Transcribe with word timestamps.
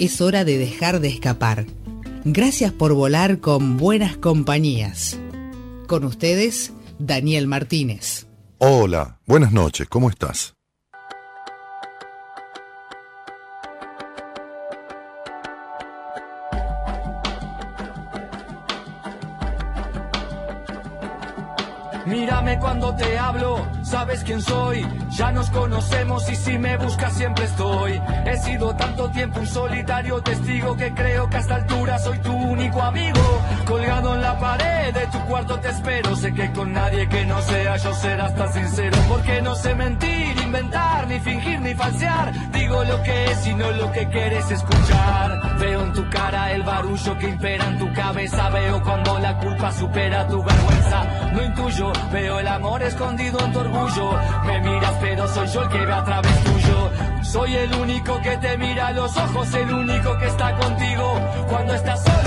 es 0.00 0.22
hora 0.22 0.44
de 0.44 0.56
dejar 0.56 1.00
de 1.00 1.08
escapar. 1.08 1.66
Gracias 2.24 2.72
por 2.72 2.94
volar 2.94 3.38
con 3.40 3.76
buenas 3.76 4.16
compañías. 4.16 5.18
Con 5.86 6.04
ustedes, 6.04 6.72
Daniel 6.98 7.46
Martínez. 7.46 8.26
Hola, 8.56 9.20
buenas 9.26 9.52
noches, 9.52 9.88
¿cómo 9.88 10.08
estás? 10.08 10.54
Mírame 22.06 22.58
cuando 22.58 22.96
te 22.96 23.18
hablo, 23.18 23.66
sabes 23.90 24.22
quién 24.22 24.40
soy, 24.40 24.86
ya 25.10 25.32
nos 25.32 25.50
conocemos 25.50 26.30
y 26.30 26.36
si 26.36 26.58
me 26.58 26.76
buscas 26.76 27.12
siempre 27.12 27.44
estoy. 27.44 28.00
He 28.24 28.36
sido 28.38 28.74
tanto 28.76 29.10
tiempo 29.10 29.40
un 29.40 29.46
solitario 29.48 30.22
testigo 30.22 30.76
que 30.76 30.94
creo 30.94 31.28
que 31.28 31.36
a 31.36 31.40
esta 31.40 31.56
altura 31.56 31.98
soy 31.98 32.18
tu 32.18 32.32
único 32.32 32.80
amigo. 32.80 33.20
Colgado 33.66 34.14
en 34.14 34.22
la 34.22 34.38
pared 34.38 34.94
de 34.94 35.06
tu 35.08 35.18
cuarto 35.26 35.58
te 35.58 35.70
espero, 35.70 36.14
sé 36.14 36.32
que 36.32 36.52
con 36.52 36.72
nadie 36.72 37.08
que 37.08 37.26
no 37.26 37.42
sea 37.42 37.76
yo 37.78 37.92
serás 37.94 38.34
tan 38.36 38.52
sincero. 38.52 38.96
Porque 39.08 39.42
no 39.42 39.56
sé 39.56 39.74
mentir, 39.74 40.29
inventar, 40.50 41.06
ni 41.06 41.20
fingir, 41.20 41.60
ni 41.60 41.74
falsear. 41.74 42.32
Digo 42.50 42.82
lo 42.82 43.02
que 43.02 43.24
es 43.30 43.46
y 43.46 43.54
no 43.54 43.70
lo 43.70 43.92
que 43.92 44.08
quieres 44.08 44.50
escuchar. 44.50 45.58
Veo 45.58 45.82
en 45.82 45.92
tu 45.92 46.10
cara 46.10 46.52
el 46.52 46.62
barullo 46.64 47.18
que 47.18 47.28
impera 47.28 47.66
en 47.66 47.78
tu 47.78 47.92
cabeza, 47.92 48.50
veo 48.50 48.82
cuando 48.82 49.18
la 49.20 49.38
culpa 49.38 49.70
supera 49.72 50.26
tu 50.26 50.42
vergüenza. 50.42 51.04
No 51.32 51.44
intuyo 51.44 51.92
Veo 52.12 52.40
el 52.40 52.48
amor 52.48 52.82
escondido 52.82 53.38
en 53.44 53.52
tu 53.52 53.60
orgullo. 53.60 54.18
Me 54.44 54.60
miras, 54.60 54.94
pero 55.00 55.28
soy 55.28 55.46
yo 55.48 55.62
el 55.62 55.68
que 55.68 55.86
ve 55.86 55.92
a 55.92 56.04
través 56.04 56.44
tuyo. 56.44 56.90
Soy 57.22 57.54
el 57.54 57.72
único 57.74 58.20
que 58.20 58.36
te 58.38 58.58
mira 58.58 58.88
a 58.88 58.92
los 58.92 59.16
ojos, 59.16 59.54
el 59.54 59.72
único 59.72 60.18
que 60.18 60.26
está 60.26 60.56
contigo 60.56 61.20
cuando 61.48 61.74
estás 61.74 62.02
solo. 62.02 62.19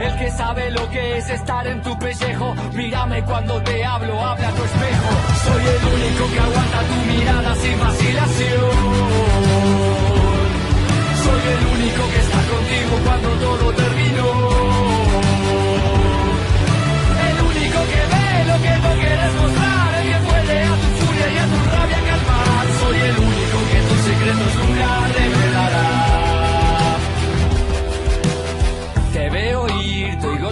El 0.00 0.18
que 0.18 0.30
sabe 0.30 0.70
lo 0.70 0.88
que 0.90 1.18
es 1.18 1.30
estar 1.30 1.66
en 1.66 1.82
tu 1.82 1.98
pellejo. 1.98 2.54
Mírame 2.74 3.22
cuando 3.24 3.62
te 3.62 3.84
hablo, 3.84 4.20
habla 4.20 4.50
tu 4.50 4.64
espejo. 4.64 5.10
Soy 5.44 5.62
el 5.74 5.82
único 5.94 6.32
que 6.32 6.40
aguanta 6.40 6.80
tu 6.90 7.12
mirada 7.12 7.54
sin 7.56 7.78
vacilación. 7.80 8.70
Soy 11.24 11.42
el 11.54 11.62
único 11.76 12.02
que 12.10 12.18
está 12.18 12.40
contigo 12.52 12.94
cuando 13.04 13.28
todo 13.44 13.72
terminó. 13.72 14.66
que 18.62 18.74
no 18.78 18.90
quieres 19.00 19.32
mostrar, 19.34 19.94
el 20.00 20.12
que 20.12 20.18
puede 20.28 20.56
a 20.64 20.74
tu 20.82 20.88
furia 20.98 21.28
y 21.34 21.38
a 21.38 21.46
tu 21.46 21.58
rabia 21.70 22.00
calmar. 22.08 22.66
Soy 22.80 22.98
el 23.08 23.16
único 23.18 23.58
que 23.70 23.80
tus 23.88 24.00
secretos 24.06 24.54
nunca 24.60 25.25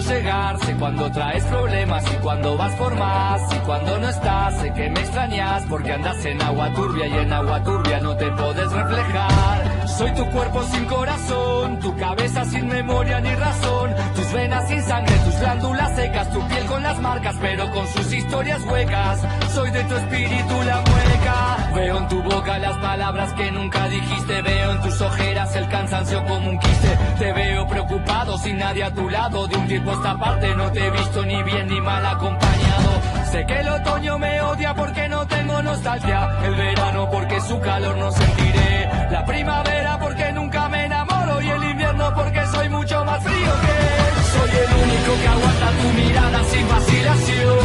llegar, 0.07 0.59
cuando 0.79 1.11
traes 1.11 1.43
problemas 1.45 2.03
y 2.11 2.15
cuando 2.17 2.57
vas 2.57 2.73
por 2.73 2.95
más 2.95 3.41
y 3.53 3.59
cuando 3.59 3.97
no 3.99 4.09
estás, 4.09 4.59
sé 4.59 4.73
que 4.73 4.89
me 4.89 4.99
extrañas 4.99 5.63
porque 5.69 5.91
andas 5.91 6.25
en 6.25 6.41
agua 6.41 6.73
turbia 6.73 7.07
y 7.07 7.13
en 7.13 7.33
agua 7.33 7.63
turbia 7.63 7.99
no 7.99 8.15
te 8.15 8.31
puedes 8.31 8.71
reflejar. 8.71 9.87
Soy 9.87 10.11
tu 10.13 10.29
cuerpo 10.31 10.63
sin 10.63 10.85
corazón, 10.85 11.79
tu 11.79 11.95
cabeza 11.95 12.43
sin 12.45 12.67
memoria 12.67 13.21
ni 13.21 13.33
razón, 13.35 13.95
tus 14.15 14.33
venas 14.33 14.67
sin 14.67 14.81
sangre, 14.83 15.15
tus 15.19 15.39
glándulas 15.39 15.95
secas, 15.95 16.29
tu 16.31 16.47
piel 16.47 16.65
con 16.65 16.83
las 16.83 16.99
marcas, 16.99 17.35
pero 17.41 17.71
con 17.71 17.87
sus 17.87 18.13
historias 18.13 18.61
huecas. 18.65 19.21
Soy 19.53 19.71
de 19.71 19.83
tu 19.85 19.95
espíritu 19.95 20.63
la 20.65 20.81
mueca. 20.81 21.71
Veo 21.75 21.97
en 21.97 22.07
tu 22.09 22.23
boca 22.23 22.57
las 22.57 22.77
palabras 22.77 23.33
que 23.33 23.51
nunca 23.51 23.87
dijiste, 23.87 24.41
veo 24.41 24.71
en 24.71 24.81
tus 24.81 25.01
ojeras 25.01 25.55
el 25.55 25.69
cansancio 25.69 26.25
como 26.25 26.49
un 26.49 26.59
quiste. 26.59 26.97
Te 27.19 27.33
veo 27.33 27.67
preocupado 27.67 28.37
sin 28.37 28.57
nadie 28.57 28.83
a 28.83 28.93
tu 28.93 29.09
lado, 29.09 29.47
de 29.47 29.55
un 29.55 29.67
tiempo 29.67 29.91
esta 29.91 30.17
parte 30.17 30.55
no 30.55 30.64
te 30.71 30.85
he 30.85 30.91
visto 30.91 31.25
ni 31.25 31.43
bien 31.43 31.67
ni 31.67 31.81
mal 31.81 32.05
acompañado. 32.05 32.89
Sé 33.31 33.45
que 33.45 33.59
el 33.59 33.67
otoño 33.67 34.17
me 34.19 34.41
odia 34.41 34.73
porque 34.73 35.09
no 35.09 35.27
tengo 35.27 35.61
nostalgia, 35.61 36.37
el 36.43 36.55
verano 36.55 37.09
porque 37.11 37.41
su 37.41 37.59
calor 37.59 37.97
no 37.97 38.11
sentiré, 38.11 38.89
la 39.11 39.25
primavera 39.25 39.99
porque 39.99 40.31
nunca 40.31 40.69
me 40.69 40.85
enamoro 40.85 41.41
y 41.41 41.49
el 41.49 41.63
invierno 41.63 42.13
porque 42.15 42.45
soy 42.47 42.69
mucho 42.69 43.03
más 43.05 43.23
frío 43.23 43.51
que 43.63 43.71
él. 43.71 44.15
Soy 44.35 44.49
el 44.49 44.71
único 44.83 45.11
que 45.21 45.27
aguanta 45.27 45.67
tu 45.81 45.87
mirada 45.93 46.43
sin 46.45 46.67
vacilación. 46.67 47.59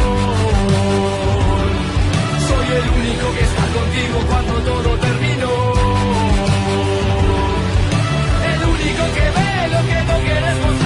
Soy 2.47 2.67
el 2.79 2.89
único 2.99 3.33
que 3.35 3.43
está 3.49 3.65
contigo 3.77 4.17
cuando 4.29 4.53
todo 4.69 4.97
terminó. 4.97 5.53
El 8.53 8.59
único 8.75 9.03
que 9.15 9.25
ve 9.35 9.51
lo 9.73 9.81
que 9.89 9.99
no 10.09 10.15
quieres 10.25 10.57
mostrar, 10.65 10.80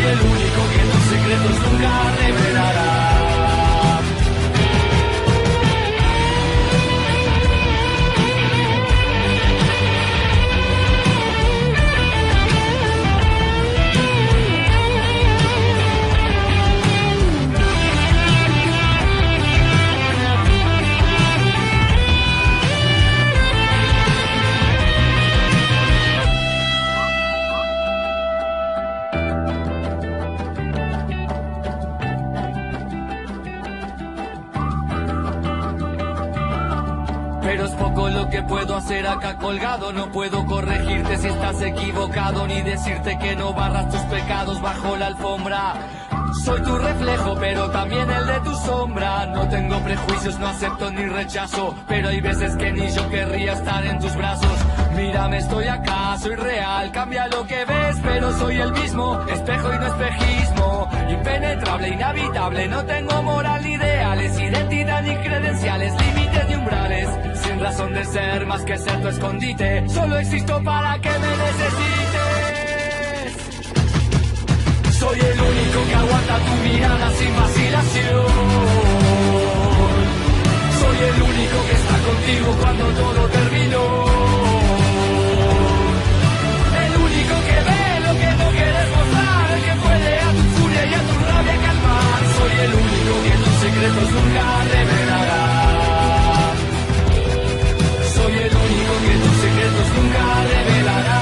Soy 0.00 0.08
el 0.12 0.20
único 0.20 0.62
que 0.70 0.78
tus 0.78 1.02
secretos 1.10 1.72
nunca 1.72 2.16
revelará. 2.16 2.89
Puedo 38.50 38.76
hacer 38.76 39.06
acá 39.06 39.36
colgado, 39.36 39.92
no 39.92 40.10
puedo 40.10 40.44
corregirte 40.44 41.16
si 41.18 41.28
estás 41.28 41.62
equivocado, 41.62 42.46
ni 42.46 42.62
decirte 42.62 43.16
que 43.18 43.36
no 43.36 43.54
barras 43.54 43.88
tus 43.90 44.00
pecados 44.02 44.60
bajo 44.60 44.96
la 44.96 45.06
alfombra. 45.06 45.74
Soy 46.44 46.60
tu 46.62 46.76
reflejo, 46.76 47.36
pero 47.38 47.70
también 47.70 48.10
el 48.10 48.26
de 48.26 48.40
tu 48.40 48.54
sombra. 48.54 49.26
No 49.26 49.48
tengo 49.48 49.78
prejuicios, 49.80 50.38
no 50.38 50.48
acepto 50.48 50.90
ni 50.90 51.06
rechazo, 51.06 51.74
pero 51.86 52.08
hay 52.08 52.20
veces 52.20 52.56
que 52.56 52.72
ni 52.72 52.88
yo 52.90 53.08
querría 53.08 53.52
estar 53.52 53.84
en 53.86 53.98
tus 53.98 54.14
brazos. 54.16 54.58
Mírame, 54.96 55.38
estoy 55.38 55.68
acá, 55.68 56.16
soy 56.18 56.34
real, 56.34 56.90
cambia 56.92 57.28
lo 57.28 57.46
que 57.46 57.64
ves, 57.64 57.96
pero 58.02 58.32
soy 58.38 58.56
el 58.58 58.72
mismo, 58.72 59.20
espejo 59.28 59.74
y 59.74 59.78
no 59.78 59.86
espejismo. 59.86 60.90
Impenetrable, 61.08 61.88
inhabitable, 61.88 62.68
no 62.68 62.84
tengo 62.84 63.22
moral 63.22 63.66
ideales, 63.66 64.38
identidad 64.38 65.02
ni 65.02 65.16
credenciales, 65.16 65.92
límites 66.00 66.48
ni 66.48 66.54
umbrales 66.54 67.39
razón 67.60 67.92
de 67.92 68.04
ser 68.04 68.46
más 68.46 68.62
que 68.64 68.78
ser 68.78 69.02
tu 69.02 69.08
escondite. 69.08 69.88
Solo 69.88 70.18
existo 70.18 70.62
para 70.64 70.98
que 71.00 71.10
me 71.10 71.36
necesites. 71.44 72.20
Soy 74.98 75.18
el 75.20 75.40
único 75.40 75.78
que 75.88 75.94
aguanta 75.94 76.38
tu 76.38 76.52
mirada 76.68 77.10
sin 77.18 77.36
vacilación. 77.36 78.26
Soy 80.80 80.98
el 81.10 81.22
único 81.22 81.56
que 81.66 81.74
está 81.80 81.96
contigo 82.08 82.48
cuando 82.60 82.84
todo 83.02 83.28
terminó. 83.28 83.84
El 86.84 86.92
único 87.06 87.34
que 87.48 87.58
ve 87.68 87.82
lo 88.06 88.12
que 88.20 88.30
no 88.40 88.46
quieres 88.56 88.88
mostrar, 88.96 89.46
el 89.56 89.62
que 89.66 89.74
puede 89.84 90.12
a 90.18 90.30
tu 90.32 90.44
furia 90.56 90.82
y 90.86 90.94
a 90.94 91.02
tu 91.08 91.14
rabia 91.28 91.56
calmar. 91.66 92.20
Soy 92.38 92.54
el 92.64 92.72
único 92.84 93.12
que 93.24 93.34
tus 93.44 93.54
secretos 93.64 94.08
nunca 94.16 94.44
revelará. 94.72 95.49
Que 98.30 98.48
tus 99.18 99.36
secretos 99.40 99.88
nunca 99.96 100.44
revelará. 100.44 101.19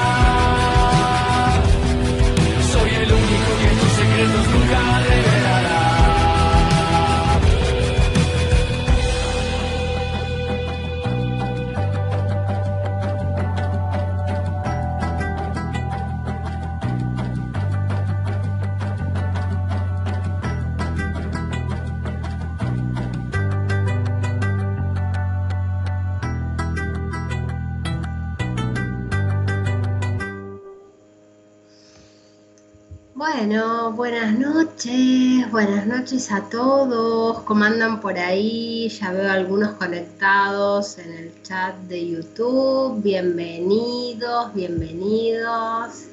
Buenas 35.51 35.85
noches 35.87 36.31
a 36.31 36.47
todos. 36.47 37.41
¿Cómo 37.41 37.65
andan 37.65 37.99
por 37.99 38.17
ahí? 38.17 38.87
Ya 38.87 39.11
veo 39.11 39.29
algunos 39.29 39.71
conectados 39.73 40.97
en 40.99 41.11
el 41.11 41.43
chat 41.43 41.75
de 41.89 42.11
YouTube. 42.11 43.03
Bienvenidos, 43.03 44.53
bienvenidos. 44.53 46.05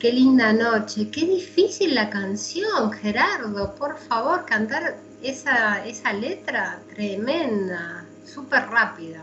Qué 0.00 0.12
linda 0.12 0.52
noche, 0.52 1.08
qué 1.10 1.26
difícil 1.26 1.94
la 1.94 2.10
canción, 2.10 2.90
Gerardo. 2.90 3.76
Por 3.76 3.98
favor, 3.98 4.44
cantar 4.46 4.96
esa, 5.22 5.86
esa 5.86 6.12
letra 6.12 6.80
tremenda, 6.92 8.04
súper 8.24 8.66
rápida. 8.66 9.22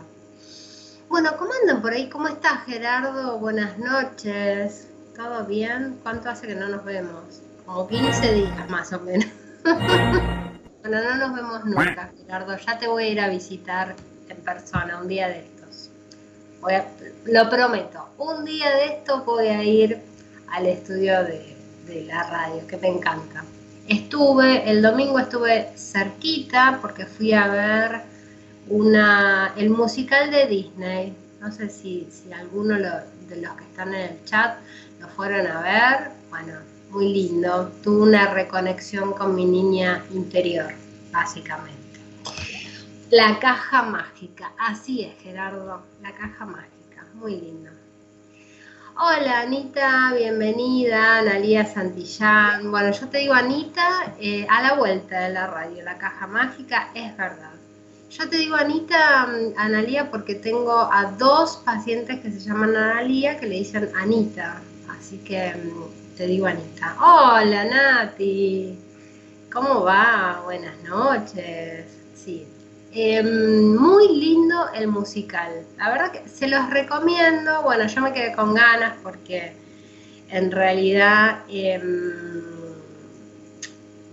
Bueno, 1.10 1.36
¿cómo 1.38 1.50
andan 1.60 1.82
por 1.82 1.92
ahí? 1.92 2.08
¿Cómo 2.08 2.28
estás, 2.28 2.64
Gerardo? 2.64 3.38
Buenas 3.38 3.76
noches. 3.76 4.86
¿Todo 5.14 5.44
bien? 5.44 5.98
¿Cuánto 6.02 6.30
hace 6.30 6.46
que 6.46 6.54
no 6.54 6.70
nos 6.70 6.82
vemos? 6.82 7.42
Como 7.72 7.88
15 7.88 8.34
días 8.34 8.68
más 8.68 8.92
o 8.92 9.00
menos. 9.00 9.24
bueno, 9.64 11.02
no 11.02 11.16
nos 11.16 11.34
vemos 11.34 11.64
nunca, 11.64 12.12
Gerardo. 12.18 12.54
Ya 12.58 12.78
te 12.78 12.86
voy 12.86 13.04
a 13.04 13.08
ir 13.08 13.20
a 13.20 13.30
visitar 13.30 13.96
en 14.28 14.36
persona 14.42 15.00
un 15.00 15.08
día 15.08 15.28
de 15.28 15.38
estos. 15.38 15.90
lo 17.24 17.48
prometo, 17.48 18.10
un 18.18 18.44
día 18.44 18.70
de 18.72 18.84
estos 18.88 19.24
voy 19.24 19.46
a 19.46 19.64
ir 19.64 20.02
al 20.48 20.66
estudio 20.66 21.24
de, 21.24 21.56
de 21.86 22.04
la 22.04 22.24
radio, 22.24 22.66
que 22.66 22.76
me 22.76 22.88
encanta. 22.88 23.42
Estuve, 23.88 24.70
el 24.70 24.82
domingo 24.82 25.18
estuve 25.18 25.72
cerquita 25.74 26.78
porque 26.82 27.06
fui 27.06 27.32
a 27.32 27.48
ver 27.48 28.02
una, 28.68 29.54
el 29.56 29.70
musical 29.70 30.30
de 30.30 30.46
Disney. 30.46 31.16
No 31.40 31.50
sé 31.50 31.70
si, 31.70 32.06
si 32.10 32.34
alguno 32.34 32.74
de 32.74 33.36
los 33.40 33.54
que 33.54 33.64
están 33.64 33.94
en 33.94 34.12
el 34.12 34.24
chat 34.26 34.58
lo 35.00 35.08
fueron 35.08 35.46
a 35.46 35.62
ver, 35.62 36.10
bueno, 36.28 36.52
muy 36.92 37.12
lindo. 37.12 37.72
Tuve 37.82 38.02
una 38.02 38.26
reconexión 38.26 39.12
con 39.14 39.34
mi 39.34 39.46
niña 39.46 40.04
interior, 40.12 40.74
básicamente. 41.10 41.80
La 43.10 43.38
caja 43.40 43.82
mágica, 43.82 44.52
así 44.58 45.02
es 45.02 45.14
Gerardo, 45.22 45.82
la 46.02 46.12
caja 46.12 46.44
mágica, 46.44 47.06
muy 47.14 47.40
lindo. 47.40 47.70
Hola 48.98 49.40
Anita, 49.40 50.12
bienvenida, 50.14 51.18
Analia 51.18 51.64
Santillán. 51.64 52.70
Bueno, 52.70 52.92
yo 52.92 53.08
te 53.08 53.18
digo 53.18 53.32
Anita, 53.32 54.14
eh, 54.18 54.46
a 54.50 54.62
la 54.62 54.74
vuelta 54.74 55.20
de 55.20 55.32
la 55.32 55.46
radio, 55.46 55.82
la 55.82 55.96
caja 55.96 56.26
mágica, 56.26 56.90
es 56.94 57.16
verdad. 57.16 57.52
Yo 58.10 58.28
te 58.28 58.36
digo 58.36 58.56
Anita, 58.56 59.26
mm, 59.26 59.58
Analia, 59.58 60.10
porque 60.10 60.34
tengo 60.34 60.92
a 60.92 61.10
dos 61.18 61.56
pacientes 61.64 62.20
que 62.20 62.30
se 62.30 62.40
llaman 62.40 62.76
Analia 62.76 63.38
que 63.38 63.46
le 63.46 63.54
dicen 63.56 63.90
Anita. 63.96 64.60
Así 64.90 65.16
que 65.18 65.54
mm, 65.54 66.01
te 66.22 66.28
digo 66.28 66.46
Anita. 66.46 66.96
Hola 67.00 67.64
Nati, 67.64 68.78
¿cómo 69.52 69.82
va? 69.82 70.40
Buenas 70.44 70.80
noches. 70.84 71.84
Sí, 72.14 72.46
em, 72.92 73.74
muy 73.74 74.06
lindo 74.20 74.70
el 74.72 74.86
musical. 74.86 75.66
La 75.78 75.90
verdad 75.90 76.12
que 76.12 76.28
se 76.28 76.46
los 76.46 76.70
recomiendo. 76.70 77.62
Bueno, 77.64 77.88
yo 77.88 78.02
me 78.02 78.12
quedé 78.12 78.36
con 78.36 78.54
ganas 78.54 78.94
porque 79.02 79.52
en 80.30 80.52
realidad, 80.52 81.40
em, 81.48 82.44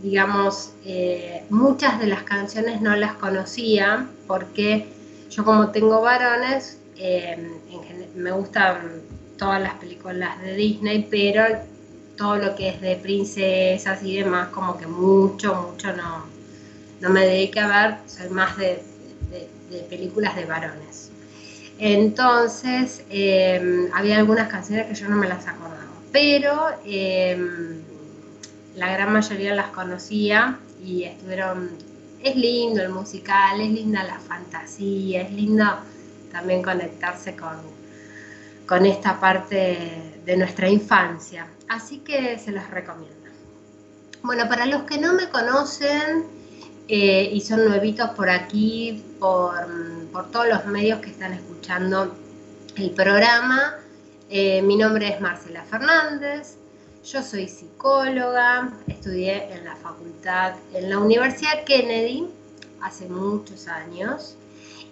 digamos, 0.02 0.74
eh, 0.86 1.44
muchas 1.52 2.00
de 2.00 2.08
las 2.08 2.24
canciones 2.24 2.82
no 2.82 2.96
las 2.96 3.14
conocía 3.14 4.08
porque 4.26 4.88
yo 5.30 5.46
como 5.46 5.70
tengo 5.70 6.02
varones, 6.02 6.80
em, 6.98 7.52
me 8.16 8.32
gustan 8.32 9.04
todas 9.38 9.62
las 9.62 9.76
películas 9.76 10.42
de 10.42 10.56
Disney, 10.56 11.08
pero 11.08 11.46
todo 12.20 12.36
lo 12.36 12.54
que 12.54 12.68
es 12.68 12.82
de 12.82 12.98
princesas 12.98 14.04
y 14.04 14.18
demás, 14.18 14.50
como 14.50 14.78
que 14.78 14.86
mucho, 14.86 15.56
mucho 15.72 15.96
no, 15.96 16.26
no 17.00 17.10
me 17.12 17.26
dediqué 17.26 17.62
a 17.62 17.68
ver, 17.68 17.98
soy 18.08 18.30
más 18.30 18.58
de, 18.58 18.84
películas 19.90 20.36
de 20.36 20.44
varones. 20.44 21.12
Entonces, 21.78 23.06
em, 23.10 23.88
había 23.94 24.18
algunas 24.18 24.50
canciones 24.50 24.88
que 24.88 24.96
yo 24.96 25.08
no 25.08 25.16
me 25.16 25.30
las 25.30 25.48
acordaba, 25.48 25.94
pero 26.12 26.72
em, 26.84 27.82
la 28.76 28.92
gran 28.92 29.14
mayoría 29.14 29.56
las 29.56 29.70
conocía 29.70 30.60
y 30.84 31.04
estuvieron, 31.04 31.70
es 32.22 32.36
lindo 32.36 32.82
el 32.82 32.90
musical, 32.90 33.62
es 33.62 33.72
linda 33.72 34.04
la 34.04 34.20
fantasía, 34.20 35.22
es 35.22 35.32
lindo 35.32 35.64
también 36.34 36.62
conectarse 36.64 37.38
con, 37.38 37.79
con 38.70 38.86
esta 38.86 39.20
parte 39.20 40.22
de 40.24 40.38
nuestra 40.38 40.70
infancia. 40.70 41.48
Así 41.68 41.98
que 41.98 42.38
se 42.38 42.52
los 42.52 42.70
recomiendo. 42.70 43.16
Bueno, 44.22 44.48
para 44.48 44.68
los 44.68 44.84
que 44.84 45.00
no 45.00 45.14
me 45.14 45.28
conocen 45.30 46.26
eh, 46.88 47.32
y 47.34 47.42
son 47.42 47.66
nuevitos 47.66 48.12
por 48.12 48.30
aquí, 48.30 49.04
por, 49.20 49.66
todos 50.32 50.48
los 50.48 50.66
medios 50.68 51.00
que 51.00 51.10
están 51.10 51.34
escuchando 51.34 52.16
el 52.76 52.92
programa, 52.92 53.78
eh, 54.30 54.62
mi 54.62 54.76
nombre 54.76 55.08
es 55.08 55.20
Marcela 55.20 55.64
Fernández, 55.64 56.58
yo 57.04 57.24
soy 57.24 57.48
psicóloga, 57.48 58.72
estudié 58.86 59.52
en 59.52 59.66
la 59.66 59.76
facultad, 59.78 60.54
en 60.76 60.92
la 60.92 61.00
Universidad 61.00 61.64
Kennedy 61.66 62.28
hace 62.82 63.08
muchos 63.08 63.68
años 63.68 64.36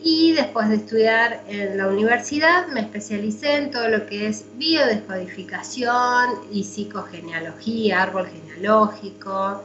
y 0.04 0.34
después 0.34 0.70
de 0.70 0.76
estudiar 0.76 1.44
en 1.48 1.78
la 1.78 1.88
universidad 1.88 2.68
me 2.68 2.82
especialicé 2.82 3.56
en 3.56 3.72
todo 3.72 3.88
lo 3.90 4.06
que 4.06 4.28
es 4.28 4.46
biodescodificación 4.56 6.42
y 6.52 6.64
psicogenealogía, 6.64 8.04
árbol 8.04 8.28
genealógico. 8.28 9.64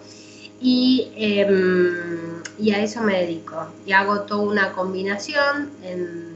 Y, 0.61 1.13
em, 1.17 2.43
a 2.73 2.79
eso 2.79 3.03
me 3.03 3.19
dedico. 3.21 3.67
Y 3.85 3.93
hago 3.93 4.23
toda 4.23 4.43
una 4.43 4.73
combinación 4.73 5.71
en, 5.83 6.33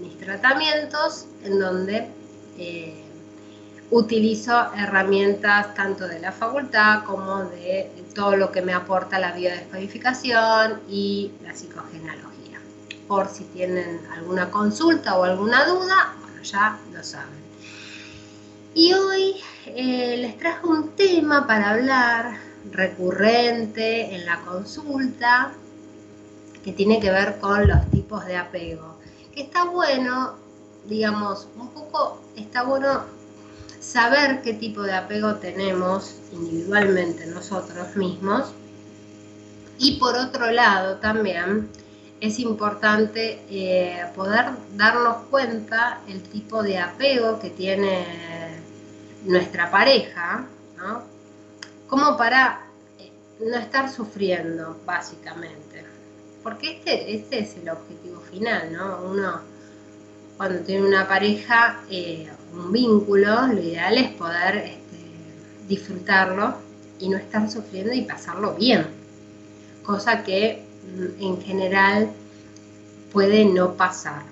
mis 0.00 0.18
tratamientos 0.18 1.26
en 1.44 1.58
donde 1.60 2.08
eh, 2.58 3.04
utilizo 3.90 4.72
herramientas 4.74 5.74
tanto 5.74 6.08
de 6.08 6.18
la 6.18 6.32
facultad 6.32 7.04
como 7.04 7.44
de 7.44 7.90
todo 8.14 8.36
lo 8.36 8.50
que 8.50 8.62
me 8.62 8.72
aporta 8.72 9.18
la 9.18 9.32
biodescodificación 9.32 10.80
y 10.88 11.30
la 11.44 11.54
psicogenealogía 11.54 12.27
por 13.08 13.28
si 13.28 13.44
tienen 13.44 14.00
alguna 14.12 14.50
consulta 14.50 15.18
o 15.18 15.24
alguna 15.24 15.64
duda, 15.64 16.14
bueno, 16.20 16.42
ya 16.42 16.78
lo 16.92 17.02
saben. 17.02 17.48
Y 18.74 18.92
hoy 18.92 19.34
eh, 19.66 20.18
les 20.18 20.38
traje 20.38 20.66
un 20.66 20.90
tema 20.90 21.46
para 21.46 21.70
hablar 21.70 22.38
recurrente 22.70 24.14
en 24.14 24.26
la 24.26 24.40
consulta 24.42 25.52
que 26.62 26.72
tiene 26.72 27.00
que 27.00 27.10
ver 27.10 27.38
con 27.40 27.66
los 27.66 27.90
tipos 27.90 28.24
de 28.26 28.36
apego. 28.36 28.96
Que 29.34 29.42
está 29.42 29.64
bueno, 29.64 30.34
digamos, 30.86 31.48
un 31.56 31.68
poco 31.70 32.20
está 32.36 32.62
bueno 32.62 33.04
saber 33.80 34.42
qué 34.42 34.54
tipo 34.54 34.82
de 34.82 34.92
apego 34.92 35.36
tenemos 35.36 36.16
individualmente 36.32 37.26
nosotros 37.26 37.96
mismos. 37.96 38.52
Y 39.78 39.98
por 39.98 40.16
otro 40.16 40.50
lado 40.50 40.96
también 40.96 41.68
es 42.20 42.38
importante 42.40 43.40
eh, 43.50 44.04
poder 44.14 44.46
darnos 44.76 45.18
cuenta 45.30 46.00
el 46.08 46.22
tipo 46.22 46.62
de 46.62 46.78
apego 46.78 47.38
que 47.38 47.50
tiene 47.50 48.04
nuestra 49.24 49.70
pareja, 49.70 50.46
¿no? 50.76 51.02
Como 51.86 52.16
para 52.16 52.66
eh, 52.98 53.12
no 53.40 53.56
estar 53.56 53.90
sufriendo, 53.90 54.80
básicamente. 54.84 55.84
Porque 56.42 56.72
este, 56.76 57.14
este 57.14 57.40
es 57.40 57.56
el 57.56 57.68
objetivo 57.68 58.20
final, 58.20 58.72
¿no? 58.72 59.02
Uno, 59.02 59.40
cuando 60.36 60.60
tiene 60.60 60.86
una 60.86 61.06
pareja, 61.06 61.80
eh, 61.90 62.28
un 62.52 62.72
vínculo, 62.72 63.46
lo 63.46 63.60
ideal 63.60 63.96
es 63.98 64.10
poder 64.12 64.56
este, 64.56 64.98
disfrutarlo 65.68 66.54
y 66.98 67.08
no 67.08 67.16
estar 67.16 67.48
sufriendo 67.50 67.92
y 67.92 68.02
pasarlo 68.02 68.54
bien. 68.54 68.86
Cosa 69.84 70.22
que 70.22 70.67
en 71.20 71.40
general 71.42 72.10
puede 73.12 73.44
no 73.44 73.74
pasar. 73.74 74.22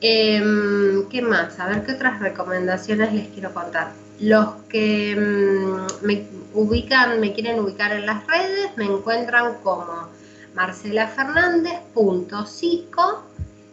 Em, 0.00 1.08
¿Qué 1.08 1.22
más? 1.22 1.58
A 1.60 1.68
ver 1.68 1.84
qué 1.84 1.92
otras 1.92 2.20
recomendaciones 2.20 3.12
les 3.12 3.28
quiero 3.28 3.52
contar. 3.52 3.92
Los 4.18 4.54
que 4.68 5.14
mm, 5.16 6.06
me 6.06 6.24
ubican, 6.54 7.20
me 7.20 7.34
quieren 7.34 7.60
ubicar 7.60 7.92
en 7.92 8.06
las 8.06 8.26
redes, 8.26 8.70
me 8.76 8.86
encuentran 8.86 9.58
como 9.62 10.08
marcelafernández.cico 10.54 13.24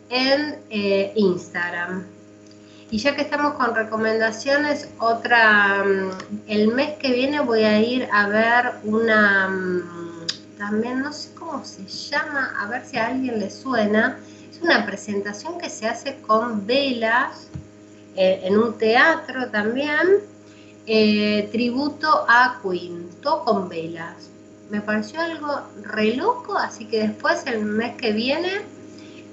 en 0.09 0.59
eh, 0.69 1.13
Instagram. 1.15 2.05
Y 2.89 2.99
ya 2.99 3.15
que 3.15 3.21
estamos 3.21 3.55
con 3.55 3.75
recomendaciones, 3.75 4.87
otra, 4.99 5.83
mm, 5.83 6.11
el 6.47 6.69
mes 6.69 6.97
que 6.97 7.11
viene 7.11 7.41
voy 7.41 7.63
a 7.63 7.81
ir 7.81 8.07
a 8.11 8.27
ver 8.27 8.75
una, 8.83 9.49
mm, 9.49 10.16
también 10.57 11.01
no 11.01 11.13
sé 11.13 11.29
cómo 11.35 11.63
se 11.63 11.85
llama, 11.85 12.55
a 12.59 12.67
ver 12.67 12.85
si 12.85 12.97
a 12.97 13.07
alguien 13.07 13.39
le 13.39 13.49
suena, 13.49 14.19
es 14.51 14.61
una 14.61 14.85
presentación 14.85 15.57
que 15.59 15.69
se 15.69 15.87
hace 15.87 16.17
con 16.25 16.65
velas 16.65 17.47
eh, 18.15 18.41
en 18.43 18.57
un 18.57 18.77
teatro 18.77 19.49
también, 19.49 20.21
eh, 20.87 21.47
tributo 21.51 22.25
a 22.27 22.59
Queen, 22.63 23.09
todo 23.21 23.45
con 23.45 23.69
velas. 23.69 24.29
Me 24.71 24.81
pareció 24.81 25.21
algo 25.21 25.61
re 25.83 26.15
loco, 26.15 26.57
así 26.57 26.85
que 26.85 27.07
después 27.07 27.45
el 27.45 27.63
mes 27.63 27.95
que 27.95 28.11
viene 28.11 28.61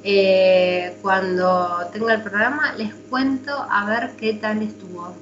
eh, 0.04 0.96
cuando 1.00 1.88
tenga 1.92 2.14
el 2.14 2.22
programa 2.22 2.74
les 2.74 2.92
cuento 3.08 3.52
a 3.70 3.86
ver 3.86 4.12
qué 4.16 4.34
tal 4.34 4.62
estuvo. 4.62 5.14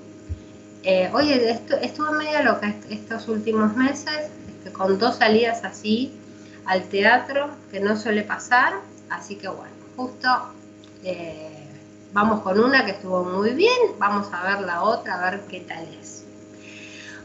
Oye, 1.14 1.48
esto, 1.48 1.76
estuve 1.76 2.10
medio 2.18 2.42
loca 2.42 2.74
estos 2.90 3.28
últimos 3.28 3.76
meses, 3.76 4.28
este, 4.62 4.72
con 4.72 4.96
dos 4.96 5.16
salidas 5.16 5.64
así 5.64 6.12
al 6.66 6.84
teatro, 6.84 7.50
que 7.72 7.80
no 7.80 7.96
suele 7.96 8.22
pasar, 8.22 8.74
así 9.10 9.34
que 9.34 9.48
bueno, 9.48 9.72
justo 9.96 10.28
eh, 11.02 11.66
vamos 12.12 12.42
con 12.42 12.60
una 12.60 12.84
que 12.84 12.92
estuvo 12.92 13.24
muy 13.24 13.50
bien, 13.50 13.98
vamos 13.98 14.28
a 14.32 14.44
ver 14.44 14.64
la 14.64 14.82
otra, 14.82 15.14
a 15.14 15.30
ver 15.30 15.40
qué 15.48 15.60
tal 15.60 15.84
es. 16.00 16.24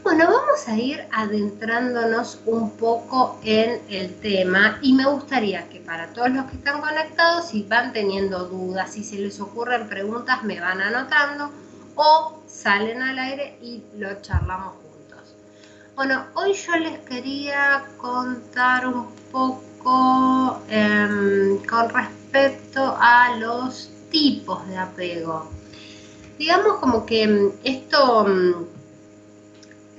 Bueno, 0.02 0.24
vamos 0.24 0.66
a 0.66 0.76
ir 0.76 1.06
adentrándonos 1.12 2.40
un 2.46 2.70
poco 2.72 3.38
en 3.44 3.82
el 3.88 4.14
tema 4.16 4.78
y 4.82 4.94
me 4.94 5.04
gustaría 5.04 5.68
que 5.68 5.78
para 5.78 6.08
todos 6.08 6.30
los 6.30 6.46
que 6.46 6.56
están 6.56 6.80
conectados, 6.80 7.50
si 7.50 7.62
van 7.62 7.92
teniendo 7.92 8.46
dudas, 8.46 8.92
si 8.92 9.04
se 9.04 9.16
les 9.16 9.38
ocurren 9.38 9.88
preguntas, 9.88 10.42
me 10.42 10.58
van 10.58 10.80
anotando 10.80 11.52
o 11.94 12.42
salen 12.48 13.00
al 13.00 13.18
aire 13.18 13.58
y 13.62 13.84
lo 13.96 14.20
charlamos 14.22 14.72
juntos. 14.72 14.87
Bueno, 15.98 16.26
hoy 16.34 16.52
yo 16.52 16.76
les 16.76 17.00
quería 17.00 17.84
contar 17.96 18.86
un 18.86 19.08
poco 19.32 20.62
em, 20.68 21.58
con 21.66 21.88
respecto 21.88 22.96
a 23.00 23.34
los 23.36 23.90
tipos 24.08 24.64
de 24.68 24.76
apego. 24.76 25.50
Digamos 26.38 26.78
como 26.78 27.04
que 27.04 27.24
em, 27.24 27.50
esto 27.64 28.28
em, 28.28 28.54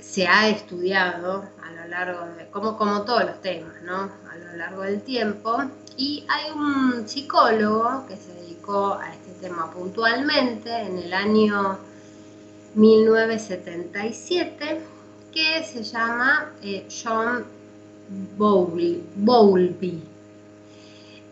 se 0.00 0.26
ha 0.26 0.48
estudiado 0.48 1.44
a 1.62 1.70
lo 1.70 1.86
largo 1.88 2.24
de, 2.34 2.48
como, 2.48 2.78
como 2.78 3.02
todos 3.02 3.26
los 3.26 3.42
temas, 3.42 3.82
¿no? 3.82 4.10
A 4.30 4.36
lo 4.36 4.56
largo 4.56 4.80
del 4.80 5.02
tiempo. 5.02 5.64
Y 5.98 6.24
hay 6.30 6.50
un 6.50 7.06
psicólogo 7.06 8.06
que 8.08 8.16
se 8.16 8.32
dedicó 8.40 8.94
a 8.94 9.12
este 9.12 9.32
tema 9.32 9.70
puntualmente 9.70 10.74
en 10.80 10.96
el 10.96 11.12
año 11.12 11.78
1977, 12.74 14.80
que 15.32 15.64
se 15.64 15.82
llama 15.82 16.52
eh, 16.62 16.86
John 16.88 17.44
Bowlby. 18.36 20.02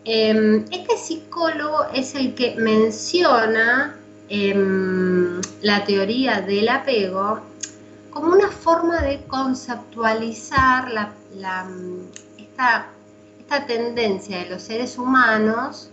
Em, 0.05 0.65
este 0.71 0.97
psicólogo 0.97 1.85
es 1.93 2.15
el 2.15 2.33
que 2.33 2.55
menciona 2.55 3.95
em, 4.29 5.41
la 5.61 5.83
teoría 5.83 6.41
del 6.41 6.69
apego 6.69 7.41
como 8.09 8.31
una 8.31 8.49
forma 8.49 9.01
de 9.01 9.21
conceptualizar 9.27 11.13
esta, 12.37 12.87
tendencia 13.67 14.39
de 14.39 14.49
los 14.49 14.61
seres 14.61 14.97
humanos 14.97 15.89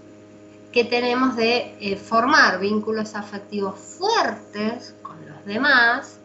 que 0.73 0.85
tenemos 0.85 1.37
de 1.37 1.75
eh, 1.81 1.97
formar 1.97 2.61
vínculos 2.61 3.15
afectivos 3.15 3.79
fuertes 3.79 4.95
con 5.03 5.17
los 5.27 5.45
demás 5.47 6.16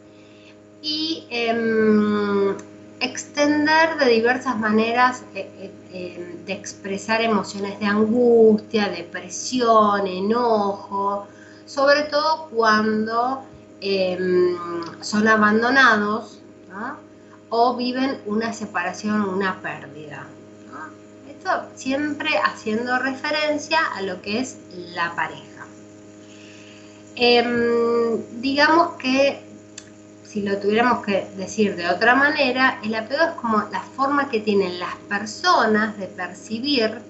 y 0.81 1.25
em, 1.29 2.55
extender 2.99 3.97
de 3.97 4.09
diversas 4.09 4.57
maneras 4.57 5.23
eh, 5.35 5.71
eh, 5.93 6.37
de 6.45 6.53
expresar 6.53 7.21
emociones 7.21 7.79
de 7.79 7.85
angustia, 7.85 8.89
depresión, 8.89 10.07
enojo, 10.07 11.27
sobre 11.65 12.03
todo 12.03 12.49
cuando 12.49 13.43
Em, 13.83 14.55
son 15.01 15.27
abandonados 15.27 16.37
o 17.49 17.75
viven 17.75 18.21
una 18.27 18.53
separación, 18.53 19.21
una 19.27 19.59
pérdida. 19.59 20.27
Esto 21.27 21.67
siempre 21.75 22.29
haciendo 22.45 22.99
referencia 22.99 23.79
a 23.95 24.03
lo 24.03 24.21
que 24.21 24.39
es 24.39 24.57
la 24.93 25.15
pareja. 25.15 25.65
Em, 27.15 28.21
digamos 28.39 28.97
que 28.97 29.41
si 30.31 30.41
lo 30.43 30.57
tuviéramos 30.59 31.05
que 31.05 31.27
decir 31.35 31.75
de 31.75 31.89
otra 31.89 32.15
manera, 32.15 32.79
el 32.85 32.95
apego 32.95 33.21
es 33.21 33.31
como 33.31 33.57
la 33.69 33.81
forma 33.81 34.29
que 34.29 34.39
tienen 34.39 34.79
las 34.79 34.95
personas 35.09 35.97
de 35.97 36.07
percibir 36.07 37.01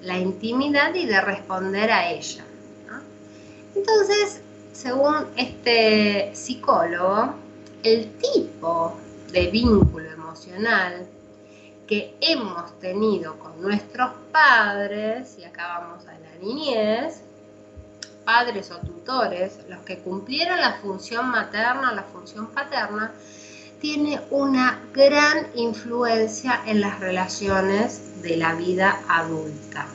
la 0.00 0.16
intimidad 0.16 0.94
y 0.94 1.04
de 1.04 1.20
responder 1.20 1.90
a 1.90 2.08
ella. 2.08 2.44
Entonces, 3.74 4.42
según 4.72 5.26
este 5.34 6.30
psicólogo, 6.36 7.34
el 7.82 8.12
tipo 8.18 8.96
de 9.32 9.48
vínculo 9.48 10.08
emocional 10.12 11.04
que 11.88 12.14
hemos 12.20 12.78
tenido 12.78 13.40
con 13.40 13.60
nuestros 13.60 14.10
padres, 14.30 15.36
y 15.36 15.42
acá 15.42 15.80
vamos 15.80 16.06
a 16.06 16.12
la 16.12 16.38
niñez, 16.40 17.22
padres 18.28 18.70
o 18.72 18.76
tutores, 18.86 19.58
los 19.70 19.80
que 19.86 20.00
cumplieron 20.00 20.60
la 20.60 20.74
función 20.82 21.30
materna, 21.30 21.94
la 21.94 22.02
función 22.02 22.48
paterna, 22.48 23.10
tiene 23.80 24.20
una 24.28 24.80
gran 24.92 25.46
influencia 25.54 26.60
en 26.66 26.82
las 26.82 27.00
relaciones 27.00 28.20
de 28.20 28.36
la 28.36 28.54
vida 28.54 29.00
adulta. 29.08 29.86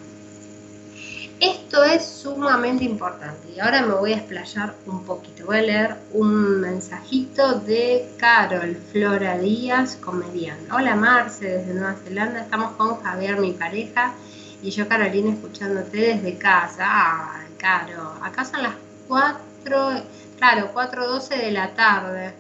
Esto 1.39 1.83
es 1.83 2.03
sumamente 2.03 2.83
importante 2.83 3.51
y 3.55 3.59
ahora 3.59 3.83
me 3.83 3.93
voy 3.93 4.13
a 4.13 4.17
explayar 4.17 4.73
un 4.87 5.03
poquito. 5.03 5.45
Voy 5.45 5.57
a 5.57 5.61
leer 5.61 5.95
un 6.13 6.59
mensajito 6.59 7.59
de 7.59 8.15
Carol 8.17 8.75
Flora 8.91 9.37
Díaz, 9.37 9.95
comediante. 9.97 10.71
Hola 10.71 10.95
Marce, 10.95 11.59
desde 11.59 11.73
Nueva 11.75 11.97
Zelanda. 12.03 12.41
Estamos 12.41 12.71
con 12.77 12.99
Javier, 13.03 13.39
mi 13.39 13.51
pareja, 13.51 14.15
y 14.63 14.71
yo 14.71 14.87
Carolina 14.87 15.33
escuchándote 15.33 15.97
desde 15.97 16.37
casa. 16.39 16.87
Ay, 16.87 17.52
Caro, 17.63 18.13
acá 18.21 18.43
son 18.43 18.61
las 18.61 18.75
4, 19.07 20.03
claro, 20.37 20.73
4.12 20.73 21.29
de 21.37 21.51
la 21.51 21.73
tarde. 21.73 22.33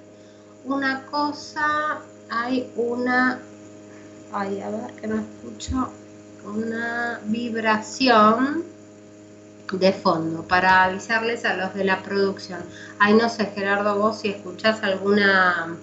Una 0.65 1.05
cosa, 1.05 1.99
hay 2.29 2.69
una, 2.75 3.39
ay, 4.33 4.59
a 4.59 4.69
ver 4.69 4.93
que 4.99 5.07
no 5.07 5.21
escucho, 5.21 5.93
una 6.43 7.21
vibración 7.23 8.65
de 9.71 9.93
fondo 9.93 10.45
para 10.45 10.83
avisarles 10.83 11.45
a 11.45 11.53
los 11.53 11.73
de 11.73 11.85
la 11.85 12.03
producción. 12.03 12.59
Ay, 12.99 13.13
no 13.13 13.29
sé, 13.29 13.45
Gerardo, 13.45 13.97
vos 13.97 14.19
si 14.19 14.27
escuchás 14.27 14.83
alguna, 14.83 15.77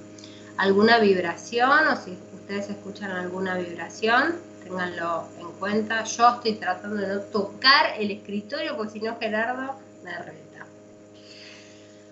alguna 0.58 0.98
vibración 0.98 1.88
o 1.88 1.96
si 1.96 2.18
ustedes 2.34 2.68
escuchan 2.68 3.10
alguna 3.10 3.56
vibración, 3.56 4.49
ténganlo 4.70 5.24
en 5.38 5.52
cuenta. 5.58 6.04
Yo 6.04 6.28
estoy 6.28 6.54
tratando 6.54 6.96
de 6.96 7.08
no 7.08 7.20
tocar 7.20 7.94
el 7.98 8.10
escritorio 8.10 8.76
porque 8.76 8.92
si 8.92 9.00
no 9.00 9.18
Gerardo 9.18 9.74
me 10.04 10.16
reta. 10.16 10.66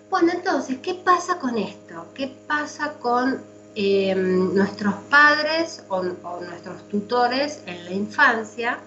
Bueno, 0.09 0.31
entonces, 0.33 0.77
¿qué 0.81 0.95
pasa 0.95 1.39
con 1.39 1.57
esto? 1.57 2.07
¿Qué 2.13 2.35
pasa 2.47 2.93
con 2.93 3.41
em, 3.75 4.53
nuestros 4.53 4.95
padres 5.09 5.83
o, 5.87 6.03
nuestros 6.03 6.87
tutores 6.89 7.61
en 7.65 7.85
la 7.85 7.91
infancia? 7.91 8.79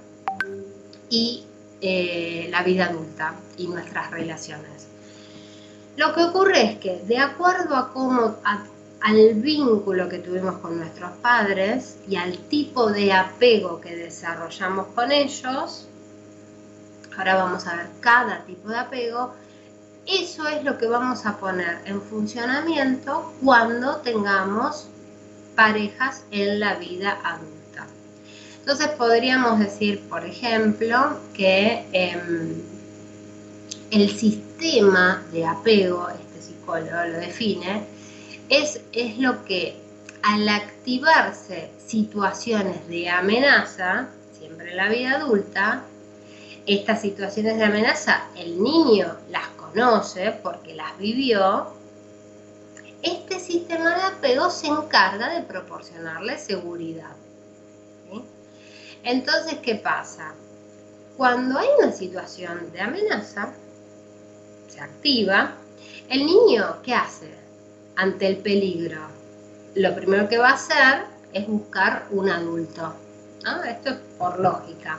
y 1.13 1.45
eh, 1.83 2.49
la 2.51 2.63
vida 2.63 2.87
adulta 2.87 3.35
y 3.59 3.69
nuestras 3.69 4.11
relaciones. 4.11 4.87
Lo 5.97 6.15
que 6.15 6.23
ocurre 6.23 6.63
es 6.63 6.79
que 6.79 7.03
de 7.07 7.19
acuerdo 7.19 7.77
a 7.77 7.93
cómo, 7.93 8.37
al 9.03 9.35
vínculo 9.35 10.09
que 10.09 10.19
tuvimos 10.19 10.59
con 10.59 10.79
nuestros 10.79 11.11
padres 11.23 11.99
y 12.09 12.17
al 12.17 12.39
tipo 12.39 12.91
de 12.91 13.13
apego 13.13 13.81
que 13.81 13.97
desarrollamos 13.97 14.87
con 14.95 15.11
ellos, 15.11 15.89
Ahora 17.17 17.35
vamos 17.35 17.67
a 17.67 17.77
ver 17.77 17.87
cada 18.01 18.45
tipo 18.45 18.69
de 18.69 18.79
apego. 18.79 19.35
Eso 20.07 20.47
es 20.49 20.65
lo 20.65 20.79
que 20.79 20.87
vamos 20.87 21.27
a 21.27 21.37
poner 21.37 21.79
en 21.85 22.01
funcionamiento 22.01 23.33
cuando 23.43 23.97
tengamos 23.97 24.87
parejas 25.55 26.25
en 26.31 26.59
la 26.59 26.77
vida 26.77 27.19
adulta. 27.23 27.87
Entonces 28.61 28.89
podríamos 28.89 29.59
decir, 29.59 30.01
por 30.09 30.25
ejemplo, 30.25 31.19
que 31.35 31.87
em, 31.93 32.63
el 33.91 34.11
sistema 34.17 35.23
de 35.33 35.45
apego, 35.45 36.09
este 36.09 36.43
psicólogo 36.43 37.05
lo 37.13 37.19
define, 37.19 37.87
es, 38.53 38.83
es 38.93 39.19
lo 39.19 39.45
que 39.47 39.75
al 40.23 40.47
activarse 40.47 41.71
situaciones 41.87 42.87
de 42.87 43.09
amenaza, 43.09 44.09
siempre 44.39 44.71
en 44.71 44.77
la 44.77 44.89
vida 44.91 45.13
adulta, 45.13 45.85
estas 46.67 47.01
situaciones 47.01 47.57
de 47.57 47.65
amenaza 47.65 48.25
el 48.37 48.63
niño 48.63 49.17
las 49.31 49.49
conoce 49.49 50.33
porque 50.43 50.75
las 50.75 50.97
vivió, 50.99 51.73
este 53.03 53.41
sistema 53.41 53.97
de 53.97 54.03
apego 54.03 54.51
se 54.51 54.67
encarga 54.67 55.31
de 55.31 55.43
proporcionarle 55.43 56.39
seguridad. 56.39 57.17
Entonces, 59.03 59.59
¿qué 59.63 59.77
pasa? 59.77 60.35
Cuando 61.17 61.59
hay 61.59 61.67
una 61.81 61.91
situación 61.91 62.71
de 62.71 62.83
amenaza, 62.83 63.55
se 64.69 64.79
activa, 64.79 65.55
el 66.09 66.27
niño, 66.27 66.77
¿qué 66.85 66.95
hace 66.95 67.42
ante 67.97 68.27
el 68.27 68.39
peligro? 68.39 69.01
Lo 69.75 69.95
primero 69.95 70.29
que 70.29 70.39
va 70.39 70.51
a 70.51 70.55
hacer 70.55 71.05
es 71.33 71.47
buscar 71.47 72.07
un 72.11 72.29
adulto. 72.29 72.95
Esto 73.69 73.91
es 73.91 73.97
por 74.19 74.39
lógica. 74.39 74.99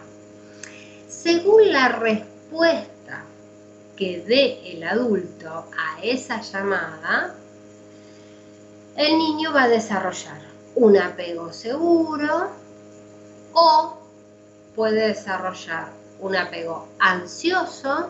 Según 1.08 1.72
la 1.72 1.90
respuesta 1.90 3.24
que 3.96 4.22
dé 4.22 4.72
el 4.72 4.84
adulto 4.84 5.66
a 5.78 6.02
esa 6.04 6.42
llamada, 6.42 7.36
el 8.98 9.18
niño 9.18 9.54
va 9.54 9.64
a 9.64 9.70
desarrollar 9.70 10.42
un 10.76 10.98
apego 10.98 11.54
seguro 11.54 12.50
o 13.54 13.98
puede 14.76 15.08
desarrollar 15.08 15.90
un 16.20 16.36
apego 16.36 16.88
ansioso, 17.00 18.10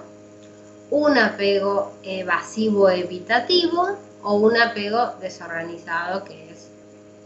un 0.89 1.17
apego 1.17 1.93
evasivo 2.03 2.89
evitativo 2.89 3.97
o 4.23 4.35
un 4.35 4.57
apego 4.57 5.13
desorganizado 5.21 6.23
que 6.23 6.51
es 6.51 6.69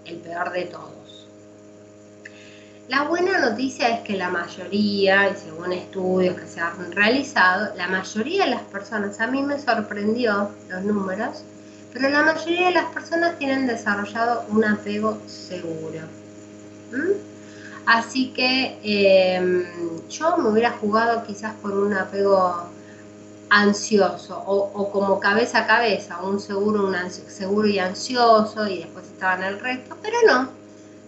el 0.06 0.18
peor 0.18 0.52
de 0.52 0.66
todos. 0.66 1.28
La 2.90 3.04
buena 3.04 3.40
noticia 3.40 3.90
es 3.90 4.02
que 4.02 4.16
la 4.16 4.30
mayoría, 4.30 5.30
y 5.30 5.36
según 5.36 5.74
estudios 5.74 6.40
que 6.40 6.48
se 6.48 6.62
han 6.62 6.90
realizado, 6.94 7.76
la 7.76 7.90
mayoría 7.90 8.46
de 8.46 8.52
las 8.52 8.62
personas, 8.62 9.20
a 9.20 9.28
mí 9.28 9.44
me 9.44 9.60
sorprendió 9.60 10.52
los 10.70 10.84
números, 10.84 11.44
pero 11.92 12.08
la 12.08 12.24
mayoría 12.24 12.68
de 12.68 12.74
las 12.76 12.86
personas 12.94 13.38
tienen 13.38 13.68
desarrollado 13.68 14.46
un 14.48 14.64
apego 14.64 15.18
seguro. 15.28 16.00
Así 17.86 18.30
que 18.30 18.80
em, 18.84 19.66
yo 20.10 20.38
me 20.38 20.50
hubiera 20.50 20.72
jugado 20.72 21.26
quizás 21.26 21.54
por 21.62 21.74
un 21.74 21.94
apego 21.94 22.70
ansioso 23.50 24.38
o, 24.46 24.92
como 24.92 25.20
cabeza 25.20 25.60
a 25.60 25.68
cabeza, 25.68 26.22
un 26.22 26.40
seguro, 26.40 26.86
un 26.86 27.12
seguro 27.12 27.68
y 27.68 27.80
ansioso 27.80 28.68
y 28.68 28.80
después 28.80 29.06
estaban 29.06 29.44
el 29.44 29.60
resto, 29.60 29.96
pero 30.02 30.18
no. 30.26 30.50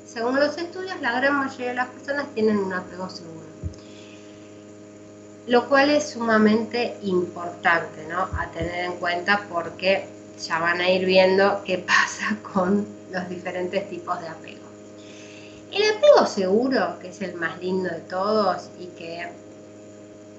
Según 0.06 0.40
los 0.40 0.58
estudios, 0.58 1.00
la 1.02 1.20
gran 1.20 1.38
mayoría 1.38 1.70
de 1.70 1.76
las 1.76 1.88
personas 1.90 2.28
tienen 2.34 2.58
un 2.58 2.74
apego 2.74 3.10
seguro. 3.10 3.48
Lo 5.48 5.68
cual 5.68 5.90
es 5.90 6.12
sumamente 6.12 6.98
importante 7.04 8.08
¿no? 8.08 8.22
a 8.22 8.48
tener 8.54 8.86
en 8.86 8.94
cuenta 8.94 9.46
porque 9.50 10.08
ya 10.44 10.60
van 10.60 10.80
a 10.80 10.90
ir 10.90 11.06
viendo 11.06 11.62
qué 11.66 11.78
pasa 11.88 12.38
con 12.54 12.88
los 13.12 13.30
diferentes 13.30 13.90
tipos 13.90 14.20
de 14.22 14.28
apego. 14.28 14.60
El 15.72 15.98
apego 15.98 16.26
seguro, 16.26 16.98
que 17.00 17.10
es 17.10 17.22
el 17.22 17.36
más 17.36 17.60
lindo 17.60 17.90
de 17.90 18.00
todos 18.02 18.70
y 18.80 18.88
que 18.88 19.28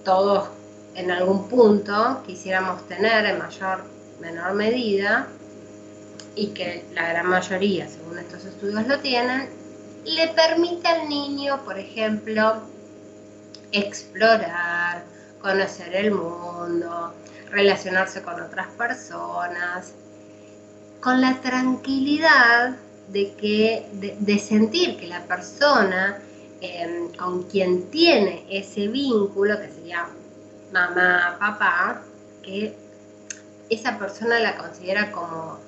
todos 0.05 0.49
en 0.95 1.11
algún 1.11 1.49
punto 1.49 2.23
quisiéramos 2.27 2.87
tener 2.89 3.25
en 3.27 3.39
mayor 3.39 3.85
menor 4.21 4.55
medida 4.55 5.29
y 6.35 6.49
que 6.49 6.85
la 6.95 7.09
gran 7.09 7.27
mayoría, 7.27 7.89
según 7.89 8.19
estos 8.19 8.45
estudios 8.45 8.87
lo 8.87 8.99
tienen, 9.01 9.49
le 10.05 10.29
permite 10.29 10.89
al 10.89 11.09
niño, 11.09 11.63
por 11.65 11.79
ejemplo, 11.79 12.63
explorar, 13.73 15.05
conocer 15.41 15.95
el 15.95 16.13
mundo, 16.13 17.13
relacionarse 17.51 18.23
con 18.23 18.41
otras 18.41 18.69
personas, 18.69 19.93
con 21.01 21.21
la 21.21 21.41
tranquilidad 21.41 22.77
de, 23.09 23.33
que, 23.35 23.87
de, 23.93 24.39
sentir 24.39 24.97
que 24.97 25.07
la 25.07 25.25
persona 25.25 26.19
em, 26.61 27.13
con 27.15 27.45
quien 27.45 27.91
tiene 27.91 28.45
ese 28.49 28.87
vínculo, 28.87 29.59
que 29.61 29.69
sería 29.69 30.07
mamá, 30.73 31.37
papá, 31.39 32.03
que 32.43 32.75
esa 33.69 33.99
persona 33.99 34.39
la 34.41 34.57
considera 34.57 35.13
como, 35.13 35.59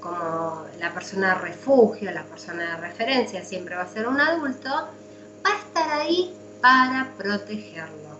como 0.00 0.66
la 0.78 0.92
persona 0.92 1.34
de 1.34 1.40
refugio, 1.40 2.10
la 2.10 2.24
persona 2.24 2.76
de 2.76 2.88
referencia, 2.88 3.44
siempre 3.44 3.76
va 3.76 3.82
a 3.82 3.88
ser 3.88 4.08
un 4.08 4.20
adulto, 4.20 4.68
va 4.70 5.50
a 5.50 5.58
estar 5.58 6.00
ahí 6.00 6.34
para 6.60 7.12
protegerlo. 7.16 8.18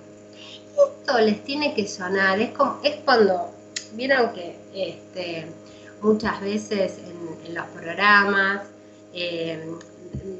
Esto 1.01 1.19
les 1.19 1.45
tiene 1.45 1.75
que 1.75 1.87
sonar, 1.87 2.41
es, 2.41 2.51
cuando, 3.05 3.53
vieron 3.95 4.33
que 4.33 4.59
este, 4.75 5.47
muchas 6.01 6.41
veces 6.41 6.99
en, 6.99 7.23
los 7.55 7.67
programas 7.67 8.63
eh, 9.13 9.77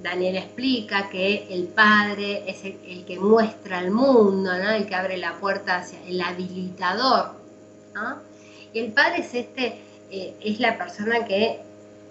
Daniel 0.03 0.37
explica 0.37 1.09
que 1.09 1.47
el 1.51 1.65
padre 1.69 2.45
es 2.47 2.65
el, 2.65 3.05
que 3.05 3.19
muestra 3.19 3.81
el 3.81 3.91
mundo, 3.91 4.53
el 4.53 4.87
que 4.87 4.95
abre 4.95 5.17
la 5.17 5.35
puerta 5.39 5.79
hacia 5.79 6.03
el 6.07 6.21
habilitador. 6.21 7.33
Y 8.73 8.79
el 8.79 8.93
padre 8.93 9.21
es, 9.21 9.35
este, 9.35 9.79
eh, 10.11 10.35
es 10.41 10.61
la 10.61 10.77
persona 10.77 11.25
que 11.25 11.61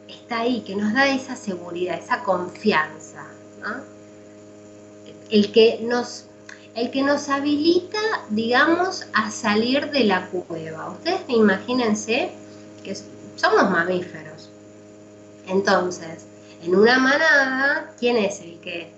está 0.07 0.41
ahí, 0.41 0.61
que 0.61 0.75
nos 0.75 0.93
da 0.93 1.07
esa 1.07 1.35
seguridad, 1.35 1.99
esa 1.99 2.23
confianza. 2.23 3.27
El, 5.29 5.51
que 5.51 5.79
nos, 5.83 6.25
el 6.75 6.91
que 6.91 7.03
nos 7.03 7.29
habilita, 7.29 7.99
digamos, 8.29 9.05
a 9.13 9.31
salir 9.31 9.91
de 9.91 10.03
la 10.03 10.27
cueva. 10.27 10.91
Ustedes 10.91 11.21
imagínense 11.27 12.31
que 12.83 12.95
somos 13.35 13.69
mamíferos. 13.69 14.49
Entonces, 15.47 16.25
en 16.63 16.75
una 16.75 16.99
manada, 16.99 17.91
¿quién 17.99 18.17
es 18.17 18.39
el 18.41 18.59
que, 18.59 18.91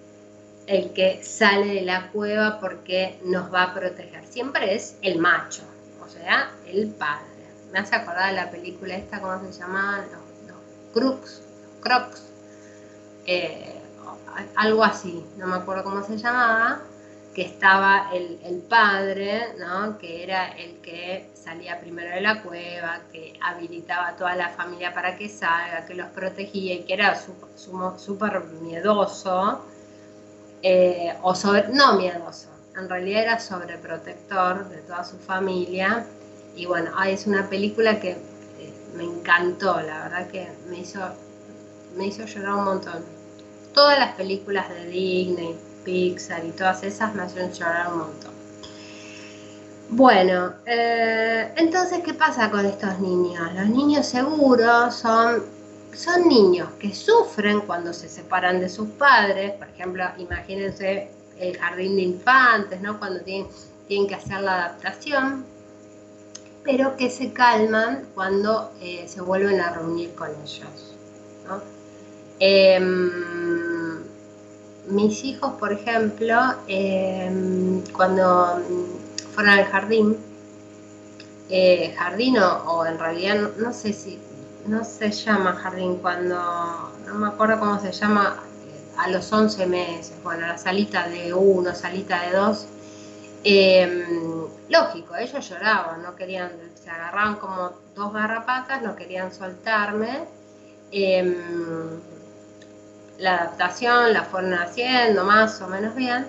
el 0.67 0.91
que 0.93 1.23
sale 1.23 1.75
de 1.75 1.81
la 1.81 2.11
cueva 2.11 2.59
porque 2.59 3.19
nos 3.23 3.53
va 3.53 3.63
a 3.63 3.73
proteger? 3.73 4.25
Siempre 4.25 4.75
es 4.75 4.97
el 5.01 5.19
macho, 5.19 5.63
o 6.03 6.09
sea, 6.09 6.51
el 6.67 6.87
padre. 6.87 7.25
Me 7.71 7.79
hace 7.79 7.95
acordar 7.95 8.29
de 8.29 8.35
la 8.35 8.51
película 8.51 8.95
esta, 8.95 9.21
¿cómo 9.21 9.39
se 9.39 9.59
llamaba? 9.59 9.99
Los, 9.99 10.49
los 10.49 10.57
Crux, 10.93 11.41
Crocs, 11.81 12.23
eh, 13.25 13.81
algo 14.55 14.83
así, 14.83 15.25
no 15.37 15.47
me 15.47 15.55
acuerdo 15.55 15.83
cómo 15.83 16.03
se 16.05 16.17
llamaba, 16.17 16.81
que 17.33 17.41
estaba 17.43 18.11
el, 18.13 18.63
padre, 18.69 19.55
¿no? 19.57 19.97
que 19.97 20.23
era 20.23 20.49
el 20.51 20.77
que 20.81 21.29
salía 21.33 21.79
primero 21.79 22.13
de 22.13 22.21
la 22.21 22.41
cueva, 22.43 23.01
que 23.11 23.33
habilitaba 23.41 24.09
a 24.09 24.15
toda 24.15 24.35
la 24.35 24.49
familia 24.49 24.93
para 24.93 25.15
que 25.17 25.27
salga, 25.29 25.85
que 25.85 25.95
los 25.95 26.07
protegía 26.07 26.75
y 26.75 26.83
que 26.83 26.93
era 26.93 27.15
súper 27.15 28.41
miedoso, 28.61 29.65
eh, 30.61 31.13
o 31.21 31.35
sobre, 31.35 31.67
no 31.69 31.97
miedoso, 31.97 32.49
en 32.77 32.89
realidad 32.89 33.23
era 33.23 33.39
sobreprotector 33.39 34.69
de 34.69 34.77
toda 34.77 35.03
su 35.03 35.17
familia. 35.17 36.05
Y 36.55 36.65
bueno, 36.65 36.91
es 37.03 37.27
una 37.27 37.49
película 37.49 37.99
que 37.99 38.11
eh, 38.11 38.73
me 38.95 39.03
encantó, 39.03 39.81
la 39.81 40.03
verdad 40.03 40.27
que 40.27 40.47
me 40.69 40.79
hizo, 40.79 40.99
me 41.97 42.07
hizo 42.07 42.25
llorar 42.25 42.55
un 42.55 42.65
montón. 42.65 43.03
Todas 43.73 43.97
las 43.97 44.13
películas 44.15 44.69
de 44.69 44.85
Disney, 44.87 45.55
Pixar 45.83 46.45
y 46.45 46.51
todas 46.51 46.83
esas 46.83 47.13
me 47.15 47.23
hacen 47.23 47.51
llorar 47.51 47.91
un 47.91 47.99
montón. 47.99 48.31
Bueno, 49.89 50.53
eh, 50.65 51.53
entonces, 51.55 52.01
¿qué 52.03 52.13
pasa 52.13 52.49
con 52.49 52.65
estos 52.65 52.99
niños? 52.99 53.53
Los 53.53 53.67
niños 53.67 54.07
seguros 54.07 54.95
son, 54.95 55.43
son 55.93 56.27
niños 56.27 56.69
que 56.79 56.95
sufren 56.95 57.61
cuando 57.61 57.93
se 57.93 58.09
separan 58.09 58.59
de 58.59 58.69
sus 58.69 58.89
padres. 58.89 59.51
Por 59.51 59.67
ejemplo, 59.69 60.03
imagínense 60.17 61.09
el 61.37 61.57
jardín 61.57 61.95
de 61.95 62.01
infantes, 62.01 62.81
¿no? 62.81 62.97
Cuando 62.97 63.19
tienen, 63.21 63.47
tienen 63.87 64.07
que 64.07 64.15
hacer 64.15 64.41
la 64.41 64.65
adaptación, 64.65 65.45
pero 66.63 66.95
que 66.97 67.09
se 67.09 67.31
calman 67.31 68.05
cuando 68.15 68.71
eh, 68.81 69.05
se 69.07 69.21
vuelven 69.21 69.59
a 69.59 69.71
reunir 69.71 70.15
con 70.15 70.29
ellos. 70.43 70.95
¿no? 71.47 71.61
Em, 72.39 73.11
mis 74.87 75.23
hijos, 75.23 75.53
por 75.59 75.71
ejemplo, 75.71 76.35
em, 76.67 77.81
cuando 77.93 78.59
fueran 79.33 79.59
al 79.59 79.65
jardín, 79.65 80.17
eh, 81.49 81.93
jardín 81.97 82.37
o, 82.37 82.85
en 82.85 82.99
realidad 82.99 83.51
no, 83.57 83.73
sé 83.73 83.93
si, 83.93 84.19
no 84.67 84.83
se 84.83 85.11
llama 85.11 85.53
jardín 85.53 85.97
cuando, 85.97 86.35
no 87.05 87.13
me 87.15 87.27
acuerdo 87.27 87.59
cómo 87.59 87.79
se 87.79 87.91
llama, 87.91 88.43
eh, 88.67 88.97
a 88.97 89.09
los 89.09 89.31
11 89.31 89.65
meses, 89.67 90.13
bueno, 90.23 90.47
la 90.47 90.57
salita 90.57 91.07
de 91.07 91.33
uno, 91.33 91.73
salita 91.75 92.21
de 92.23 92.31
dos, 92.31 92.65
em, 93.43 94.03
lógico, 94.69 95.15
ellos 95.15 95.49
lloraban, 95.49 96.01
no 96.03 96.15
querían, 96.15 96.51
se 96.81 96.89
agarraban 96.89 97.35
como 97.37 97.71
dos 97.95 98.13
garrapatas, 98.13 98.81
no 98.81 98.95
querían 98.95 99.33
soltarme. 99.33 100.25
Em, 100.91 101.35
la 103.17 103.35
adaptación 103.35 104.13
la 104.13 104.23
fueron 104.23 104.53
haciendo 104.53 105.23
más 105.23 105.61
o 105.61 105.67
menos 105.67 105.95
bien, 105.95 106.25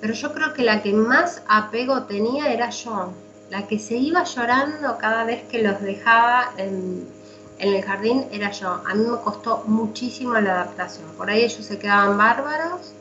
pero 0.00 0.14
yo 0.14 0.32
creo 0.32 0.52
que 0.52 0.62
la 0.62 0.82
que 0.82 0.92
más 0.92 1.42
apego 1.48 2.04
tenía 2.04 2.52
era 2.52 2.70
yo, 2.70 3.12
la 3.50 3.66
que 3.66 3.78
se 3.78 3.96
iba 3.96 4.24
llorando 4.24 4.98
cada 4.98 5.24
vez 5.24 5.42
que 5.48 5.62
los 5.62 5.80
dejaba 5.80 6.52
en, 6.56 7.06
el 7.58 7.80
jardín 7.82 8.26
era 8.32 8.50
yo. 8.50 8.82
A 8.84 8.94
mí 8.94 9.06
me 9.06 9.18
costó 9.18 9.62
muchísimo 9.66 10.34
la 10.34 10.62
adaptación. 10.62 11.06
Por 11.16 11.30
ahí 11.30 11.42
ellos 11.44 11.64
se 11.64 11.78
quedaban 11.78 12.18
bárbaros 12.18 12.92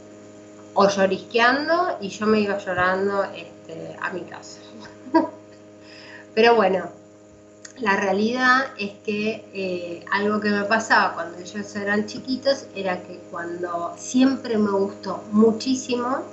o 0.75 0.87
llorisqueando 0.87 1.97
y 1.99 2.09
yo 2.09 2.27
me 2.27 2.41
iba 2.41 2.57
llorando 2.59 3.23
este, 3.23 3.97
a 3.99 4.11
mi 4.11 4.21
casa. 4.21 4.59
Pero 6.35 6.55
bueno, 6.55 6.89
la 7.81 7.97
realidad 7.97 8.67
es 8.77 8.91
que 9.03 9.43
eh, 9.53 10.05
algo 10.11 10.39
que 10.39 10.49
me 10.49 10.63
pasaba 10.65 11.13
cuando 11.15 11.39
ellos 11.39 11.75
eran 11.75 12.05
chiquitos 12.05 12.67
era 12.75 13.01
que 13.01 13.19
cuando 13.31 13.95
siempre 13.97 14.57
me 14.57 14.71
gustó 14.71 15.23
muchísimo 15.31 16.23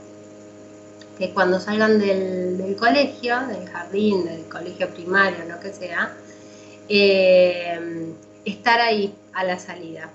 que 1.18 1.30
cuando 1.30 1.58
salgan 1.58 1.98
del, 1.98 2.76
colegio, 2.78 3.40
del 3.48 3.68
jardín, 3.68 4.24
del 4.24 4.44
colegio 4.44 4.88
primario, 4.90 5.44
lo 5.48 5.58
que 5.58 5.72
sea, 5.72 6.12
eh, 6.88 8.12
estar 8.44 8.80
ahí 8.80 9.14
a 9.32 9.42
la 9.42 9.58
salida. 9.58 10.10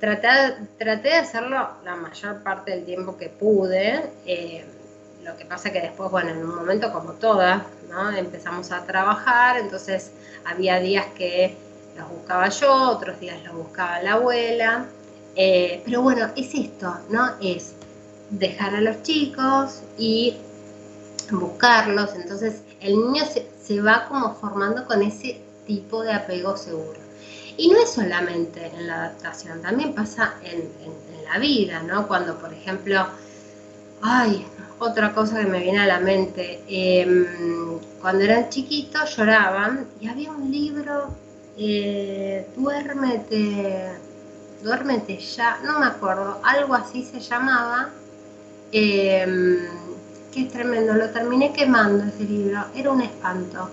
Traté, 0.00 1.08
de 1.08 1.14
hacerlo 1.14 1.68
la 1.84 1.94
mayor 1.94 2.42
parte 2.42 2.72
del 2.72 2.84
tiempo 2.84 3.16
que 3.16 3.28
pude. 3.28 4.02
Eh, 4.26 4.64
lo 5.24 5.36
que 5.36 5.44
pasa 5.44 5.72
que 5.72 5.80
después, 5.80 6.10
bueno, 6.10 6.30
en 6.30 6.38
un 6.38 6.54
momento 6.54 6.92
como 6.92 7.12
todas, 7.12 7.62
¿no? 7.88 8.10
Empezamos 8.10 8.70
a 8.72 8.84
trabajar, 8.84 9.56
entonces 9.56 10.10
había 10.44 10.78
días 10.80 11.06
que 11.16 11.56
los 11.96 12.08
buscaba 12.08 12.48
yo, 12.48 12.90
otros 12.90 13.18
días 13.20 13.42
los 13.44 13.54
buscaba 13.54 14.02
la 14.02 14.14
abuela. 14.14 14.86
Eh, 15.36 15.82
pero 15.84 16.02
bueno, 16.02 16.30
es 16.36 16.54
esto, 16.54 16.96
¿no? 17.08 17.32
Es 17.40 17.74
dejar 18.30 18.74
a 18.74 18.80
los 18.80 19.02
chicos 19.02 19.80
y 19.98 20.36
buscarlos. 21.30 22.14
Entonces 22.14 22.62
el 22.80 22.96
niño 22.96 23.24
se, 23.24 23.80
va 23.80 24.06
como 24.08 24.34
formando 24.34 24.86
con 24.86 25.02
ese 25.02 25.40
tipo 25.66 26.02
de 26.02 26.12
apego 26.12 26.56
seguro. 26.56 27.00
Y 27.56 27.68
no 27.70 27.78
es 27.78 27.92
solamente 27.92 28.66
en 28.66 28.88
la 28.88 28.96
adaptación, 28.96 29.62
también 29.62 29.94
pasa 29.94 30.34
en, 30.42 30.68
la 31.24 31.38
vida, 31.38 31.82
¿no? 31.82 32.06
Cuando, 32.06 32.36
por 32.38 32.52
ejemplo, 32.52 33.06
ay, 34.02 34.46
otra 34.84 35.12
cosa 35.14 35.40
que 35.40 35.46
me 35.46 35.60
viene 35.60 35.80
a 35.80 35.86
la 35.86 36.00
mente, 36.00 36.62
em, 36.68 37.26
cuando 38.00 38.24
eran 38.24 38.48
chiquitos 38.50 39.16
lloraban 39.16 39.86
y 40.00 40.08
había 40.08 40.30
un 40.30 40.50
libro, 40.50 41.08
eh, 41.58 42.46
duérmete, 42.56 43.92
duérmete 44.62 45.18
ya, 45.18 45.58
no 45.64 45.78
me 45.80 45.86
acuerdo, 45.86 46.40
algo 46.44 46.74
así 46.74 47.04
se 47.04 47.20
llamaba, 47.20 47.90
Em, 48.76 49.68
que 50.32 50.40
es 50.42 50.48
tremendo, 50.52 50.94
lo 50.94 51.08
terminé 51.10 51.52
quemando 51.52 52.02
ese 52.04 52.24
libro, 52.24 52.64
era 52.74 52.90
un 52.90 53.02
espanto. 53.02 53.70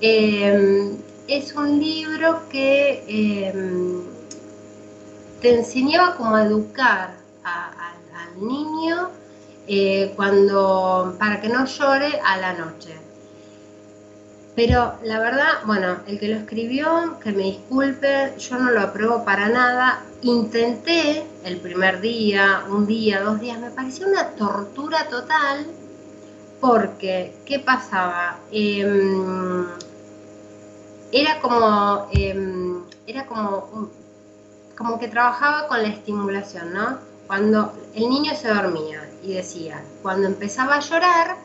Em, 0.00 0.96
es 1.26 1.52
un 1.56 1.80
libro 1.80 2.48
que 2.48 3.02
te 5.40 5.58
enseñaba 5.58 6.14
cómo 6.16 6.38
educar 6.38 7.16
al 7.42 8.46
niño 8.46 9.10
eh, 9.68 10.14
cuando, 10.16 11.14
para 11.18 11.40
que 11.40 11.48
no 11.48 11.66
llore 11.66 12.20
a 12.24 12.38
la 12.38 12.54
noche. 12.54 12.96
Pero 14.56 14.94
la 15.04 15.20
verdad, 15.20 15.60
bueno, 15.66 15.98
el 16.06 16.18
que 16.18 16.28
lo 16.28 16.36
escribió, 16.36 17.18
que 17.20 17.32
me 17.32 17.44
disculpe, 17.44 18.34
yo 18.38 18.58
no 18.58 18.70
lo 18.72 18.80
apruebo 18.80 19.24
para 19.24 19.48
nada. 19.48 20.02
Intenté 20.22 21.24
el 21.44 21.58
primer 21.58 22.00
día, 22.00 22.64
un 22.68 22.86
día, 22.86 23.20
dos 23.20 23.38
días, 23.40 23.60
me 23.60 23.70
pareció 23.70 24.08
una 24.08 24.30
tortura 24.30 25.06
total 25.08 25.66
porque, 26.60 27.36
¿qué 27.46 27.60
pasaba? 27.60 28.38
Em, 28.50 29.66
era 31.12 31.40
como, 31.40 32.08
em, 32.12 32.82
era 33.06 33.26
como, 33.26 33.90
como 34.76 34.98
que 34.98 35.08
trabajaba 35.08 35.68
con 35.68 35.82
la 35.82 35.88
estimulación, 35.88 36.72
¿no? 36.72 36.98
Cuando 37.28 37.72
el 37.94 38.08
niño 38.08 38.34
se 38.34 38.48
dormía 38.48 39.07
y 39.22 39.34
decía, 39.34 39.82
cuando 40.02 40.26
empezaba 40.26 40.76
a 40.76 40.80
llorar, 40.80 41.36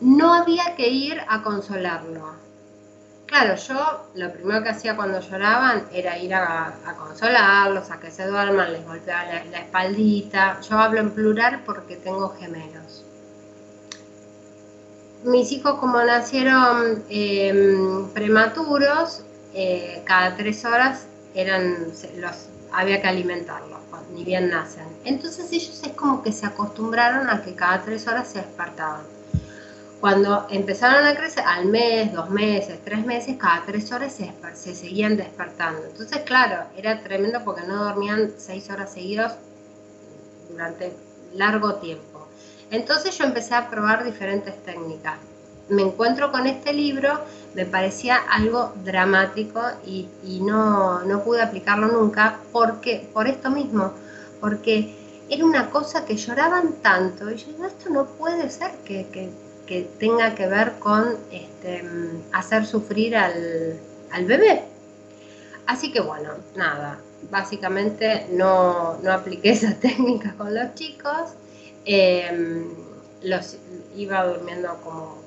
no 0.00 0.34
había 0.34 0.74
que 0.76 0.88
ir 0.88 1.20
a 1.28 1.42
consolarlo. 1.42 2.34
Claro, 3.26 3.56
yo 3.56 4.06
lo 4.14 4.32
primero 4.32 4.62
que 4.62 4.68
hacía 4.68 4.96
cuando 4.96 5.20
lloraban 5.20 5.86
era 5.92 6.18
ir 6.18 6.34
a, 6.34 6.74
consolarlos, 6.98 7.90
a 7.90 7.98
que 7.98 8.10
se 8.10 8.26
duerman, 8.26 8.72
les 8.72 8.86
golpeaba 8.86 9.24
la, 9.24 9.58
espaldita. 9.58 10.60
Yo 10.60 10.78
hablo 10.78 11.00
en 11.00 11.10
plural 11.10 11.62
porque 11.64 11.96
tengo 11.96 12.28
gemelos. 12.38 13.04
Mis 15.24 15.52
hijos 15.52 15.78
como 15.80 16.02
nacieron 16.04 17.02
em, 17.08 18.08
prematuros, 18.10 19.22
eh, 19.54 20.02
cada 20.04 20.36
tres 20.36 20.64
horas 20.66 21.06
eran, 21.34 21.86
los, 22.18 22.48
había 22.74 23.00
que 23.00 23.08
alimentarlos, 23.08 23.80
ni 24.12 24.24
bien 24.24 24.50
nacen. 24.50 24.86
Entonces 25.04 25.50
ellos 25.52 25.80
es 25.82 25.92
como 25.92 26.22
que 26.22 26.32
se 26.32 26.46
acostumbraron 26.46 27.30
a 27.30 27.42
que 27.42 27.54
cada 27.54 27.82
tres 27.82 28.06
horas 28.06 28.28
se 28.28 28.38
despertaban. 28.38 29.02
Cuando 30.00 30.46
empezaron 30.50 31.06
a 31.06 31.14
crecer, 31.14 31.44
al 31.46 31.66
mes, 31.66 32.12
dos 32.12 32.28
meses, 32.28 32.78
tres 32.84 33.06
meses, 33.06 33.36
cada 33.38 33.64
tres 33.64 33.90
horas 33.90 34.12
se, 34.12 34.74
seguían 34.74 35.16
despertando. 35.16 35.82
Entonces, 35.86 36.18
claro, 36.26 36.66
era 36.76 37.02
tremendo 37.02 37.42
porque 37.42 37.62
no 37.62 37.84
dormían 37.84 38.32
seis 38.36 38.68
horas 38.68 38.92
seguidas 38.92 39.36
durante 40.50 40.92
largo 41.32 41.76
tiempo. 41.76 42.28
Entonces 42.70 43.16
yo 43.16 43.24
empecé 43.24 43.54
a 43.54 43.70
probar 43.70 44.04
diferentes 44.04 44.62
técnicas. 44.64 45.16
Me 45.68 45.82
encuentro 45.82 46.30
con 46.30 46.46
este 46.46 46.72
libro, 46.72 47.20
me 47.54 47.64
parecía 47.64 48.16
algo 48.16 48.72
dramático 48.84 49.62
y, 49.86 50.08
no, 50.40 51.00
pude 51.24 51.42
aplicarlo 51.42 51.88
nunca. 51.88 52.38
Porque, 52.52 53.08
por 53.12 53.26
esto 53.26 53.50
mismo, 53.50 53.92
porque 54.40 54.94
era 55.28 55.44
una 55.44 55.70
cosa 55.70 56.04
que 56.04 56.16
lloraban 56.16 56.74
tanto 56.82 57.30
y 57.30 57.36
yo 57.36 57.46
digo, 57.46 57.64
esto 57.66 57.88
no 57.90 58.06
puede 58.06 58.50
ser 58.50 58.72
que, 58.84 59.06
que 59.66 59.88
tenga 59.98 60.34
que 60.34 60.46
ver 60.46 60.72
con 60.78 61.16
este, 61.30 61.84
hacer 62.32 62.66
sufrir 62.66 63.16
al, 63.16 63.80
bebé. 64.26 64.64
Así 65.66 65.90
que 65.90 66.00
bueno, 66.00 66.30
nada, 66.56 66.98
básicamente 67.30 68.26
no, 68.30 68.98
no 69.02 69.12
apliqué 69.12 69.50
esa 69.52 69.74
técnica 69.74 70.34
con 70.36 70.54
los 70.54 70.74
chicos, 70.74 71.30
em, 71.84 72.68
los 73.22 73.56
iba 73.96 74.24
durmiendo 74.24 74.76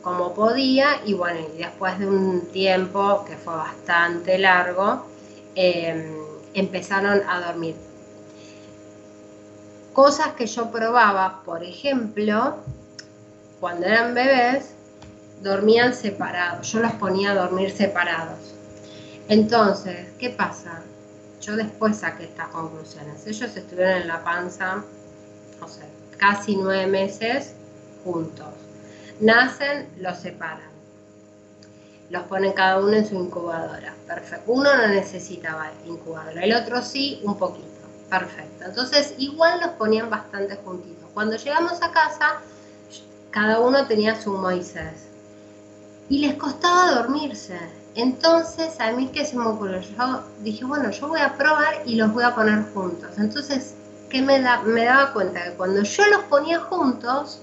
como, 0.01 0.33
podía 0.33 1.01
y 1.05 1.13
bueno, 1.13 1.39
y 1.53 1.57
después 1.57 1.97
de 1.99 2.07
un 2.07 2.41
tiempo 2.51 3.23
que 3.25 3.35
fue 3.35 3.55
bastante 3.55 4.37
largo, 4.37 5.05
em, 5.55 6.15
empezaron 6.53 7.21
a 7.27 7.47
dormir. 7.47 7.75
Cosas 9.93 10.29
que 10.33 10.45
yo 10.45 10.71
probaba, 10.71 11.41
por 11.43 11.63
ejemplo, 11.63 12.57
cuando 13.59 13.87
eran 13.87 14.13
bebés, 14.13 14.71
dormían 15.41 15.93
separados. 15.93 16.71
Yo 16.71 16.79
los 16.79 16.91
ponía 16.93 17.31
a 17.31 17.35
dormir 17.35 17.71
separados. 17.71 18.53
Entonces, 19.27 20.07
¿qué 20.19 20.29
pasa? 20.29 20.81
Yo 21.41 21.55
después 21.55 21.97
saqué 21.97 22.25
estas 22.25 22.47
conclusiones. 22.49 23.25
Ellos 23.25 23.55
estuvieron 23.55 24.01
en 24.01 24.07
la 24.07 24.23
panza, 24.23 24.83
casi 26.17 26.55
nueve 26.55 26.87
meses 26.87 27.56
juntos. 28.03 28.47
Nacen, 29.19 29.89
los 29.99 30.17
separan. 30.17 30.77
Los 32.09 32.23
ponen 32.23 32.53
cada 32.53 32.79
uno 32.79 32.93
en 32.93 33.07
su 33.07 33.15
incubadora. 33.15 33.93
Perfecto. 34.05 34.51
Uno 34.51 34.75
no 34.75 34.87
necesitaba 34.87 35.71
incubadora, 35.85 36.43
el 36.43 36.53
otro 36.53 36.81
sí, 36.81 37.19
un 37.23 37.37
poquito. 37.37 37.67
Perfecto. 38.09 38.65
Entonces, 38.65 39.15
igual 39.17 39.59
los 39.59 39.71
ponían 39.71 40.09
bastante 40.09 40.55
juntitos. 40.55 41.09
Cuando 41.13 41.35
llegamos 41.35 41.81
a 41.81 41.91
casa, 41.91 42.37
cada 43.31 43.59
uno 43.59 43.85
tenía 43.87 44.19
su 44.19 44.31
Moisés. 44.31 45.07
Y 46.09 46.19
les 46.19 46.35
costaba 46.35 46.91
dormirse. 46.91 47.59
Entonces, 47.95 48.79
a 48.79 48.91
mí 48.91 49.07
que 49.07 49.25
se 49.25 49.35
me 49.35 49.45
ocurrió, 49.45 49.81
yo 49.81 50.23
dije, 50.41 50.63
bueno, 50.63 50.91
yo 50.91 51.07
voy 51.07 51.19
a 51.19 51.35
probar 51.35 51.81
y 51.85 51.95
los 51.95 52.13
voy 52.13 52.23
a 52.23 52.33
poner 52.33 52.63
juntos. 52.73 53.17
Entonces, 53.17 53.73
¿qué 54.09 54.21
me, 54.21 54.39
me 54.39 54.85
daba 54.85 55.11
cuenta? 55.11 55.43
Que 55.43 55.51
cuando 55.53 55.81
yo 55.81 56.05
los 56.05 56.23
ponía 56.25 56.59
juntos, 56.59 57.41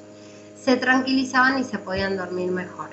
se 0.65 0.77
tranquilizaban 0.77 1.59
y 1.59 1.65
se 1.65 1.79
podían 1.79 2.17
dormir 2.17 2.51
mejor. 2.51 2.89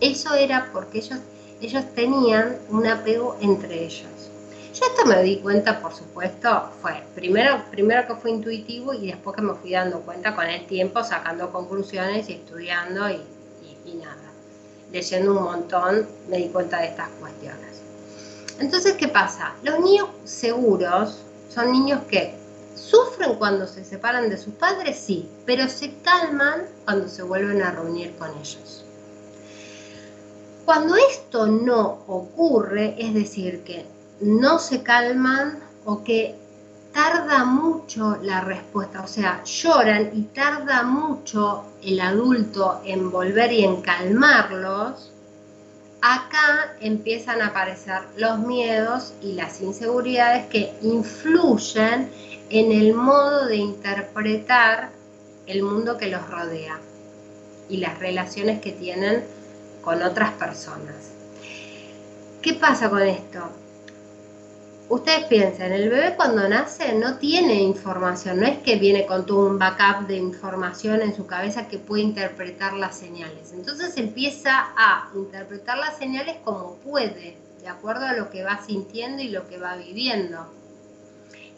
Eso 0.00 0.34
era 0.34 0.70
porque 0.72 0.98
ellos, 0.98 1.18
ellos 1.60 1.84
tenían 1.94 2.58
un 2.68 2.86
apego 2.86 3.36
entre 3.40 3.84
ellos. 3.84 4.30
Yo 4.72 4.86
esto 4.86 5.06
me 5.06 5.20
di 5.24 5.38
cuenta, 5.38 5.80
por 5.80 5.92
supuesto, 5.92 6.70
fue 6.80 7.02
primero, 7.14 7.64
primero 7.72 8.06
que 8.06 8.14
fue 8.14 8.30
intuitivo 8.30 8.94
y 8.94 9.08
después 9.08 9.34
que 9.34 9.42
me 9.42 9.54
fui 9.54 9.72
dando 9.72 10.00
cuenta 10.02 10.36
con 10.36 10.46
el 10.46 10.64
tiempo, 10.66 11.02
sacando 11.02 11.50
conclusiones 11.50 12.28
y 12.28 12.34
estudiando 12.34 13.10
y, 13.10 13.20
y 13.84 13.94
nada. 13.94 14.16
Leyendo 14.92 15.36
un 15.36 15.42
montón 15.42 16.06
me 16.28 16.36
di 16.36 16.48
cuenta 16.48 16.78
de 16.78 16.86
estas 16.86 17.08
cuestiones. 17.20 17.82
Entonces, 18.60 18.94
¿qué 18.94 19.08
pasa? 19.08 19.54
Los 19.64 19.80
niños 19.80 20.08
seguros 20.24 21.18
son 21.48 21.72
niños 21.72 22.00
que 22.08 22.37
sufren 22.78 23.34
cuando 23.34 23.66
se 23.66 23.84
separan 23.84 24.30
de 24.30 24.38
sus 24.38 24.54
padres, 24.54 24.98
sí, 24.98 25.28
pero 25.44 25.68
se 25.68 25.94
calman 26.02 26.62
cuando 26.84 27.08
se 27.08 27.22
vuelven 27.22 27.62
a 27.62 27.72
reunir 27.72 28.14
con 28.16 28.30
ellos. 28.30 28.84
Cuando 30.64 30.96
esto 30.96 31.46
no 31.46 32.04
ocurre, 32.06 32.94
es 32.98 33.14
decir, 33.14 33.62
que 33.64 33.86
no 34.20 34.58
se 34.58 34.82
calman 34.82 35.60
o 35.84 36.04
que 36.04 36.36
tarda 36.92 37.44
mucho 37.44 38.18
la 38.22 38.40
respuesta, 38.40 39.02
o 39.02 39.06
sea, 39.06 39.42
lloran 39.44 40.10
y 40.12 40.22
tarda 40.22 40.82
mucho 40.82 41.64
el 41.82 42.00
adulto 42.00 42.80
en 42.84 43.10
volver 43.10 43.52
y 43.52 43.64
en 43.64 43.80
calmarlos, 43.82 45.12
acá 46.00 46.74
empiezan 46.80 47.42
a 47.42 47.48
aparecer 47.48 48.02
los 48.16 48.38
miedos 48.38 49.14
y 49.22 49.32
las 49.32 49.60
inseguridades 49.60 50.46
que 50.46 50.72
influyen 50.82 52.10
en 52.50 52.72
el 52.72 52.94
modo 52.94 53.46
de 53.46 53.56
interpretar 53.56 54.90
el 55.46 55.62
mundo 55.62 55.96
que 55.96 56.08
los 56.08 56.28
rodea 56.30 56.78
y 57.68 57.78
las 57.78 57.98
relaciones 57.98 58.60
que 58.60 58.72
tienen 58.72 59.24
con 59.82 60.02
otras 60.02 60.32
personas. 60.32 60.94
¿Qué 62.42 62.54
pasa 62.54 62.88
con 62.88 63.02
esto? 63.02 63.50
Ustedes 64.90 65.24
piensen, 65.24 65.72
el 65.72 65.90
bebé 65.90 66.14
cuando 66.16 66.48
nace 66.48 66.94
no 66.94 67.18
tiene 67.18 67.60
información, 67.60 68.40
no 68.40 68.46
es 68.46 68.56
que 68.60 68.76
viene 68.76 69.04
con 69.04 69.26
todo 69.26 69.46
un 69.46 69.58
backup 69.58 70.06
de 70.06 70.16
información 70.16 71.02
en 71.02 71.14
su 71.14 71.26
cabeza 71.26 71.68
que 71.68 71.76
puede 71.76 72.04
interpretar 72.04 72.72
las 72.72 72.96
señales. 72.96 73.52
Entonces 73.52 73.98
empieza 73.98 74.70
a 74.78 75.10
interpretar 75.14 75.76
las 75.76 75.98
señales 75.98 76.36
como 76.42 76.76
puede, 76.76 77.36
de 77.60 77.68
acuerdo 77.68 78.06
a 78.06 78.14
lo 78.14 78.30
que 78.30 78.42
va 78.42 78.64
sintiendo 78.64 79.22
y 79.22 79.28
lo 79.28 79.46
que 79.46 79.58
va 79.58 79.76
viviendo. 79.76 80.46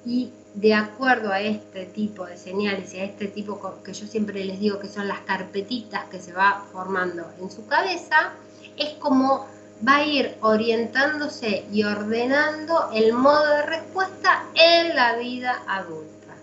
Y 0.04 0.32
de 0.54 0.74
acuerdo 0.74 1.30
a 1.30 1.40
este 1.40 1.86
tipo 1.86 2.26
de 2.26 2.36
señales 2.36 2.92
y 2.94 2.98
a 2.98 3.04
este 3.04 3.28
tipo 3.28 3.80
que 3.84 3.92
yo 3.92 4.08
siempre 4.08 4.44
les 4.44 4.58
digo 4.58 4.80
que 4.80 4.88
son 4.88 5.06
las 5.06 5.20
carpetitas 5.20 6.06
que 6.06 6.20
se 6.20 6.32
va 6.32 6.64
formando 6.72 7.30
en 7.40 7.48
su 7.48 7.64
cabeza, 7.66 8.32
es 8.76 8.94
como 8.94 9.46
va 9.86 9.96
a 9.96 10.04
ir 10.04 10.36
orientándose 10.42 11.64
y 11.72 11.84
ordenando 11.84 12.90
el 12.92 13.12
modo 13.12 13.46
de 13.56 13.62
respuesta 13.62 14.44
en 14.54 14.94
la 14.94 15.16
vida 15.16 15.62
adulta. 15.66 16.34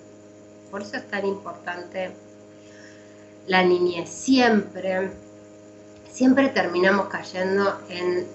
Por 0.71 0.81
eso 0.81 0.97
es 0.97 1.07
tan 1.07 1.25
importante 1.25 2.11
la 3.45 3.63
niñez. 3.63 4.09
Siempre, 4.09 5.11
siempre 6.09 6.49
terminamos 6.49 7.07
cayendo 7.07 7.79
en, 7.89 8.25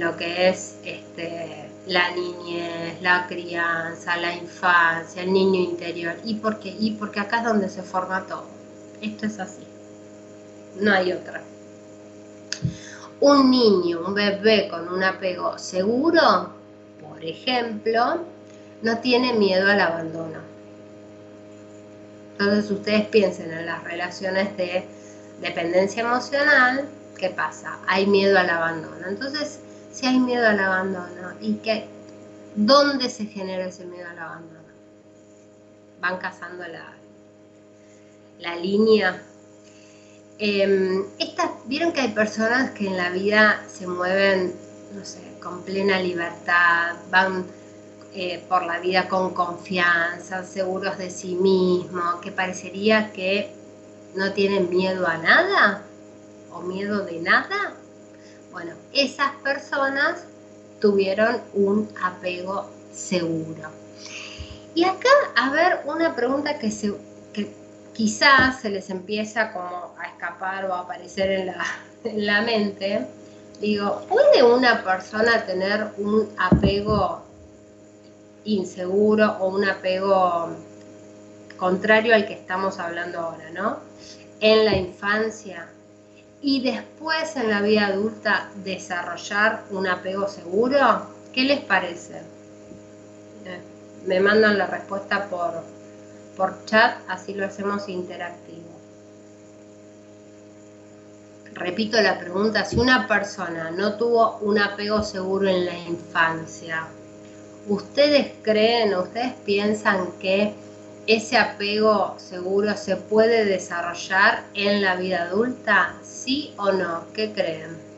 lo 0.00 0.16
que 0.16 0.48
es 0.48 0.76
este, 0.84 1.70
la 1.86 2.10
niñez, 2.10 3.00
la 3.00 3.26
crianza, 3.26 4.16
la 4.16 4.34
infancia, 4.34 5.22
el 5.22 5.32
niño 5.32 5.60
interior. 5.60 6.16
¿Y 6.24 6.34
por 6.34 6.58
qué? 6.58 6.74
Y 6.78 6.92
porque 6.92 7.20
acá 7.20 7.38
es 7.38 7.44
donde 7.44 7.68
se 7.68 7.82
forma 7.82 8.26
todo. 8.26 8.46
Esto 9.00 9.26
es 9.26 9.38
así. 9.38 9.62
No 10.80 10.92
hay 10.92 11.12
otra 11.12 11.42
un 13.20 13.50
niño, 13.50 14.00
un 14.06 14.14
bebé 14.14 14.68
con 14.68 14.88
un 14.88 15.02
apego 15.02 15.58
seguro, 15.58 16.52
por 17.00 17.24
ejemplo, 17.24 18.18
no 18.82 18.98
tiene 18.98 19.32
miedo 19.32 19.68
al 19.68 19.80
abandono. 19.80 20.38
Entonces 22.32 22.70
ustedes 22.70 23.06
piensen 23.08 23.52
en 23.52 23.66
las 23.66 23.82
relaciones 23.82 24.56
de 24.56 24.84
dependencia 25.40 26.02
emocional, 26.02 26.88
¿qué 27.18 27.30
pasa? 27.30 27.78
Hay 27.86 28.06
miedo 28.06 28.38
al 28.38 28.48
abandono. 28.48 29.08
Entonces, 29.08 29.58
si 29.92 30.06
hay 30.06 30.20
miedo 30.20 30.46
al 30.46 30.60
abandono, 30.60 31.32
¿y 31.40 31.54
qué? 31.54 31.88
¿Dónde 32.54 33.10
se 33.10 33.26
genera 33.26 33.66
ese 33.66 33.84
miedo 33.84 34.08
al 34.08 34.18
abandono? 34.18 34.58
Van 36.00 36.18
cazando 36.18 36.66
la, 36.68 36.92
la 38.38 38.56
línea 38.56 39.20
Em, 40.38 41.04
Vieron 41.68 41.92
que 41.92 42.00
hay 42.00 42.08
personas 42.08 42.70
que 42.70 42.86
en 42.86 42.96
la 42.96 43.10
vida 43.10 43.62
se 43.68 43.86
mueven, 43.86 44.54
con 45.42 45.62
plena 45.64 46.00
libertad, 46.00 46.96
van 47.10 47.44
eh, 48.14 48.42
por 48.48 48.64
la 48.64 48.78
vida 48.78 49.06
con 49.06 49.34
confianza, 49.34 50.44
seguros 50.44 50.96
de 50.96 51.10
sí 51.10 51.34
mismos, 51.34 52.20
que 52.22 52.32
parecería 52.32 53.12
que 53.12 53.52
no 54.14 54.32
tienen 54.32 54.70
miedo 54.70 55.06
a 55.06 55.18
nada 55.18 55.82
o 56.50 56.62
miedo 56.62 57.04
de 57.04 57.20
nada. 57.20 57.74
Bueno, 58.50 58.72
esas 58.94 59.32
personas 59.42 60.24
tuvieron 60.80 61.42
un 61.52 61.90
apego 62.02 62.70
seguro. 62.94 63.68
Y 64.74 64.84
acá, 64.84 65.10
a 65.36 65.50
ver, 65.50 65.80
una 65.84 66.16
pregunta 66.16 66.58
que, 66.58 66.70
se, 66.70 66.94
que 67.34 67.52
quizás 67.98 68.60
se 68.60 68.70
les 68.70 68.90
empieza 68.90 69.52
como 69.52 69.92
a 69.98 70.06
escapar 70.06 70.66
o 70.66 70.72
a 70.72 70.82
aparecer 70.82 71.32
en 71.32 71.46
la, 71.46 71.64
en 72.04 72.26
la 72.26 72.42
mente, 72.42 73.04
digo, 73.60 74.02
¿puede 74.08 74.44
una 74.44 74.84
persona 74.84 75.44
tener 75.44 75.88
un 75.98 76.28
apego 76.38 77.22
inseguro 78.44 79.36
o 79.40 79.48
un 79.48 79.68
apego 79.68 80.50
contrario 81.56 82.14
al 82.14 82.24
que 82.24 82.34
estamos 82.34 82.78
hablando 82.78 83.18
ahora, 83.18 83.50
¿no? 83.50 83.78
En 84.38 84.64
la 84.64 84.76
infancia 84.76 85.66
y 86.40 86.62
después 86.62 87.34
en 87.34 87.50
la 87.50 87.62
vida 87.62 87.88
adulta 87.88 88.48
desarrollar 88.62 89.64
un 89.70 89.88
apego 89.88 90.28
seguro, 90.28 91.08
¿qué 91.32 91.42
les 91.42 91.60
parece? 91.62 92.18
Eh, 93.44 93.60
me 94.06 94.20
mandan 94.20 94.56
la 94.56 94.68
respuesta 94.68 95.28
por, 95.28 95.64
por 96.38 96.64
chat, 96.64 96.98
así 97.08 97.34
lo 97.34 97.44
hacemos 97.44 97.88
interactivo. 97.88 98.68
Repito 101.52 102.00
la 102.00 102.20
pregunta, 102.20 102.64
si 102.64 102.76
una 102.76 103.08
persona 103.08 103.72
no 103.72 103.94
tuvo 103.96 104.38
un 104.38 104.60
apego 104.60 105.02
seguro 105.02 105.48
en 105.48 105.66
la 105.66 105.76
infancia, 105.76 106.86
¿ustedes 107.66 108.34
creen 108.42 108.94
ustedes 108.94 109.34
piensan 109.44 110.12
que 110.20 110.54
ese 111.08 111.36
apego 111.36 112.14
seguro 112.18 112.76
se 112.76 112.96
puede 112.96 113.44
desarrollar 113.44 114.44
en 114.54 114.80
la 114.82 114.94
vida 114.94 115.24
adulta? 115.24 115.96
¿Sí 116.04 116.54
o 116.56 116.70
no? 116.70 117.06
¿Qué 117.12 117.32
creen? 117.32 117.88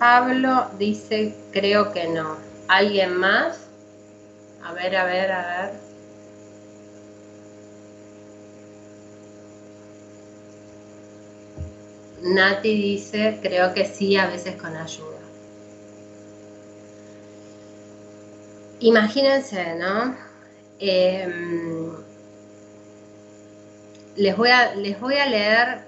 Pablo 0.00 0.70
dice, 0.78 1.34
creo 1.52 1.92
que 1.92 2.08
no. 2.08 2.38
¿Alguien 2.68 3.18
más? 3.18 3.66
A 4.64 4.72
ver, 4.72 4.96
a 4.96 5.04
ver, 5.04 5.30
a 5.30 5.42
ver. 5.46 5.74
Nati 12.22 12.74
dice, 12.74 13.40
creo 13.42 13.74
que 13.74 13.84
sí, 13.84 14.16
a 14.16 14.26
veces 14.26 14.56
con 14.56 14.74
ayuda. 14.74 15.18
Imagínense, 18.80 19.74
¿no? 19.74 20.16
Em, 20.78 21.92
les, 24.16 24.34
voy 24.34 24.48
a, 24.48 24.74
les 24.76 24.98
voy 24.98 25.16
a 25.16 25.26
leer 25.26 25.84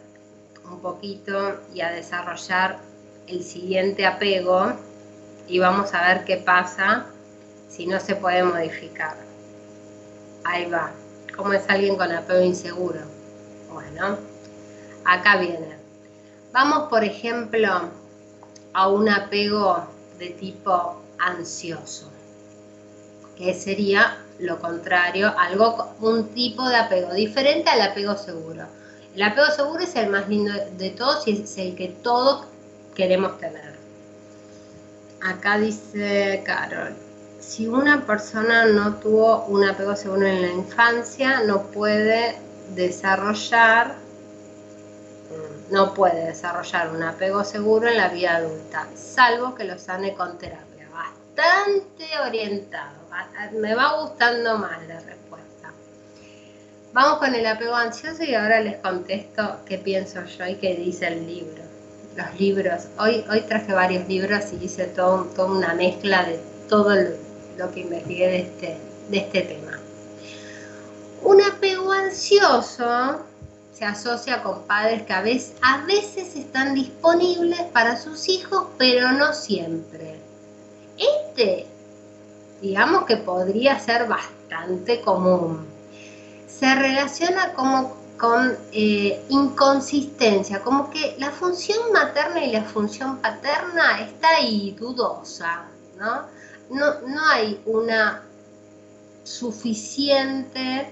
un 0.70 0.80
poquito 0.80 1.62
y 1.74 1.80
a 1.80 1.90
desarrollar 1.90 2.91
el 3.26 3.42
siguiente 3.42 4.06
apego 4.06 4.72
y 5.48 5.58
vamos 5.58 5.92
a 5.94 6.06
ver 6.08 6.24
qué 6.24 6.36
pasa 6.36 7.06
si 7.68 7.86
no 7.86 8.00
se 8.00 8.16
puede 8.16 8.42
modificar. 8.42 9.16
Ahí 10.44 10.70
va. 10.70 10.92
¿Cómo 11.36 11.52
es 11.52 11.64
alguien 11.68 11.96
con 11.96 12.12
apego 12.12 12.42
inseguro? 12.42 13.00
Bueno, 13.72 14.18
acá 15.04 15.36
viene. 15.38 15.76
Vamos, 16.52 16.88
por 16.90 17.02
ejemplo, 17.04 17.90
a 18.74 18.88
un 18.88 19.08
apego 19.08 19.86
de 20.18 20.30
tipo 20.30 21.00
ansioso, 21.18 22.10
que 23.38 23.54
sería 23.54 24.18
lo 24.38 24.60
contrario, 24.60 25.32
algo, 25.38 25.94
un 26.00 26.28
tipo 26.28 26.68
de 26.68 26.76
apego 26.76 27.14
diferente 27.14 27.70
al 27.70 27.80
apego 27.80 28.16
seguro. 28.16 28.66
El 29.14 29.22
apego 29.22 29.46
seguro 29.48 29.82
es 29.82 29.94
el 29.96 30.10
más 30.10 30.28
lindo 30.28 30.52
de 30.76 30.90
todos 30.90 31.26
y 31.28 31.42
es 31.42 31.58
el 31.58 31.74
que 31.76 31.88
todos 31.88 32.46
queremos 32.94 33.38
tener. 33.38 33.72
Acá 35.22 35.58
dice 35.58 36.42
Carol, 36.44 36.94
si 37.38 37.66
una 37.66 38.06
persona 38.06 38.66
no 38.66 38.96
tuvo 38.96 39.44
un 39.46 39.64
apego 39.64 39.96
seguro 39.96 40.26
en 40.26 40.42
la 40.42 40.48
infancia, 40.48 41.40
no 41.44 41.62
puede 41.64 42.36
desarrollar, 42.74 43.96
mm, 45.30 45.72
no 45.72 45.94
puede 45.94 46.26
desarrollar 46.26 46.90
un 46.94 47.02
apego 47.02 47.44
seguro 47.44 47.88
en 47.88 47.96
la 47.96 48.08
vida 48.08 48.36
adulta, 48.36 48.88
salvo 48.94 49.54
que 49.54 49.64
lo 49.64 49.78
sane 49.78 50.14
con 50.14 50.38
terapia. 50.38 50.88
Bastante 50.92 52.06
orientado, 52.24 52.94
me 53.52 53.74
va 53.74 54.00
gustando 54.00 54.58
más 54.58 54.86
la 54.86 55.00
respuesta. 55.00 55.72
Vamos 56.92 57.18
con 57.18 57.34
el 57.34 57.46
apego 57.46 57.74
ansioso 57.74 58.22
y 58.22 58.34
ahora 58.34 58.60
les 58.60 58.76
contesto 58.76 59.60
qué 59.66 59.78
pienso 59.78 60.24
yo 60.24 60.46
y 60.46 60.56
qué 60.56 60.74
dice 60.74 61.08
el 61.08 61.26
libro. 61.26 61.71
Los 62.16 62.38
libros, 62.38 62.82
hoy, 62.98 63.24
hoy 63.30 63.40
traje 63.42 63.72
varios 63.72 64.06
libros 64.06 64.44
y 64.52 64.64
hice 64.64 64.84
todo, 64.84 65.24
toda 65.34 65.50
una 65.50 65.74
mezcla 65.74 66.24
de 66.24 66.38
todo 66.68 66.94
lo, 67.56 67.72
que 67.72 67.80
investigué 67.80 68.26
de 68.28 68.38
este, 68.40 68.76
de 69.08 69.18
este 69.18 69.40
tema. 69.42 69.78
Un 71.22 71.40
apego 71.40 71.90
ansioso 71.90 73.22
se 73.72 73.86
asocia 73.86 74.42
con 74.42 74.62
padres 74.64 75.02
que 75.02 75.12
a 75.14 75.22
veces, 75.22 75.54
a 75.62 75.84
veces 75.86 76.36
están 76.36 76.74
disponibles 76.74 77.62
para 77.72 77.96
sus 77.96 78.28
hijos, 78.28 78.66
pero 78.76 79.12
no 79.12 79.32
siempre. 79.32 80.20
Este, 80.98 81.66
digamos 82.60 83.06
que 83.06 83.16
podría 83.16 83.78
ser 83.80 84.06
bastante 84.06 85.00
común. 85.00 85.66
Se 86.46 86.74
relaciona 86.74 87.54
como 87.54 88.01
con 88.22 88.56
eh, 88.70 89.20
inconsistencia, 89.30 90.62
como 90.62 90.88
que 90.90 91.16
la 91.18 91.32
función 91.32 91.90
materna 91.92 92.44
y 92.44 92.52
la 92.52 92.62
función 92.62 93.16
paterna 93.18 94.00
está 94.00 94.36
ahí 94.36 94.76
dudosa, 94.78 95.64
¿no? 95.98 96.28
No, 96.70 97.00
no 97.00 97.28
hay 97.30 97.60
una 97.66 98.22
suficiente 99.24 100.88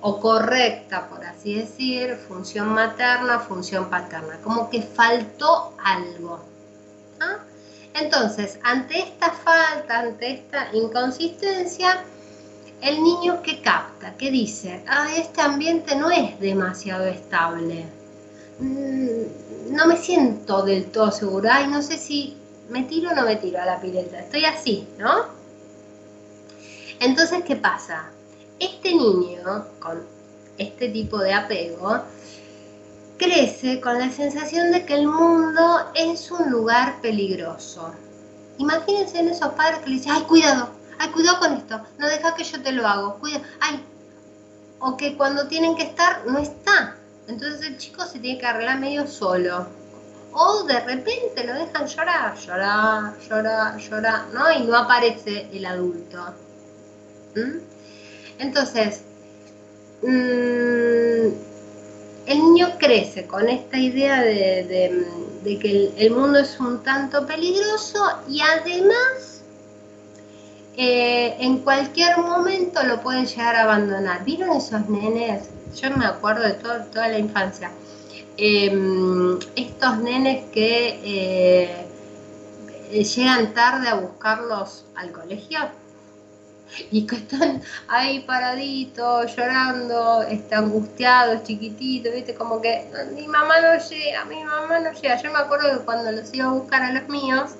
o 0.00 0.18
correcta, 0.20 1.06
por 1.06 1.22
así 1.22 1.56
decir, 1.56 2.16
función 2.16 2.70
materna, 2.70 3.40
función 3.40 3.90
paterna, 3.90 4.38
como 4.42 4.70
que 4.70 4.80
faltó 4.80 5.74
algo. 5.84 6.40
Entonces, 7.92 8.58
ante 8.62 9.00
esta 9.00 9.30
falta, 9.30 9.98
ante 9.98 10.30
esta 10.30 10.68
inconsistencia, 10.72 12.04
el 12.82 13.02
niño 13.02 13.42
que 13.42 13.60
capta, 13.60 14.16
que 14.16 14.30
dice, 14.30 14.82
ah, 14.86 15.08
este 15.16 15.40
ambiente 15.40 15.96
no 15.96 16.10
es 16.10 16.38
demasiado 16.40 17.06
estable, 17.06 17.84
mm, 18.58 19.74
no 19.74 19.86
me 19.86 19.96
siento 19.96 20.62
del 20.62 20.86
todo 20.86 21.10
segura, 21.10 21.62
y 21.62 21.68
no 21.68 21.82
sé 21.82 21.98
si 21.98 22.36
me 22.68 22.84
tiro 22.84 23.10
o 23.10 23.14
no 23.14 23.24
me 23.24 23.36
tiro 23.36 23.60
a 23.60 23.66
la 23.66 23.80
pileta, 23.80 24.20
estoy 24.20 24.44
así, 24.44 24.86
¿no? 24.98 25.26
Entonces, 27.00 27.42
¿qué 27.46 27.56
pasa? 27.56 28.10
Este 28.58 28.94
niño 28.94 29.66
con 29.78 30.04
este 30.58 30.88
tipo 30.90 31.18
de 31.18 31.32
apego 31.32 32.02
crece 33.16 33.80
con 33.80 33.98
la 33.98 34.10
sensación 34.10 34.70
de 34.70 34.84
que 34.84 34.94
el 34.94 35.06
mundo 35.06 35.90
es 35.94 36.30
un 36.30 36.50
lugar 36.50 37.00
peligroso. 37.00 37.92
Imagínense 38.58 39.18
en 39.18 39.28
esos 39.28 39.52
padres 39.54 39.80
que 39.80 39.90
le 39.90 39.96
dicen, 39.96 40.12
ay, 40.12 40.22
cuidado, 40.22 40.70
ay, 41.00 41.08
cuidado 41.08 41.40
con 41.40 41.54
esto, 41.54 41.80
no 41.98 42.06
deja 42.06 42.34
que 42.34 42.44
yo 42.44 42.62
te 42.62 42.72
lo 42.72 42.86
hago, 42.86 43.18
cuida, 43.18 43.40
ay, 43.60 43.82
o 44.80 44.96
que 44.98 45.16
cuando 45.16 45.48
tienen 45.48 45.74
que 45.74 45.84
estar 45.84 46.26
no 46.26 46.38
está. 46.38 46.96
Entonces 47.26 47.62
el 47.62 47.78
chico 47.78 48.04
se 48.04 48.18
tiene 48.18 48.38
que 48.38 48.46
arreglar 48.46 48.78
medio 48.78 49.06
solo. 49.06 49.66
O 50.32 50.62
de 50.64 50.78
repente 50.80 51.44
lo 51.44 51.54
dejan 51.54 51.86
llorar, 51.86 52.36
llorar, 52.36 53.18
llorar, 53.28 53.78
llorar, 53.78 54.26
¿no? 54.32 54.50
Y 54.52 54.62
no 54.64 54.76
aparece 54.76 55.48
el 55.52 55.64
adulto. 55.64 56.34
¿Mm? 57.34 57.58
Entonces, 58.38 59.02
mm, 60.02 61.30
el 62.26 62.38
niño 62.38 62.76
crece 62.78 63.26
con 63.26 63.48
esta 63.48 63.78
idea 63.78 64.22
de, 64.22 65.04
que 65.44 65.92
el, 65.96 66.10
mundo 66.10 66.38
es 66.38 66.60
un 66.60 66.82
tanto 66.82 67.26
peligroso 67.26 68.04
y 68.28 68.40
además 68.40 69.39
eh, 70.82 71.36
en 71.40 71.58
cualquier 71.58 72.16
momento 72.16 72.82
lo 72.84 73.02
pueden 73.02 73.26
llegar 73.26 73.54
a 73.54 73.64
abandonar. 73.64 74.24
¿Vieron 74.24 74.56
esos 74.56 74.88
nenes? 74.88 75.50
Yo 75.76 75.94
me 75.94 76.06
acuerdo 76.06 76.44
de 76.44 76.54
toda 76.54 77.08
la 77.08 77.18
infancia. 77.18 77.70
Em, 78.38 79.38
estos 79.56 79.98
nenes 79.98 80.46
que 80.50 80.98
eh, 81.04 83.04
llegan 83.04 83.52
tarde 83.52 83.88
a 83.88 83.96
buscarlos 83.96 84.86
al 84.94 85.12
colegio 85.12 85.58
y 86.90 87.06
que 87.06 87.16
están 87.16 87.60
ahí 87.88 88.20
paraditos, 88.20 89.36
llorando, 89.36 90.22
está 90.22 90.60
angustiados, 90.60 91.42
chiquititos, 91.42 92.14
¿viste? 92.14 92.34
Como 92.34 92.58
que 92.62 92.90
mi 93.14 93.28
mamá 93.28 93.60
no 93.60 93.78
llega, 93.86 94.24
mi 94.24 94.42
mamá 94.42 94.78
no 94.78 94.92
llega. 94.92 95.20
Yo 95.20 95.30
me 95.30 95.40
acuerdo 95.40 95.78
que 95.78 95.84
cuando 95.84 96.10
los 96.10 96.32
iba 96.32 96.46
a 96.46 96.52
buscar 96.52 96.82
a 96.82 96.92
los 96.92 97.06
míos, 97.10 97.50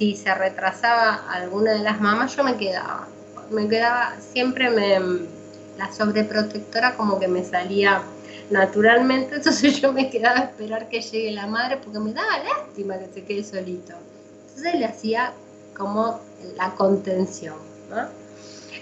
si 0.00 0.16
se 0.16 0.34
retrasaba 0.34 1.26
alguna 1.30 1.72
de 1.72 1.80
las 1.80 2.00
mamás, 2.00 2.34
yo 2.34 2.42
me 2.42 2.56
quedaba. 2.56 3.06
Me 3.50 3.68
quedaba, 3.68 4.14
siempre 4.32 4.70
me, 4.70 4.98
la 5.76 5.92
sobreprotectora 5.92 6.96
como 6.96 7.20
que 7.20 7.28
me 7.28 7.44
salía 7.44 8.00
naturalmente, 8.48 9.34
entonces 9.36 9.78
yo 9.78 9.92
me 9.92 10.08
quedaba 10.08 10.38
a 10.38 10.44
esperar 10.44 10.88
que 10.88 11.02
llegue 11.02 11.32
la 11.32 11.46
madre 11.46 11.76
porque 11.76 11.98
me 11.98 12.14
daba 12.14 12.38
lástima 12.38 12.98
que 12.98 13.08
se 13.12 13.24
quede 13.24 13.44
solito. 13.44 13.92
Entonces 14.48 14.74
le 14.76 14.86
hacía 14.86 15.34
como 15.76 16.18
la 16.56 16.70
contención, 16.76 17.56
¿no? 17.90 18.08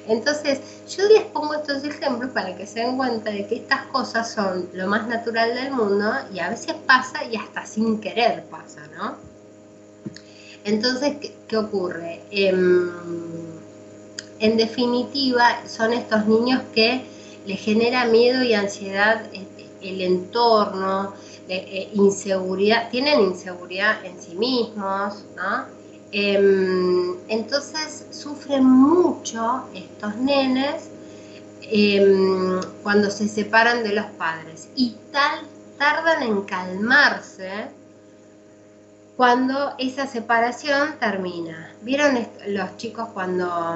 Entonces, 0.07 0.61
yo 0.89 1.03
les 1.09 1.23
pongo 1.25 1.55
estos 1.55 1.83
ejemplos 1.83 2.31
para 2.31 2.55
que 2.57 2.65
se 2.65 2.81
den 2.81 2.97
cuenta 2.97 3.31
de 3.31 3.45
que 3.49 3.57
estas 3.57 3.87
cosas 3.87 4.31
son 4.31 4.69
lo 4.73 4.87
más 4.87 5.09
natural 5.09 5.53
del 5.55 5.73
mundo 5.73 6.13
y 6.33 6.39
a 6.39 6.49
veces 6.49 6.75
pasa 6.87 7.25
y 7.25 7.37
hasta 7.37 7.67
sin 7.67 8.01
querer 8.01 8.45
pasa, 8.45 8.83
¿no? 8.97 9.28
Entonces, 10.69 11.17
¿qué, 11.49 11.57
ocurre? 11.57 12.21
Em, 12.31 12.91
en 14.39 14.57
definitiva, 14.59 15.63
son 15.67 15.95
estos 15.95 16.27
niños 16.27 16.63
que 16.75 17.05
les 17.47 17.59
genera 17.59 18.05
miedo 18.05 18.43
y 18.43 18.53
ansiedad 18.53 19.23
el 19.81 20.01
entorno, 20.03 21.15
eh, 21.49 21.89
inseguridad, 21.95 22.91
tienen 22.91 23.21
inseguridad 23.21 24.05
en 24.05 24.21
sí 24.21 24.35
mismos, 24.35 25.25
¿no? 25.37 25.65
Em, 26.13 27.17
entonces 27.29 28.07
sufren 28.11 28.65
mucho 28.65 29.65
estos 29.75 30.17
nenes 30.17 30.91
em, 31.63 32.61
cuando 32.83 33.11
se 33.11 33.27
separan 33.29 33.83
de 33.83 33.93
los 33.93 34.07
padres 34.19 34.69
y 34.77 34.97
tal 35.13 35.41
tardan 35.79 36.23
en 36.23 36.43
calmarse 36.43 37.69
cuando 39.19 39.75
esa 39.79 40.07
separación 40.07 40.95
termina. 41.01 41.73
¿Vieron 41.83 42.25
los 42.47 42.77
chicos 42.77 43.09
cuando, 43.13 43.75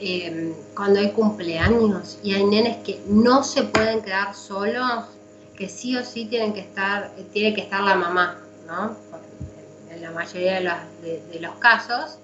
em, 0.00 0.54
cuando 0.74 0.98
hay 0.98 1.12
cumpleaños 1.12 2.18
y 2.24 2.34
hay 2.34 2.44
nenes 2.44 2.78
que 2.78 3.00
no 3.06 3.44
se 3.44 3.62
pueden 3.62 4.02
quedar 4.02 4.34
solos? 4.34 5.04
Que 5.56 5.68
sí 5.68 5.96
o 5.96 6.04
sí 6.04 6.24
tienen 6.24 6.52
que 6.52 6.62
estar, 6.62 7.12
tiene 7.32 7.54
que 7.54 7.60
estar 7.60 7.80
la 7.80 7.94
mamá, 7.94 8.40
¿no? 8.66 8.96
en 9.88 10.02
la 10.02 10.10
mayoría 10.10 10.54
de 11.00 11.40
los, 11.40 11.54
casos, 11.60 12.18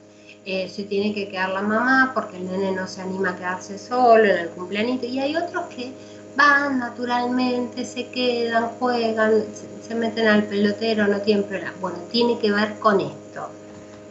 eh, 0.44 0.68
se 0.68 0.82
tiene 0.82 1.14
que 1.14 1.28
quedar 1.28 1.50
la 1.50 1.62
mamá 1.62 2.10
porque 2.12 2.38
el 2.38 2.46
nene 2.50 2.72
no 2.72 2.88
se 2.88 3.02
anima 3.02 3.30
a 3.30 3.36
quedarse 3.36 3.78
solo 3.78 4.24
en 4.24 4.38
el 4.38 4.48
cumpleaños 4.48 5.00
y 5.04 5.20
hay 5.20 5.36
otros 5.36 5.66
que 5.66 5.92
van 6.36 6.78
naturalmente, 6.78 7.84
se 7.84 8.08
quedan, 8.08 8.70
juegan, 8.78 9.44
se, 9.86 9.94
meten 9.94 10.26
al 10.26 10.44
pelotero, 10.44 11.06
no 11.06 11.20
tienen 11.20 11.44
problema. 11.44 11.74
Bueno, 11.80 11.98
tiene 12.10 12.38
que 12.38 12.50
ver 12.50 12.78
con 12.78 13.00
esto, 13.00 13.50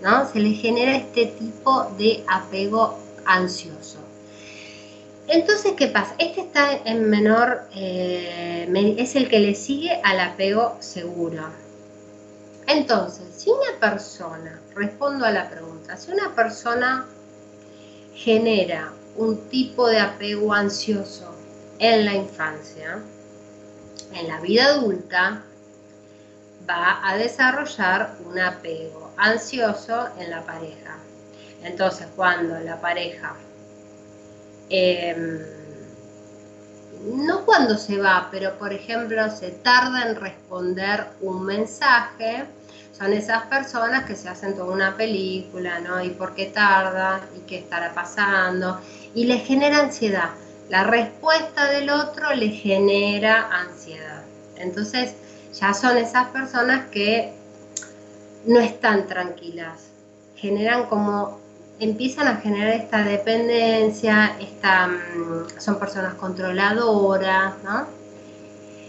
¿no? 0.03 0.29
Se 0.31 0.39
les 0.39 0.61
genera 0.61 0.95
este 0.95 1.27
tipo 1.27 1.85
de 1.97 2.23
apego 2.27 2.99
ansioso. 3.25 3.97
Entonces, 5.27 5.73
¿qué 5.77 5.87
pasa? 5.87 6.13
Este 6.17 6.41
está 6.41 6.73
en 6.85 7.09
menor, 7.09 7.61
eh, 7.73 8.95
es 8.97 9.15
el 9.15 9.29
que 9.29 9.39
le 9.39 9.55
sigue 9.55 9.99
al 10.03 10.19
apego 10.19 10.75
seguro. 10.79 11.43
Entonces, 12.67 13.25
si 13.35 13.49
una 13.49 13.79
persona, 13.79 14.59
respondo 14.75 15.25
a 15.25 15.31
la 15.31 15.49
pregunta, 15.49 15.97
si 15.97 16.11
una 16.11 16.35
persona 16.35 17.05
genera 18.13 18.93
un 19.15 19.37
tipo 19.49 19.87
de 19.87 19.99
apego 19.99 20.53
ansioso 20.53 21.30
en 21.81 22.05
la 22.05 22.13
infancia, 22.13 22.99
en 24.13 24.27
la 24.27 24.39
vida 24.39 24.65
adulta, 24.65 25.41
va 26.69 26.99
a 27.03 27.17
desarrollar 27.17 28.17
un 28.23 28.37
apego 28.37 29.11
ansioso 29.17 30.09
en 30.19 30.29
la 30.29 30.45
pareja. 30.45 30.97
Entonces, 31.63 32.05
cuando 32.15 32.59
la 32.59 32.79
pareja, 32.79 33.33
em, 34.69 35.39
no 37.15 37.45
cuando 37.45 37.75
se 37.75 37.97
va, 37.97 38.27
pero 38.29 38.59
por 38.59 38.73
ejemplo 38.73 39.31
se 39.31 39.49
tarda 39.49 40.07
en 40.07 40.15
responder 40.17 41.07
un 41.19 41.43
mensaje, 41.43 42.45
son 42.95 43.11
esas 43.11 43.41
personas 43.47 44.05
que 44.05 44.15
se 44.15 44.29
hacen 44.29 44.55
toda 44.55 44.71
una 44.71 44.95
película, 44.95 45.79
¿no? 45.79 45.99
¿Y 46.03 46.11
por 46.11 46.35
qué 46.35 46.45
tarda? 46.45 47.21
¿Y 47.35 47.39
qué 47.47 47.57
estará 47.57 47.91
pasando? 47.95 48.79
Y 49.15 49.25
le 49.25 49.39
genera 49.39 49.79
ansiedad. 49.79 50.29
La 50.71 50.85
respuesta 50.85 51.69
del 51.69 51.89
otro 51.89 52.33
le 52.33 52.47
genera 52.47 53.49
ansiedad. 53.51 54.23
Entonces, 54.55 55.15
ya 55.53 55.73
son 55.73 55.97
esas 55.97 56.29
personas 56.29 56.85
que 56.91 57.33
no 58.45 58.57
están 58.61 59.05
tranquilas. 59.05 59.89
Generan 60.37 60.85
como, 60.85 61.41
empiezan 61.77 62.29
a 62.29 62.37
generar 62.37 62.69
esta 62.69 63.03
dependencia, 63.03 64.37
mm, 64.39 65.59
son 65.59 65.77
personas 65.77 66.13
controladoras, 66.13 67.55
¿no? 67.65 67.87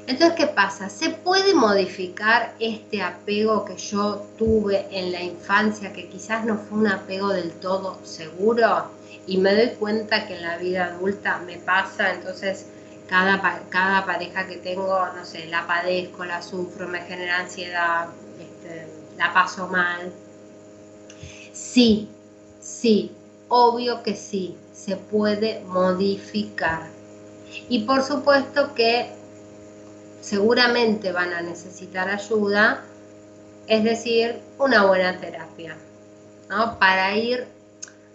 Entonces, 0.06 0.36
¿qué 0.36 0.46
pasa? 0.46 0.88
¿Se 0.88 1.10
puede 1.10 1.52
modificar 1.52 2.54
este 2.60 3.02
apego 3.02 3.64
que 3.64 3.76
yo 3.76 4.24
tuve 4.38 4.86
en 4.92 5.10
la 5.10 5.20
infancia, 5.20 5.92
que 5.92 6.08
quizás 6.08 6.44
no 6.44 6.58
fue 6.58 6.78
un 6.78 6.86
apego 6.86 7.30
del 7.30 7.50
todo 7.50 7.98
seguro? 8.04 9.01
Y 9.26 9.38
me 9.38 9.54
doy 9.54 9.74
cuenta 9.76 10.26
que 10.26 10.36
en 10.36 10.42
la 10.42 10.58
vida 10.58 10.86
adulta 10.86 11.38
me 11.38 11.58
pasa, 11.58 12.12
entonces 12.12 12.66
cada, 13.08 13.62
cada 13.68 14.04
pareja 14.06 14.46
que 14.46 14.56
tengo, 14.56 15.06
no 15.14 15.24
sé, 15.24 15.46
la 15.46 15.66
padezco, 15.66 16.24
la 16.24 16.42
sufro, 16.42 16.88
me 16.88 17.02
genera 17.02 17.40
ansiedad, 17.40 18.08
este, 18.40 18.86
la 19.16 19.32
paso 19.32 19.68
mal. 19.68 20.12
Sí, 21.52 22.08
sí, 22.60 23.12
obvio 23.48 24.02
que 24.02 24.16
sí, 24.16 24.56
se 24.72 24.96
puede 24.96 25.60
modificar. 25.60 26.88
Y 27.68 27.80
por 27.84 28.02
supuesto 28.02 28.74
que 28.74 29.10
seguramente 30.22 31.12
van 31.12 31.34
a 31.34 31.42
necesitar 31.42 32.08
ayuda, 32.08 32.82
es 33.66 33.84
decir, 33.84 34.40
una 34.58 34.86
buena 34.86 35.18
terapia, 35.18 35.76
¿no? 36.48 36.78
para 36.78 37.14
ir 37.14 37.46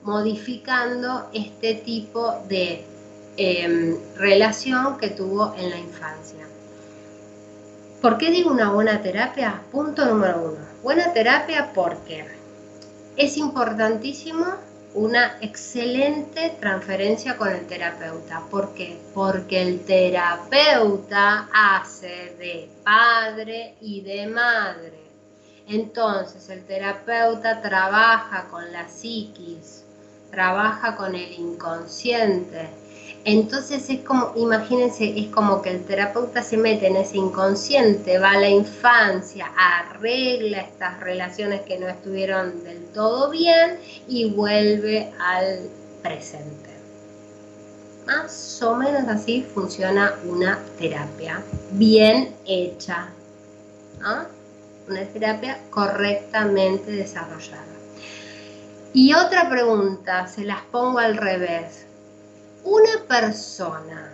modificando 0.08 1.30
este 1.34 1.74
tipo 1.76 2.42
de 2.48 2.86
em, 3.36 3.98
relación 4.16 4.98
que 4.98 5.10
tuvo 5.10 5.54
en 5.58 5.70
la 5.70 5.78
infancia. 5.78 6.48
¿Por 8.02 8.18
qué 8.18 8.32
digo 8.32 8.50
una 8.50 8.72
buena 8.72 9.02
terapia? 9.02 9.62
Punto 9.70 10.06
número 10.06 10.54
uno. 10.54 10.66
Buena 10.82 11.12
terapia 11.12 11.74
porque 11.74 12.26
es 13.18 13.36
importantísimo 13.36 14.46
una 14.94 15.38
excelente 15.42 16.56
transferencia 16.62 17.36
con 17.36 17.50
el 17.50 17.68
terapeuta. 17.68 18.44
¿Por 18.50 18.74
qué? 18.76 18.98
Porque 19.14 19.62
el 19.62 19.84
terapeuta 19.84 21.50
hace 21.54 22.34
de 22.40 22.70
padre 22.82 23.76
y 23.82 24.00
de 24.02 24.26
madre. 24.28 25.02
Entonces 25.68 26.48
el 26.48 26.64
terapeuta 26.64 27.62
trabaja 27.62 28.48
con 28.50 28.72
la 28.72 28.88
psiquis, 28.88 29.84
trabaja 30.32 30.96
con 30.96 31.16
el 31.16 31.32
inconsciente, 31.34 32.70
entonces 33.26 33.90
es 33.90 34.00
como, 34.06 34.32
imagínense, 34.38 35.20
es 35.20 35.28
como 35.28 35.62
que 35.62 35.72
el 35.72 35.84
terapeuta 35.84 36.42
se 36.42 36.56
mete 36.56 36.88
en 36.88 36.96
ese 36.96 37.18
inconsciente, 37.18 38.20
va 38.20 38.32
a 38.32 38.40
la 38.40 38.48
infancia, 38.48 39.52
arregla 39.58 40.62
estas 40.62 41.00
relaciones 41.02 41.62
que 41.64 41.78
no 41.78 41.90
estuvieron 41.90 42.64
del 42.64 42.86
todo 42.94 43.30
bien 43.30 43.80
y 44.08 44.30
vuelve 44.30 45.12
al 45.20 45.60
presente. 46.02 46.70
Más 48.06 48.62
o 48.64 48.76
menos 48.78 49.10
así 49.10 49.46
funciona 49.54 50.16
una 50.24 50.60
terapia, 50.80 51.44
bien 51.72 52.34
hecha, 52.46 53.10
una 54.88 55.06
terapia 55.12 55.60
correctamente 55.70 56.92
desarrollada. 56.92 57.77
Y 58.94 59.14
otra 59.14 59.50
pregunta, 59.50 60.28
se 60.28 60.44
las 60.44 60.62
pongo 60.64 61.00
al 61.00 61.18
revés 61.18 61.86
una 62.64 63.04
persona 63.08 64.14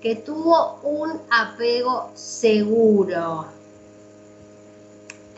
que 0.00 0.16
tuvo 0.16 0.80
un 0.82 1.20
apego 1.30 2.10
seguro 2.14 3.46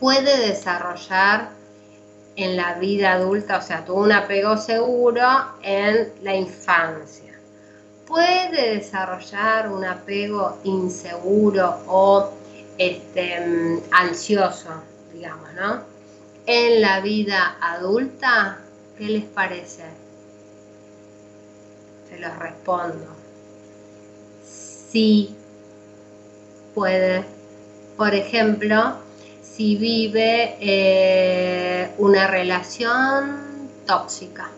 puede 0.03 0.47
desarrollar 0.49 1.49
en 2.35 2.57
la 2.57 2.73
vida 2.73 3.13
adulta, 3.13 3.59
o 3.59 3.61
sea, 3.61 3.85
tuvo 3.85 4.01
un 4.01 4.11
apego 4.11 4.57
seguro 4.57 5.21
en 5.61 6.11
la 6.21 6.35
infancia. 6.35 7.33
Puede 8.05 8.75
desarrollar 8.75 9.71
un 9.71 9.85
apego 9.85 10.57
inseguro 10.65 11.79
o 11.87 12.31
este, 12.77 13.81
ansioso, 13.91 14.71
digamos, 15.13 15.53
¿no? 15.53 15.92
En 16.45 16.81
la 16.81 16.99
vida 16.99 17.57
adulta, 17.61 18.59
¿qué 18.97 19.05
les 19.05 19.23
parece? 19.23 20.03
los 22.19 22.37
respondo. 22.37 23.07
Sí 24.43 25.35
puede, 26.73 27.23
por 27.97 28.13
ejemplo, 28.13 28.97
si 29.41 29.75
vive 29.75 30.57
eh, 30.59 31.91
una 31.97 32.27
relación 32.27 33.69
tóxica. 33.85 34.49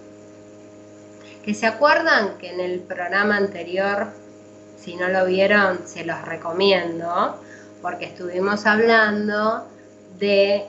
Que 1.44 1.54
se 1.54 1.68
acuerdan 1.68 2.38
que 2.40 2.52
en 2.52 2.60
el 2.60 2.80
programa 2.80 3.38
anterior, 3.38 4.08
si 4.80 4.96
no 4.96 5.10
lo 5.10 5.26
vieron, 5.26 5.80
se 5.86 6.04
los 6.04 6.22
recomiendo, 6.24 7.40
porque 7.82 8.06
estuvimos 8.06 8.66
hablando 8.66 9.68
de 10.18 10.66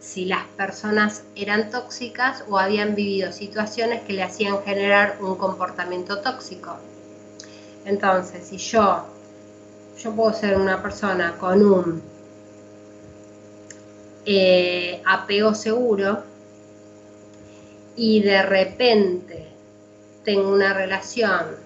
si 0.00 0.24
las 0.24 0.46
personas 0.56 1.22
eran 1.36 1.70
tóxicas 1.70 2.44
o 2.48 2.58
habían 2.58 2.94
vivido 2.94 3.32
situaciones 3.32 4.02
que 4.02 4.14
le 4.14 4.22
hacían 4.22 4.62
generar 4.62 5.18
un 5.20 5.36
comportamiento 5.36 6.20
tóxico. 6.20 6.76
Entonces, 7.84 8.46
si 8.46 8.56
yo, 8.56 9.06
yo 9.98 10.12
puedo 10.12 10.32
ser 10.32 10.56
una 10.56 10.82
persona 10.82 11.36
con 11.38 11.64
un 11.64 12.02
eh, 14.24 15.02
apego 15.06 15.54
seguro 15.54 16.22
y 17.96 18.22
de 18.22 18.42
repente 18.42 19.48
tengo 20.24 20.52
una 20.52 20.72
relación 20.72 21.56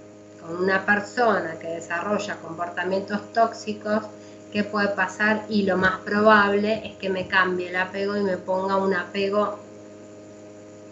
con 0.40 0.56
una 0.56 0.84
persona 0.84 1.58
que 1.60 1.68
desarrolla 1.68 2.36
comportamientos 2.36 3.32
tóxicos, 3.32 4.04
qué 4.54 4.62
puede 4.62 4.86
pasar 4.90 5.46
y 5.48 5.64
lo 5.64 5.76
más 5.76 5.98
probable 6.04 6.80
es 6.86 6.96
que 6.98 7.10
me 7.10 7.26
cambie 7.26 7.70
el 7.70 7.76
apego 7.76 8.16
y 8.16 8.22
me 8.22 8.36
ponga 8.36 8.76
un 8.76 8.94
apego, 8.94 9.58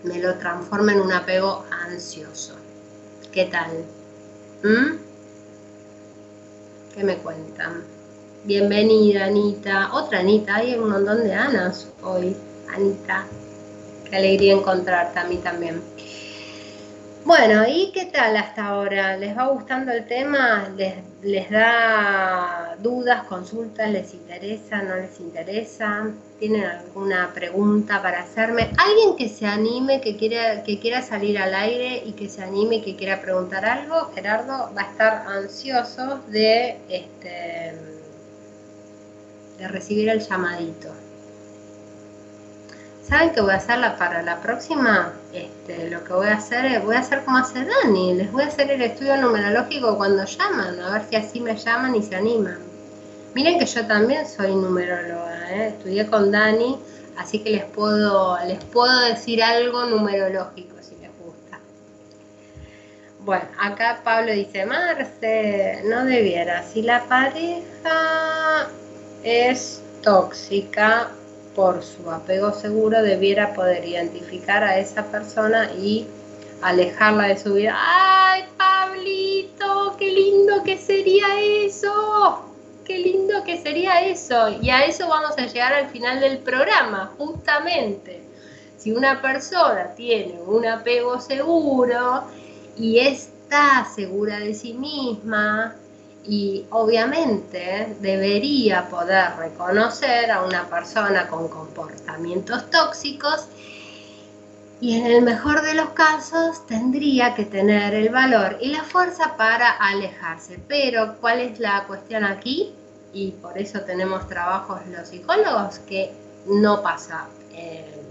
me 0.02 0.18
lo 0.18 0.34
transforme 0.34 0.94
en 0.94 1.00
un 1.00 1.12
apego 1.12 1.64
ansioso. 1.70 2.56
¿Qué 3.30 3.44
tal? 3.44 3.84
¿Mm? 4.64 4.96
¿Qué 6.92 7.04
me 7.04 7.16
cuentan? 7.18 7.84
Bienvenida, 8.42 9.26
Anita. 9.26 9.94
Otra 9.94 10.18
Anita, 10.18 10.56
hay 10.56 10.74
un 10.74 10.90
montón 10.90 11.22
de 11.22 11.32
Anas 11.32 11.86
hoy. 12.02 12.36
Anita, 12.74 13.26
qué 14.10 14.16
alegría 14.16 14.54
encontrarte 14.54 15.20
a 15.20 15.24
mí 15.24 15.36
también. 15.36 15.80
Bueno, 17.24 17.64
¿y 17.68 17.92
qué 17.92 18.06
tal 18.06 18.36
hasta 18.36 18.66
ahora? 18.66 19.16
¿Les 19.16 19.36
va 19.36 19.46
gustando 19.46 19.92
el 19.92 20.06
tema? 20.06 20.68
¿Les, 21.22 21.50
da 21.50 22.76
dudas, 22.80 23.22
consultas? 23.24 23.90
¿Les 23.92 24.12
interesa? 24.12 24.82
¿No 24.82 24.96
les 24.96 25.20
interesa? 25.20 26.10
¿Tienen 26.40 26.64
alguna 26.64 27.30
pregunta 27.32 28.02
para 28.02 28.22
hacerme? 28.22 28.70
¿Alguien 28.76 29.14
que 29.16 29.28
se 29.28 29.46
anime, 29.46 30.00
que 30.00 30.16
quiera, 30.16 30.64
que 30.64 30.80
quiera 30.80 31.00
salir 31.00 31.38
al 31.38 31.54
aire 31.54 32.02
y 32.04 32.12
que 32.12 32.28
se 32.28 32.42
anime 32.42 32.82
que 32.82 32.96
quiera 32.96 33.20
preguntar 33.20 33.64
algo? 33.64 34.10
Gerardo 34.14 34.72
va 34.76 34.82
a 34.82 34.90
estar 34.90 35.24
ansioso 35.28 36.20
de, 36.26 36.78
este, 36.88 37.76
de 39.58 39.68
recibir 39.68 40.08
el 40.08 40.18
llamadito. 40.18 40.88
¿Saben 43.09 43.30
qué 43.30 43.40
voy 43.40 43.50
a 43.50 43.57
hacer 43.57 43.78
para 43.98 44.22
la 44.22 44.40
próxima? 44.40 45.12
Este, 45.32 45.90
lo 45.90 46.05
que 46.05 46.12
voy 46.12 46.28
a 46.28 46.34
hacer 46.34 46.64
es, 46.66 46.84
voy 46.84 46.94
a 46.94 47.00
hacer 47.00 47.24
como 47.24 47.38
hace 47.38 47.64
Dani, 47.64 48.14
les 48.14 48.30
voy 48.30 48.44
a 48.44 48.46
hacer 48.46 48.70
el 48.70 48.80
estudio 48.80 49.16
numerológico 49.16 49.96
cuando 49.96 50.24
llaman, 50.24 50.78
a 50.78 50.92
ver 50.92 51.03
si 51.11 51.16
así 51.16 51.40
me 51.40 51.57
llaman 51.57 51.96
y 51.96 52.03
se 52.03 52.14
animan. 52.14 52.59
Miren 53.34 53.59
que 53.59 53.66
yo 53.66 53.86
también 53.86 54.26
soy 54.26 54.55
numeróloga, 54.55 55.53
¿eh? 55.53 55.68
estudié 55.68 56.07
con 56.07 56.30
Dani, 56.30 56.78
así 57.16 57.40
que 57.40 57.50
les 57.50 57.64
puedo, 57.64 58.38
les 58.46 58.62
puedo 58.66 59.00
decir 59.00 59.42
algo 59.42 59.84
numerológico 59.86 60.76
si 60.80 60.94
les 60.96 61.11
gusta. 61.18 61.59
Bueno, 63.20 63.48
acá 63.59 64.00
Pablo 64.05 64.32
dice, 64.32 64.64
Marce, 64.64 65.82
no 65.86 66.05
debiera, 66.05 66.62
si 66.62 66.82
la 66.82 67.03
pareja 67.05 68.68
es 69.24 69.82
tóxica 70.03 71.11
por 71.55 71.82
su 71.82 72.11
apego 72.11 72.53
seguro 72.53 73.03
debiera 73.03 73.55
poder 73.55 73.84
identificar 73.86 74.64
a 74.64 74.78
esa 74.78 75.05
persona 75.07 75.70
y 75.72 76.07
alejarla 76.62 77.28
de 77.28 77.38
su 77.38 77.55
vida. 77.55 77.74
¡Ay, 77.76 78.44
Pablito! 78.57 79.96
¡Qué 79.98 80.11
lindo 80.11 80.62
que 80.62 80.78
sería 80.78 81.40
eso! 81.40 82.48
qué 82.84 82.98
lindo 82.98 83.42
que 83.44 83.61
sería 83.61 84.03
eso. 84.03 84.50
Y 84.61 84.70
a 84.70 84.84
eso 84.84 85.09
vamos 85.09 85.36
a 85.38 85.46
llegar 85.46 85.72
al 85.72 85.88
final 85.88 86.20
del 86.20 86.38
programa, 86.38 87.12
justamente. 87.16 88.22
Si 88.76 88.92
una 88.92 89.22
persona 89.22 89.94
tiene 89.94 90.40
un 90.42 90.66
apego 90.66 91.20
seguro 91.20 92.24
y 92.76 92.98
está 92.98 93.86
segura 93.94 94.40
de 94.40 94.55
sí 94.55 94.74
misma, 94.74 95.76
y 96.24 96.66
obviamente 96.70 97.96
debería 98.00 98.88
poder 98.88 99.36
reconocer 99.36 100.30
a 100.30 100.42
una 100.42 100.68
persona 100.68 101.28
con 101.28 101.48
comportamientos 101.48 102.70
tóxicos 102.70 103.48
y 104.80 104.98
en 104.98 105.06
el 105.06 105.22
mejor 105.22 105.62
de 105.62 105.74
los 105.74 105.90
casos 105.90 106.66
tendría 106.66 107.34
que 107.34 107.44
tener 107.44 107.94
el 107.94 108.08
valor 108.08 108.58
y 108.60 108.72
la 108.72 108.82
fuerza 108.82 109.36
para 109.36 109.70
alejarse. 109.70 110.58
Pero 110.66 111.16
¿cuál 111.20 111.38
es 111.38 111.60
la 111.60 111.84
cuestión 111.86 112.24
aquí? 112.24 112.74
Y 113.12 113.30
por 113.30 113.58
eso 113.58 113.82
tenemos 113.82 114.26
trabajos 114.26 114.80
los 114.88 115.08
psicólogos 115.08 115.78
que 115.80 116.12
no 116.46 116.82
pasa 116.82 117.26
eh, 117.54 118.02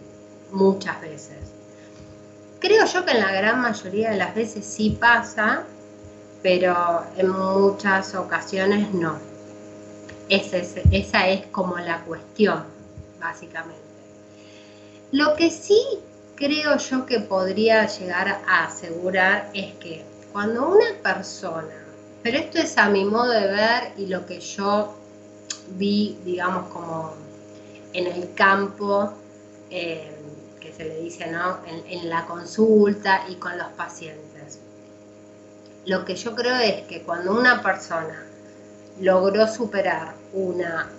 muchas 0.53 1.01
veces. 1.01 1.39
Creo 2.59 2.85
yo 2.85 3.03
que 3.03 3.11
en 3.11 3.19
la 3.19 3.33
gran 3.33 3.59
mayoría 3.59 4.11
de 4.11 4.17
las 4.17 4.33
veces 4.33 4.63
sí 4.63 4.97
pasa, 4.97 5.65
pero 6.41 7.05
en 7.17 7.29
muchas 7.29 8.15
ocasiones 8.15 8.93
no. 8.93 9.17
esa 10.29 11.27
es 11.27 11.45
como 11.47 11.77
la 11.77 12.01
cuestión, 12.03 12.63
básicamente. 13.19 13.81
Lo 15.11 15.35
que 15.35 15.51
sí 15.51 15.81
creo 16.35 16.77
yo 16.77 17.05
que 17.05 17.19
podría 17.19 17.85
llegar 17.85 18.41
a 18.47 18.65
asegurar 18.65 19.51
es 19.53 19.73
que 19.75 20.03
cuando 20.31 20.69
una 20.69 20.85
persona, 21.03 21.85
pero 22.23 22.37
esto 22.37 22.59
es 22.59 22.77
a 22.77 22.89
mi 22.89 23.03
modo 23.05 23.29
de 23.29 23.47
ver 23.47 23.91
y 23.97 24.07
lo 24.07 24.25
que 24.25 24.39
yo 24.39 24.95
vi, 25.77 26.17
digamos, 26.23 26.69
como 26.69 27.13
en 27.93 28.07
el 28.07 28.33
campo, 28.33 29.13
eh, 29.69 30.11
que 30.59 30.71
se 30.71 30.85
le 30.85 31.01
dice, 31.01 31.27
¿no? 31.27 31.57
En, 31.65 32.09
la 32.09 32.25
consulta 32.25 33.25
y 33.27 33.35
con 33.35 33.57
los 33.57 33.67
pacientes. 33.69 34.30
Lo 35.85 36.05
que 36.05 36.15
yo 36.15 36.35
creo 36.35 36.55
es 36.57 36.83
que 36.83 37.01
cuando 37.01 37.31
una 37.31 37.61
persona 37.61 38.23
logró 38.99 39.47
superar 39.47 40.13
una 40.33 40.89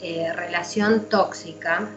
eh, 0.00 0.32
relación 0.32 1.08
tóxica, 1.08 1.88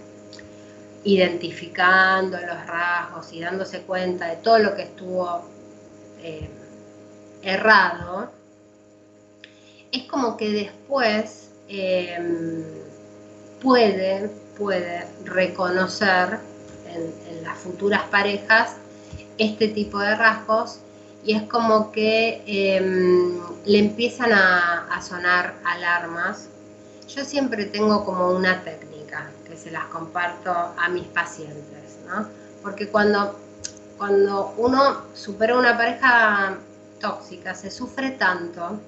identificando 1.05 2.37
los 2.39 2.67
rasgos 2.67 3.31
y 3.33 3.41
dándose 3.41 3.81
cuenta 3.81 4.27
de 4.27 4.37
todo 4.37 4.59
lo 4.59 4.75
que 4.75 4.83
estuvo 4.83 5.43
eh, 6.21 6.49
errado, 7.41 8.31
es 9.91 10.03
como 10.05 10.37
que 10.37 10.49
después 10.49 11.51
em, 11.67 12.63
puede, 13.61 14.29
puede 14.57 15.07
reconocer 15.23 16.39
en, 16.87 17.43
las 17.43 17.57
futuras 17.57 18.03
parejas 18.03 18.77
este 19.37 19.67
tipo 19.67 19.99
de 19.99 20.15
rasgos 20.15 20.79
y 21.25 21.35
es 21.35 21.43
como 21.43 21.91
que 21.91 22.43
em, 22.45 23.39
le 23.65 23.79
empiezan 23.79 24.31
a, 24.33 25.01
sonar 25.01 25.55
alarmas. 25.65 26.47
Yo 27.09 27.25
siempre 27.25 27.65
tengo 27.65 28.05
como 28.05 28.31
una 28.31 28.63
técnica 28.63 29.29
que 29.45 29.57
se 29.57 29.69
las 29.69 29.85
comparto 29.85 30.51
a 30.51 30.87
mis 30.89 31.05
pacientes, 31.07 31.99
¿no? 32.07 32.27
Porque 32.61 32.87
cuando, 32.87 33.37
cuando 33.97 34.53
uno 34.57 35.01
supera 35.13 35.57
una 35.57 35.75
pareja 35.75 36.57
tóxica, 37.01 37.53
se 37.53 37.69
sufre 37.69 38.11
tanto 38.11 38.79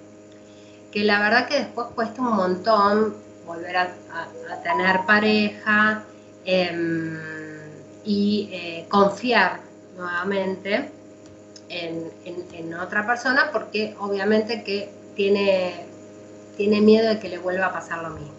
que 0.92 1.04
la 1.04 1.20
verdad 1.20 1.48
que 1.48 1.60
después 1.60 1.88
cuesta 1.94 2.22
un 2.22 2.36
montón 2.36 3.16
volver 3.46 3.76
a, 3.76 3.94
tener 4.64 5.06
pareja 5.06 6.04
em, 6.46 7.20
y 8.06 8.50
eh, 8.52 8.86
confiar 8.90 9.60
nuevamente 9.98 10.92
en, 11.70 12.12
en, 12.54 12.74
otra 12.76 13.06
persona 13.06 13.50
porque 13.52 13.96
obviamente 14.00 14.64
que 14.64 14.90
tiene, 15.16 15.86
tiene 16.58 16.82
miedo 16.82 17.10
de 17.10 17.20
que 17.20 17.30
le 17.30 17.38
vuelva 17.38 17.68
a 17.68 17.74
pasar 17.74 18.04
lo 18.04 18.12
mismo. 18.12 18.34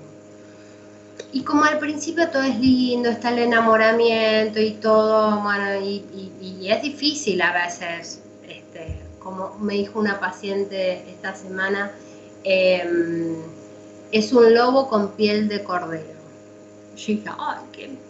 Y 1.32 1.42
como 1.42 1.64
al 1.64 1.78
principio 1.78 2.30
todo 2.30 2.42
es 2.42 2.58
lindo, 2.58 3.08
está 3.08 3.30
el 3.30 3.40
enamoramiento 3.40 4.60
y 4.60 4.72
todo, 4.72 5.40
bueno, 5.42 5.80
y, 5.84 6.68
es 6.68 6.82
difícil 6.82 7.40
a 7.42 7.52
veces, 7.52 8.20
este, 8.48 8.96
como 9.18 9.56
me 9.60 9.74
dijo 9.74 9.98
una 10.00 10.18
paciente 10.18 11.04
esta 11.08 11.34
semana, 11.34 11.92
em, 12.42 13.36
es 14.12 14.32
un 14.32 14.54
lobo 14.54 14.88
con 14.88 15.12
piel 15.12 15.48
de 15.48 15.62
cordero. 15.62 16.16
Yo 16.96 17.06
dije, 17.06 17.30
ay, 17.38 17.58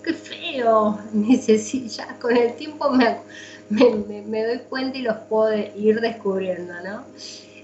qué, 0.02 0.14
feo, 0.14 0.98
necesito, 1.12 1.94
ya 1.94 2.18
con 2.18 2.36
el 2.36 2.54
tiempo 2.54 2.90
me, 2.90 3.18
me, 3.70 4.44
doy 4.44 4.58
cuenta 4.68 4.98
y 4.98 5.02
los 5.02 5.16
puedo 5.28 5.54
ir 5.54 6.00
descubriendo, 6.00 6.74
¿no? 6.84 7.04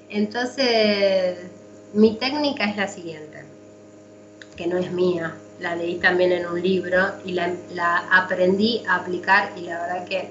Entonces, 0.08 1.38
mi 1.94 2.16
técnica 2.16 2.64
es 2.64 2.76
la 2.76 2.88
siguiente, 2.88 3.44
que 4.56 4.66
no 4.66 4.78
es 4.78 4.90
mía, 4.90 5.34
la 5.60 5.76
leí 5.76 5.96
también 5.96 6.32
en 6.32 6.46
un 6.46 6.60
libro 6.60 6.98
y 7.24 7.32
la, 7.32 7.54
aprendí 8.10 8.82
a 8.88 8.96
aplicar 8.96 9.52
y 9.56 9.62
la 9.62 9.80
verdad 9.80 10.04
que 10.04 10.28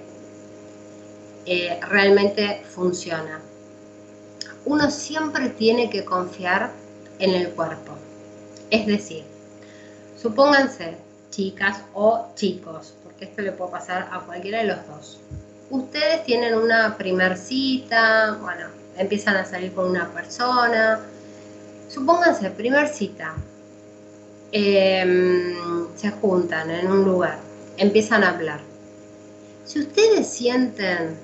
eh, 1.46 1.80
realmente 1.88 2.62
funciona. 2.70 3.40
Uno 4.66 4.92
siempre 4.92 5.50
tiene 5.50 5.90
que 5.90 6.06
confiar 6.06 6.72
en 7.18 7.32
el 7.32 7.50
cuerpo. 7.50 7.94
Es 8.70 8.86
decir, 8.86 9.24
supónganse 10.22 10.98
chicas 11.32 11.82
o 11.94 12.28
chicos, 12.36 12.94
porque 13.04 13.26
esto 13.26 13.42
le 13.42 13.54
puede 13.54 13.72
pasar 13.72 14.10
a 14.12 14.20
cualquiera 14.20 14.60
de 14.60 14.66
los 14.66 14.88
dos. 14.88 15.20
Ustedes 15.72 16.24
tienen 16.26 16.54
una 16.54 16.98
primer 16.98 17.38
cita, 17.38 18.38
bueno, 18.40 18.68
empiezan 18.98 19.38
a 19.38 19.46
salir 19.46 19.74
con 19.74 19.90
una 19.90 20.08
persona. 20.10 21.00
Supónganse, 21.90 22.52
primer 22.52 22.88
cita, 22.88 23.36
Em, 24.54 25.88
se 25.96 26.12
juntan 26.12 26.70
en 26.72 26.92
un 26.92 27.06
lugar, 27.06 27.40
empiezan 27.78 28.22
a 28.26 28.32
hablar. 28.32 28.60
Si 29.64 29.80
ustedes 29.80 30.28
sienten, 30.28 31.18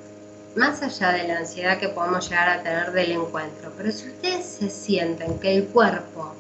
más 0.56 0.82
allá 0.82 1.12
de 1.12 1.28
la 1.28 1.40
ansiedad 1.40 1.78
que 1.78 1.90
podemos 1.90 2.30
llegar 2.30 2.48
a 2.48 2.64
tener 2.64 2.94
del 2.94 3.12
encuentro, 3.12 3.74
pero 3.76 3.92
si 3.92 4.08
ustedes 4.08 4.46
se 4.46 4.70
sienten 4.70 5.40
que 5.40 5.58
el 5.58 5.66
cuerpo 5.66 6.34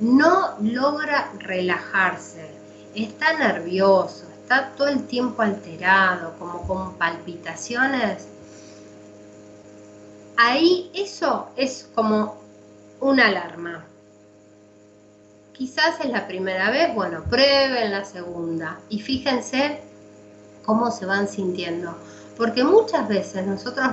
no 0.00 0.58
logra 0.60 1.32
relajarse, 1.38 2.46
está 2.94 3.32
nervioso, 3.38 4.26
está 4.48 4.70
todo 4.78 4.88
el 4.88 5.06
tiempo 5.06 5.42
alterado, 5.42 6.34
como 6.38 6.66
con 6.66 6.94
palpitaciones, 6.94 8.26
ahí 10.38 10.90
eso 10.94 11.50
es 11.54 11.90
como 11.94 12.38
una 12.98 13.26
alarma. 13.26 13.84
Quizás 15.52 16.00
es 16.00 16.10
la 16.10 16.26
primera 16.26 16.70
vez, 16.70 16.94
bueno, 16.94 17.24
prueben 17.24 17.90
la 17.90 18.06
segunda 18.06 18.78
y 18.88 19.00
fíjense 19.00 19.82
cómo 20.64 20.90
se 20.92 21.04
van 21.04 21.28
sintiendo. 21.28 21.94
Porque 22.38 22.64
muchas 22.64 23.06
veces 23.06 23.46
nosotros 23.46 23.86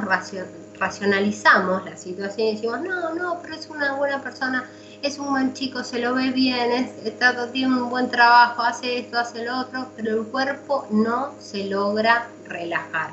racionalizamos 0.79 1.83
la 1.83 1.97
situación 1.97 2.47
y 2.47 2.55
decimos, 2.55 2.79
no, 2.79 3.13
no, 3.13 3.41
pero 3.41 3.55
es 3.55 3.69
una 3.69 3.95
buena 3.95 4.21
persona, 4.21 4.69
es 5.05 5.19
un 5.19 5.29
buen 5.29 5.53
chico, 5.53 5.83
se 5.83 5.99
lo 5.99 6.15
ve 6.15 6.31
bien, 6.31 6.91
está, 7.03 7.51
tiene 7.51 7.81
un 7.81 7.89
buen 7.89 8.09
trabajo, 8.09 8.61
hace 8.61 8.99
esto, 8.99 9.19
hace 9.19 9.43
lo 9.43 9.59
otro, 9.59 9.87
pero 9.95 10.19
el 10.19 10.25
cuerpo 10.27 10.87
no 10.91 11.33
se 11.39 11.65
logra 11.65 12.27
relajar. 12.47 13.11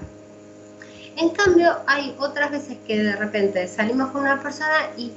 En 1.17 1.29
cambio, 1.31 1.77
hay 1.87 2.15
otras 2.19 2.51
veces 2.51 2.79
que 2.87 3.03
de 3.03 3.17
repente 3.17 3.69
salimos 3.69 4.11
con 4.11 4.23
una 4.23 4.43
persona 4.43 4.89
y 4.97 5.13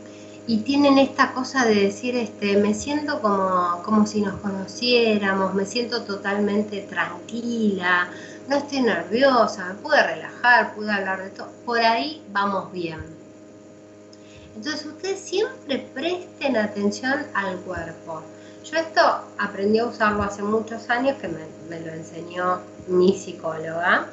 y 0.47 0.57
tienen 0.57 0.97
esta 0.97 1.32
cosa 1.34 1.65
de 1.65 1.76
decir, 1.76 2.15
este, 2.15 2.57
me 2.57 2.73
siento 2.73 3.19
como, 3.19 3.82
como 3.84 4.05
si 4.05 4.21
nos 4.21 4.36
conociéramos, 4.41 5.53
me 5.55 5.65
siento 5.65 6.03
totalmente 6.03 6.82
tranquila, 6.82 8.07
no 8.47 8.57
estoy 8.57 8.82
nerviosa, 8.82 9.65
me 9.65 9.73
pude 9.76 10.03
relajar, 10.03 10.76
pude 10.76 10.91
hablar 10.91 11.23
de 11.23 11.30
todo, 11.32 11.49
por 11.65 11.80
ahí 11.80 12.23
vamos 12.32 12.71
bien. 12.71 13.14
Entonces 14.56 14.86
ustedes 14.86 15.20
siempre 15.20 15.80
presten 15.93 16.56
atención 16.56 17.26
al 17.34 17.58
cuerpo. 17.60 18.22
Yo 18.64 18.78
esto 18.78 19.01
aprendí 19.38 19.80
a 19.80 19.86
usarlo 19.86 20.24
hace 20.24 20.41
muchos 20.41 20.89
años, 20.89 21.18
que 21.18 21.28
me, 21.28 21.80
lo 21.82 21.91
enseñó 21.91 22.62
mi 22.88 23.14
psicóloga, 23.14 24.08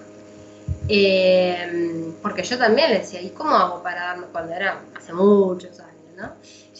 eh, 0.89 2.13
porque 2.21 2.43
yo 2.43 2.59
también 2.59 2.91
le 2.91 2.99
decía, 2.99 3.23
¿y 3.23 3.31
cómo 3.31 3.53
hago 3.53 3.83
para 3.83 4.03
darme 4.09 4.27
cuando 4.27 4.53
era 4.53 4.81
hace 4.95 5.13
muchos 5.13 5.79
años? 5.81 5.93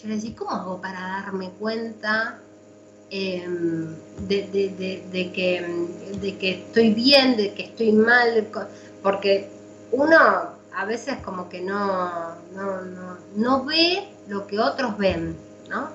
Yo 0.01 0.07
le 0.07 0.15
decía, 0.15 0.35
¿cómo 0.37 0.51
hago 0.51 0.81
para 0.81 0.99
darme 0.99 1.49
cuenta 1.51 2.37
em, 3.09 3.95
de 4.27 5.29
que 6.39 6.49
estoy 6.51 6.93
bien, 6.93 7.37
de 7.37 7.53
que 7.53 7.63
estoy 7.63 7.91
mal? 7.93 8.47
Porque 9.01 9.49
uno 9.91 10.17
a 10.75 10.85
veces 10.85 11.17
como 11.23 11.49
que 11.49 11.61
no, 11.61 12.35
no, 13.35 13.63
ve 13.65 14.09
lo 14.27 14.47
que 14.47 14.59
otros 14.59 14.97
ven, 14.97 15.35
¿no? 15.69 15.89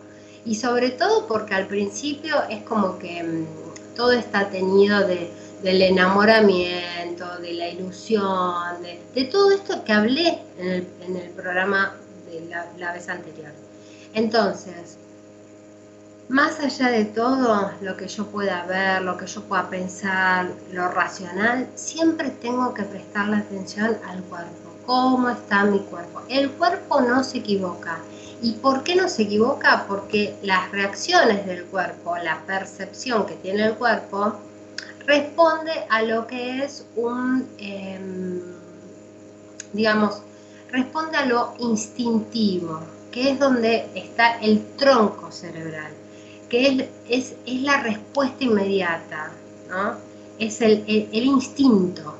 y 0.45 0.55
sobre 0.55 0.91
todo 0.91 1.27
porque 1.27 1.55
al 1.55 1.67
principio 1.67 2.35
es 2.49 2.63
como 2.63 2.99
que 2.99 3.23
mm, 3.23 3.95
todo 3.95 4.13
está 4.13 4.49
teñido 4.49 5.07
de, 5.07 5.31
del 5.63 5.83
enamoramiento, 5.83 7.39
de 7.39 7.53
la 7.55 7.69
ilusión, 7.69 8.83
de, 9.15 9.25
todo 9.25 9.51
esto 9.51 9.85
que 9.85 9.93
hablé 9.93 10.39
en 10.59 11.17
el, 11.17 11.31
programa 11.31 11.95
de 12.31 12.41
la, 12.47 12.67
la 12.79 12.93
vez 12.93 13.09
anterior. 13.09 13.53
Entonces, 14.15 14.97
más 16.29 16.61
allá 16.61 16.89
de 16.89 17.05
todo 17.07 17.73
lo 17.81 17.97
que 17.97 18.07
yo 18.07 18.27
pueda 18.27 18.65
ver, 18.67 19.03
lo 19.03 19.17
que 19.17 19.27
yo 19.27 19.43
pueda 19.43 19.69
pensar, 19.69 20.51
lo 20.73 20.89
racional, 20.89 21.69
siempre 21.75 22.31
tengo 22.31 22.75
que 22.75 22.85
prestarle 22.85 23.37
atención 23.37 23.97
al 24.07 24.23
cuerpo. 24.25 24.68
¿Cómo 24.89 25.29
está 25.29 25.65
mi 25.65 25.81
cuerpo? 25.81 26.23
El 26.31 26.51
cuerpo 26.53 27.03
no 27.03 27.23
se 27.23 27.39
equivoca. 27.41 27.99
¿Y 28.41 28.53
por 28.53 28.85
qué 28.85 28.97
no 28.97 29.07
se 29.07 29.25
equivoca? 29.25 29.85
Porque 29.87 30.35
las 30.43 30.73
reacciones 30.73 31.45
del 31.45 31.67
cuerpo, 31.67 32.17
la 32.17 32.41
percepción 32.47 33.27
que 33.27 33.35
tiene 33.35 33.67
el 33.67 33.75
cuerpo, 33.75 34.33
responde 35.05 35.73
a 35.91 36.01
lo 36.05 36.27
que 36.27 36.65
es 36.65 36.87
un, 36.97 37.47
em, 37.59 38.41
digamos, 39.75 40.23
responde 40.73 41.19
a 41.19 41.27
lo 41.27 41.53
instintivo, 41.59 42.81
que 43.11 43.33
es 43.33 43.39
donde 43.39 43.91
está 43.95 44.39
el 44.39 44.65
tronco 44.79 45.31
cerebral 45.31 45.93
que 46.49 46.89
es, 47.11 47.35
es, 47.45 47.61
la 47.61 47.83
respuesta 47.83 48.43
inmediata, 48.43 49.33
¿no? 49.69 49.97
es 50.39 50.63
el, 50.63 50.83
el, 50.87 51.25
instinto. 51.25 52.15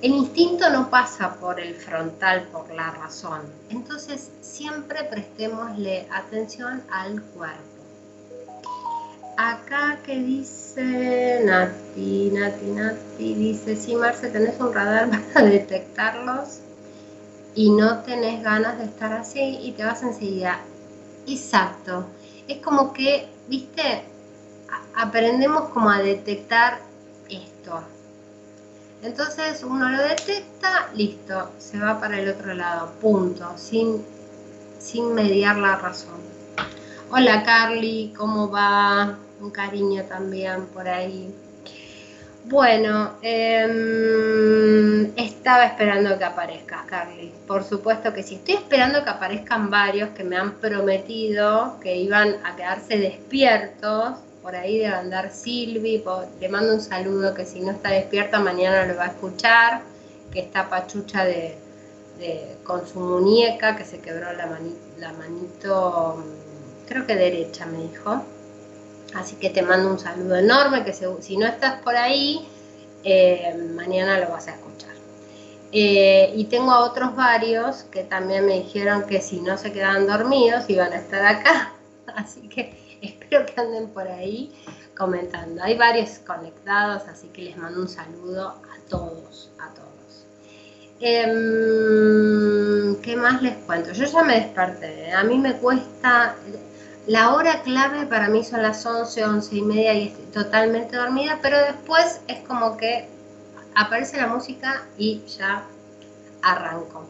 El 0.00 0.12
instinto 0.12 0.70
no 0.70 0.90
pasa 0.90 1.34
por 1.40 1.58
el 1.58 1.74
frontal, 1.74 2.44
por 2.52 2.72
la 2.72 2.92
razón. 2.92 3.42
Entonces 3.68 4.30
siempre 4.40 5.02
prestémosle 5.04 6.06
atención 6.12 6.82
al 6.90 7.20
cuerpo. 7.20 7.58
Acá 9.36 9.98
que 10.04 10.20
dice 10.20 11.42
Nati, 11.44 12.30
Nati, 12.32 12.66
Nati, 12.66 13.34
dice, 13.34 13.76
sí, 13.76 13.96
Marce, 13.96 14.28
tenés 14.28 14.60
un 14.60 14.72
radar 14.72 15.10
para 15.34 15.46
detectarlos 15.46 16.60
y 17.54 17.70
no 17.70 17.98
tenés 18.02 18.42
ganas 18.42 18.78
de 18.78 18.84
estar 18.84 19.12
así 19.12 19.58
y 19.62 19.72
te 19.72 19.84
vas 19.84 20.02
enseguida. 20.02 20.60
Exacto. 21.26 22.06
Es 22.46 22.58
como 22.58 22.92
que 22.92 23.28
¿viste? 23.48 24.04
aprendemos 24.94 25.70
como 25.70 25.90
a 25.90 25.98
detectar 25.98 26.78
esto. 27.28 27.82
Entonces 29.02 29.62
uno 29.62 29.88
lo 29.88 30.02
detecta, 30.02 30.88
listo, 30.94 31.52
se 31.58 31.78
va 31.78 32.00
para 32.00 32.18
el 32.18 32.28
otro 32.28 32.52
lado, 32.54 32.92
punto, 33.00 33.54
sin, 33.56 34.04
sin 34.80 35.14
mediar 35.14 35.56
la 35.56 35.76
razón. 35.76 36.20
Hola 37.10 37.42
Carly, 37.44 38.12
¿cómo 38.16 38.50
va? 38.50 39.16
Un 39.40 39.50
cariño 39.50 40.02
también 40.04 40.66
por 40.66 40.88
ahí. 40.88 41.32
Bueno, 42.44 43.12
em, 43.22 45.12
estaba 45.16 45.64
esperando 45.64 46.16
que 46.18 46.24
aparezcas, 46.24 46.86
Carly. 46.86 47.32
Por 47.46 47.62
supuesto 47.62 48.12
que 48.14 48.22
sí. 48.22 48.36
Estoy 48.36 48.54
esperando 48.54 49.04
que 49.04 49.10
aparezcan 49.10 49.70
varios 49.70 50.10
que 50.10 50.24
me 50.24 50.36
han 50.36 50.52
prometido 50.52 51.78
que 51.80 51.96
iban 51.96 52.36
a 52.44 52.56
quedarse 52.56 52.96
despiertos. 52.98 54.14
Por 54.42 54.54
ahí 54.56 54.78
debe 54.78 54.94
andar 54.94 55.30
Silvi. 55.32 56.02
Le 56.40 56.48
mando 56.48 56.74
un 56.74 56.80
saludo 56.80 57.34
que 57.34 57.44
si 57.44 57.60
no 57.60 57.72
está 57.72 57.90
despierta 57.90 58.38
mañana 58.38 58.86
lo 58.86 58.96
va 58.96 59.04
a 59.04 59.08
escuchar. 59.08 59.82
Que 60.32 60.40
está 60.40 60.68
pachucha 60.68 61.24
de, 61.24 61.56
con 62.64 62.86
su 62.86 63.00
muñeca 63.00 63.76
que 63.76 63.84
se 63.84 63.98
quebró 64.00 64.32
la, 64.32 64.46
manito, 65.12 66.24
creo 66.86 67.06
que 67.06 67.14
derecha, 67.14 67.66
me 67.66 67.82
dijo. 67.88 68.22
Así 69.14 69.36
que 69.36 69.50
te 69.50 69.62
mando 69.62 69.90
un 69.90 69.98
saludo 69.98 70.36
enorme, 70.36 70.84
que 70.84 70.92
si 70.92 71.36
no 71.36 71.46
estás 71.46 71.80
por 71.80 71.96
ahí, 71.96 72.46
eh, 73.04 73.54
mañana 73.74 74.18
lo 74.18 74.28
vas 74.30 74.48
a 74.48 74.52
escuchar. 74.52 74.90
Eh, 75.70 76.32
y 76.34 76.44
tengo 76.44 76.72
a 76.72 76.80
otros 76.80 77.14
varios 77.14 77.84
que 77.84 78.02
también 78.02 78.46
me 78.46 78.54
dijeron 78.54 79.04
que 79.04 79.20
si 79.20 79.40
no 79.40 79.58
se 79.58 79.70
quedaban 79.72 80.06
dormidos 80.06 80.68
iban 80.68 80.92
a 80.92 80.96
estar 80.96 81.24
acá. 81.24 81.74
Así 82.06 82.48
que 82.48 82.87
espero 83.02 83.46
que 83.46 83.60
anden 83.60 83.88
por 83.90 84.08
ahí 84.08 84.52
comentando. 84.96 85.62
Hay 85.62 85.76
varios 85.76 86.18
conectados, 86.20 87.02
así 87.08 87.28
que 87.28 87.42
les 87.42 87.56
mando 87.56 87.80
un 87.80 87.88
saludo 87.88 88.48
a 88.48 88.78
todos, 88.88 89.50
a 89.60 89.68
todos. 89.74 90.26
Em, 91.00 92.96
¿Qué 93.02 93.16
más 93.16 93.40
les 93.42 93.56
cuento? 93.64 93.92
Yo 93.92 94.04
ya 94.04 94.22
me 94.22 94.34
desperté. 94.34 95.12
A 95.12 95.22
mí 95.22 95.38
me 95.38 95.56
cuesta, 95.56 96.34
la 97.06 97.34
hora 97.34 97.62
clave 97.62 98.06
para 98.06 98.28
mí 98.28 98.44
son 98.44 98.62
las 98.62 98.84
11, 98.84 99.24
11 99.24 99.56
y 99.56 99.62
media 99.62 99.94
y 99.94 100.08
estoy 100.08 100.26
totalmente 100.26 100.96
dormida, 100.96 101.38
pero 101.40 101.58
después 101.58 102.20
es 102.26 102.40
como 102.40 102.76
que 102.76 103.08
aparece 103.74 104.16
la 104.16 104.26
música 104.26 104.82
y 104.98 105.22
ya 105.38 105.64
arranco. 106.42 107.06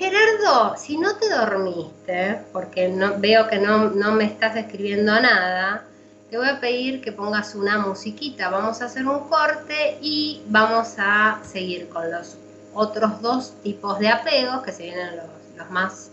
Gerardo, 0.00 0.78
si 0.78 0.96
no 0.96 1.16
te 1.16 1.28
dormiste, 1.28 2.40
porque 2.54 2.88
no, 2.88 3.18
veo 3.18 3.46
que 3.48 3.58
no, 3.58 3.90
no 3.90 4.12
me 4.12 4.24
estás 4.24 4.56
escribiendo 4.56 5.12
nada, 5.20 5.84
te 6.30 6.38
voy 6.38 6.48
a 6.48 6.58
pedir 6.58 7.02
que 7.02 7.12
pongas 7.12 7.54
una 7.54 7.76
musiquita. 7.76 8.48
Vamos 8.48 8.80
a 8.80 8.86
hacer 8.86 9.06
un 9.06 9.28
corte 9.28 9.98
y 10.00 10.42
vamos 10.46 10.94
a 10.96 11.42
seguir 11.44 11.90
con 11.90 12.10
los 12.10 12.38
otros 12.72 13.20
dos 13.20 13.52
tipos 13.62 13.98
de 13.98 14.08
apegos, 14.08 14.62
que 14.62 14.72
se 14.72 14.84
vienen 14.84 15.18
los, 15.18 15.26
los 15.58 15.70
más 15.70 16.10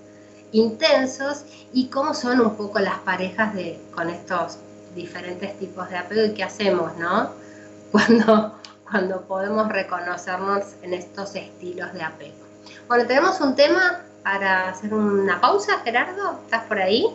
intensos 0.51 1.45
y 1.71 1.87
cómo 1.87 2.13
son 2.13 2.41
un 2.41 2.57
poco 2.57 2.79
las 2.79 2.99
parejas 2.99 3.55
de, 3.55 3.79
con 3.95 4.09
estos 4.09 4.57
diferentes 4.95 5.57
tipos 5.59 5.89
de 5.89 5.95
apego 5.95 6.25
y 6.25 6.33
qué 6.33 6.43
hacemos, 6.43 6.93
¿no? 6.97 7.31
Cuando, 7.93 8.59
cuando 8.83 9.21
podemos 9.21 9.69
reconocernos 9.69 10.73
en 10.81 10.93
estos 10.93 11.35
estilos 11.35 11.93
de 11.93 12.03
apego. 12.03 12.46
Bueno, 12.87 13.05
tenemos 13.05 13.39
un 13.41 13.55
tema 13.55 14.01
para 14.23 14.69
hacer 14.69 14.93
una 14.93 15.39
pausa, 15.39 15.79
Gerardo, 15.83 16.39
¿estás 16.45 16.63
por 16.63 16.79
ahí? 16.79 17.05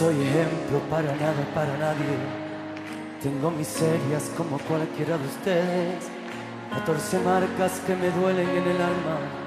soy 0.00 0.14
ejemplo 0.22 0.78
para 0.88 1.14
nada, 1.16 1.44
para 1.54 1.76
nadie. 1.76 2.16
Tengo 3.22 3.50
miserias 3.50 4.30
como 4.34 4.58
cualquiera 4.60 5.18
de 5.18 5.26
ustedes. 5.26 6.08
14 6.70 7.18
marcas 7.18 7.80
que 7.86 7.94
me 7.96 8.10
duelen 8.10 8.48
en 8.48 8.64
el 8.64 8.80
alma. 8.80 9.39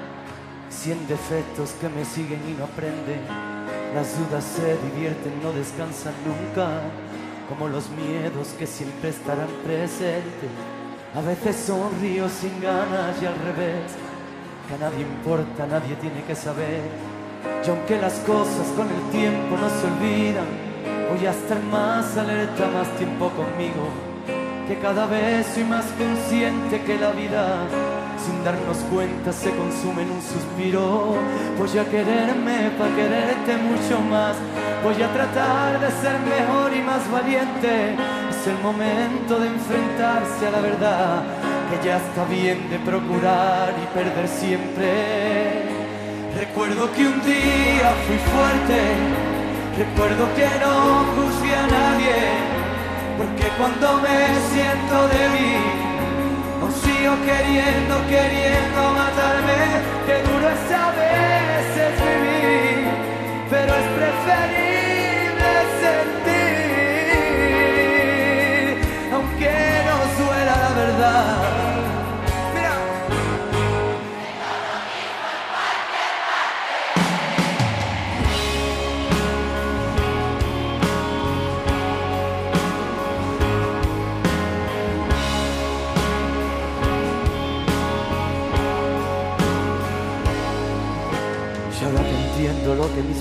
100 0.74 1.06
defectos 1.08 1.70
que 1.80 1.88
me 1.88 2.04
siguen 2.04 2.40
y 2.48 2.52
no 2.52 2.64
aprenden. 2.64 3.20
Las 3.94 4.18
dudas 4.18 4.44
se 4.44 4.76
divierten, 4.88 5.42
no 5.42 5.52
descansan 5.52 6.14
nunca. 6.26 6.68
Como 7.48 7.68
los 7.68 7.88
miedos 7.90 8.48
que 8.58 8.66
siempre 8.66 9.10
estarán 9.10 9.48
presentes. 9.64 10.50
A 11.14 11.20
veces 11.20 11.56
sonrío 11.56 12.28
sin 12.28 12.60
ganas 12.60 13.20
y 13.22 13.26
al 13.26 13.38
revés. 13.38 13.92
Que 14.68 14.74
a 14.74 14.78
nadie 14.78 15.02
importa, 15.02 15.66
nadie 15.66 15.94
tiene 15.96 16.22
que 16.24 16.34
saber 16.34 17.14
y 17.66 17.70
aunque 17.70 17.98
las 17.98 18.14
cosas 18.20 18.66
con 18.76 18.88
el 18.88 19.10
tiempo 19.10 19.56
no 19.56 19.68
se 19.68 19.86
olvidan, 19.86 20.46
voy 21.08 21.26
a 21.26 21.30
estar 21.30 21.60
más 21.62 22.16
alerta, 22.16 22.68
más 22.68 22.88
tiempo 22.96 23.30
conmigo. 23.30 23.88
Que 24.68 24.78
cada 24.78 25.06
vez 25.06 25.46
soy 25.54 25.64
más 25.64 25.84
consciente 25.98 26.82
que 26.82 26.98
la 26.98 27.10
vida, 27.12 27.66
sin 28.24 28.42
darnos 28.44 28.78
cuenta, 28.90 29.32
se 29.32 29.50
consume 29.50 30.02
en 30.02 30.10
un 30.12 30.22
suspiro. 30.22 31.16
Voy 31.58 31.78
a 31.78 31.84
quererme 31.84 32.70
para 32.78 32.94
quererte 32.96 33.56
mucho 33.58 34.00
más. 34.00 34.36
Voy 34.82 35.02
a 35.02 35.12
tratar 35.12 35.80
de 35.80 35.90
ser 36.02 36.16
mejor 36.20 36.72
y 36.74 36.82
más 36.82 37.02
valiente. 37.10 37.96
Es 38.30 38.46
el 38.46 38.58
momento 38.62 39.38
de 39.40 39.48
enfrentarse 39.48 40.46
a 40.46 40.50
la 40.50 40.60
verdad, 40.60 41.22
que 41.68 41.86
ya 41.86 41.96
está 41.96 42.24
bien 42.24 42.70
de 42.70 42.78
procurar 42.78 43.74
y 43.82 43.86
perder 43.94 44.28
siempre. 44.28 45.74
Recuerdo 46.36 46.90
que 46.92 47.06
un 47.06 47.20
día 47.22 47.88
fui 48.06 48.18
fuerte, 48.32 48.80
recuerdo 49.78 50.24
que 50.34 50.48
no 50.64 50.74
juzgué 51.14 51.54
a 51.54 51.66
nadie, 51.66 52.16
porque 53.16 53.46
cuando 53.56 54.02
me 54.02 54.18
siento 54.50 55.08
débil, 55.08 55.83
aún 56.64 56.72
sigo 56.72 57.14
queriendo, 57.24 57.94
queriendo 58.08 58.80
matarme, 58.92 59.60
que 60.06 60.16
duro 60.22 60.46
es 60.48 60.72
a 60.72 60.90
veces 61.02 61.92
vivir, 62.00 62.88
pero 63.50 63.70
es 63.74 63.86
preferible 63.98 65.50
sentir, 65.82 66.74
aunque 69.12 69.52
no 69.86 69.96
duela 70.24 70.54
la 70.56 70.70
verdad. 70.80 71.53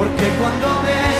porque 0.00 0.28
cuando 0.38 0.66
me 0.82 1.19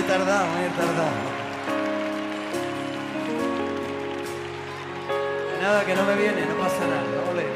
he 0.00 0.02
tardado, 0.04 0.46
he 0.58 0.70
tardado. 0.70 1.30
Nada, 5.60 5.84
que 5.84 5.94
no 5.94 6.04
me 6.04 6.14
viene, 6.14 6.46
no 6.46 6.54
pasa 6.54 6.80
nada. 6.86 7.30
Ole. 7.30 7.46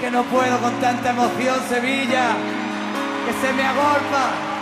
Que 0.00 0.10
no 0.10 0.22
puedo 0.24 0.58
con 0.60 0.80
tanta 0.80 1.10
emoción, 1.10 1.56
Sevilla, 1.68 2.30
que 3.26 3.46
se 3.46 3.52
me 3.52 3.62
agolpa. 3.64 4.53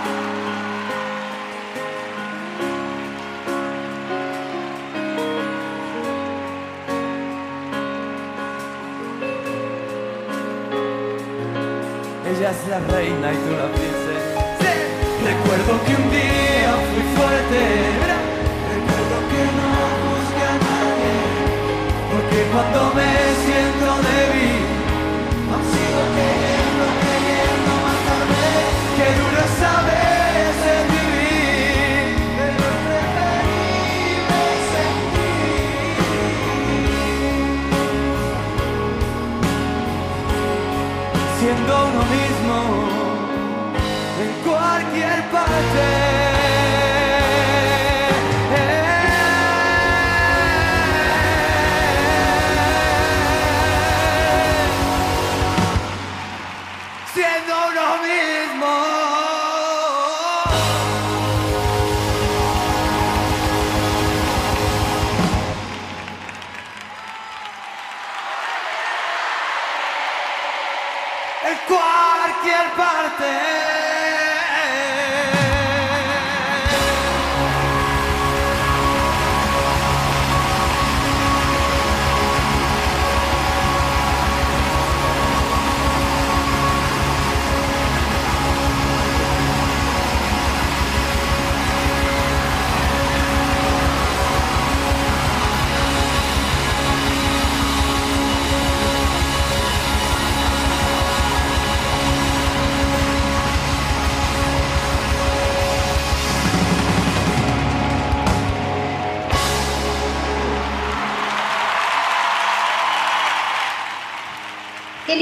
Es 12.51 12.67
la 12.69 12.81
reina 12.93 13.33
y 13.33 13.37
tú 13.37 13.51
la 13.55 13.69
princesa. 13.71 14.41
Recuerdo 15.23 15.73
que 15.85 15.93
un 15.95 16.11
día 16.11 16.73
fui 16.91 17.05
fuerte. 17.15 17.61
Recuerdo 18.75 19.17
que 19.31 19.43
no 19.59 19.71
busqué 20.11 20.43
a 20.43 20.57
nadie. 20.67 21.13
Porque 22.11 22.39
cuando 22.53 22.81
me 22.99 23.11
siento 23.45 23.89
débil, 24.09 24.63
aún 25.53 25.65
sigo 25.71 26.03
queriendo, 26.17 26.85
queriendo 27.05 27.73
matarme. 27.87 28.47
Que 28.97 29.07
duro 29.21 29.43
ser 30.63 30.83
vivir. 30.95 32.11
Pero 32.39 32.67
es 34.51 34.63
sentir. 34.75 35.63
Siendo 41.39 41.73
uno 41.87 42.03
mismo. 42.11 42.22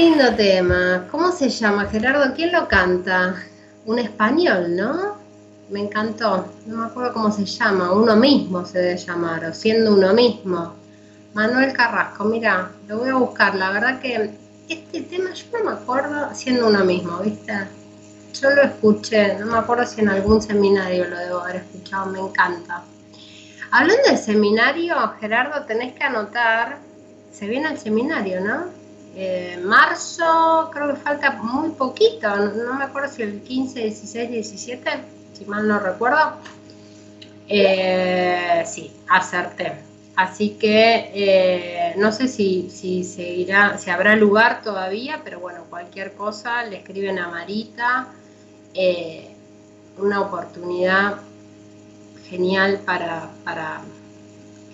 Lindo 0.01 0.33
tema. 0.35 1.05
¿Cómo 1.11 1.31
se 1.31 1.47
llama, 1.47 1.85
Gerardo? 1.85 2.33
¿Quién 2.33 2.51
lo 2.51 2.67
canta? 2.67 3.35
Un 3.85 3.99
español, 3.99 4.75
¿no? 4.75 5.17
Me 5.69 5.81
encantó. 5.81 6.47
No 6.65 6.77
me 6.77 6.85
acuerdo 6.87 7.13
cómo 7.13 7.31
se 7.31 7.45
llama. 7.45 7.91
Uno 7.91 8.15
mismo 8.15 8.65
se 8.65 8.79
debe 8.79 8.97
llamar, 8.97 9.45
o 9.45 9.53
siendo 9.53 9.93
uno 9.93 10.11
mismo. 10.11 10.73
Manuel 11.35 11.71
Carrasco, 11.73 12.23
mira, 12.25 12.71
lo 12.87 12.97
voy 12.97 13.09
a 13.09 13.15
buscar. 13.15 13.53
La 13.53 13.69
verdad 13.69 13.99
que 13.99 14.31
este 14.67 15.01
tema 15.01 15.33
yo 15.33 15.45
no 15.53 15.65
me 15.65 15.71
acuerdo 15.77 16.29
siendo 16.33 16.67
uno 16.67 16.83
mismo, 16.83 17.19
¿viste? 17.19 17.53
Yo 18.41 18.49
lo 18.49 18.63
escuché, 18.63 19.35
no 19.37 19.45
me 19.45 19.57
acuerdo 19.59 19.85
si 19.85 20.01
en 20.01 20.09
algún 20.09 20.41
seminario 20.41 21.07
lo 21.07 21.17
debo 21.19 21.41
haber 21.41 21.57
escuchado, 21.57 22.07
me 22.07 22.19
encanta. 22.19 22.81
Hablando 23.69 24.01
del 24.07 24.17
seminario, 24.17 24.95
Gerardo, 25.19 25.63
tenés 25.65 25.93
que 25.93 26.03
anotar, 26.03 26.79
se 27.31 27.45
viene 27.45 27.69
el 27.69 27.77
seminario, 27.77 28.41
¿no? 28.41 28.80
Eh, 29.15 29.59
marzo, 29.63 30.69
creo 30.71 30.93
que 30.93 30.95
falta 30.95 31.31
muy 31.31 31.71
poquito, 31.71 32.33
no, 32.33 32.75
me 32.75 32.85
acuerdo 32.85 33.13
si 33.13 33.23
el 33.23 33.41
15, 33.41 33.79
16, 33.81 34.31
17, 34.31 34.89
si 35.33 35.45
mal 35.45 35.67
no 35.67 35.79
recuerdo. 35.79 36.35
Eh, 37.47 38.63
sí, 38.65 38.91
acerté. 39.09 39.73
Así 40.15 40.51
que 40.51 41.11
eh, 41.13 41.93
no 41.97 42.11
sé 42.11 42.27
si, 42.27 42.69
si 42.69 43.03
seguirá, 43.03 43.77
si 43.77 43.89
habrá 43.89 44.15
lugar 44.15 44.61
todavía, 44.61 45.21
pero 45.23 45.39
bueno, 45.39 45.65
cualquier 45.69 46.13
cosa 46.13 46.63
le 46.63 46.77
escriben 46.77 47.19
a 47.19 47.27
Marita. 47.27 48.07
Una 49.97 50.21
oportunidad 50.21 51.17
genial 52.29 52.79
para, 52.85 53.29
para 53.43 53.81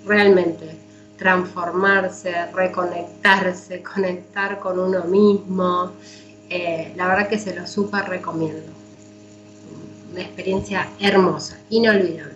realmente 0.06 0.87
transformarse, 1.18 2.46
reconectarse, 2.54 3.84
conectar 3.96 4.60
con 4.60 4.80
uno 4.80 5.04
mismo. 5.06 5.92
Eh, 6.50 6.94
la 6.96 7.08
verdad 7.08 7.28
que 7.28 7.40
se 7.40 7.56
lo 7.56 7.68
súper 7.68 8.06
recomiendo. 8.06 8.72
Una 10.12 10.22
experiencia 10.22 10.88
hermosa, 11.00 11.58
inolvidable. 11.70 12.36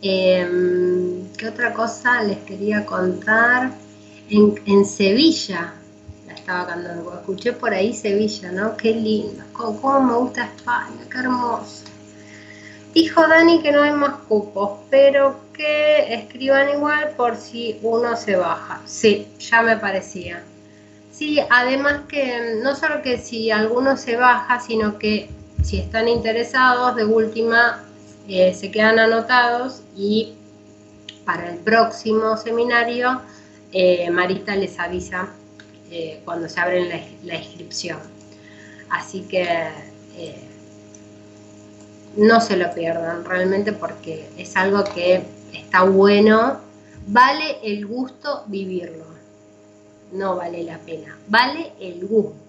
Em, 0.00 1.28
¿Qué 1.36 1.48
otra 1.48 1.72
cosa 1.72 2.22
les 2.22 2.38
quería 2.38 2.84
contar? 2.84 3.72
En, 4.30 4.84
Sevilla, 4.86 5.74
la 6.26 6.34
estaba 6.34 6.66
cantando, 6.66 7.12
escuché 7.14 7.52
por 7.52 7.72
ahí 7.72 7.94
Sevilla, 7.94 8.50
¿no? 8.52 8.76
Qué 8.76 8.92
lindo, 8.94 9.44
cómo 9.52 10.00
me 10.00 10.14
gusta 10.14 10.46
España, 10.46 11.06
qué 11.10 11.18
hermoso. 11.18 11.84
Dijo 12.94 13.26
Dani 13.26 13.60
que 13.60 13.72
no 13.72 13.82
hay 13.82 13.90
más 13.90 14.14
cupos, 14.28 14.78
pero 14.88 15.40
que 15.52 16.14
escriban 16.14 16.68
igual 16.70 17.10
por 17.16 17.36
si 17.36 17.76
uno 17.82 18.16
se 18.16 18.36
baja. 18.36 18.80
Sí, 18.86 19.26
ya 19.40 19.62
me 19.62 19.76
parecía. 19.76 20.44
Sí, 21.10 21.40
además 21.50 22.02
que 22.08 22.60
no 22.62 22.76
solo 22.76 23.02
que 23.02 23.18
si 23.18 23.50
alguno 23.50 23.96
se 23.96 24.16
baja, 24.16 24.60
sino 24.60 24.96
que 24.98 25.28
si 25.62 25.78
están 25.78 26.06
interesados, 26.06 26.94
de 26.94 27.04
última 27.04 27.84
eh, 28.28 28.54
se 28.54 28.70
quedan 28.70 29.00
anotados 29.00 29.82
y 29.96 30.34
para 31.24 31.50
el 31.50 31.58
próximo 31.58 32.36
seminario 32.36 33.22
eh, 33.72 34.08
Marita 34.10 34.54
les 34.54 34.78
avisa 34.78 35.30
eh, 35.90 36.20
cuando 36.24 36.48
se 36.48 36.60
abre 36.60 36.88
la, 36.88 37.00
la, 37.24 37.36
inscripción. 37.36 37.98
Así 38.88 39.22
que 39.22 39.68
no 42.16 42.40
se 42.40 42.56
lo 42.56 42.72
pierdan 42.74 43.24
realmente 43.24 43.72
porque 43.72 44.28
es 44.36 44.56
algo 44.56 44.84
que 44.84 45.24
está 45.52 45.82
bueno, 45.82 46.58
vale 47.06 47.58
el 47.62 47.86
gusto 47.86 48.44
vivirlo, 48.46 49.04
no 50.12 50.36
vale 50.36 50.62
la 50.62 50.78
pena, 50.78 51.16
vale 51.28 51.72
el 51.80 52.06
gusto. 52.06 52.44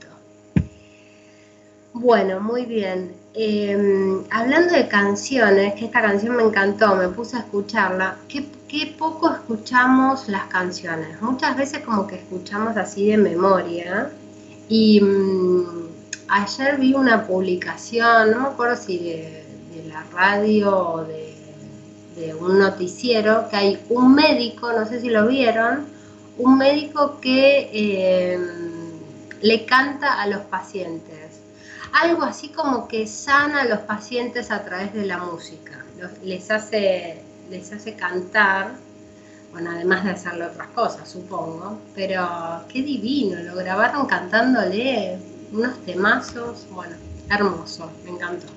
Bueno, 1.94 2.42
muy 2.42 2.66
bien. 2.66 3.14
Em, 3.34 4.24
hablando 4.30 4.74
de 4.74 4.88
canciones, 4.90 5.76
que 5.76 5.86
esta 5.86 6.02
canción 6.02 6.36
me 6.36 6.44
encantó, 6.44 6.96
me 6.96 7.08
puse 7.08 7.38
a 7.38 7.40
escucharla, 7.40 8.18
qué, 8.28 8.46
poco 8.98 9.32
escuchamos 9.34 10.28
las 10.28 10.46
canciones. 10.48 11.22
Muchas 11.22 11.56
veces 11.56 11.80
como 11.80 12.06
que 12.06 12.16
escuchamos 12.16 12.76
así 12.76 13.08
de 13.08 13.18
memoria. 13.18 14.12
Y 14.68 15.00
mm, 15.00 15.88
ayer 16.28 16.78
vi 16.78 16.94
una 16.94 17.26
publicación, 17.26 18.32
no 18.32 18.42
me 18.42 18.48
acuerdo 18.50 18.76
si 18.76 19.00
de 19.00 19.45
radio 20.04 20.78
o 20.78 21.04
de, 21.04 21.34
un 22.40 22.60
noticiero 22.60 23.50
que 23.50 23.58
hay 23.58 23.86
un 23.90 24.16
médico, 24.16 24.72
no 24.72 24.86
sé 24.86 25.02
si 25.02 25.10
lo 25.10 25.28
vieron, 25.28 25.86
un 26.38 26.58
médico 26.58 27.20
que 27.20 27.70
eh, 27.74 28.40
le 29.42 29.66
canta 29.66 30.22
a 30.22 30.28
los 30.28 30.42
pacientes. 30.44 31.42
Algo 31.92 32.24
así 32.24 32.50
como 32.50 32.88
que 32.88 33.06
sana 33.06 33.62
a 33.62 33.66
los 33.66 33.80
pacientes 33.80 34.50
a 34.50 34.64
través 34.64 34.94
de 34.94 35.06
la 35.06 35.18
música. 35.18 35.84
les, 36.24 36.52
hace, 36.52 37.22
les 37.50 37.72
hace 37.74 37.96
cantar, 37.96 38.76
bueno, 39.52 39.72
además 39.72 40.04
de 40.04 40.12
hacerle 40.12 40.46
otras 40.46 40.68
cosas, 40.70 41.10
supongo, 41.10 41.80
pero 41.96 42.64
qué 42.70 42.82
divino, 42.82 43.42
lo 43.44 43.56
grabaron 43.56 44.06
cantándole 44.06 45.18
unos 45.52 45.78
temazos, 45.86 46.66
bueno, 46.72 46.96
hermoso, 47.30 47.90
me 48.04 48.12
encantó. 48.12 48.48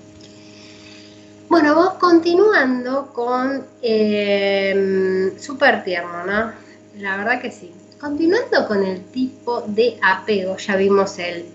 Bueno, 1.49 1.74
vos 1.74 1.94
continuando 1.94 3.07
con 3.14 3.64
eh, 3.80 5.34
súper 5.40 5.82
tierno, 5.82 6.26
¿no? 6.26 6.53
La 6.99 7.16
verdad 7.16 7.40
que 7.40 7.51
sí. 7.51 7.72
Continuando 7.99 8.68
con 8.68 8.84
el 8.84 9.03
tipo 9.07 9.62
de 9.62 9.99
apego, 10.03 10.59
ya 10.59 10.76
vimos 10.76 11.18
el 11.18 11.46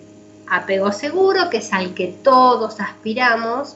apego 0.48 0.92
seguro, 0.92 1.48
que 1.52 1.58
es 1.58 1.72
al 1.72 1.94
que 1.94 2.08
todos 2.24 2.80
aspiramos. 2.80 3.76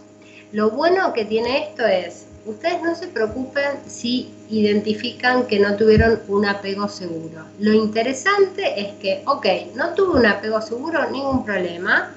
Lo 0.52 0.72
bueno 0.72 1.14
que 1.14 1.24
tiene 1.24 1.70
esto 1.70 1.86
es, 1.86 2.26
ustedes 2.48 2.82
no 2.82 2.96
se 2.96 3.10
preocupen 3.10 3.78
si 3.86 4.34
identifican 4.50 5.46
que 5.46 5.60
no 5.60 5.76
tuvieron 5.76 6.20
un 6.30 6.48
apego 6.48 6.90
seguro. 6.90 7.44
Lo 7.60 7.74
interesante 7.74 8.82
es 8.82 8.94
que, 8.96 9.22
ok, 9.28 9.46
no 9.76 9.94
tuve 9.94 10.20
un 10.20 10.26
apego 10.26 10.62
seguro, 10.64 11.12
ningún 11.12 11.46
problema, 11.46 12.12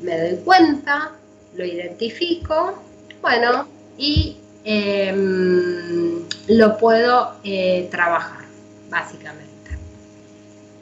me 0.00 0.18
doy 0.18 0.38
cuenta, 0.44 1.12
lo 1.54 1.64
identifico, 1.66 2.82
bueno, 3.24 3.66
y 3.96 4.36
em, 4.64 6.24
lo 6.48 6.76
puedo 6.76 7.32
eh, 7.42 7.88
trabajar, 7.90 8.44
básicamente, 8.90 9.78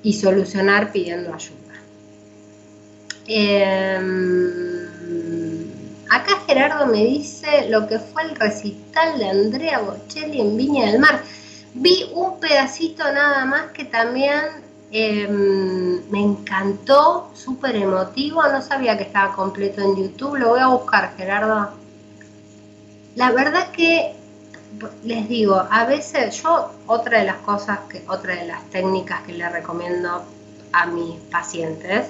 y 0.03 0.12
solucionar 0.14 0.90
pidiendo 0.90 1.32
ayuda. 1.32 1.74
Em, 3.28 4.88
acá 6.11 6.43
Gerardo 6.45 6.86
me 6.86 7.05
dice 7.05 7.68
lo 7.70 7.86
que 7.86 8.01
fue 8.01 8.24
el 8.24 8.34
recital 8.34 9.20
de 9.20 9.28
Andrea 9.28 9.78
Bocelli 9.78 10.40
en 10.40 10.57
Viña 10.57 10.86
del 10.86 10.99
Mar. 10.99 11.22
Vi 11.74 12.11
un 12.12 12.40
pedacito 12.40 13.05
nada 13.12 13.45
más 13.45 13.70
que 13.70 13.84
también 13.84 14.43
em, 14.90 16.03
me 16.11 16.20
encantó, 16.20 17.30
súper 17.34 17.76
emotivo, 17.76 18.43
no 18.49 18.61
sabía 18.61 18.99
que 18.99 19.05
estaba 19.05 19.32
completo 19.32 19.80
en 19.80 19.95
YouTube, 19.95 20.38
lo 20.38 20.49
voy 20.49 20.61
a 20.61 20.66
buscar 20.66 21.14
Gerardo 21.16 21.81
la 23.14 23.30
verdad 23.32 23.70
que 23.70 24.14
les 25.04 25.28
digo, 25.28 25.66
a 25.70 25.84
veces 25.84 26.42
yo 26.42 26.72
otra 26.86 27.20
de 27.20 27.26
las 27.26 27.36
cosas 27.38 27.80
que 27.88 28.02
otra 28.08 28.34
de 28.36 28.46
las 28.46 28.64
técnicas 28.70 29.22
que 29.22 29.32
le 29.32 29.48
recomiendo 29.48 30.24
a 30.72 30.86
mis 30.86 31.20
pacientes 31.30 32.08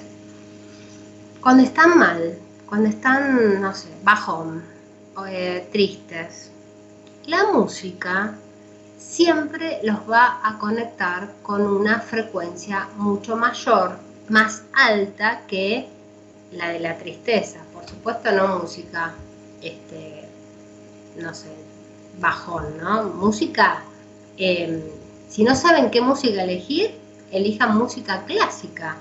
cuando 1.41 1.63
están 1.63 1.97
mal, 1.99 2.37
cuando 2.69 2.87
están, 2.87 3.61
no 3.61 3.73
sé, 3.75 3.89
bajón, 4.01 4.63
eh, 5.27 5.67
tristes, 5.71 6.49
la 7.25 7.51
música 7.51 8.35
siempre 8.97 9.79
los 9.83 10.09
va 10.09 10.39
a 10.41 10.57
conectar 10.57 11.33
con 11.43 11.65
una 11.65 11.99
frecuencia 11.99 12.87
mucho 12.95 13.35
mayor, 13.35 13.97
más 14.29 14.63
alta 14.73 15.41
que 15.47 15.89
la 16.53 16.69
de 16.69 16.79
la 16.79 16.97
tristeza. 16.97 17.59
Por 17.73 17.87
supuesto 17.87 18.31
no 18.31 18.59
música 18.59 19.13
este, 19.61 20.22
no 21.17 21.33
sé, 21.33 21.49
bajón, 22.19 22.77
¿no? 22.77 23.03
Música, 23.03 23.83
em, 24.37 24.81
si 25.29 25.43
no 25.43 25.55
saben 25.55 25.91
qué 25.91 26.01
música 26.01 26.43
elegir, 26.43 26.91
elijan 27.31 27.77
música 27.77 28.23
clásica, 28.25 28.97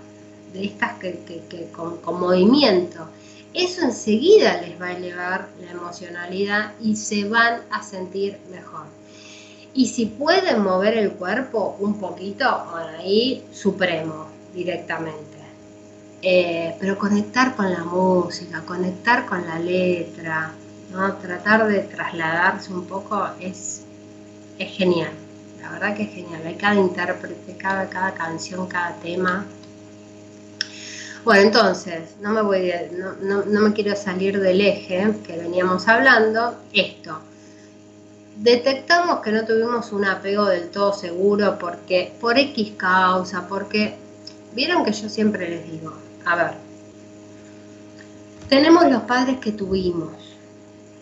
de 0.53 0.65
estas 0.65 0.99
que, 0.99 1.69
con, 1.73 2.21
movimiento. 2.21 3.09
Eso 3.55 3.83
enseguida 3.83 4.61
les 4.63 4.81
va 4.81 4.87
a 4.87 4.97
elevar 4.97 5.49
la 5.61 5.73
emocionalidad 5.73 6.73
y 6.81 6.97
se 6.97 7.29
van 7.29 7.63
a 7.71 7.83
sentir 7.83 8.39
mejor. 8.51 8.87
Y 9.75 9.89
si 9.89 10.07
pueden 10.07 10.63
mover 10.63 10.97
el 10.97 11.13
cuerpo 11.13 11.77
un 11.81 11.99
poquito, 11.99 12.45
ahí 12.99 13.45
supremo 13.53 14.27
directamente. 14.55 15.39
Eh, 16.23 16.77
pero 16.79 16.99
conectar 16.99 17.57
con 17.57 17.71
la 17.71 17.83
música, 17.85 18.63
conectar 18.63 19.27
con 19.27 19.45
la 19.47 19.59
letra, 19.59 20.53
Tratar 21.21 21.67
de 21.67 21.81
trasladarse 21.81 22.73
un 22.73 22.87
poco 22.87 23.27
es, 23.41 23.83
es 24.59 24.71
genial, 24.71 25.13
la 25.61 25.71
verdad 25.71 25.97
que 25.97 26.03
es 26.03 26.11
genial. 26.11 26.43
Hay 26.47 26.57
cada 26.57 26.75
intérprete, 26.75 27.57
cada, 27.57 27.89
cada 27.89 28.13
canción, 28.15 28.67
cada 28.67 28.95
tema. 28.97 29.47
Bueno, 31.25 31.43
entonces, 31.43 32.17
no 32.21 32.31
me, 32.33 32.43
voy 32.43 32.73
no, 33.23 33.45
no 33.45 33.61
me 33.61 33.73
quiero 33.73 33.97
salir 33.97 34.41
del 34.41 34.61
eje 34.61 35.15
que 35.25 35.37
veníamos 35.37 35.89
hablando. 35.89 36.57
Esto, 36.73 37.21
detectamos 38.37 39.21
que 39.21 39.33
no 39.33 39.45
tuvimos 39.45 39.93
un 39.93 40.05
apego 40.05 40.47
del 40.47 40.71
todo 40.71 40.93
seguro 40.93 41.59
porque 41.59 42.13
por 42.21 42.39
X 42.39 42.73
causa, 42.77 43.47
porque 43.49 43.97
vieron 44.55 44.85
que 44.85 44.93
yo 44.93 45.09
siempre 45.09 45.49
les 45.49 45.71
digo, 45.71 45.93
a 46.25 46.37
ver, 46.37 46.53
tenemos 48.49 48.91
los 48.91 49.03
padres 49.03 49.39
que 49.39 49.53
tuvimos, 49.53 50.32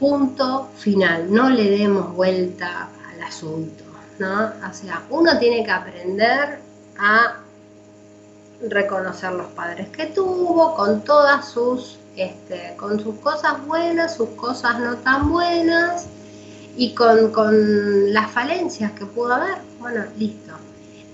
punto 0.01 0.71
final, 0.77 1.33
no 1.33 1.51
le 1.51 1.71
demos 1.71 2.15
vuelta 2.15 2.89
al 3.13 3.23
asunto, 3.23 3.85
¿no? 4.19 4.47
O 4.47 4.73
sea, 4.73 5.03
uno 5.11 5.39
tiene 5.39 5.63
que 5.63 5.71
aprender 5.71 6.59
a 6.99 7.37
reconocer 8.67 9.33
los 9.33 9.49
padres 9.49 9.89
que 9.91 10.07
tuvo, 10.07 10.75
con 10.75 11.03
todas 11.03 11.51
sus, 11.51 11.99
este, 12.17 12.75
con 12.79 12.99
sus 12.99 13.17
cosas 13.17 13.65
buenas, 13.67 14.17
sus 14.17 14.31
cosas 14.31 14.81
no 14.81 14.97
tan 14.97 15.31
buenas, 15.31 16.07
y 16.77 16.95
con, 16.95 17.31
con 17.31 18.15
las 18.15 18.31
falencias 18.31 18.93
que 18.93 19.05
pudo 19.05 19.35
haber. 19.35 19.59
Bueno, 19.81 20.05
listo. 20.17 20.55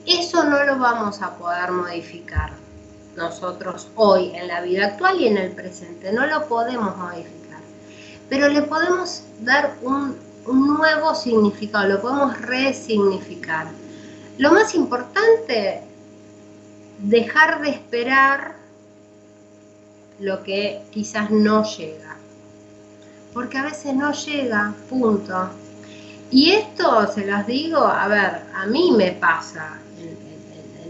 Eso 0.07 0.45
no 0.45 0.63
lo 0.63 0.79
vamos 0.79 1.23
a 1.23 1.35
poder 1.35 1.73
modificar 1.73 2.53
nosotros 3.17 3.89
hoy 3.97 4.31
en 4.37 4.47
la 4.47 4.61
vida 4.61 4.87
actual 4.87 5.21
y 5.21 5.27
en 5.27 5.39
el 5.39 5.51
presente. 5.51 6.13
No 6.13 6.27
lo 6.27 6.47
podemos 6.47 6.97
modificar. 6.97 7.46
Pero 8.29 8.49
le 8.49 8.63
podemos 8.63 9.23
dar 9.41 9.77
un, 9.83 10.17
nuevo 10.47 11.15
significado, 11.15 11.89
lo 11.89 12.01
podemos 12.01 12.41
resignificar. 12.41 13.67
Lo 14.39 14.53
más 14.53 14.75
importante, 14.75 15.83
dejar 16.99 17.63
de 17.63 17.71
esperar 17.71 18.55
lo 20.21 20.43
que 20.43 20.83
quizás 20.93 21.31
no 21.31 21.65
llega. 21.65 22.17
Porque 23.33 23.59
a 23.59 23.65
veces 23.65 23.95
no 23.95 24.13
llega, 24.13 24.73
punto. 24.89 25.51
Y 26.31 26.51
esto 26.51 27.13
se 27.13 27.27
los 27.27 27.47
digo, 27.47 27.79
a 27.79 28.09
ver, 28.09 28.43
a 28.55 28.67
mí 28.67 28.93
me 28.97 29.13
pasa 29.13 29.79
en, 29.99 30.27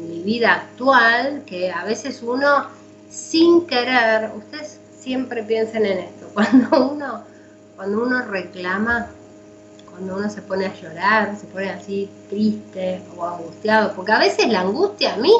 mi 0.08 0.20
vida 0.20 0.54
actual 0.54 1.42
que 1.46 1.70
a 1.70 1.84
veces 1.84 2.22
uno 2.22 2.66
sin 3.10 3.66
querer, 3.66 4.30
ustedes 4.36 4.78
siempre 4.98 5.42
piensen 5.42 5.86
en 5.86 5.98
esto, 5.98 6.25
cuando 6.36 6.90
uno, 6.90 7.24
cuando 7.76 8.02
uno 8.02 8.20
reclama, 8.22 9.06
cuando 9.88 10.16
uno 10.16 10.28
se 10.28 10.42
pone 10.42 10.66
a 10.66 10.74
llorar, 10.74 11.34
se 11.34 11.46
pone 11.46 11.70
así 11.70 12.10
triste 12.28 13.00
o 13.16 13.24
angustiado, 13.24 13.94
porque 13.94 14.12
a 14.12 14.18
veces 14.18 14.46
la 14.48 14.60
angustia 14.60 15.14
a 15.14 15.16
mí 15.16 15.32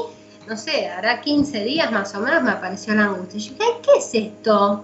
no 0.47 0.57
sé, 0.57 0.87
hará 0.89 1.21
15 1.21 1.65
días 1.65 1.91
más 1.91 2.15
o 2.15 2.21
menos 2.21 2.43
me 2.43 2.53
apareció 2.53 2.95
la 2.95 3.07
angustia. 3.07 3.41
Yo 3.41 3.53
dije, 3.53 3.65
¿qué 3.83 3.91
es 3.99 4.15
esto? 4.15 4.83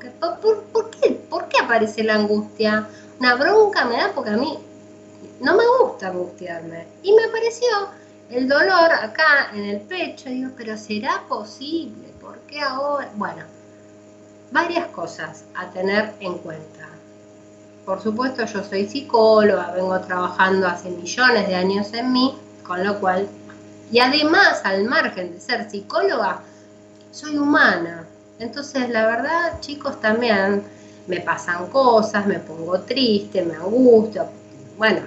¿Por, 0.73 0.91
qué, 0.91 1.11
¿Por 1.31 1.49
qué 1.49 1.61
aparece 1.63 2.03
la 2.03 2.17
angustia? 2.17 2.89
Una 3.21 3.37
bronca 3.37 3.85
me 3.85 3.97
da 3.97 4.13
porque 4.13 4.31
a 4.31 4.37
mí 4.37 4.59
no 5.41 5.57
me 5.57 5.65
gusta 5.81 6.09
angustiarme. 6.09 6.87
Y 7.03 7.13
me 7.13 7.25
apareció 7.25 7.69
el 8.29 8.49
dolor 8.49 8.93
acá 8.93 9.51
en 9.55 9.65
el 9.65 9.81
pecho. 9.83 10.29
Digo, 10.29 10.51
pero 10.57 10.77
¿será 10.77 11.23
posible? 11.29 12.09
¿Por 12.21 12.39
qué 12.41 12.61
ahora? 12.61 13.09
Bueno, 13.15 13.45
varias 14.53 14.87
cosas 14.89 15.45
a 15.55 15.71
tener 15.71 16.15
en 16.21 16.35
cuenta. 16.39 16.89
Por 17.85 18.01
supuesto, 18.01 18.45
yo 18.45 18.63
soy 18.63 18.87
psicóloga, 18.87 19.73
vengo 19.73 19.99
trabajando 20.01 20.69
hace 20.69 20.91
millones 20.91 21.49
de 21.49 21.55
años 21.55 21.93
en 21.95 22.13
mí, 22.13 22.39
con 22.65 22.85
lo 22.85 23.01
cual 23.01 23.29
y 23.93 24.01
además, 24.01 24.63
al 24.65 24.85
margen 24.85 25.35
de 25.35 25.41
ser 25.41 25.71
psicóloga, 25.71 26.41
soy 27.11 27.37
humana. 27.37 28.07
Entonces, 28.39 28.89
la 28.89 29.07
verdad, 29.07 29.61
chicos, 29.61 30.01
también 30.01 30.65
me 31.07 31.21
pasan 31.21 31.67
cosas, 31.67 32.27
me 32.27 32.39
pongo 32.39 32.81
triste, 32.81 33.43
me 33.43 33.55
angustio. 33.55 34.27
Bueno, 34.79 35.03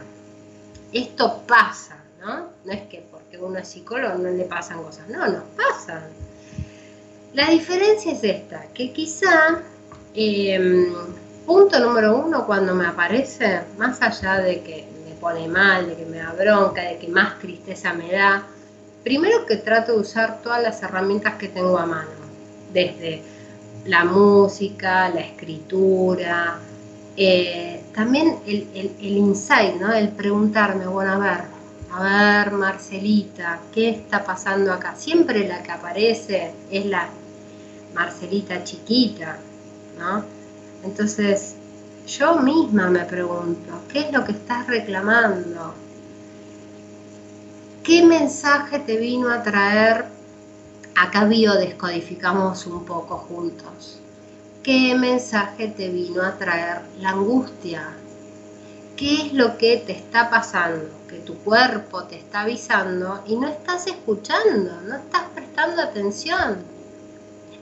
esto 0.93 1.41
pasa, 1.48 1.98
¿no? 2.22 2.50
No 2.64 2.72
es 2.72 2.84
que 2.84 3.04
porque 3.12 3.39
uno 3.39 3.58
es 3.58 3.68
psicólogo 3.68 4.20
no 4.20 4.30
le 4.30 4.43
pasan 4.43 4.84
cosas, 4.84 5.10
no, 5.10 5.28
nos 5.28 5.43
pasan. 5.58 6.04
La 7.36 7.49
diferencia 7.49 8.13
es 8.13 8.23
esta, 8.23 8.63
que 8.73 8.93
quizá, 8.93 9.61
em, 10.13 10.93
punto 11.45 11.77
número 11.81 12.17
uno, 12.17 12.45
cuando 12.45 12.73
me 12.73 12.86
aparece, 12.88 13.59
más 13.77 14.01
allá 14.01 14.39
de 14.39 14.61
que 14.61 14.88
me 15.05 15.15
pone 15.15 15.45
mal, 15.49 15.86
de 15.86 15.97
que 15.97 16.05
me 16.05 16.19
da 16.19 16.31
bronca, 16.31 16.81
de 16.83 16.97
que 16.97 17.09
más 17.09 17.38
tristeza 17.39 17.91
me 17.91 18.09
da, 18.09 18.47
primero 19.03 19.45
que 19.45 19.57
trato 19.57 19.91
de 19.91 19.99
usar 19.99 20.41
todas 20.41 20.63
las 20.63 20.81
herramientas 20.81 21.33
que 21.33 21.49
tengo 21.49 21.77
a 21.77 21.86
mano, 21.86 22.09
desde 22.71 23.21
la 23.83 24.05
música, 24.05 25.09
la 25.09 25.19
escritura, 25.19 26.57
eh, 27.17 27.81
también 27.93 28.38
el, 28.47 28.65
el, 28.73 29.17
insight, 29.17 29.75
¿no? 29.75 29.91
el 29.91 30.07
preguntarme, 30.07 30.88
bueno, 30.88 31.11
a 31.11 31.17
ver, 31.17 31.41
a 31.91 32.43
ver, 32.43 32.53
Marcelita, 32.53 33.59
¿qué 33.73 33.89
está 33.89 34.23
pasando 34.23 34.71
acá? 34.71 34.95
Siempre 34.95 35.45
la 35.45 35.61
que 35.61 35.71
aparece 35.71 36.51
es 36.71 36.86
la 36.86 37.09
Marcelita 37.96 38.64
chiquita, 38.64 39.38
¿no? 39.98 40.24
Entonces, 40.84 41.56
yo 42.06 42.36
misma 42.36 42.89
me 42.89 43.06
pregunto, 43.06 43.80
¿qué 43.91 44.02
es 44.02 44.12
lo 44.12 44.24
que 44.26 44.34
estás 44.34 44.68
reclamando? 44.68 45.74
¿Qué 47.84 48.04
mensaje 48.04 48.80
te 48.80 48.98
vino 48.98 49.30
a 49.30 49.41
traer? 49.41 50.06
Acá 50.96 51.24
biodescodificamos 51.26 52.68
un 52.68 52.86
poco 52.86 53.18
juntos. 53.18 54.00
¿Qué 54.62 54.93
mensaje 54.96 55.70
te 55.70 55.89
vino 55.89 56.22
a 56.22 56.38
traer 56.38 56.82
la 57.00 57.12
angustia? 57.12 57.93
¿Qué 58.98 59.28
es 59.28 59.34
lo 59.34 59.58
que 59.58 59.78
te 59.78 59.93
está 59.93 60.30
pasando? 60.30 60.89
Que 61.08 61.20
tu 61.20 61.36
cuerpo 61.39 62.04
te 62.04 62.18
está 62.18 62.41
avisando 62.41 63.24
y 63.26 63.36
no 63.36 63.48
estás 63.48 63.88
escuchando, 63.88 64.82
no 64.82 64.96
estás 64.96 65.24
prestando 65.34 65.82
atención. 65.82 66.74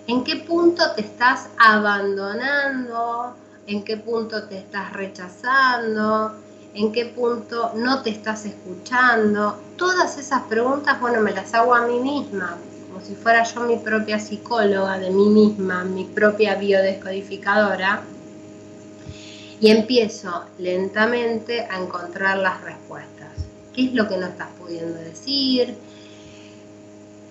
¿En 0.08 0.24
qué 0.24 0.38
punto 0.38 0.84
te 0.96 1.02
estás 1.02 1.48
abandonando? 1.58 3.36
¿En 3.68 3.84
qué 3.84 3.98
punto 3.98 4.44
te 4.44 4.58
estás 4.58 4.92
rechazando? 4.94 6.34
en 6.74 6.92
qué 6.92 7.06
punto 7.06 7.72
no 7.76 8.02
te 8.02 8.10
estás 8.10 8.46
escuchando. 8.46 9.58
Todas 9.78 10.18
esas 10.18 10.44
preguntas, 10.44 11.00
bueno, 11.00 11.22
me 11.22 11.32
las 11.32 11.54
hago 11.54 11.74
a 11.74 11.88
mí 11.88 12.00
misma, 12.00 12.58
como 12.88 13.04
si 13.06 13.16
fuera 13.16 13.44
yo 13.44 13.62
mi 13.62 13.78
propia 13.78 14.20
psicóloga 14.20 14.98
de 15.00 15.10
mí 15.12 15.30
misma, 15.30 15.84
mi 15.84 16.06
propia 16.06 16.56
biodescodificadora. 16.56 18.02
Y 19.60 19.70
empiezo 19.70 20.44
lentamente 20.58 21.62
a 21.62 21.80
encontrar 21.80 22.38
las 22.38 22.62
respuestas. 22.62 23.30
¿Qué 23.74 23.86
es 23.86 23.94
lo 23.94 24.10
que 24.10 24.18
no 24.18 24.28
estás 24.28 24.50
pudiendo 24.60 25.00
decir? 25.00 25.76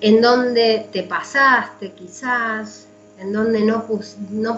¿En 0.03 0.21
dónde 0.21 0.89
te 0.93 1.05
pasaste 1.05 1.93
quizás? 1.93 2.87
¿En 3.19 3.33
dónde 3.33 3.61
no, 3.63 3.87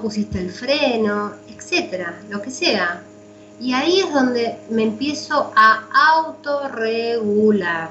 pusiste 0.01 0.41
el 0.41 0.51
freno? 0.51 1.35
Etcétera, 1.49 2.19
lo 2.29 2.43
que 2.43 2.51
sea 2.51 3.03
y 3.61 3.73
ahí 3.73 4.01
es 4.01 4.13
donde 4.13 4.57
me 4.71 4.83
empiezo 4.83 5.53
a 5.55 5.87
autorregular. 6.17 7.91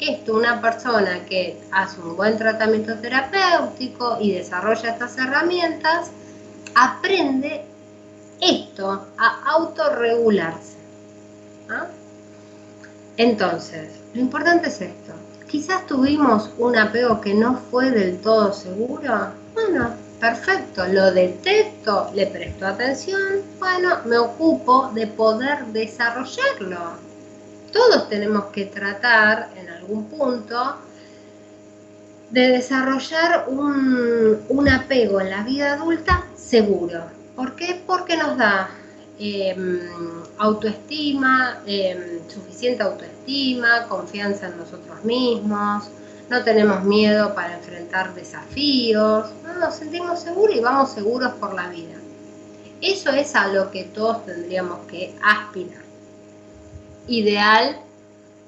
Esto, 0.00 0.36
una 0.36 0.60
persona 0.60 1.24
que 1.24 1.58
hace 1.70 2.00
un 2.00 2.16
buen 2.16 2.36
tratamiento 2.36 2.94
terapéutico 2.98 4.18
y 4.20 4.32
desarrolla 4.32 4.90
estas 4.90 5.16
herramientas, 5.16 6.10
aprende 6.74 7.62
esto, 8.40 9.06
a 9.16 9.52
autorregularse. 9.52 10.76
¿ah? 11.70 11.86
Entonces, 13.16 13.90
lo 14.12 14.20
importante 14.20 14.68
es 14.68 14.80
esto. 14.80 15.12
Quizás 15.48 15.86
tuvimos 15.86 16.50
un 16.58 16.76
apego 16.76 17.20
que 17.20 17.34
no 17.34 17.56
fue 17.70 17.90
del 17.90 18.18
todo 18.20 18.52
seguro. 18.52 19.30
Bueno, 19.54 19.90
perfecto, 20.20 20.84
lo 20.86 21.12
detecto, 21.12 22.10
le 22.14 22.26
presto 22.26 22.66
atención, 22.66 23.42
bueno, 23.58 23.98
me 24.04 24.18
ocupo 24.18 24.90
de 24.92 25.06
poder 25.06 25.66
desarrollarlo. 25.66 27.06
Todos 27.72 28.08
tenemos 28.08 28.46
que 28.46 28.64
tratar 28.66 29.50
en 29.56 29.68
algún 29.68 30.06
punto 30.06 30.76
de 32.30 32.48
desarrollar 32.48 33.46
un, 33.48 34.68
apego 34.68 35.20
en 35.20 35.30
la 35.30 35.42
vida 35.42 35.74
adulta 35.74 36.24
seguro. 36.34 37.04
¿Por 37.36 37.54
qué? 37.54 37.80
Porque 37.86 38.16
nos 38.16 38.36
da 38.36 38.68
em, 39.18 39.80
autoestima, 40.38 41.62
em, 41.66 42.20
suficiente 42.28 42.82
autoestima, 42.82 43.86
confianza 43.88 44.46
en 44.48 44.58
nosotros 44.58 45.04
mismos, 45.04 45.90
no 46.28 46.42
tenemos 46.42 46.84
miedo 46.84 47.34
para 47.34 47.54
enfrentar 47.54 48.14
desafíos, 48.14 49.30
nos 49.58 49.74
sentimos 49.74 50.20
seguros 50.20 50.56
y 50.56 50.60
vamos 50.60 50.90
seguros 50.90 51.32
por 51.34 51.54
la 51.54 51.68
vida. 51.68 51.94
Eso 52.80 53.10
es 53.10 53.34
a 53.34 53.48
lo 53.48 53.70
que 53.70 53.84
todos 53.84 54.26
tendríamos 54.26 54.80
que 54.86 55.14
aspirar. 55.22 55.82
Ideal 57.08 57.78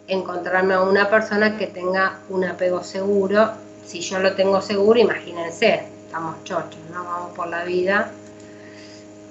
encontrarme 0.06 0.74
a 0.74 0.82
una 0.82 1.08
persona 1.08 1.56
que 1.56 1.68
tenga 1.68 2.18
un 2.28 2.44
apego 2.44 2.82
seguro. 2.82 3.52
Si 3.86 4.00
yo 4.00 4.18
lo 4.18 4.34
tengo 4.34 4.60
seguro, 4.60 4.98
imagínense, 4.98 5.88
estamos 6.04 6.42
chochos, 6.44 6.80
¿no? 6.92 7.04
Vamos 7.04 7.36
por 7.36 7.48
la 7.48 7.64
vida 7.64 8.12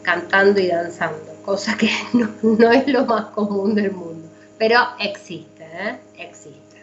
cantando 0.08 0.62
y 0.62 0.68
danzando, 0.68 1.34
cosa 1.44 1.76
que 1.76 1.90
no, 2.14 2.30
no 2.42 2.72
es 2.72 2.88
lo 2.88 3.06
más 3.06 3.26
común 3.26 3.76
del 3.76 3.92
mundo, 3.92 4.26
pero 4.58 4.80
existe, 5.00 5.66
¿eh? 5.66 6.00
existe. 6.18 6.82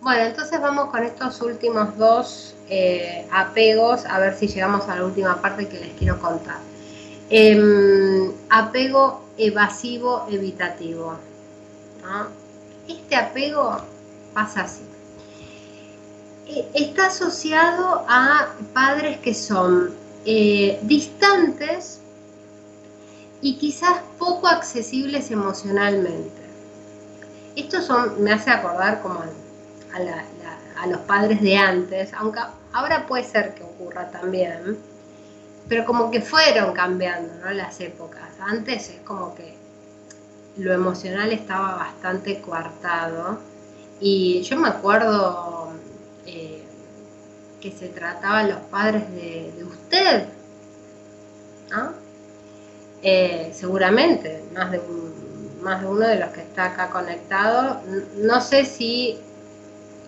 Bueno, 0.00 0.24
entonces 0.24 0.60
vamos 0.60 0.90
con 0.90 1.04
estos 1.04 1.40
últimos 1.40 1.96
dos 1.96 2.56
eh, 2.68 3.28
apegos, 3.30 4.04
a 4.06 4.18
ver 4.18 4.36
si 4.36 4.48
llegamos 4.48 4.88
a 4.88 4.96
la 4.96 5.04
última 5.04 5.40
parte 5.40 5.68
que 5.68 5.78
les 5.78 5.92
quiero 5.92 6.20
contar. 6.20 6.58
Em, 7.30 8.32
apego 8.50 9.22
evasivo 9.38 10.26
evitativo. 10.28 11.16
Este 12.88 13.14
apego 13.14 13.76
pasa 14.34 14.62
así. 14.62 14.82
E, 16.48 16.66
está 16.74 17.06
asociado 17.06 18.04
a 18.08 18.48
padres 18.74 19.18
que 19.18 19.32
son 19.32 19.94
eh, 20.24 20.80
distantes 20.82 22.00
y 23.46 23.54
quizás 23.58 24.00
poco 24.18 24.48
accesibles 24.48 25.30
emocionalmente. 25.30 26.42
Esto 27.54 27.80
son, 27.80 28.20
me 28.20 28.32
hace 28.32 28.50
acordar 28.50 29.00
como 29.02 29.20
a, 29.20 30.86
los 30.88 30.98
padres 31.02 31.40
de 31.40 31.56
antes, 31.56 32.12
aunque 32.14 32.40
ahora 32.72 33.06
puede 33.06 33.22
ser 33.22 33.54
que 33.54 33.62
ocurra 33.62 34.10
también, 34.10 34.76
pero 35.68 35.84
como 35.84 36.10
que 36.10 36.20
fueron 36.20 36.74
cambiando 36.74 37.34
¿no? 37.44 37.52
las 37.52 37.78
épocas. 37.80 38.28
Antes 38.40 38.88
es 38.90 39.00
como 39.02 39.36
que 39.36 39.54
lo 40.56 40.72
emocional 40.72 41.30
estaba 41.30 41.76
bastante 41.76 42.40
coartado 42.40 43.38
y 44.00 44.42
yo 44.42 44.56
me 44.56 44.70
acuerdo 44.70 45.68
eh, 46.26 46.64
que 47.60 47.70
se 47.70 47.90
trataban 47.90 48.48
los 48.48 48.58
padres 48.62 49.08
de, 49.12 49.64
usted, 49.64 50.26
eh, 53.08 53.52
seguramente, 53.54 54.42
más 54.52 54.72
de, 54.72 54.80
más 55.62 55.80
de 55.80 55.86
uno 55.86 56.08
de 56.08 56.16
los 56.18 56.30
que 56.30 56.40
está 56.40 56.64
acá 56.64 56.90
conectado. 56.90 57.80
No 58.16 58.40
sé 58.40 58.64
si 58.64 59.20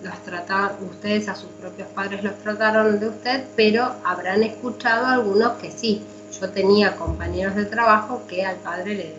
los 0.03 0.21
trataban, 0.25 0.73
ustedes 0.91 1.29
a 1.29 1.37
sus 1.37 1.49
propios 1.61 1.87
padres 1.91 2.25
los 2.25 2.37
trataron 2.41 2.99
de 2.99 3.07
usted, 3.07 3.45
pero 3.55 3.95
habrán 4.03 4.43
escuchado 4.43 5.07
algunos 5.07 5.53
que 5.59 5.71
sí. 5.71 6.03
Yo 6.41 6.51
tenía 6.51 6.97
compañeros 6.97 7.55
de 7.55 7.67
trabajo 7.67 8.23
que 8.27 8.45
al 8.45 8.57
padre 8.57 8.95
le, 8.97 9.15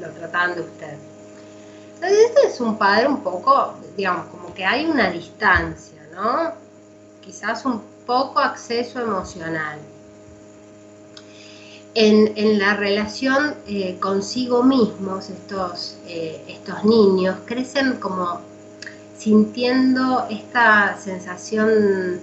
lo 0.00 0.08
trataban 0.12 0.54
de 0.54 0.60
usted. 0.60 0.94
Entonces, 1.96 2.18
este 2.28 2.46
es 2.46 2.60
un 2.60 2.78
padre 2.78 3.08
un 3.08 3.24
poco, 3.24 3.74
digamos, 3.96 4.26
como 4.26 4.54
que 4.54 4.64
hay 4.64 4.86
una 4.86 5.10
distancia, 5.10 6.00
¿no? 6.14 6.52
Quizás 7.22 7.64
un 7.64 7.82
poco 8.06 8.38
acceso 8.38 9.00
emocional. 9.00 9.80
En, 11.98 12.58
la 12.58 12.76
relación 12.76 13.54
eh, 13.66 13.96
consigo 14.00 14.62
mismos, 14.62 15.30
estos, 15.30 15.96
eh, 16.06 16.42
estos 16.46 16.84
niños 16.84 17.38
crecen 17.46 17.94
como 17.94 18.42
sintiendo 19.16 20.26
esta 20.28 20.98
sensación 20.98 22.20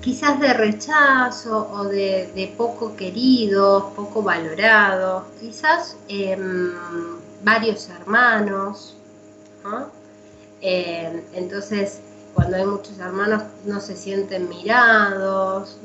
quizás 0.00 0.40
de 0.40 0.54
rechazo 0.54 1.68
o 1.70 1.84
de, 1.84 2.54
poco 2.56 2.96
querido, 2.96 3.92
poco 3.94 4.22
valorado, 4.22 5.26
quizás 5.38 5.98
em, 6.08 6.72
varios 7.42 7.90
hermanos. 7.90 8.96
Em, 10.62 11.20
entonces, 11.34 12.00
cuando 12.32 12.56
hay 12.56 12.64
muchos 12.64 12.98
hermanos 12.98 13.42
no 13.66 13.82
se 13.82 13.96
sienten 13.96 14.48
mirados. 14.48 15.76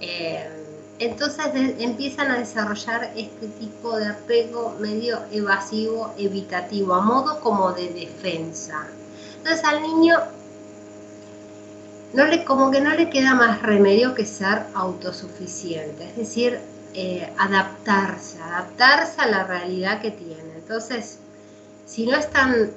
Em, 0.00 0.57
entonces 0.98 1.46
empiezan 1.78 2.30
a 2.30 2.38
desarrollar 2.38 3.12
este 3.16 3.46
tipo 3.46 3.96
de 3.96 4.08
apego 4.08 4.76
medio 4.80 5.20
evasivo, 5.30 6.12
evitativo, 6.18 6.94
a 6.94 7.00
modo 7.00 7.40
como 7.40 7.72
de 7.72 7.90
defensa. 7.90 8.86
Entonces 9.36 9.64
al 9.64 9.82
niño 9.82 10.18
no 12.12 12.24
le, 12.26 12.44
como 12.44 12.70
que 12.70 12.80
no 12.80 12.94
le 12.94 13.10
queda 13.10 13.34
más 13.34 13.62
remedio 13.62 14.14
que 14.14 14.24
ser 14.24 14.64
autosuficiente, 14.74 16.04
es 16.04 16.16
decir, 16.16 16.58
eh, 16.94 17.32
adaptarse, 17.38 18.40
adaptarse 18.40 19.20
a 19.20 19.26
la 19.26 19.44
realidad 19.44 20.00
que 20.00 20.10
tiene. 20.10 20.54
Entonces, 20.56 21.18
si 21.86 22.06
no, 22.06 22.18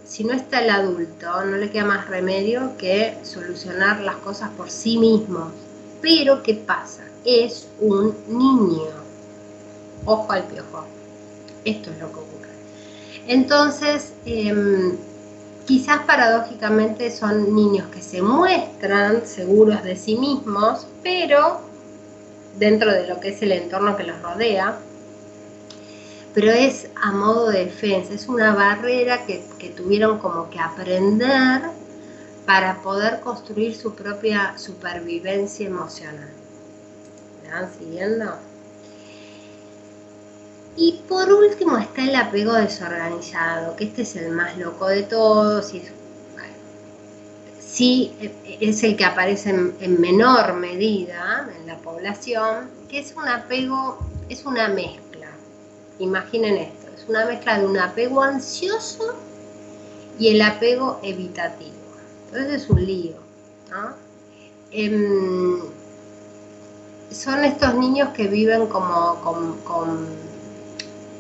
si 0.06 0.24
no 0.24 0.34
está 0.34 0.62
el 0.62 0.70
adulto, 0.70 1.44
no 1.46 1.58
le 1.58 1.70
queda 1.72 1.86
más 1.86 2.08
remedio 2.08 2.78
que 2.78 3.18
solucionar 3.24 4.00
las 4.02 4.16
cosas 4.18 4.50
por 4.52 4.70
sí 4.70 4.98
mismo. 4.98 5.52
Pero, 6.02 6.44
¿qué 6.44 6.54
pasa? 6.54 7.04
Es 7.26 7.68
un 7.80 8.16
niño. 8.28 8.90
Ojo 10.06 10.32
al 10.32 10.44
piojo. 10.44 10.86
Esto 11.66 11.92
es 11.92 12.00
lo 12.00 12.12
que 12.12 12.20
ocurre. 12.20 12.50
Entonces, 13.28 14.14
em, 14.26 14.98
quizás 15.66 16.02
paradójicamente 16.06 17.12
son 17.12 17.56
niños 17.56 17.88
que 17.90 18.02
se 18.02 18.22
muestran 18.22 19.26
seguros 19.26 19.84
de 19.84 19.96
sí 19.96 20.18
mismos, 20.18 20.88
pero 21.04 21.62
dentro 22.58 22.92
de 22.92 23.08
lo 23.08 23.20
que 23.20 23.30
es 23.30 23.42
el 23.42 23.52
entorno 23.52 23.96
que 23.96 24.04
los 24.04 24.22
rodea, 24.22 24.80
pero 26.34 26.52
es 26.52 26.88
a 26.96 27.12
modo 27.12 27.50
de 27.50 27.66
defensa, 27.66 28.14
es 28.14 28.28
una 28.28 28.56
barrera 28.56 29.26
que, 29.26 29.44
tuvieron 29.76 30.20
como 30.20 30.50
que 30.50 30.60
aprender 30.60 31.62
para 32.46 32.82
poder 32.82 33.20
construir 33.20 33.76
su 33.76 33.94
propia 33.94 34.58
supervivencia 34.58 35.68
emocional. 35.68 36.30
¿Me 37.52 37.60
van 37.60 37.74
siguiendo? 37.78 38.38
Y 40.78 41.04
por 41.08 41.32
último 41.32 41.78
está 41.78 42.04
el 42.04 42.16
apego 42.16 42.54
desorganizado, 42.54 43.76
que 43.76 43.86
este 43.86 44.04
es 44.04 44.16
el 44.16 44.32
más 44.32 44.58
loco 44.58 44.88
de 44.88 45.04
todos 45.04 45.74
y 45.74 45.84
sí 47.60 48.14
es 48.60 48.84
el 48.84 48.96
que 48.96 49.06
aparece 49.06 49.50
en, 49.50 50.02
menor 50.02 50.54
medida 50.54 51.50
en 51.58 51.68
la 51.68 51.78
población, 51.78 52.70
que 52.90 53.00
es 53.00 53.14
un 53.16 53.28
apego, 53.28 54.00
es 54.30 54.46
una 54.46 54.70
mezcla. 54.70 55.28
Imaginen 56.00 56.56
esto, 56.56 56.88
es 56.96 57.08
una 57.10 57.26
mezcla 57.26 57.60
de 57.60 57.66
un 57.66 57.78
apego 57.78 58.22
ansioso 58.22 59.14
y 60.18 60.30
el 60.30 60.42
apego 60.42 61.00
evitativo. 61.04 61.72
Entonces 62.28 62.64
es 62.64 62.70
un 62.70 62.86
lío. 62.86 63.16
Em, 64.72 65.81
son 67.12 67.44
estos 67.46 67.76
niños 67.76 68.10
que 68.10 68.28
viven 68.28 68.68
como 68.68 69.20
con 69.22 70.08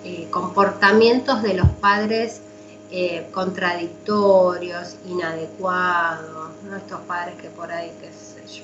eh, 0.04 0.28
comportamientos 0.32 1.44
de 1.44 1.54
los 1.54 1.70
padres 1.70 2.42
eh, 2.89 3.30
contradictorios, 3.32 4.96
inadecuados, 5.06 6.52
¿no? 6.64 6.76
estos 6.76 7.02
padres 7.02 7.36
que 7.39 7.50
por 7.50 7.72
ahí, 7.72 7.92
qué 8.02 8.12
sé 8.12 8.46
yo, 8.48 8.64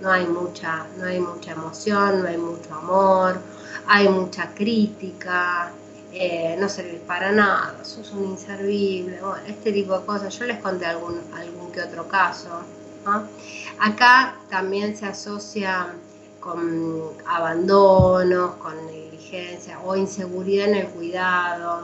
no 0.00 0.10
hay 0.10 0.26
mucha, 0.26 0.84
no 0.98 1.06
hay 1.06 1.20
mucha 1.20 1.52
emoción, 1.52 2.22
no 2.22 2.28
hay 2.28 2.38
mucho 2.38 2.74
amor, 2.74 3.40
hay 3.86 4.08
mucha 4.08 4.52
crítica, 4.52 5.70
eh, 6.12 6.56
no 6.58 6.68
servís 6.68 7.00
para 7.06 7.30
nada, 7.30 7.84
sos 7.84 8.10
un 8.10 8.24
inservible, 8.24 9.20
este 9.46 9.72
tipo 9.72 9.96
de 9.98 10.04
cosas. 10.04 10.36
Yo 10.36 10.44
les 10.44 10.58
conté 10.58 10.86
algún, 10.86 11.20
algún 11.36 11.70
que 11.70 11.82
otro 11.82 12.08
caso. 12.08 12.48
Acá 13.78 14.36
también 14.48 14.96
se 14.96 15.06
asocia 15.06 15.94
con 16.44 17.14
abandonos, 17.26 18.56
con 18.56 18.74
o 19.84 19.96
inseguridad 19.96 20.68
en 20.68 20.74
el 20.76 20.86
cuidado, 20.88 21.82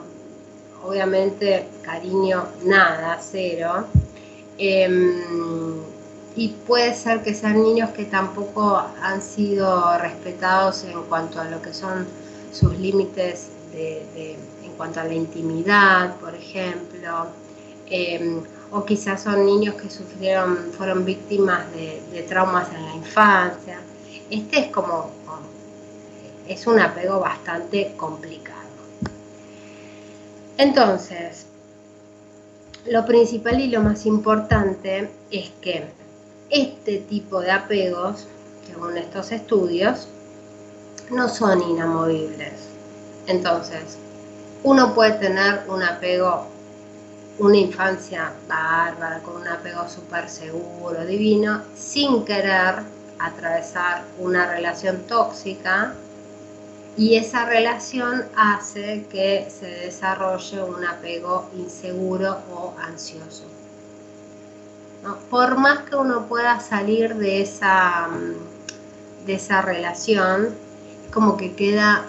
obviamente 0.85 1.67
cariño 1.83 2.47
nada, 2.65 3.19
cero. 3.21 3.87
Em, 4.59 5.81
y 6.37 6.49
puede 6.67 6.95
ser 6.95 7.23
que 7.23 7.35
sean 7.35 7.61
niños 7.63 7.91
que 7.91 8.05
tampoco 8.05 8.81
han 9.03 9.21
sido 9.21 9.99
respetados 9.99 10.85
en 10.85 11.03
cuanto 11.05 11.41
a 11.41 11.45
lo 11.45 11.61
que 11.61 11.75
son 11.75 12.07
sus 12.53 12.79
límites 12.79 13.49
en 13.73 14.73
cuanto 14.77 15.01
a 15.01 15.05
la 15.05 15.15
intimidad, 15.15 16.17
por 16.17 16.35
ejemplo, 16.35 17.27
em, 17.87 18.43
o 18.71 18.85
quizás 18.85 19.23
son 19.23 19.45
niños 19.45 19.75
que 19.77 19.91
sufrieron, 19.91 20.71
fueron 20.77 21.05
víctimas 21.05 21.71
de, 21.73 22.03
de 22.13 22.23
traumas 22.23 22.69
en 22.75 22.85
la 22.85 22.95
infancia. 22.95 23.81
Este 24.31 24.61
es 24.61 24.67
como 24.69 25.11
es 26.51 26.67
un 26.67 26.81
apego 26.81 27.21
bastante 27.21 27.95
complicado. 27.97 28.59
Entonces, 30.59 31.47
lo 32.87 33.07
principal 33.07 33.61
y 33.61 33.69
lo 33.69 33.83
más 33.83 34.05
importante 34.07 35.11
es 35.31 35.51
que 35.61 35.85
este 36.51 36.99
tipo 36.99 37.41
de 37.41 37.53
apegos, 37.53 38.27
según 38.67 38.97
estos 38.99 39.31
estudios, 39.31 40.09
no 41.11 41.29
son 41.29 41.63
inamovibles. 41.63 42.69
Entonces, 43.27 43.97
uno 44.65 44.93
puede 44.95 45.13
tener 45.13 45.63
un 45.69 45.83
apego, 45.83 46.47
una 47.39 47.57
infancia 47.57 48.33
bárbara, 48.49 49.21
con 49.21 49.37
un 49.37 49.49
apego 49.49 49.89
súper 49.89 50.29
seguro, 50.29 51.07
divino, 51.07 51.63
sin 51.77 52.25
querer 52.25 52.83
atravesar 53.21 54.05
una 54.19 54.47
relación 54.47 55.03
tóxica 55.07 55.95
y 56.97 57.17
esa 57.17 57.45
relación 57.45 58.25
hace 58.37 59.07
que 59.11 59.49
se 59.51 59.67
desarrolle 59.67 60.63
un 60.63 60.85
apego 60.85 61.49
inseguro 61.57 62.39
o 62.53 62.75
ansioso. 62.81 63.45
Por 65.31 65.57
más 65.57 65.81
que 65.81 65.97
uno 65.97 66.27
pueda 66.27 66.61
salir 66.61 67.15
de 67.15 67.41
esa, 67.43 68.09
mm, 68.09 69.27
de 69.27 69.35
esa 69.35 69.63
relación, 69.63 70.55
como 71.11 71.37
que 71.37 71.55
queda 71.55 72.05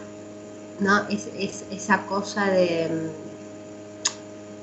¿no? 0.82 1.08
Es, 1.10 1.30
esa 1.70 2.06
cosa 2.08 2.46
de 2.48 2.90
mm, 2.90 3.10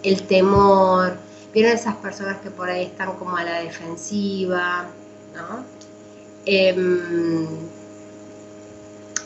el 0.03 0.27
temor, 0.27 1.17
vieron 1.55 1.73
esas 1.73 1.97
personas 1.97 2.39
que 2.41 2.51
por 2.51 2.69
ahí 2.69 2.85
están 2.85 3.15
como 3.17 3.37
a 3.37 3.45
la 3.45 3.61
defensiva, 3.61 4.87
¿no? 5.35 5.78
Em, 6.51 7.47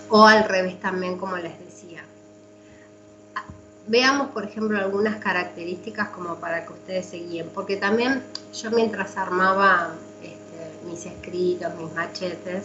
o 0.08 0.26
al 0.26 0.42
revés 0.42 0.80
también, 0.80 1.18
como 1.18 1.36
les 1.36 1.56
decía. 1.60 2.02
veamos, 3.86 4.30
por 4.30 4.44
ejemplo, 4.44 4.76
algunas 4.76 5.16
características 5.16 6.08
como 6.08 6.36
para 6.36 6.66
que 6.66 6.72
ustedes 6.72 7.06
se 7.06 7.18
guíen, 7.18 7.48
porque 7.54 7.76
también 7.76 8.24
yo 8.52 8.72
mientras 8.72 9.16
armaba 9.16 9.94
este, 10.20 10.86
mis 10.88 11.06
escritos, 11.06 11.72
mis 11.76 11.92
machetes, 11.94 12.64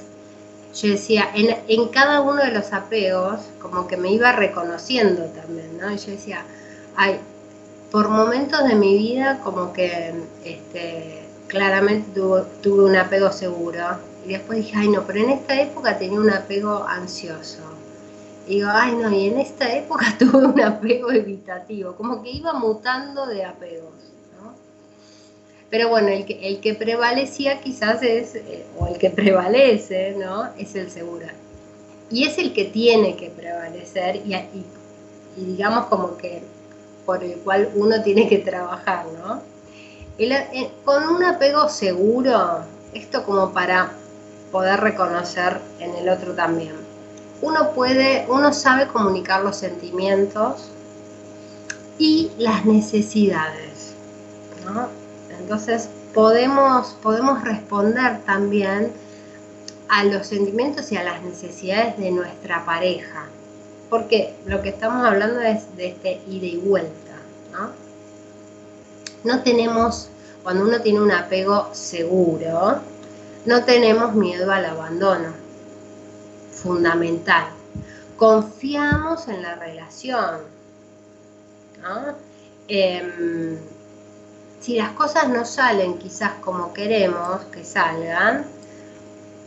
yo 0.73 0.89
decía, 0.89 1.29
en, 1.35 1.55
en, 1.67 1.87
cada 1.89 2.21
uno 2.21 2.43
de 2.43 2.51
los 2.51 2.73
apegos, 2.73 3.41
como 3.61 3.87
que 3.87 3.97
me 3.97 4.11
iba 4.11 4.31
reconociendo 4.31 5.23
también, 5.25 5.77
¿no? 5.79 5.91
Y 5.91 5.97
yo 5.97 6.11
decía, 6.11 6.43
ay, 6.95 7.19
por 7.91 8.09
momentos 8.09 8.67
de 8.67 8.73
mi 8.73 8.97
vida 8.97 9.39
como 9.43 9.71
que 9.71 10.13
este, 10.43 11.27
claramente 11.47 12.19
tuve, 12.61 12.83
un 12.83 12.95
apego 12.95 13.31
seguro. 13.31 13.83
Y 14.27 14.33
después 14.33 14.59
dije, 14.59 14.73
ay 14.75 14.89
no, 14.89 15.07
pero 15.07 15.19
en 15.19 15.29
esta 15.29 15.59
época 15.61 15.97
tenía 15.97 16.19
un 16.19 16.29
apego 16.29 16.83
ansioso. 16.83 17.59
Y 18.45 18.55
digo, 18.55 18.67
ay 18.69 18.93
no, 18.95 19.09
y 19.09 19.27
en 19.27 19.39
esta 19.39 19.73
época 19.73 20.05
tuve 20.19 20.45
un 20.45 20.59
apego 20.59 21.11
evitativo, 21.11 21.95
como 21.95 22.21
que 22.21 22.31
iba 22.31 22.51
mutando 22.53 23.25
de 23.25 23.45
apegos. 23.45 23.93
¿no? 24.41 24.53
Pero 25.69 25.87
bueno, 25.87 26.09
el 26.09 26.25
que, 26.25 26.45
el 26.45 26.59
que 26.59 26.73
prevalecía 26.73 27.61
quizás 27.61 28.03
es, 28.03 28.35
eh, 28.35 28.65
o 28.77 28.87
el 28.87 28.97
que 28.97 29.09
prevalece, 29.21 30.13
¿no? 30.19 30.49
Es 30.57 30.75
el 30.75 30.91
seguro. 30.91 31.27
Y 32.09 32.25
es 32.25 32.37
el 32.37 32.51
que 32.51 32.65
tiene 32.65 33.15
que 33.15 33.29
prevalecer 33.29 34.17
y, 34.17 34.33
y 34.35 35.45
digamos 35.45 35.85
como 35.85 36.17
que 36.17 36.41
por 37.05 37.23
el 37.23 37.37
cual 37.37 37.69
uno 37.75 38.03
tiene 38.03 38.27
que 38.27 38.39
trabajar, 38.39 39.05
¿no? 39.23 39.41
Eh, 40.19 40.71
con 40.83 41.07
un 41.07 41.23
apego 41.23 41.69
seguro, 41.69 42.63
esto 42.93 43.23
como 43.23 43.53
para 43.53 43.93
poder 44.51 44.79
reconocer 44.79 45.59
en 45.79 45.95
el 45.95 46.09
otro 46.09 46.33
también. 46.33 46.75
Uno 47.41 47.71
puede, 47.71 48.25
uno 48.29 48.53
sabe 48.53 48.87
comunicar 48.87 49.43
los 49.43 49.57
sentimientos 49.57 50.69
y 51.97 52.31
las 52.37 52.65
necesidades, 52.65 53.93
¿no? 54.65 54.87
Entonces 55.39 55.89
podemos, 56.13 56.97
podemos 57.01 57.43
responder 57.43 58.21
también 58.25 58.91
a 59.89 60.03
los 60.03 60.27
sentimientos 60.27 60.91
y 60.91 60.97
a 60.97 61.03
las 61.03 61.21
necesidades 61.21 61.97
de 61.97 62.11
nuestra 62.11 62.65
pareja 62.65 63.27
porque 63.89 64.35
lo 64.45 64.61
que 64.61 64.69
estamos 64.69 65.05
hablando 65.05 65.39
es 65.41 65.75
de 65.75 65.87
este 65.87 66.21
ida 66.27 66.45
y 66.45 66.57
vuelta, 66.57 67.15
¿no? 67.53 67.69
No 69.23 69.43
tenemos, 69.43 70.09
cuando 70.43 70.65
uno 70.65 70.81
tiene 70.81 71.01
un 71.01 71.11
apego 71.11 71.69
seguro, 71.73 72.79
no 73.47 73.63
tenemos 73.63 74.13
miedo 74.13 74.51
al 74.51 74.65
abandono, 74.65 75.33
fundamental. 76.51 77.45
Confiamos 78.17 79.27
en 79.29 79.41
la 79.41 79.55
relación. 79.55 80.41
Em, 82.67 83.57
si 84.59 84.75
las 84.75 84.91
cosas 84.91 85.29
no 85.29 85.45
salen 85.45 85.97
quizás 85.97 86.33
como 86.41 86.73
queremos 86.73 87.41
que 87.45 87.63
salgan, 87.63 88.45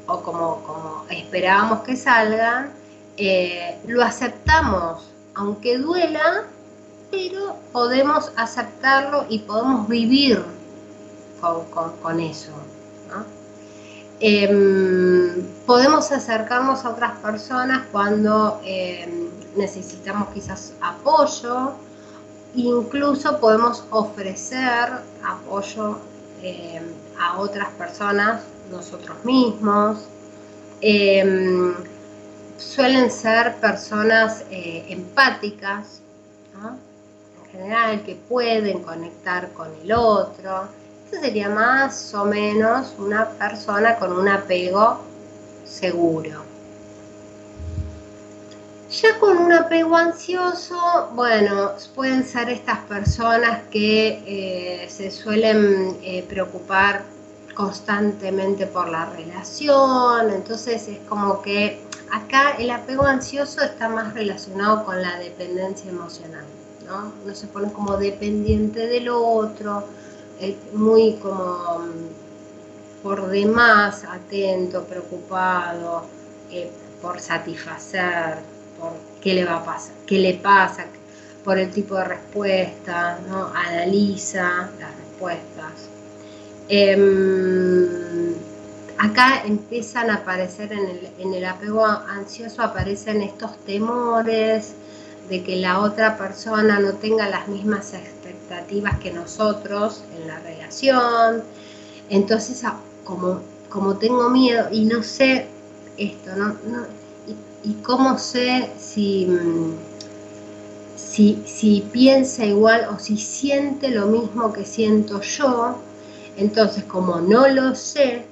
o 0.06 0.22
como, 0.22 0.62
como 0.62 1.04
esperábamos 1.10 1.80
que 1.80 1.94
salgan, 1.94 2.70
eh, 3.18 3.78
lo 3.86 4.02
aceptamos, 4.02 5.10
aunque 5.34 5.76
duela, 5.76 6.44
pero 7.10 7.56
podemos 7.70 8.32
aceptarlo 8.36 9.26
y 9.28 9.40
podemos 9.40 9.86
vivir 9.88 10.42
con, 11.40 12.20
eso. 12.20 12.52
Em, 14.20 15.42
podemos 15.66 16.12
acercarnos 16.12 16.84
a 16.84 16.90
otras 16.90 17.18
personas 17.18 17.86
cuando 17.90 18.60
em, 18.64 19.30
necesitamos 19.56 20.28
quizás 20.34 20.74
apoyo, 20.80 21.72
incluso 22.54 23.38
podemos 23.40 23.84
ofrecer 23.90 24.90
apoyo 25.24 25.98
em, 26.42 26.82
a 27.18 27.38
otras 27.38 27.68
personas, 27.70 28.42
nosotros 28.70 29.16
mismos. 29.24 29.98
Suelen 32.60 33.10
ser 33.10 33.56
personas 33.56 34.44
eh, 34.50 34.84
empáticas, 34.90 36.02
en 36.54 37.50
general, 37.50 38.02
que 38.02 38.16
pueden 38.16 38.82
conectar 38.82 39.50
con 39.54 39.68
el 39.82 39.92
otro. 39.92 40.68
Sería 41.10 41.48
más 41.48 42.14
o 42.14 42.24
menos 42.24 42.94
una 42.98 43.28
persona 43.30 43.96
con 43.96 44.12
un 44.12 44.28
apego 44.28 45.00
seguro. 45.64 46.42
Ya 48.90 49.18
con 49.20 49.38
un 49.38 49.52
apego 49.52 49.96
ansioso, 49.96 51.10
bueno, 51.14 51.72
pueden 51.94 52.24
ser 52.24 52.50
estas 52.50 52.78
personas 52.80 53.60
que 53.70 54.22
eh, 54.26 54.88
se 54.88 55.10
suelen 55.10 55.96
eh, 56.02 56.24
preocupar 56.28 57.04
constantemente 57.54 58.66
por 58.66 58.88
la 58.88 59.06
relación, 59.06 60.30
entonces 60.30 60.88
es 60.88 60.98
como 61.08 61.40
que 61.42 61.80
acá 62.10 62.52
el 62.58 62.70
apego 62.70 63.04
ansioso 63.04 63.62
está 63.62 63.88
más 63.88 64.14
relacionado 64.14 64.84
con 64.84 65.00
la 65.00 65.18
dependencia 65.18 65.90
emocional, 65.90 66.44
¿no? 66.86 67.12
Uno 67.24 67.34
se 67.34 67.46
pone 67.46 67.72
como 67.72 67.96
dependiente 67.96 68.86
del 68.88 69.08
otro, 69.08 69.84
muy 70.72 71.14
como 71.14 71.78
mm, 71.78 73.02
por 73.02 73.28
demás 73.28 74.04
atento, 74.04 74.84
preocupado 74.84 76.04
eh, 76.50 76.70
por 77.00 77.20
satisfacer, 77.20 78.36
por 78.78 78.92
qué 79.20 79.34
le 79.34 79.44
va 79.44 79.56
a 79.56 79.64
pasar, 79.64 79.94
qué 80.06 80.18
le 80.18 80.34
pasa, 80.34 80.84
por 81.44 81.58
el 81.58 81.70
tipo 81.70 81.96
de 81.96 82.04
respuesta, 82.04 83.18
¿no? 83.28 83.46
Analiza 83.54 84.70
las 84.78 84.96
respuestas. 84.96 85.88
Em, 86.68 88.34
acá 88.98 89.42
empiezan 89.44 90.10
a 90.10 90.16
aparecer 90.16 90.72
en 90.72 91.34
el, 91.34 91.44
apego 91.44 91.84
ansioso, 91.84 92.62
aparecen 92.62 93.22
estos 93.22 93.56
temores 93.64 94.74
de 95.30 95.42
que 95.44 95.56
la 95.56 95.80
otra 95.80 96.18
persona 96.18 96.80
no 96.80 96.94
tenga 96.94 97.28
las 97.28 97.48
mismas 97.48 97.94
expectativas 97.94 98.98
que 98.98 99.12
nosotros 99.12 100.02
en 100.18 100.26
la 100.26 100.40
relación. 100.40 101.42
Entonces, 102.10 102.62
como, 103.04 103.40
como 103.68 103.96
tengo 103.96 104.28
miedo 104.28 104.68
y 104.72 104.84
no 104.84 105.02
sé 105.02 105.46
esto, 105.96 106.34
¿no? 106.36 106.56
y, 107.62 107.74
cómo 107.82 108.18
sé 108.18 108.70
si, 108.78 109.28
si, 110.96 111.42
si 111.46 111.86
piensa 111.92 112.44
igual 112.44 112.88
o 112.92 112.98
si 112.98 113.16
siente 113.16 113.88
lo 113.90 114.06
mismo 114.06 114.52
que 114.52 114.64
siento 114.64 115.20
yo, 115.20 115.76
entonces 116.36 116.84
como 116.84 117.20
no 117.20 117.46
lo 117.48 117.74
sé, 117.74 118.24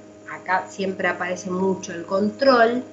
siempre 0.67 1.07
aparece 1.07 1.49
mucho 1.49 1.93
el 1.93 2.05
control, 2.05 2.83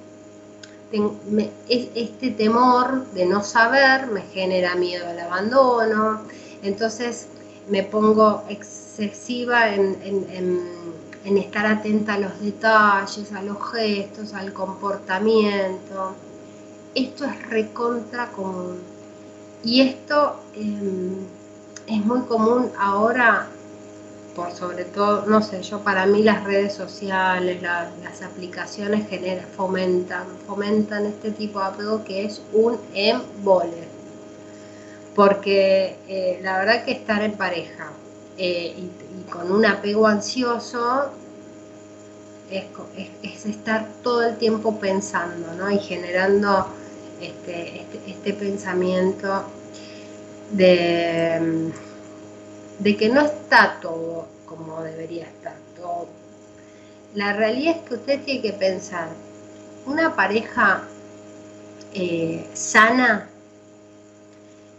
este 0.91 2.31
temor 2.31 3.05
de 3.11 3.25
no 3.25 3.43
saber 3.43 4.07
me 4.07 4.21
genera 4.21 4.75
miedo 4.75 5.07
al 5.07 5.19
abandono, 5.19 6.21
entonces 6.63 7.27
me 7.69 7.83
pongo 7.83 8.43
excesiva 8.49 9.73
en, 9.73 10.77
estar 11.25 11.65
atenta 11.65 12.13
a 12.13 12.19
los 12.19 12.39
detalles, 12.39 13.33
a 13.33 13.41
los 13.41 13.57
gestos, 13.71 14.33
al 14.33 14.53
comportamiento. 14.53 16.15
Esto 16.95 17.25
es 17.25 17.49
recontra 17.49 18.31
común. 18.31 18.79
Y 19.63 19.81
esto 19.81 20.37
em, 20.55 21.17
es 21.85 22.05
muy 22.05 22.21
común 22.21 22.71
ahora 22.79 23.49
por 24.37 24.51
sobre 24.51 24.85
todo, 24.85 25.25
no 25.25 25.41
sé, 25.41 25.63
yo 25.63 25.79
para 25.79 26.05
mí 26.05 26.21
las 26.21 26.43
redes 26.43 26.71
sociales, 26.71 27.59
las 27.59 28.21
aplicaciones 28.21 29.09
generan, 29.09 29.47
fomentan, 29.57 30.27
fomentan 30.45 31.07
este 31.07 31.31
tipo 31.31 31.59
de 31.59 31.65
apego 31.65 32.03
que 32.03 32.23
es 32.23 32.43
un 32.53 32.79
embole. 32.93 33.87
Porque 35.15 35.97
eh, 36.07 36.39
la 36.43 36.59
verdad 36.59 36.85
que 36.85 36.91
estar 36.91 37.23
en 37.23 37.31
pareja 37.31 37.91
eh, 38.37 38.75
y, 38.77 39.31
con 39.31 39.51
un 39.51 39.65
apego 39.65 40.05
ansioso 40.05 41.09
es, 42.51 43.45
estar 43.47 43.87
todo 44.03 44.23
el 44.23 44.37
tiempo 44.37 44.79
pensando 44.79 45.51
¿no? 45.55 45.71
y 45.71 45.79
generando 45.79 46.67
este, 47.19 47.81
este, 47.81 48.11
este 48.11 48.33
pensamiento 48.33 49.45
de 50.51 51.71
de 52.79 52.95
que 52.95 53.09
no 53.09 53.21
está 53.21 53.79
todo 53.81 54.27
como 54.45 54.81
debería 54.81 55.25
estar 55.25 55.55
todo. 55.75 56.07
La 57.13 57.33
realidad 57.33 57.77
es 57.77 57.81
que 57.87 57.93
usted 57.95 58.23
tiene 58.23 58.41
que 58.41 58.53
pensar, 58.53 59.09
una 59.85 60.15
pareja 60.15 60.83
eh, 61.93 62.45
sana 62.53 63.27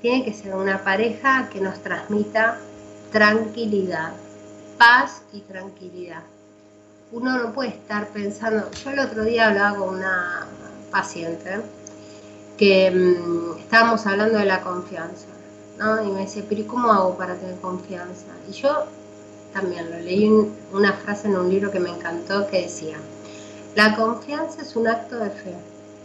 tiene 0.01 0.25
que 0.25 0.33
ser 0.33 0.55
una 0.55 0.85
pareja 0.85 1.49
que 1.51 1.61
nos 1.61 1.83
transmita 1.83 2.59
tranquilidad, 3.11 4.13
paz 4.77 5.23
y 5.33 5.41
tranquilidad. 5.41 6.23
Uno 7.11 7.39
no 7.39 7.53
puede 7.53 7.71
estar 7.71 8.09
pensando, 8.09 8.71
yo 8.71 8.91
el 8.91 8.99
otro 9.01 9.25
día 9.25 9.49
hablaba 9.49 9.79
con 9.79 9.97
una 9.97 10.47
paciente 10.91 11.61
que 12.57 12.91
mm, 12.91 13.59
estábamos 13.59 14.07
hablando 14.07 14.39
de 14.39 14.45
la 14.45 14.61
confianza 14.61 15.27
Y 15.79 16.09
me 16.09 16.23
dice, 16.23 16.45
pero 16.49 16.61
¿y 16.61 16.65
cómo 16.65 16.91
hago 16.91 17.17
para 17.17 17.37
tener 17.37 17.57
confianza? 17.61 18.27
Y 18.49 18.53
yo 18.53 18.87
también 19.53 19.91
lo 19.91 19.99
leí 19.99 20.29
una 20.73 20.93
frase 20.93 21.29
en 21.29 21.37
un 21.37 21.49
libro 21.49 21.71
que 21.71 21.79
me 21.79 21.91
encantó 21.91 22.49
que 22.49 22.63
decía, 22.63 22.97
la 23.77 23.95
confianza 23.95 24.63
es 24.63 24.75
un 24.75 24.89
acto 24.89 25.17
de 25.17 25.31
fe. 25.31 25.55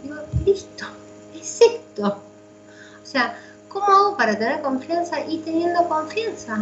Digo, 0.02 0.16
listo, 0.44 0.86
es 1.34 1.60
esto. 1.60 2.06
O 3.02 3.06
sea, 3.06 3.36
¿cómo 3.68 3.86
hago 3.86 4.16
para 4.16 4.38
tener 4.38 4.62
confianza 4.62 5.24
y 5.26 5.38
teniendo 5.38 5.88
confianza? 5.88 6.56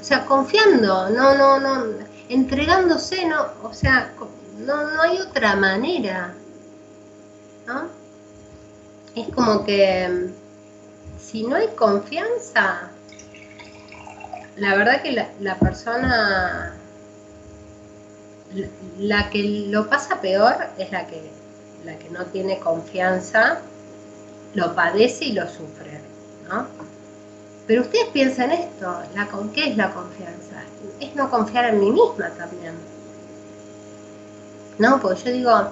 O 0.00 0.04
sea, 0.04 0.26
confiando, 0.26 1.08
no, 1.10 1.34
no, 1.34 1.58
no, 1.58 1.84
entregándose, 2.28 3.26
no, 3.26 3.46
o 3.62 3.72
sea, 3.72 4.12
no, 4.58 4.90
no 4.92 5.02
hay 5.02 5.18
otra 5.20 5.56
manera. 5.56 6.34
¿no? 7.66 7.88
Es 9.14 9.28
como 9.34 9.64
que 9.64 10.30
si 11.30 11.42
no 11.42 11.56
hay 11.56 11.68
confianza, 11.68 12.90
la 14.56 14.74
verdad 14.76 15.02
que 15.02 15.12
la, 15.40 15.58
persona, 15.58 16.74
la, 18.98 19.28
que 19.28 19.66
lo 19.68 19.88
pasa 19.90 20.20
peor 20.22 20.56
es 20.78 20.90
la 20.90 21.06
que, 21.06 21.30
la 21.84 21.98
que 21.98 22.08
no 22.08 22.24
tiene 22.26 22.58
confianza, 22.58 23.60
lo 24.54 24.74
padece 24.74 25.26
y 25.26 25.32
lo 25.32 25.46
sufre, 25.46 26.00
¿no? 26.48 26.66
Pero 27.66 27.82
ustedes 27.82 28.08
piensan 28.08 28.50
esto, 28.50 29.02
la, 29.14 29.28
¿qué 29.52 29.70
es 29.70 29.76
la 29.76 29.92
confianza? 29.92 30.62
Es 30.98 31.14
no 31.14 31.30
confiar 31.30 31.66
en 31.66 31.80
mí 31.80 31.90
misma 31.90 32.30
también. 32.30 32.72
¿No? 34.78 34.98
Porque 35.02 35.24
yo 35.24 35.32
digo, 35.32 35.70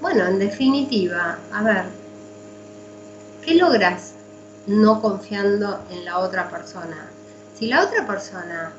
bueno, 0.00 0.26
en 0.26 0.38
definitiva, 0.38 1.36
a 1.52 1.62
ver, 1.62 1.84
¿qué 3.44 3.56
logras 3.56 4.13
no 4.66 5.00
confiando 5.00 5.80
en 5.90 6.04
la 6.04 6.18
otra 6.18 6.48
persona? 6.48 7.08
Si 7.58 7.68
la 7.68 7.84
otra 7.84 8.06
persona 8.06 8.72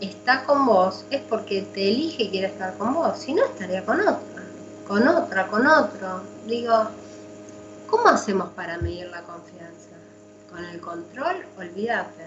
está 0.00 0.44
con 0.44 0.66
vos, 0.66 1.04
es 1.10 1.22
porque 1.22 1.62
te 1.62 1.88
elige 1.88 2.24
y 2.24 2.30
quiere 2.30 2.48
estar 2.48 2.76
con 2.76 2.94
vos, 2.94 3.18
si 3.18 3.34
no 3.34 3.44
estaría 3.44 3.84
con 3.84 4.00
otra, 4.00 4.42
con 4.86 5.08
otra, 5.08 5.46
con 5.48 5.66
otro. 5.66 6.20
Digo, 6.46 6.88
¿cómo 7.88 8.08
hacemos 8.08 8.50
para 8.50 8.78
medir 8.78 9.08
la 9.08 9.22
confianza? 9.22 9.96
Con 10.50 10.64
el 10.64 10.80
control, 10.80 11.44
olvídate. 11.58 12.26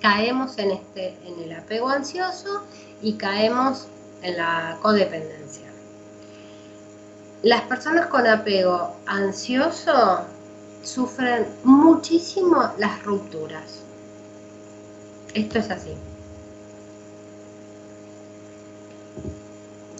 Caemos 0.00 0.58
en, 0.58 0.70
este, 0.70 1.16
en 1.24 1.40
el 1.42 1.52
apego 1.52 1.88
ansioso 1.88 2.62
y 3.02 3.14
caemos 3.14 3.88
en 4.22 4.36
la 4.36 4.78
codependencia. 4.80 5.68
Las 7.42 7.62
personas 7.62 8.06
con 8.06 8.26
apego 8.26 8.96
ansioso 9.06 10.24
sufren 10.88 11.46
muchísimo 11.64 12.72
las 12.78 13.02
rupturas. 13.04 13.82
Esto 15.34 15.58
es 15.58 15.70
así. 15.70 15.94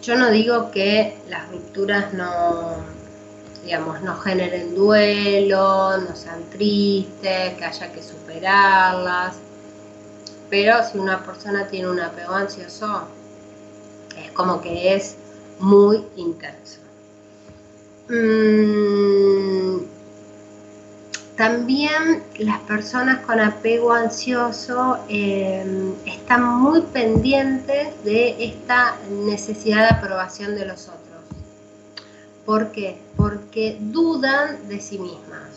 Yo 0.02 0.16
no 0.16 0.30
digo 0.30 0.70
que 0.70 1.18
las 1.28 1.50
rupturas 1.50 2.14
no, 2.14 2.76
digamos, 3.62 4.00
no 4.00 4.16
generen 4.16 4.74
duelo, 4.74 5.98
no 5.98 6.16
sean 6.16 6.42
tristes, 6.50 7.54
que 7.54 7.64
haya 7.64 7.92
que 7.92 8.02
superarlas. 8.02 9.36
Pero 10.48 10.82
si 10.90 10.96
una 10.96 11.22
persona 11.22 11.66
tiene 11.68 11.90
un 11.90 12.00
apego 12.00 12.32
ansioso, 12.32 13.02
es 14.16 14.30
como 14.32 14.62
que 14.62 14.94
es 14.94 15.16
muy 15.58 16.06
intenso. 16.16 16.80
Mm, 18.08 19.97
también 21.38 22.24
las 22.38 22.58
personas 22.62 23.24
con 23.24 23.38
apego 23.38 23.92
ansioso 23.92 24.98
em, 25.08 25.94
están 26.04 26.42
muy 26.44 26.82
pendientes 26.82 27.90
de 28.02 28.44
esta 28.44 28.96
necesidad 29.08 29.88
de 29.88 29.96
aprobación 29.98 30.56
de 30.56 30.66
los 30.66 30.88
otros. 30.88 30.98
¿Por 32.44 32.72
qué? 32.72 32.98
Porque 33.16 33.76
dudan 33.78 34.68
de 34.68 34.80
sí 34.80 34.98
mismas, 34.98 35.48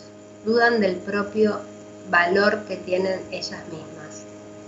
dudan 0.46 0.80
del 0.80 0.94
propio 0.98 1.60
valor 2.08 2.60
que 2.68 2.76
tienen 2.76 3.20
ellas 3.32 3.62
mismas, 3.68 4.22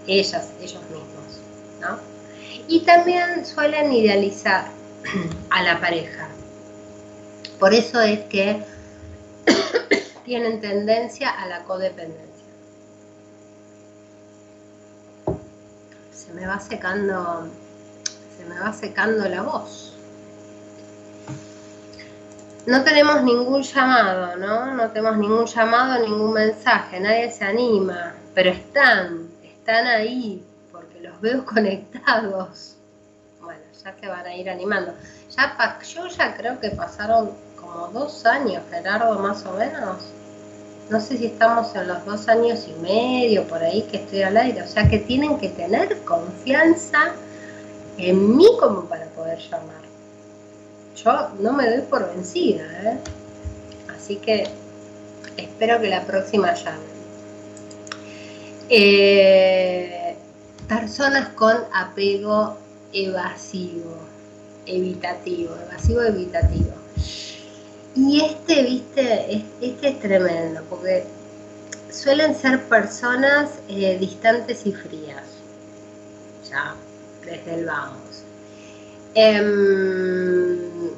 ellas, 0.09 0.51
ellos 0.61 0.83
mismos, 0.91 1.39
¿no? 1.81 1.97
Y 2.67 2.81
también 2.81 3.47
suelen 3.47 3.93
idealizar 3.93 4.67
a 5.51 5.63
la 5.63 5.81
pareja. 5.81 6.27
Por 7.61 7.73
eso 7.73 8.01
es 8.01 8.19
que 8.25 8.65
tienen 10.25 10.61
tendencia 10.61 11.31
a 11.31 11.47
la 11.47 11.65
codependencia. 11.65 12.25
Se 16.13 16.33
me 16.33 16.47
va 16.47 16.59
secando, 16.59 17.49
se 18.37 18.45
me 18.47 18.59
va 18.59 18.73
secando 18.73 19.29
la 19.29 19.43
voz. 19.43 19.95
No 22.67 22.83
tenemos 22.83 23.23
ningún 23.23 23.63
llamado, 23.63 24.37
¿no? 24.37 24.73
No 24.73 24.89
tenemos 24.91 25.19
ningún 25.19 25.45
llamado, 25.45 26.03
ningún 26.03 26.33
mensaje, 26.33 26.99
nadie 26.99 27.31
se 27.31 27.45
anima, 27.45 28.15
pero 28.35 28.51
están, 28.51 29.29
están 29.43 29.87
ahí, 29.87 30.43
porque 30.73 31.01
los 31.01 31.21
veo 31.21 31.45
conectados. 31.55 32.77
Bueno, 33.43 33.61
ya 33.85 33.95
se 34.01 34.09
van 34.09 34.25
a 34.25 34.35
ir 34.35 34.49
animando. 34.49 34.95
Ya, 35.37 35.79
yo 35.83 36.07
ya 36.07 36.35
creo 36.35 36.59
que 36.59 36.71
pasaron 36.71 37.33
como 37.75 37.89
dos 37.89 38.25
años, 38.25 38.63
Gerardo, 38.71 39.19
más 39.19 39.45
o 39.47 39.53
menos. 39.55 39.97
No 40.91 41.01
sé 41.01 41.19
si 41.19 41.27
estamos 41.27 41.75
en 41.75 41.89
los 41.89 42.05
dos 42.05 42.29
años 42.29 42.67
y 42.69 42.81
medio 42.81 43.45
por 43.49 43.63
ahí 43.63 43.83
que 43.91 43.97
estoy 43.99 44.23
al 44.23 44.37
aire. 44.37 44.63
O 44.63 44.69
sea 44.69 44.89
que 44.89 44.99
tienen 44.99 45.39
que 45.39 45.49
tener 45.49 45.99
confianza 46.03 47.13
en 47.99 48.37
mí 48.37 48.47
como 48.61 48.85
para 48.85 49.07
poder 49.07 49.39
llamar. 49.39 49.83
Yo 51.03 51.31
no 51.41 51.53
me 51.53 51.69
doy 51.69 51.83
por 51.83 52.07
vencida, 52.15 52.65
¿eh? 52.85 52.99
Así 53.97 54.17
que 54.17 54.49
espero 55.37 55.81
que 55.81 55.89
la 55.89 56.03
próxima 56.03 56.55
llamen. 56.55 56.95
Eh, 58.69 60.17
personas 60.69 61.31
con 61.31 61.57
apego 61.73 62.57
evasivo, 62.93 63.97
evitativo, 64.67 65.57
evasivo 65.67 66.03
evitativo. 66.03 66.84
Y 67.97 68.21
este, 68.21 68.63
viste, 68.63 69.45
este 69.61 69.89
es 69.89 70.01
tremendo, 70.01 70.63
porque 70.69 71.05
suelen 71.91 72.35
ser 72.35 72.65
personas 72.65 73.51
eh, 73.69 73.97
distantes 73.99 74.67
y 74.67 74.73
frías, 74.73 75.23
ya, 76.51 76.75
desde 77.25 77.55
el 77.55 77.67
vamos. 77.67 78.25
Em, 79.15 80.91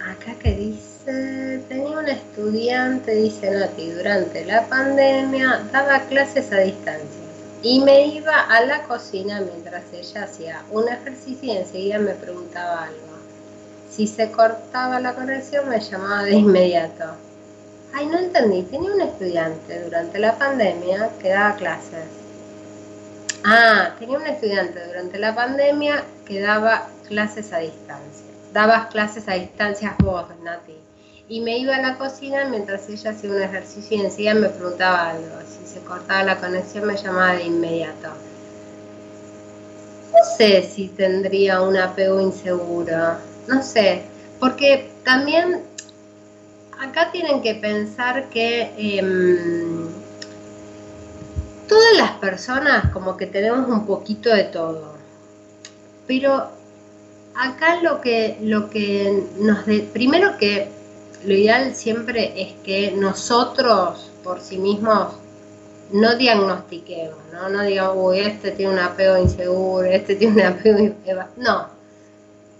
acá 0.00 0.34
que 0.42 0.56
dice, 0.56 1.62
tenía 1.68 1.98
un 2.00 2.08
estudiante, 2.08 3.14
dice 3.14 3.50
Nati, 3.52 3.90
durante 3.92 4.44
la 4.44 4.66
pandemia 4.66 5.68
daba 5.72 6.00
clases 6.08 6.52
a 6.52 6.58
distancia 6.58 7.26
y 7.62 7.80
me 7.80 8.06
iba 8.08 8.40
a 8.40 8.64
la 8.64 8.82
cocina 8.82 9.40
mientras 9.40 9.84
ella 9.92 10.24
hacía 10.24 10.62
un 10.70 10.88
ejercicio 10.88 11.52
y 11.52 11.56
enseguida 11.56 11.98
me 12.00 12.14
preguntaba 12.14 12.84
algo. 12.84 13.15
Si 13.96 14.06
se 14.06 14.30
cortaba 14.30 15.00
la 15.00 15.14
conexión 15.14 15.70
me 15.70 15.80
llamaba 15.80 16.24
de 16.24 16.34
inmediato. 16.34 17.04
Ay, 17.94 18.04
no 18.04 18.18
entendí, 18.18 18.62
tenía 18.64 18.92
un 18.92 19.00
estudiante 19.00 19.84
durante 19.84 20.18
la 20.18 20.36
pandemia 20.36 21.12
que 21.18 21.30
daba 21.30 21.56
clases. 21.56 22.04
Ah, 23.42 23.94
tenía 23.98 24.18
un 24.18 24.26
estudiante 24.26 24.86
durante 24.86 25.18
la 25.18 25.34
pandemia 25.34 26.04
que 26.26 26.42
daba 26.42 26.88
clases 27.08 27.54
a 27.54 27.60
distancia. 27.60 28.26
Dabas 28.52 28.88
clases 28.88 29.26
a 29.28 29.34
distancia 29.34 29.96
vos, 30.00 30.26
Nati. 30.42 30.76
Y 31.30 31.40
me 31.40 31.56
iba 31.56 31.74
a 31.74 31.80
la 31.80 31.96
cocina 31.96 32.44
mientras 32.44 32.90
ella 32.90 33.12
hacía 33.12 33.30
un 33.30 33.40
ejercicio 33.40 33.96
y 33.96 34.02
enseguida 34.02 34.34
me 34.34 34.50
preguntaba 34.50 35.08
algo. 35.08 35.36
Si 35.48 35.66
se 35.72 35.80
cortaba 35.80 36.22
la 36.22 36.36
conexión 36.36 36.84
me 36.84 36.98
llamaba 36.98 37.32
de 37.32 37.44
inmediato. 37.44 38.10
No 40.12 40.36
sé 40.36 40.62
si 40.64 40.88
tendría 40.88 41.62
un 41.62 41.78
apego 41.78 42.20
inseguro 42.20 43.16
no 43.48 43.62
sé, 43.62 44.02
porque 44.40 44.90
también 45.04 45.62
acá 46.78 47.10
tienen 47.10 47.42
que 47.42 47.54
pensar 47.54 48.28
que 48.28 48.72
em, 48.76 49.88
todas 51.68 51.96
las 51.96 52.12
personas 52.12 52.90
como 52.92 53.16
que 53.16 53.26
tenemos 53.26 53.68
un 53.68 53.86
poquito 53.86 54.30
de 54.30 54.44
todo, 54.44 54.94
pero 56.06 56.50
acá 57.34 57.82
lo 57.82 58.00
que, 58.00 58.38
lo 58.42 58.70
que 58.70 59.24
nos... 59.38 59.64
Primero 59.92 60.36
que 60.38 60.68
lo 61.24 61.34
ideal 61.34 61.74
siempre 61.74 62.32
es 62.40 62.54
que 62.64 62.92
nosotros 62.92 64.10
por 64.22 64.40
sí 64.40 64.58
mismos 64.58 65.14
no 65.92 66.16
diagnostiquemos, 66.16 67.18
¿no? 67.32 67.48
No 67.48 67.62
digamos, 67.62 67.96
uy, 67.98 68.20
este 68.20 68.50
tiene 68.52 68.72
un 68.72 68.78
apego 68.78 69.18
inseguro, 69.18 69.84
este 69.84 70.16
tiene 70.16 70.42
un 70.42 70.46
apego... 70.46 70.94
No, 71.36 71.68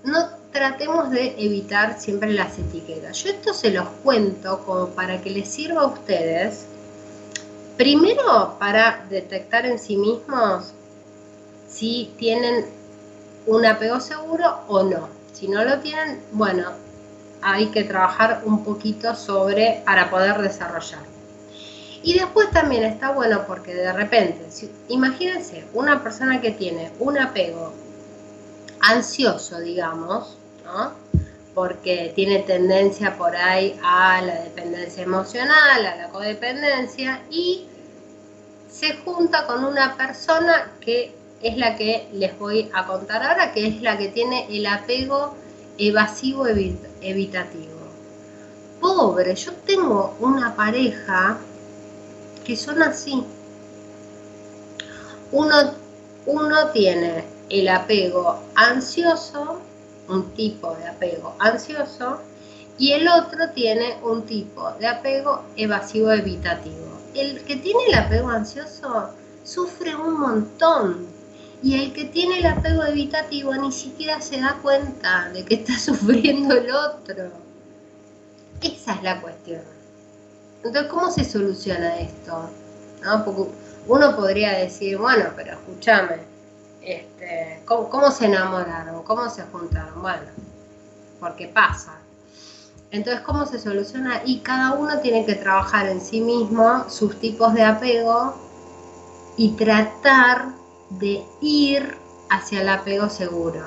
no 0.04 0.35
tratemos 0.56 1.10
de 1.10 1.34
evitar 1.38 2.00
siempre 2.00 2.32
las 2.32 2.58
etiquetas. 2.58 3.22
Yo 3.22 3.30
esto 3.30 3.54
se 3.54 3.70
los 3.70 3.88
cuento 4.02 4.64
como 4.64 4.88
para 4.88 5.20
que 5.20 5.30
les 5.30 5.48
sirva 5.48 5.82
a 5.82 5.86
ustedes 5.86 6.66
Primero, 7.76 8.56
para 8.58 9.04
detectar 9.10 9.66
en 9.66 9.78
sí 9.78 9.98
mismos 9.98 10.72
si 11.68 12.10
tienen 12.16 12.64
un 13.44 13.66
apego 13.66 14.00
seguro 14.00 14.60
o 14.66 14.82
no. 14.82 15.10
Si 15.34 15.46
no 15.46 15.62
lo 15.62 15.80
tienen, 15.80 16.22
bueno, 16.32 16.70
hay 17.42 17.66
que 17.66 17.84
trabajar 17.84 18.40
un 18.46 18.64
poquito 18.64 19.14
sobre 19.14 19.82
para 19.84 20.08
poder 20.08 20.40
desarrollar. 20.40 21.02
Y 22.02 22.14
después 22.14 22.50
también 22.50 22.84
está 22.84 23.10
bueno 23.10 23.44
porque 23.46 23.74
de 23.74 23.92
repente, 23.92 24.46
imagínense, 24.88 25.66
una 25.74 26.02
persona 26.02 26.40
que 26.40 26.52
tiene 26.52 26.92
un 26.98 27.18
apego 27.18 27.74
ansioso, 28.80 29.60
digamos, 29.60 30.38
¿no? 30.66 31.06
porque 31.56 32.12
tiene 32.14 32.40
tendencia 32.40 33.16
por 33.16 33.34
ahí 33.34 33.80
a 33.82 34.20
la 34.20 34.42
dependencia 34.42 35.04
emocional, 35.04 35.86
a 35.86 35.96
la 35.96 36.08
codependencia, 36.10 37.22
y 37.30 37.66
se 38.68 38.98
junta 38.98 39.46
con 39.46 39.64
una 39.64 39.96
persona 39.96 40.72
que 40.82 41.14
es 41.40 41.56
la 41.56 41.74
que 41.76 42.08
les 42.12 42.38
voy 42.38 42.70
a 42.74 42.86
contar 42.86 43.22
ahora, 43.22 43.52
que 43.52 43.68
es 43.68 43.80
la 43.80 43.96
que 43.96 44.08
tiene 44.08 44.46
el 44.54 44.66
apego 44.66 45.34
evasivo 45.78 46.46
evitativo. 46.46 47.80
Pobre, 48.78 49.34
yo 49.34 49.52
tengo 49.64 50.14
una 50.20 50.54
pareja 50.54 51.38
que 52.44 52.54
son 52.54 52.82
así. 52.82 53.24
Uno, 55.32 55.72
uno 56.26 56.68
tiene 56.68 57.24
el 57.48 57.66
apego 57.68 58.42
ansioso, 58.54 59.62
un 60.08 60.30
tipo 60.34 60.74
de 60.76 60.88
apego 60.88 61.34
ansioso, 61.38 62.20
y 62.78 62.92
el 62.92 63.08
otro 63.08 63.50
tiene 63.54 63.96
un 64.02 64.26
tipo 64.26 64.70
de 64.72 64.86
apego 64.86 65.42
evasivo 65.56 66.12
evitativo. 66.12 66.86
El 67.14 67.42
que 67.44 67.56
tiene 67.56 67.86
el 67.88 67.94
apego 67.94 68.28
ansioso 68.28 69.10
sufre 69.44 69.94
un 69.94 70.20
montón 70.20 71.06
y 71.62 71.74
el 71.74 71.92
que 71.92 72.04
tiene 72.04 72.40
el 72.40 72.46
apego 72.46 72.84
evitativo 72.84 73.54
ni 73.54 73.72
siquiera 73.72 74.20
se 74.20 74.40
da 74.40 74.58
cuenta 74.60 75.30
de 75.30 75.44
que 75.44 75.54
está 75.54 75.78
sufriendo 75.78 76.54
el 76.54 76.70
otro. 76.70 77.30
Esa 78.60 78.94
es 78.94 79.02
la 79.02 79.20
cuestión. 79.20 79.62
Entonces, 80.62 80.90
¿cómo 80.90 81.10
se 81.10 81.24
soluciona 81.24 82.00
esto? 82.00 82.50
uno 83.86 84.16
podría 84.16 84.58
decir, 84.58 84.98
bueno, 84.98 85.26
pero 85.36 85.52
escúchame, 85.52 86.18
este, 86.86 87.62
¿cómo, 87.64 88.10
se 88.12 88.26
enamoraron? 88.26 89.02
¿Cómo 89.02 89.28
se 89.28 89.42
juntaron? 89.42 90.00
Bueno, 90.00 90.30
porque 91.18 91.48
pasa. 91.48 91.94
Entonces, 92.92 93.22
¿cómo 93.22 93.44
se 93.44 93.58
soluciona? 93.58 94.22
Y 94.24 94.38
cada 94.38 94.74
uno 94.74 95.00
tiene 95.00 95.26
que 95.26 95.34
trabajar 95.34 95.88
en 95.88 96.00
sí 96.00 96.20
mismo 96.20 96.88
sus 96.88 97.18
tipos 97.18 97.52
de 97.54 97.64
apego 97.64 98.34
y 99.36 99.50
tratar 99.56 100.46
de 100.90 101.24
ir 101.40 101.98
hacia 102.30 102.60
el 102.60 102.68
apego 102.68 103.08
seguro. 103.10 103.64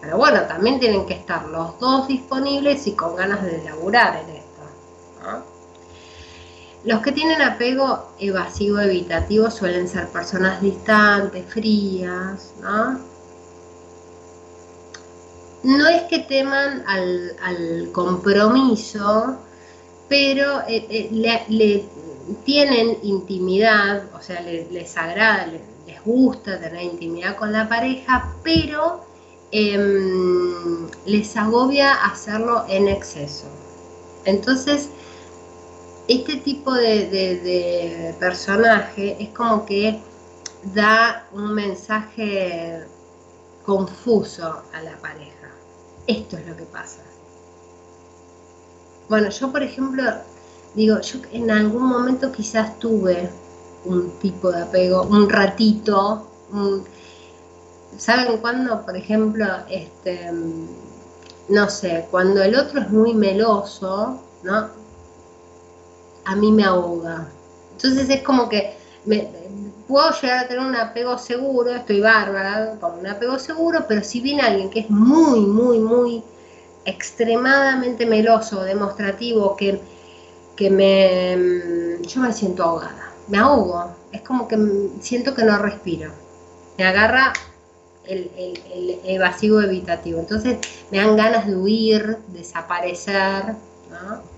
Pero 0.00 0.18
bueno, 0.18 0.42
también 0.42 0.80
tienen 0.80 1.06
que 1.06 1.14
estar 1.14 1.46
los 1.46 1.78
dos 1.78 2.08
disponibles 2.08 2.86
y 2.88 2.92
con 2.92 3.14
ganas 3.14 3.42
de 3.44 3.62
laburar 3.62 4.16
en 4.16 4.36
esto. 4.36 4.43
Los 6.84 7.00
que 7.00 7.12
tienen 7.12 7.40
apego 7.40 8.10
evasivo 8.18 8.78
evitativo 8.78 9.50
suelen 9.50 9.88
ser 9.88 10.08
personas 10.08 10.60
distantes, 10.60 11.46
frías, 11.46 12.52
¿no? 12.60 13.00
No 15.62 15.88
es 15.88 16.02
que 16.02 16.18
teman 16.18 16.84
al, 16.86 17.88
compromiso, 17.92 19.38
pero 20.10 20.60
eh, 20.68 20.86
eh, 20.90 21.08
le, 21.48 21.86
tienen 22.44 22.98
intimidad, 23.02 24.04
o 24.14 24.20
sea, 24.20 24.42
les 24.42 24.96
agrada, 24.96 25.46
les, 25.46 25.62
gusta 26.04 26.60
tener 26.60 26.82
intimidad 26.82 27.34
con 27.36 27.50
la 27.50 27.66
pareja, 27.66 28.34
pero 28.42 29.06
em, 29.52 30.86
les 31.06 31.34
agobia 31.34 31.94
hacerlo 32.04 32.66
en 32.68 32.88
exceso. 32.88 33.46
Entonces, 34.26 34.90
este 36.08 36.36
tipo 36.36 36.72
de, 36.72 38.14
personaje 38.18 39.16
es 39.18 39.30
como 39.30 39.64
que 39.64 40.00
da 40.74 41.26
un 41.32 41.54
mensaje 41.54 42.84
confuso 43.64 44.62
a 44.72 44.82
la 44.82 44.96
pareja. 44.98 45.48
Esto 46.06 46.36
es 46.36 46.46
lo 46.46 46.56
que 46.56 46.64
pasa. 46.64 47.00
Bueno, 49.08 49.30
yo 49.30 49.50
por 49.50 49.62
ejemplo, 49.62 50.02
digo, 50.74 51.00
yo 51.00 51.18
en 51.32 51.50
algún 51.50 51.86
momento 51.86 52.32
quizás 52.32 52.78
tuve 52.78 53.30
un 53.84 54.10
tipo 54.18 54.50
de 54.50 54.62
apego, 54.62 55.02
un 55.02 55.28
ratito, 55.28 56.26
¿saben 57.96 58.38
cuándo? 58.38 58.84
Por 58.84 58.96
ejemplo, 58.96 59.46
este, 59.68 60.30
no 61.48 61.68
sé, 61.68 62.06
cuando 62.10 62.42
el 62.42 62.54
otro 62.54 62.80
es 62.80 62.90
muy 62.90 63.14
meloso, 63.14 64.20
¿no? 64.42 64.83
A 66.24 66.36
mí 66.36 66.52
me 66.52 66.64
ahoga. 66.64 67.28
Entonces 67.72 68.08
es 68.08 68.22
como 68.22 68.48
que 68.48 68.76
me, 69.04 69.28
puedo 69.86 70.10
llegar 70.20 70.44
a 70.44 70.48
tener 70.48 70.64
un 70.64 70.74
apego 70.76 71.18
seguro, 71.18 71.74
estoy 71.74 72.00
bárbara 72.00 72.76
con 72.80 72.98
un 72.98 73.06
apego 73.06 73.38
seguro, 73.38 73.84
pero 73.86 74.02
si 74.02 74.20
viene 74.20 74.42
alguien 74.42 74.70
que 74.70 74.80
es 74.80 74.90
muy, 74.90 75.40
muy, 75.40 75.78
muy 75.78 76.22
extremadamente 76.84 78.06
meloso, 78.06 78.62
demostrativo, 78.62 79.56
que, 79.56 79.80
que 80.56 80.70
me, 80.70 81.98
yo 82.06 82.20
me 82.20 82.32
siento 82.32 82.62
ahogada, 82.62 83.12
me 83.28 83.38
ahogo, 83.38 83.94
es 84.12 84.22
como 84.22 84.48
que 84.48 84.58
siento 85.00 85.34
que 85.34 85.44
no 85.44 85.58
respiro, 85.58 86.12
me 86.78 86.84
agarra 86.84 87.32
el, 88.06 88.30
el 88.36 89.00
evasivo 89.04 89.60
evitativo, 89.60 90.20
entonces 90.20 90.58
me 90.90 90.98
dan 90.98 91.16
ganas 91.16 91.46
de 91.46 91.56
huir, 91.56 92.18
desaparecer, 92.28 93.54
¿no? 93.90 94.33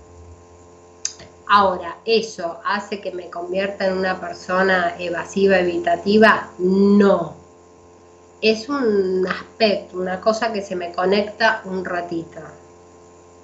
Ahora, 1.49 1.97
¿eso 2.05 2.59
hace 2.65 2.99
que 2.99 3.11
me 3.11 3.29
convierta 3.29 3.87
en 3.87 3.97
una 3.97 4.19
persona 4.19 4.95
evasiva, 4.99 5.59
evitativa? 5.59 6.49
No. 6.59 7.35
Es 8.41 8.67
un 8.67 9.25
aspecto, 9.27 9.97
una 9.97 10.19
cosa 10.19 10.51
que 10.51 10.61
se 10.61 10.75
me 10.75 10.91
conecta 10.91 11.61
un 11.65 11.85
ratito. 11.85 12.41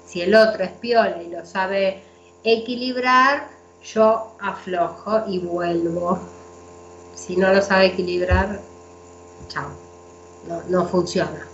Si 0.06 0.20
el 0.20 0.34
otro 0.34 0.64
es 0.64 0.70
piola 0.72 1.22
y 1.22 1.30
lo 1.30 1.46
sabe 1.46 2.02
equilibrar, 2.44 3.48
yo 3.82 4.36
aflojo 4.38 5.22
y 5.26 5.38
vuelvo. 5.38 6.18
Si 7.14 7.36
no 7.36 7.52
lo 7.52 7.62
sabe 7.62 7.86
equilibrar, 7.86 8.60
chao. 9.48 9.70
No, 10.68 10.86
funciona. 10.86 11.46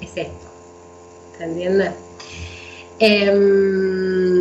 Es 0.00 0.16
esto. 0.16 0.46
¿Se 1.38 1.44
entiende? 1.44 1.92
Em, 2.98 4.35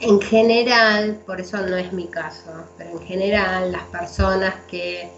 en 0.00 0.20
general, 0.20 1.20
por 1.26 1.40
eso 1.40 1.58
no 1.58 1.76
es 1.76 1.92
mi 1.92 2.06
caso, 2.06 2.50
pero 2.76 2.90
en 2.90 3.06
general 3.06 3.72
las 3.72 3.84
personas 3.84 4.54
que 4.68 5.10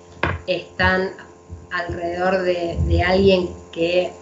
están 0.47 1.11
alrededor 1.71 2.43
de, 2.43 3.03
alguien 3.07 3.51
que 3.73 4.13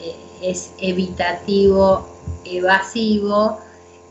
eh, 0.00 0.16
es 0.42 0.72
evitativo, 0.78 2.08
evasivo, 2.44 3.60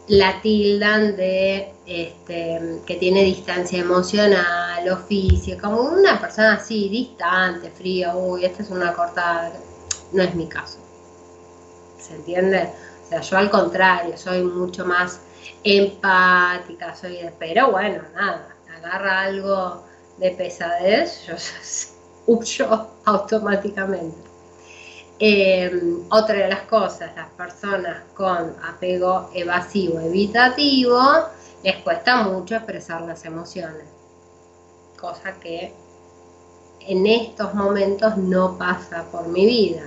la 0.07 0.41
tildan 0.41 1.15
de 1.15 1.73
este, 1.85 2.81
que 2.85 2.95
tiene 2.95 3.23
distancia 3.23 3.80
emocional 3.80 4.88
o 4.89 5.59
como 5.61 5.81
una 5.81 6.19
persona 6.19 6.53
así, 6.53 6.89
distante, 6.89 7.71
fría, 7.71 8.15
uy, 8.15 8.45
esta 8.45 8.63
es 8.63 8.69
una 8.69 8.93
cortada. 8.93 9.53
No 10.11 10.21
es 10.21 10.35
mi 10.35 10.47
caso. 10.47 10.77
¿Se 11.99 12.15
entiende? 12.15 12.69
O 13.05 13.09
sea, 13.09 13.21
yo 13.21 13.38
al 13.38 13.49
contrario, 13.49 14.17
soy 14.17 14.43
mucho 14.43 14.85
más 14.85 15.19
empática, 15.64 16.95
soy 16.95 17.19
pero 17.40 17.72
bueno, 17.72 18.03
nada, 18.14 18.56
agarra 18.77 19.22
algo 19.22 19.84
de 20.18 20.31
pesadez, 20.31 21.26
yo 21.26 21.35
huyo 22.34 22.88
automáticamente. 23.06 24.34
Em, 25.19 26.03
otra 26.10 26.35
de 26.35 26.49
las 26.49 26.64
cosas, 26.64 27.15
las 27.15 27.30
personas 27.30 28.03
con 28.14 28.56
apego 28.64 29.30
evasivo, 29.34 29.99
evitativo, 29.99 30.99
les 31.64 31.77
cuesta 31.77 32.23
mucho 32.23 32.56
expresar 32.56 33.02
las 33.03 33.23
emociones, 33.23 33.85
cosa 34.99 35.34
que 35.40 35.73
en 36.81 37.07
estos 37.07 37.53
momentos 37.53 38.18
no 38.18 38.57
pasa 38.57 39.06
por 39.11 39.27
mi 39.27 39.45
vida, 39.45 39.84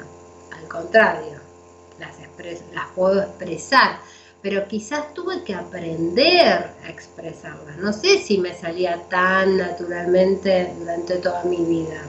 al 0.57 0.69
contrario, 0.69 1.39
las, 1.99 2.17
las 2.73 2.87
puedo 2.95 3.21
expresar, 3.21 3.99
pero 4.43 4.67
quizás 4.69 5.13
tuve 5.15 5.43
que 5.43 5.55
aprender 5.55 6.71
a 6.85 6.89
expresarlas. 6.89 7.77
No 7.79 7.93
sé 7.93 8.19
si 8.19 8.39
me 8.39 8.55
salía 8.55 9.03
tan 9.09 9.57
naturalmente 9.57 10.73
durante 10.79 11.17
toda 11.17 11.43
mi 11.45 11.65
vida. 11.65 12.01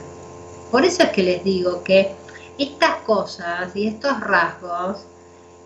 Por 0.70 0.84
eso 0.84 1.02
es 1.02 1.10
que 1.10 1.22
les 1.22 1.42
digo 1.44 1.82
que 1.82 2.14
estas 2.58 2.96
cosas 3.06 3.74
y 3.74 3.88
estos 3.88 4.20
rasgos, 4.20 5.04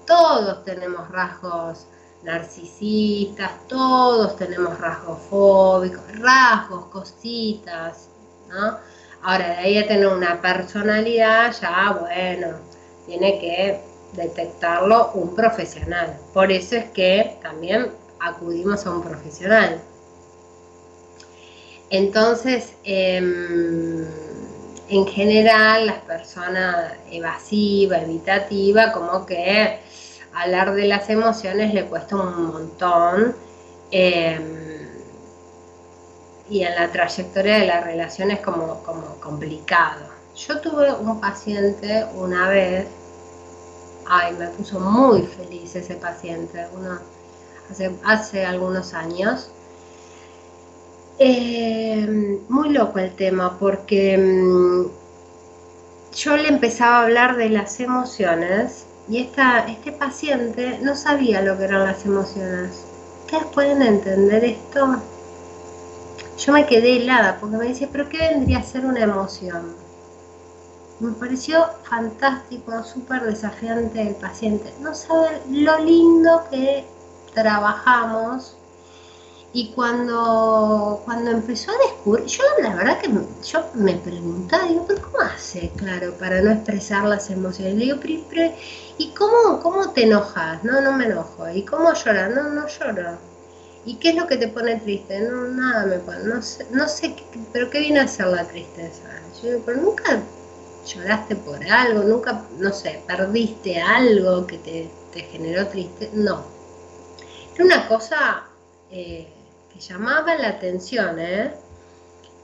todos 0.07 0.65
tenemos 0.65 1.09
rasgos 1.11 1.87
narcisistas, 2.23 3.51
todos 3.69 4.37
tenemos 4.37 4.79
rasgos 4.79 5.19
fóbicos, 5.29 6.03
rasgos, 6.19 6.87
cositas, 6.87 8.09
¿no? 8.49 8.79
Ahora, 9.23 9.49
de 9.49 9.57
ahí 9.57 9.79
a 9.79 9.87
tener 9.87 10.07
una 10.07 10.41
personalidad, 10.41 11.55
ya 11.61 11.97
bueno, 12.01 12.57
tiene 13.07 13.39
que 13.39 13.92
detectarlo 14.13 15.13
un 15.15 15.35
profesional. 15.35 16.17
Por 16.33 16.53
eso 16.53 16.77
es 16.77 16.85
que 16.91 17.39
también 17.43 17.91
acudimos 18.21 18.87
a 18.87 18.91
un 18.91 19.03
profesional. 19.03 19.81
Entonces, 21.91 22.73
em, 22.85 24.05
en 24.89 25.07
general, 25.07 25.87
las 25.87 25.99
personas 26.01 26.93
evasivas, 27.11 28.03
evitativas, 28.03 28.93
como 28.93 29.27
que 29.27 29.79
hablar 30.35 30.75
de 30.75 30.87
las 30.87 31.09
emociones 31.11 31.75
le 31.75 31.85
cuesta 31.87 32.17
un 32.17 32.47
montón. 32.47 33.35
Em, 33.91 34.63
y 36.49 36.63
en 36.63 36.75
la 36.75 36.91
trayectoria 36.91 37.59
de 37.59 37.67
la 37.67 37.81
relación 37.81 38.31
es 38.31 38.41
como, 38.41 38.83
como 38.85 39.03
complicado. 39.21 40.07
Yo 40.35 40.61
tuve 40.61 40.93
un 40.93 41.21
paciente 41.21 42.07
una 42.15 42.49
vez, 42.49 42.87
ay, 44.07 44.35
me 44.39 44.49
puso 44.49 44.81
muy 44.81 45.23
feliz 45.23 45.75
ese 45.77 45.95
paciente, 45.95 46.67
uno, 46.75 46.99
hace, 48.05 48.45
algunos 48.45 48.95
años. 48.95 49.51
Eh, 51.19 52.41
muy 52.49 52.71
loco 52.71 52.99
el 52.99 53.15
tema 53.15 53.59
porque 53.59 54.19
mm, 54.19 54.87
yo 56.17 56.37
le 56.37 56.49
empezaba 56.49 56.99
a 56.99 57.03
hablar 57.03 57.37
de 57.37 57.49
las 57.49 57.79
emociones 57.81 58.87
y 59.09 59.19
este 59.19 59.93
paciente 59.93 60.79
no 60.83 60.97
sabía 60.97 61.43
lo 61.43 61.59
que 61.59 61.65
eran 61.65 61.85
las 61.85 62.05
emociones. 62.05 62.85
¿Ustedes 63.25 63.45
pueden 63.53 63.83
entender 63.83 64.45
esto? 64.45 64.97
Yo 66.39 66.53
me 66.53 66.67
quedé 66.67 66.97
helada 66.97 67.39
porque 67.41 67.57
me 67.57 67.69
decía, 67.69 67.89
pero 67.91 68.09
¿qué 68.09 68.19
vendría 68.19 68.59
a 68.59 68.63
ser 68.63 68.85
una 68.85 69.01
emoción? 69.01 69.82
Me 71.03 71.11
pareció 71.15 71.67
fantástico, 71.83 72.85
súper 72.85 73.23
desafiante 73.23 74.01
el 74.01 74.15
paciente. 74.15 74.73
No 74.81 74.95
saben 74.95 75.65
lo 75.65 75.77
lindo 75.81 76.45
que 76.49 76.85
trabajamos 77.35 78.55
y 79.53 79.73
cuando, 79.73 81.03
cuando 81.05 81.33
empezó 81.33 81.73
a 81.73 81.89
descubrir, 81.89 82.27
yo 82.27 82.45
la 82.63 82.77
verdad 82.77 83.01
que 83.01 83.11
yo 83.43 83.65
me 83.75 83.97
preguntaba, 83.97 84.69
digo, 84.69 84.85
pero 84.87 85.03
¿cómo 85.03 85.19
hace, 85.23 85.71
claro, 85.77 86.15
para 86.15 86.41
no 86.41 86.53
expresar 86.53 87.05
las 87.09 87.29
emociones? 87.31 87.75
Le 87.75 87.87
digo, 87.87 87.99
¿y 88.97 89.09
cómo, 89.09 89.61
cómo 89.61 89.91
te 89.91 90.05
enojas? 90.05 90.63
No, 90.63 90.81
no 90.83 90.93
me 90.93 91.07
enojo. 91.07 91.51
¿Y 91.51 91.65
cómo 91.65 91.93
lloras? 91.95 92.33
No, 92.33 92.45
no 92.45 92.69
lloro. 92.69 93.19
¿Y 93.85 93.97
qué 93.97 94.11
es 94.11 94.15
lo 94.15 94.29
que 94.29 94.37
te 94.37 94.47
pone 94.47 94.77
triste? 94.77 95.21
No, 95.23 95.49
nada 95.49 95.85
me 95.85 95.99
pone, 95.99 96.23
no 96.23 96.41
sé, 96.41 96.65
no 96.71 96.87
sé 96.87 97.17
pero 97.53 97.71
¿qué 97.71 97.81
viene 97.81 97.99
a 97.99 98.07
ser 98.07 98.29
la 98.29 98.45
tristeza? 98.45 99.03
Yo 99.43 99.59
pero 99.67 99.79
nunca 99.83 100.23
lloraste 100.87 101.37
por 101.37 101.65
algo, 101.65 102.03
nunca, 102.03 102.45
no 102.59 102.73
sé, 102.73 103.03
perdiste 103.07 103.81
algo 103.81 104.47
que 104.47 104.59
te, 104.59 104.91
generó 105.31 105.67
triste. 105.69 106.11
No. 106.15 106.43
Era 107.55 107.65
una 107.65 107.89
cosa 107.89 108.45
eh, 108.91 109.27
que 109.73 109.81
llamaba 109.81 110.35
la 110.37 110.49
atención, 110.49 111.19
¿eh? 111.19 111.53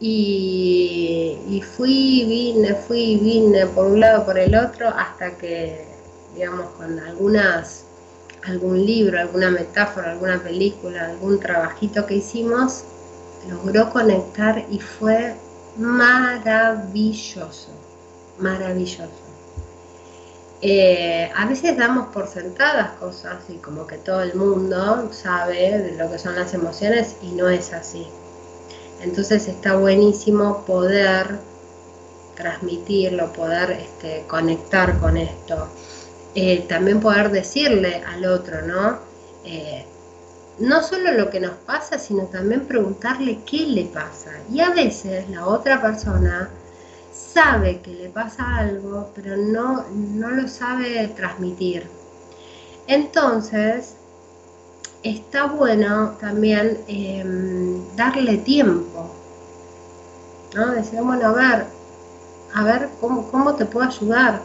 Y, 0.01 1.39
y, 1.49 1.61
fui, 1.61 2.25
vine, 2.27 2.75
fui, 2.75 3.17
vine 3.17 3.67
por 3.67 3.87
un 3.87 4.01
lado, 4.01 4.25
por 4.25 4.39
el 4.39 4.55
otro, 4.55 4.89
hasta 4.89 5.37
que, 5.37 5.87
digamos, 6.35 6.67
con 6.77 7.01
algunas 7.01 7.85
algún 8.47 8.85
libro, 8.85 9.19
alguna 9.19 9.51
metáfora, 9.51 10.13
alguna 10.13 10.43
película, 10.43 11.07
algún 11.07 11.41
trabajito 11.41 12.07
que 12.07 12.17
hicimos, 12.17 12.85
logró 13.49 13.91
conectar 13.91 14.65
y 14.71 14.79
fue 14.79 15.35
maravilloso, 15.77 17.71
maravilloso. 18.39 19.29
Eh, 20.61 21.31
a 21.37 21.47
veces 21.47 21.77
damos 21.77 22.09
por 22.09 22.27
sentadas 22.27 22.91
cosas 22.99 23.37
y 23.49 23.59
como 23.59 23.87
que 23.87 23.97
todo 23.97 24.23
el 24.23 24.35
mundo 24.35 25.09
sabe 25.13 25.79
de 25.79 25.93
lo 25.97 26.11
que 26.11 26.19
son 26.19 26.35
las 26.35 26.53
emociones 26.53 27.17
y 27.23 27.31
no 27.33 27.49
es 27.49 27.73
así. 27.73 28.09
Entonces 29.01 29.47
está 29.47 29.77
buenísimo 29.77 30.65
poder 30.67 31.39
transmitirlo, 32.35 33.33
poder 33.33 33.71
este, 33.71 34.25
conectar 34.27 34.99
con 34.99 35.17
esto. 35.17 35.69
Eh, 36.35 36.67
también 36.69 37.01
poder 37.01 37.31
decirle 37.31 38.03
al 38.07 38.25
otro, 38.27 38.63
¿no? 38.63 38.99
Eh, 39.45 39.85
no 40.59 40.83
solo 40.83 41.13
lo 41.13 41.31
que 41.31 41.39
nos 41.39 41.53
pasa, 41.67 41.99
sino 41.99 42.25
también 42.25 42.67
preguntarle 42.67 43.41
qué 43.47 43.59
le 43.59 43.85
pasa. 43.85 44.33
Y 44.53 44.61
a 44.61 44.71
veces 44.71 45.29
la 45.31 45.47
otra 45.47 45.81
persona 45.81 46.51
sabe 47.33 47.81
que 47.81 47.93
le 47.93 48.09
pasa 48.09 48.57
algo, 48.57 49.11
pero 49.15 49.37
no, 49.37 49.85
no 49.93 50.31
lo 50.31 50.49
sabe 50.49 51.09
transmitir. 51.09 51.87
Entonces, 52.87 53.95
está 55.03 55.47
bueno 55.47 56.17
también 56.21 56.79
em, 56.89 57.85
darle 57.97 58.39
tiempo. 58.39 59.11
¿no? 60.55 60.71
Decir, 60.73 61.01
bueno, 61.03 61.29
a 61.29 61.33
ver, 61.33 61.67
a 62.55 62.65
ver 62.65 62.89
cómo, 63.01 63.31
cómo 63.31 63.55
te 63.55 63.67
puedo 63.67 63.87
ayudar 63.87 64.41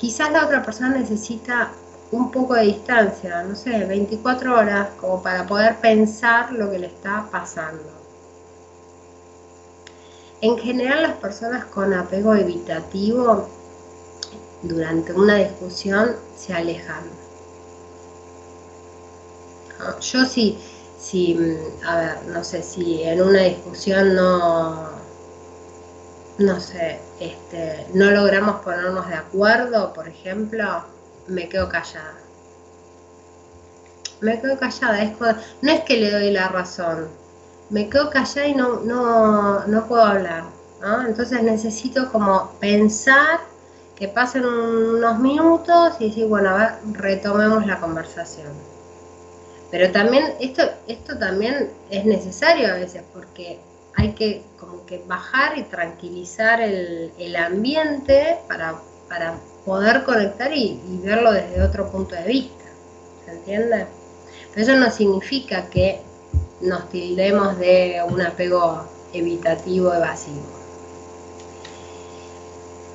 Quizás 0.00 0.32
la 0.32 0.46
otra 0.46 0.62
persona 0.62 0.96
necesita 0.96 1.72
un 2.10 2.30
poco 2.30 2.54
de 2.54 2.62
distancia, 2.62 3.42
no 3.42 3.54
sé, 3.54 3.84
24 3.84 4.58
horas, 4.58 4.88
como 4.98 5.22
para 5.22 5.46
poder 5.46 5.76
pensar 5.76 6.52
lo 6.52 6.70
que 6.70 6.78
le 6.78 6.86
está 6.86 7.26
pasando. 7.30 7.99
En 10.42 10.56
general 10.58 11.02
las 11.02 11.16
personas 11.16 11.66
con 11.66 11.92
apego 11.92 12.34
evitativo 12.34 13.48
durante 14.62 15.12
una 15.12 15.36
discusión 15.36 16.16
se 16.36 16.54
alejan. 16.54 17.04
Yo 20.00 20.24
sí, 20.24 20.58
si, 20.98 21.38
a 21.86 21.96
ver, 21.96 22.22
no 22.28 22.44
sé, 22.44 22.62
si 22.62 23.02
en 23.02 23.22
una 23.22 23.42
discusión 23.42 24.14
no, 24.14 24.88
no 26.38 26.60
sé, 26.60 27.00
este, 27.18 27.86
no 27.94 28.10
logramos 28.10 28.60
ponernos 28.62 29.08
de 29.08 29.14
acuerdo, 29.14 29.92
por 29.92 30.08
ejemplo, 30.08 30.84
me 31.26 31.48
quedo 31.48 31.68
callada. 31.68 32.14
Me 34.20 34.40
quedo 34.40 34.58
callada, 34.58 35.02
es, 35.02 35.12
no 35.62 35.72
es 35.72 35.80
que 35.80 35.96
le 35.96 36.10
doy 36.10 36.30
la 36.30 36.48
razón, 36.48 37.08
me 37.70 37.88
quedo 37.88 38.10
callada 38.10 38.46
y 38.46 38.54
no, 38.54 38.80
no, 38.80 39.66
no 39.66 39.86
puedo 39.86 40.02
hablar. 40.02 40.44
Entonces 41.06 41.42
necesito 41.42 42.10
como 42.10 42.52
pensar 42.58 43.40
que 43.96 44.08
pasen 44.08 44.46
unos 44.46 45.18
minutos 45.18 45.94
y 46.00 46.08
decir, 46.08 46.26
bueno, 46.26 46.50
a 46.50 46.54
ver, 46.54 46.72
retomemos 46.92 47.66
la 47.66 47.78
conversación. 47.78 48.48
Pero 49.70 49.92
también 49.92 50.34
esto, 50.40 50.62
esto 50.88 51.18
también 51.18 51.70
es 51.90 52.04
necesario 52.04 52.68
a 52.68 52.74
veces 52.74 53.02
porque 53.12 53.60
hay 53.94 54.12
que 54.12 54.42
como 54.58 54.86
que 54.86 55.02
bajar 55.06 55.58
y 55.58 55.64
tranquilizar 55.64 56.60
el, 56.60 57.36
ambiente 57.36 58.38
para, 58.48 58.80
poder 59.64 60.04
conectar 60.04 60.52
y, 60.52 60.80
verlo 61.04 61.32
desde 61.32 61.62
otro 61.62 61.90
punto 61.90 62.14
de 62.14 62.24
vista. 62.24 62.64
¿Se 63.26 63.32
entiende? 63.32 63.86
Pero 64.54 64.66
eso 64.66 64.76
no 64.76 64.90
significa 64.90 65.68
que 65.68 66.00
nos 66.60 66.88
tildemos 66.90 67.58
de 67.58 68.02
un 68.08 68.20
apego 68.20 68.84
evitativo, 69.12 69.92
evasivo. 69.94 70.42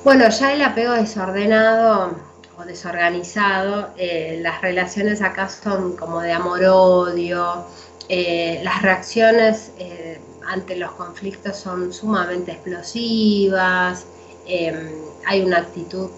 Bueno, 0.04 0.28
ya 0.28 0.52
el 0.54 0.62
apego 0.62 0.92
desordenado 0.92 2.14
o 2.56 2.64
desorganizado, 2.64 3.90
eh, 3.96 4.38
las 4.40 4.62
relaciones 4.62 5.20
acá 5.20 5.48
son 5.48 5.96
como 5.96 6.20
de 6.20 6.32
amor-odio, 6.32 7.64
eh, 8.08 8.60
las 8.62 8.82
reacciones 8.82 9.72
eh, 9.78 10.20
ante 10.46 10.76
los 10.76 10.92
conflictos 10.92 11.56
son 11.56 11.92
sumamente 11.92 12.52
explosivas, 12.52 14.06
em, 14.46 14.92
hay 15.26 15.42
una 15.42 15.58
actitud 15.58 16.08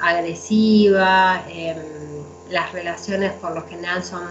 agresiva, 0.00 1.42
em, 1.48 1.76
las 2.50 2.72
relaciones 2.72 3.32
por 3.34 3.54
lo 3.54 3.66
general 3.68 4.02
son 4.02 4.22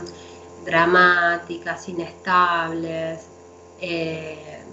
dramáticas, 0.66 1.88
inestables, 1.88 3.28
eh, 3.80 4.64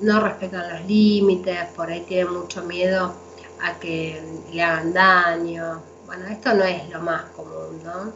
no 0.00 0.20
respetan 0.20 0.72
los 0.72 0.86
límites, 0.86 1.66
por 1.76 1.90
ahí 1.90 2.00
tienen 2.00 2.32
mucho 2.32 2.62
miedo 2.62 3.14
a 3.60 3.78
que 3.78 4.20
le 4.52 4.62
hagan 4.62 4.92
daño. 4.92 5.82
Bueno, 6.06 6.26
esto 6.26 6.54
no 6.54 6.64
es 6.64 6.88
lo 6.88 7.00
más 7.00 7.24
común, 7.36 7.82
¿no? 7.84 8.12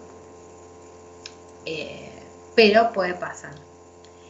Eh, 1.66 2.10
pero 2.54 2.92
puede 2.92 3.14
pasar. 3.14 3.52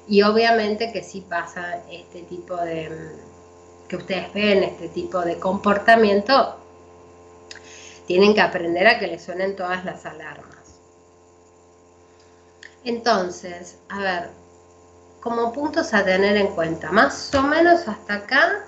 Y 0.07 0.23
obviamente 0.23 0.93
que 0.93 1.03
sí 1.03 1.23
pasa 1.23 1.83
este 1.91 2.23
tipo 2.23 2.57
de, 2.57 2.91
que 3.89 3.97
ustedes 3.97 4.33
ven, 4.35 4.63
este 4.65 4.89
tipo 4.89 5.21
de 5.21 5.39
comportamiento, 5.39 6.59
tienen 8.07 8.35
que 8.35 8.41
aprender 8.41 8.87
a 8.87 8.99
que 8.99 9.07
les 9.07 9.23
suenen 9.23 9.57
todas 9.57 9.85
las 9.85 10.05
alarmas. 10.05 10.54
Entonces, 12.85 13.79
a 13.89 13.99
ver, 13.99 14.31
como 15.21 15.53
puntos 15.53 15.95
a 15.95 16.05
tener 16.05 16.37
en 16.37 16.49
cuenta, 16.49 16.93
más 16.93 17.35
o 17.35 17.43
menos 17.43 17.89
hasta 17.89 18.15
acá 18.15 18.65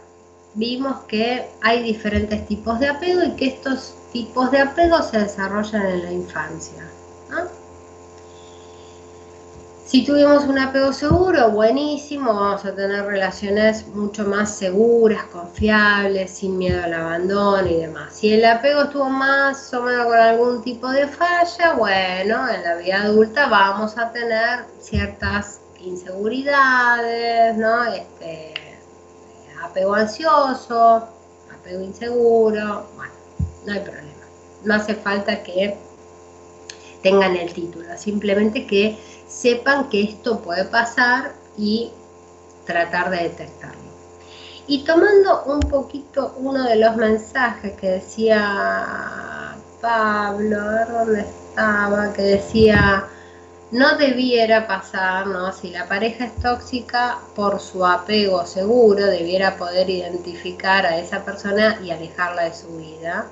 vimos 0.54 1.04
que 1.04 1.46
hay 1.60 1.82
diferentes 1.82 2.46
tipos 2.48 2.80
de 2.80 2.88
apego 2.88 3.22
y 3.22 3.32
que 3.32 3.48
estos 3.48 3.94
tipos 4.12 4.50
de 4.50 4.60
apego 4.60 5.02
se 5.02 5.18
desarrollan 5.18 5.86
en 5.86 6.02
la 6.02 6.12
infancia. 6.12 6.88
Si 9.86 10.04
tuvimos 10.04 10.42
un 10.46 10.58
apego 10.58 10.92
seguro, 10.92 11.52
buenísimo, 11.52 12.34
vamos 12.34 12.64
a 12.64 12.74
tener 12.74 13.06
relaciones 13.06 13.86
mucho 13.86 14.24
más 14.24 14.52
seguras, 14.52 15.22
confiables, 15.26 16.32
sin 16.32 16.58
miedo 16.58 16.82
al 16.82 16.92
abandono 16.92 17.64
y 17.68 17.76
demás. 17.76 18.12
Si 18.12 18.32
el 18.34 18.44
apego 18.44 18.82
estuvo 18.82 19.08
más 19.08 19.72
o 19.72 19.82
menos 19.82 20.06
con 20.06 20.16
algún 20.16 20.62
tipo 20.62 20.90
de 20.90 21.06
falla, 21.06 21.74
bueno, 21.74 22.48
en 22.48 22.64
la 22.64 22.74
vida 22.74 23.02
adulta 23.02 23.46
vamos 23.48 23.96
a 23.96 24.10
tener 24.10 24.64
ciertas 24.80 25.60
inseguridades, 25.78 27.56
¿no? 27.56 27.84
Este, 27.84 28.54
apego 29.62 29.94
ansioso, 29.94 31.06
apego 31.54 31.80
inseguro, 31.80 32.88
bueno, 32.96 33.12
no 33.64 33.72
hay 33.72 33.80
problema. 33.80 34.10
No 34.64 34.74
hace 34.74 34.96
falta 34.96 35.44
que 35.44 35.76
tengan 37.04 37.36
el 37.36 37.52
título, 37.52 37.86
simplemente 37.96 38.66
que 38.66 38.98
sepan 39.28 39.88
que 39.88 40.02
esto 40.02 40.40
puede 40.40 40.64
pasar 40.64 41.32
y 41.56 41.90
tratar 42.64 43.10
de 43.10 43.24
detectarlo. 43.24 43.86
Y 44.66 44.84
tomando 44.84 45.44
un 45.44 45.60
poquito 45.60 46.34
uno 46.38 46.64
de 46.64 46.76
los 46.76 46.96
mensajes 46.96 47.72
que 47.74 47.90
decía 47.90 49.54
Pablo, 49.80 50.60
a 50.60 50.70
ver 50.70 50.88
dónde 50.88 51.20
estaba, 51.20 52.12
que 52.12 52.22
decía, 52.22 53.04
no 53.70 53.96
debiera 53.96 54.66
pasar, 54.66 55.28
¿no? 55.28 55.52
Si 55.52 55.70
la 55.70 55.86
pareja 55.86 56.24
es 56.26 56.36
tóxica, 56.36 57.18
por 57.36 57.60
su 57.60 57.86
apego 57.86 58.44
seguro, 58.44 59.06
debiera 59.06 59.56
poder 59.56 59.88
identificar 59.88 60.84
a 60.84 60.98
esa 60.98 61.24
persona 61.24 61.78
y 61.82 61.92
alejarla 61.92 62.44
de 62.44 62.54
su 62.54 62.76
vida. 62.76 63.26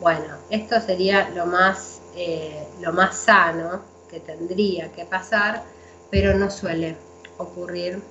Bueno, 0.00 0.36
esto 0.48 0.80
sería 0.80 1.28
lo 1.30 1.44
más, 1.44 2.00
eh, 2.16 2.66
lo 2.80 2.92
más 2.94 3.18
sano 3.18 3.89
que 4.10 4.20
tendría 4.20 4.90
que 4.92 5.04
pasar, 5.04 5.62
pero 6.10 6.34
no 6.34 6.50
suele 6.50 6.96
ocurrir. 7.38 8.02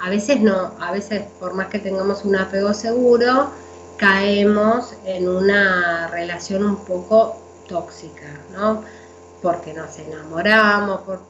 A 0.00 0.10
veces 0.10 0.40
no, 0.40 0.72
a 0.78 0.92
veces 0.92 1.22
por 1.40 1.54
más 1.54 1.68
que 1.68 1.78
tengamos 1.78 2.24
un 2.24 2.36
apego 2.36 2.74
seguro, 2.74 3.50
caemos 3.96 4.94
en 5.04 5.28
una 5.28 6.08
relación 6.08 6.64
un 6.64 6.76
poco 6.84 7.36
tóxica, 7.68 8.28
¿no? 8.52 8.82
porque 9.44 9.74
nos 9.74 9.98
enamoramos, 9.98 11.02
por, 11.02 11.20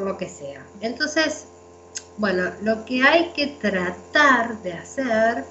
lo 0.00 0.16
que 0.16 0.28
sea. 0.28 0.64
Entonces, 0.80 1.44
bueno, 2.16 2.50
lo 2.62 2.86
que 2.86 3.02
hay 3.02 3.32
que 3.32 3.48
tratar 3.48 4.56
de 4.62 4.72
hacer 4.72 5.44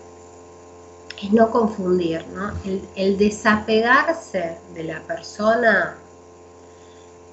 es 1.21 1.31
no 1.31 1.51
confundir, 1.51 2.25
¿no? 2.29 2.51
El, 2.95 3.17
desapegarse 3.17 4.57
de 4.73 4.83
la 4.85 5.01
persona 5.01 5.97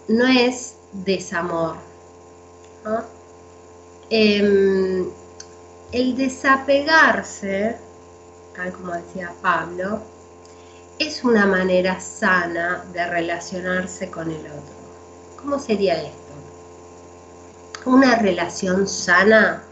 no 0.08 0.26
es 0.26 0.74
desamor. 0.92 1.76
Em, 4.10 5.08
el 5.92 6.16
desapegarse, 6.16 7.76
tal 8.54 8.72
como 8.72 8.92
decía 8.92 9.32
Pablo, 9.42 10.00
es 10.98 11.24
una 11.24 11.46
manera 11.46 12.00
sana 12.00 12.84
de 12.92 13.06
relacionarse 13.06 14.10
con 14.10 14.30
el 14.30 14.40
otro. 14.40 14.76
¿Cómo 15.40 15.58
sería 15.58 16.00
esto? 16.00 16.16
Una 17.84 18.16
relación 18.16 18.88
sana 18.88 19.62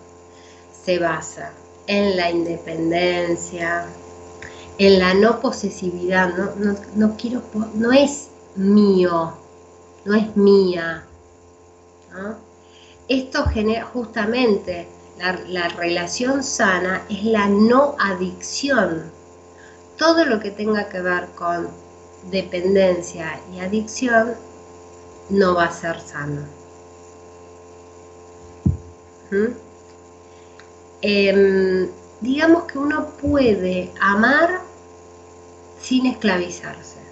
se 0.85 0.99
basa 0.99 1.53
en 1.87 2.17
la 2.17 2.31
independencia, 2.31 3.87
en 4.79 4.99
la 4.99 5.15
no 5.15 5.41
posesividad, 5.41 6.35
no, 6.97 7.17
quiero, 7.17 7.43
no 7.75 7.93
es 7.93 8.29
mío, 8.57 9.35
no 10.05 10.15
es 10.15 10.37
mía. 10.37 11.05
Esto 13.09 13.45
genera 13.47 13.85
justamente 13.87 14.89
la 15.49 15.69
relación 15.69 16.43
sana 16.43 17.03
es 17.09 17.25
la 17.25 17.49
no 17.49 17.97
adicción 17.99 19.13
todo 19.97 20.25
lo 20.25 20.41
que 20.41 20.51
tenga 20.51 20.89
que 20.89 21.01
ver 21.01 21.29
con 21.37 21.69
dependencia 22.31 23.41
y 23.53 23.61
adicción 23.61 24.35
no 25.31 25.55
va 25.55 25.65
a 25.65 25.73
ser 25.73 26.01
sano. 26.01 26.43
¿Mm? 29.31 29.53
Em, 31.03 31.91
digamos 32.21 32.65
que 32.65 32.79
uno 32.79 33.07
puede 33.21 33.93
amar 34.01 34.61
sin 35.81 36.07
esclavizarse. 36.07 37.04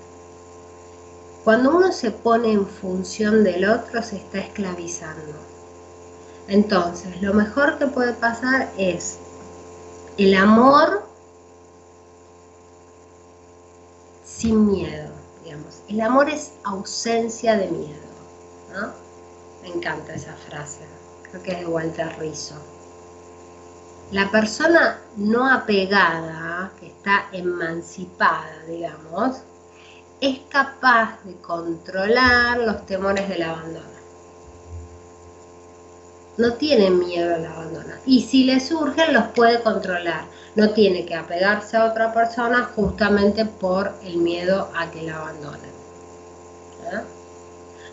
Cuando 1.44 1.70
uno 1.76 1.90
se 1.90 2.12
pone 2.12 2.52
en 2.52 2.66
función 2.66 3.42
del 3.42 3.68
otro, 3.68 4.02
se 4.02 4.16
está 4.16 4.38
esclavizando. 4.38 5.34
Entonces, 6.46 7.20
lo 7.20 7.34
mejor 7.34 7.78
que 7.78 7.86
puede 7.86 8.12
pasar 8.12 8.70
es 8.76 9.18
el 10.18 10.34
amor 10.34 11.04
sin 14.24 14.66
miedo, 14.66 15.10
digamos. 15.42 15.82
El 15.88 16.00
amor 16.00 16.28
es 16.28 16.52
ausencia 16.64 17.56
de 17.56 17.68
miedo. 17.68 18.02
Me 19.62 19.68
encanta 19.68 20.14
esa 20.14 20.34
frase, 20.34 20.80
creo 21.30 21.42
que 21.42 21.52
es 21.52 21.58
de 21.60 21.66
Walter 21.66 22.18
Rizzo. 22.18 22.54
La 24.10 24.30
persona 24.30 24.98
no 25.16 25.48
apegada, 25.50 26.72
que 26.78 26.88
está 26.88 27.26
emancipada, 27.32 28.62
digamos, 28.66 29.42
es 30.22 30.38
capaz 30.48 31.22
de 31.24 31.34
controlar 31.36 32.56
los 32.56 32.86
temores 32.86 33.28
del 33.28 33.42
abandono. 33.42 33.92
No 36.38 36.54
tiene 36.54 36.88
miedo 36.88 37.34
al 37.34 37.44
abandono. 37.44 37.94
Y 38.06 38.22
si 38.22 38.44
le 38.44 38.58
surgen, 38.60 39.12
los 39.12 39.24
puede 39.34 39.62
controlar 39.62 40.24
no 40.54 40.70
tiene 40.70 41.06
que 41.06 41.14
apegarse 41.14 41.76
a 41.76 41.86
otra 41.86 42.12
persona 42.12 42.70
justamente 42.76 43.46
por 43.46 43.92
el 44.04 44.18
miedo 44.18 44.70
a 44.76 44.90
que 44.90 45.02
la 45.02 45.16
abandonen. 45.16 45.72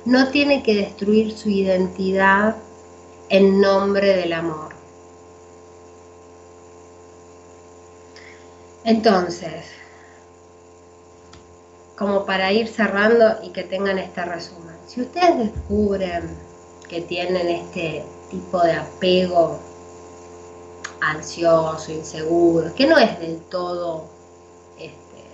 No 0.06 0.30
tiene 0.30 0.64
que 0.64 0.76
destruir 0.76 1.38
su 1.38 1.49
identidad 1.49 2.56
en 3.30 3.61
nombre 3.61 4.15
del 4.15 4.34
amor. 4.34 4.73
Entonces, 8.84 9.65
como 11.99 12.26
para 12.26 12.53
ir 12.53 12.69
cerrando 12.69 13.39
y 13.43 13.49
que 13.49 13.63
tengan 13.63 13.99
este 13.99 14.23
resumen, 14.23 14.73
si 14.88 15.01
ustedes 15.01 15.38
descubren 15.38 16.30
que 16.88 17.01
tienen 17.01 17.45
este 17.49 18.05
tipo 18.31 18.61
de 18.61 18.71
apego 18.71 19.59
ansioso, 21.01 21.91
inseguro, 21.91 22.73
que 22.73 22.88
no 22.88 22.97
es 22.97 23.19
del 23.19 23.41
todo 23.41 24.05
este, 24.77 25.26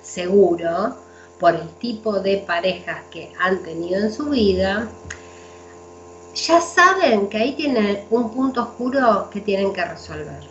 seguro 0.00 0.94
por 1.40 1.56
el 1.56 1.68
tipo 1.80 2.20
de 2.20 2.38
parejas 2.38 3.02
que 3.10 3.32
han 3.40 3.60
tenido 3.64 4.00
en 4.00 4.12
su 4.12 4.26
vida, 4.26 4.88
ya 6.36 6.60
saben 6.60 7.28
que 7.28 7.36
ahí 7.36 7.56
tienen 7.56 8.06
un 8.10 8.30
punto 8.30 8.62
oscuro 8.62 9.28
que 9.32 9.40
tienen 9.40 9.72
que 9.72 9.84
resolver. 9.84 10.48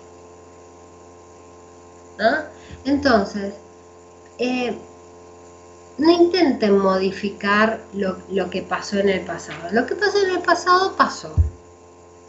Entonces, 2.83 3.53
eh, 4.37 4.77
no 5.99 6.11
intenten 6.11 6.77
modificar 6.77 7.81
lo, 7.93 8.49
que 8.49 8.61
pasó 8.61 8.97
en 8.97 9.09
el 9.09 9.21
pasado. 9.21 9.69
Lo 9.71 9.85
que 9.85 9.95
pasó 9.95 10.17
en 10.23 10.31
el 10.31 10.41
pasado 10.41 10.95
pasó. 10.95 11.33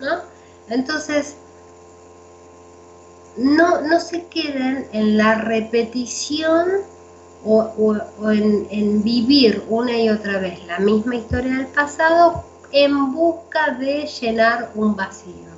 ¿no? 0.01 0.23
Entonces, 0.69 1.37
no, 3.37 3.81
no 3.83 4.01
se 4.01 4.27
queden 4.27 4.89
en 4.93 5.17
la 5.17 5.37
repetición 5.37 6.69
o, 7.45 7.97
en, 8.31 9.03
vivir 9.03 9.63
una 9.69 9.97
y 9.97 10.11
otra 10.11 10.39
vez 10.41 10.67
la 10.67 10.79
misma 10.81 11.17
historia 11.17 11.57
del 11.57 11.67
pasado 11.69 12.45
en 12.73 13.13
busca 13.13 13.71
de 13.79 14.07
llenar 14.07 14.73
un 14.75 14.97
vacío. 14.97 15.51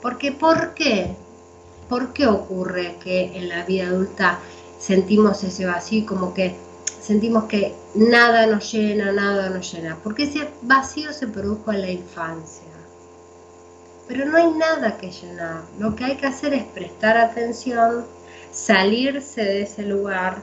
Porque 0.00 0.32
¿por 0.32 0.74
qué? 0.74 1.14
¿Por 1.88 2.12
qué 2.12 2.26
ocurre 2.26 2.96
que 3.02 3.36
en 3.36 3.48
la 3.48 3.64
vida 3.64 3.88
adulta 3.88 4.40
sentimos 4.78 5.44
ese 5.44 5.66
vacío 5.66 6.04
como 6.06 6.34
que 6.34 6.56
sentimos 7.06 7.44
que 7.44 7.74
nada 7.94 8.46
nos 8.46 8.72
llena, 8.72 9.12
nada 9.12 9.50
nos 9.50 9.72
llena? 9.72 9.96
Porque 10.02 10.24
ese 10.24 10.48
vacío 10.62 11.12
se 11.12 11.26
produjo 11.26 11.72
en 11.72 11.80
la 11.80 11.90
infancia 11.90 12.76
pero 14.06 14.24
no 14.24 14.36
hay 14.36 14.50
nada 14.52 14.96
que 14.98 15.10
llenar. 15.10 15.62
Lo 15.78 15.96
que 15.96 16.04
hay 16.04 16.16
que 16.16 16.26
hacer 16.26 16.54
es 16.54 16.64
prestar 16.64 17.16
atención, 17.16 18.06
salirse 18.52 19.42
de 19.42 19.62
ese 19.62 19.82
lugar 19.82 20.38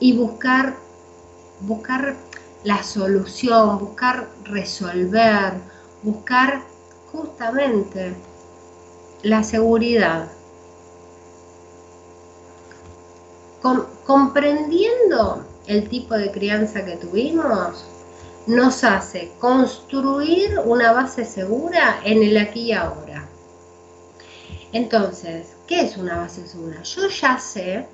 y 0.00 0.16
buscar, 0.16 0.74
buscar 1.60 2.16
la 2.64 2.82
solución, 2.82 3.78
buscar 3.78 4.28
resolver, 4.44 5.54
buscar 6.02 6.62
justamente 7.12 8.14
la 9.22 9.42
seguridad. 9.44 10.28
Comprendiendo 13.62 15.44
el 15.66 15.88
tipo 15.88 16.14
de 16.14 16.30
crianza 16.30 16.84
que 16.84 16.96
tuvimos, 16.96 17.84
nos 18.46 18.84
hace 18.84 19.32
construir 19.40 20.58
una 20.64 20.92
base 20.92 21.24
segura 21.24 22.00
en 22.04 22.22
el 22.22 22.36
aquí 22.36 22.66
y 22.68 22.72
ahora. 22.72 23.26
Entonces, 24.72 25.48
¿qué 25.66 25.82
es 25.82 25.96
una 25.96 26.16
base 26.18 26.46
segura? 26.46 26.82
Yo 26.82 27.08
ya 27.08 27.38
sé 27.38 27.86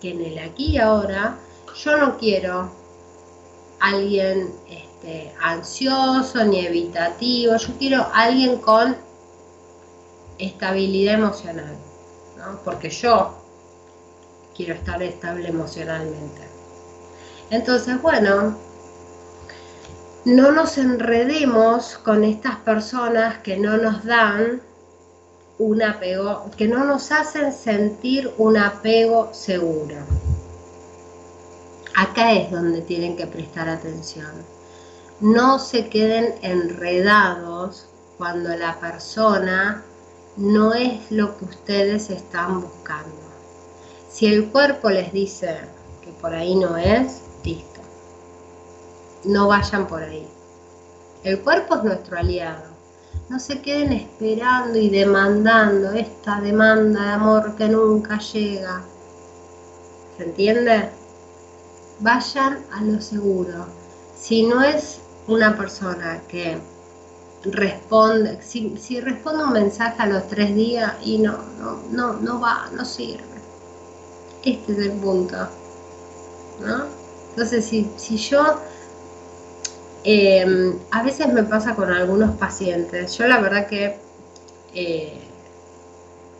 que 0.00 0.10
en 0.10 0.22
el 0.22 0.38
aquí 0.38 0.72
y 0.72 0.78
ahora 0.78 1.36
yo 1.84 1.96
no 1.98 2.16
quiero 2.16 2.70
alguien 3.80 4.50
este, 4.68 5.32
ansioso 5.40 6.42
ni 6.44 6.64
evitativo, 6.64 7.56
yo 7.56 7.68
quiero 7.78 8.06
alguien 8.14 8.58
con 8.58 8.96
estabilidad 10.38 11.14
emocional, 11.14 11.76
¿no? 12.38 12.58
porque 12.64 12.88
yo 12.90 13.34
quiero 14.56 14.74
estar 14.74 15.02
estable 15.02 15.48
emocionalmente. 15.48 16.42
Entonces, 17.50 18.00
bueno, 18.00 18.56
no 20.24 20.50
nos 20.50 20.78
enredemos 20.78 21.98
con 21.98 22.24
estas 22.24 22.56
personas 22.56 23.38
que 23.38 23.56
no 23.56 23.76
nos 23.76 24.04
dan 24.04 24.60
un 25.58 25.82
apego, 25.82 26.50
que 26.56 26.66
no 26.66 26.84
nos 26.84 27.12
hacen 27.12 27.52
sentir 27.52 28.32
un 28.38 28.56
apego 28.56 29.32
seguro. 29.32 29.96
Acá 31.94 32.32
es 32.32 32.50
donde 32.50 32.82
tienen 32.82 33.16
que 33.16 33.26
prestar 33.26 33.68
atención. 33.68 34.32
No 35.20 35.58
se 35.58 35.88
queden 35.88 36.34
enredados 36.42 37.86
cuando 38.18 38.54
la 38.56 38.78
persona 38.80 39.82
no 40.36 40.74
es 40.74 41.10
lo 41.10 41.38
que 41.38 41.46
ustedes 41.46 42.10
están 42.10 42.60
buscando. 42.60 43.35
Si 44.08 44.26
el 44.26 44.46
cuerpo 44.50 44.90
les 44.90 45.12
dice 45.12 45.56
que 46.02 46.10
por 46.12 46.34
ahí 46.34 46.54
no 46.54 46.76
es, 46.76 47.22
listo 47.44 47.76
no 49.26 49.48
vayan 49.48 49.86
por 49.86 50.02
ahí. 50.02 50.26
El 51.24 51.40
cuerpo 51.40 51.76
es 51.76 51.84
nuestro 51.84 52.18
aliado. 52.18 52.76
No 53.28 53.40
se 53.40 53.60
queden 53.60 53.92
esperando 53.92 54.78
y 54.78 54.88
demandando 54.88 55.90
esta 55.92 56.40
demanda 56.40 57.02
de 57.02 57.10
amor 57.10 57.56
que 57.56 57.68
nunca 57.68 58.18
llega. 58.18 58.82
¿Se 60.16 60.24
entiende? 60.24 60.90
Vayan 62.00 62.64
a 62.72 62.82
lo 62.82 63.00
seguro. 63.00 63.66
Si 64.16 64.44
no 64.44 64.62
es 64.62 65.00
una 65.26 65.56
persona 65.56 66.22
que 66.28 66.58
responde, 67.44 68.40
si, 68.42 69.00
responde 69.00 69.44
un 69.44 69.52
mensaje 69.52 70.02
a 70.02 70.06
los 70.06 70.28
tres 70.28 70.54
días 70.54 70.94
y 71.02 71.18
no, 71.18 71.38
no, 71.58 71.82
no, 71.90 72.12
no 72.14 72.40
va, 72.40 72.68
no 72.72 72.84
sirve. 72.84 73.35
Este 74.46 74.72
es 74.72 74.78
el 74.78 74.92
punto. 74.92 75.36
¿no? 76.64 76.84
Entonces, 77.30 77.64
si, 77.64 77.86
si 77.98 78.16
yo 78.16 78.58
Em, 80.08 80.78
a 80.92 81.02
veces 81.02 81.32
me 81.32 81.42
pasa 81.42 81.74
con 81.74 81.90
algunos 81.92 82.36
pacientes. 82.36 83.18
Yo 83.18 83.26
la 83.26 83.40
verdad 83.40 83.66
que 83.66 83.96
eh, 84.72 85.18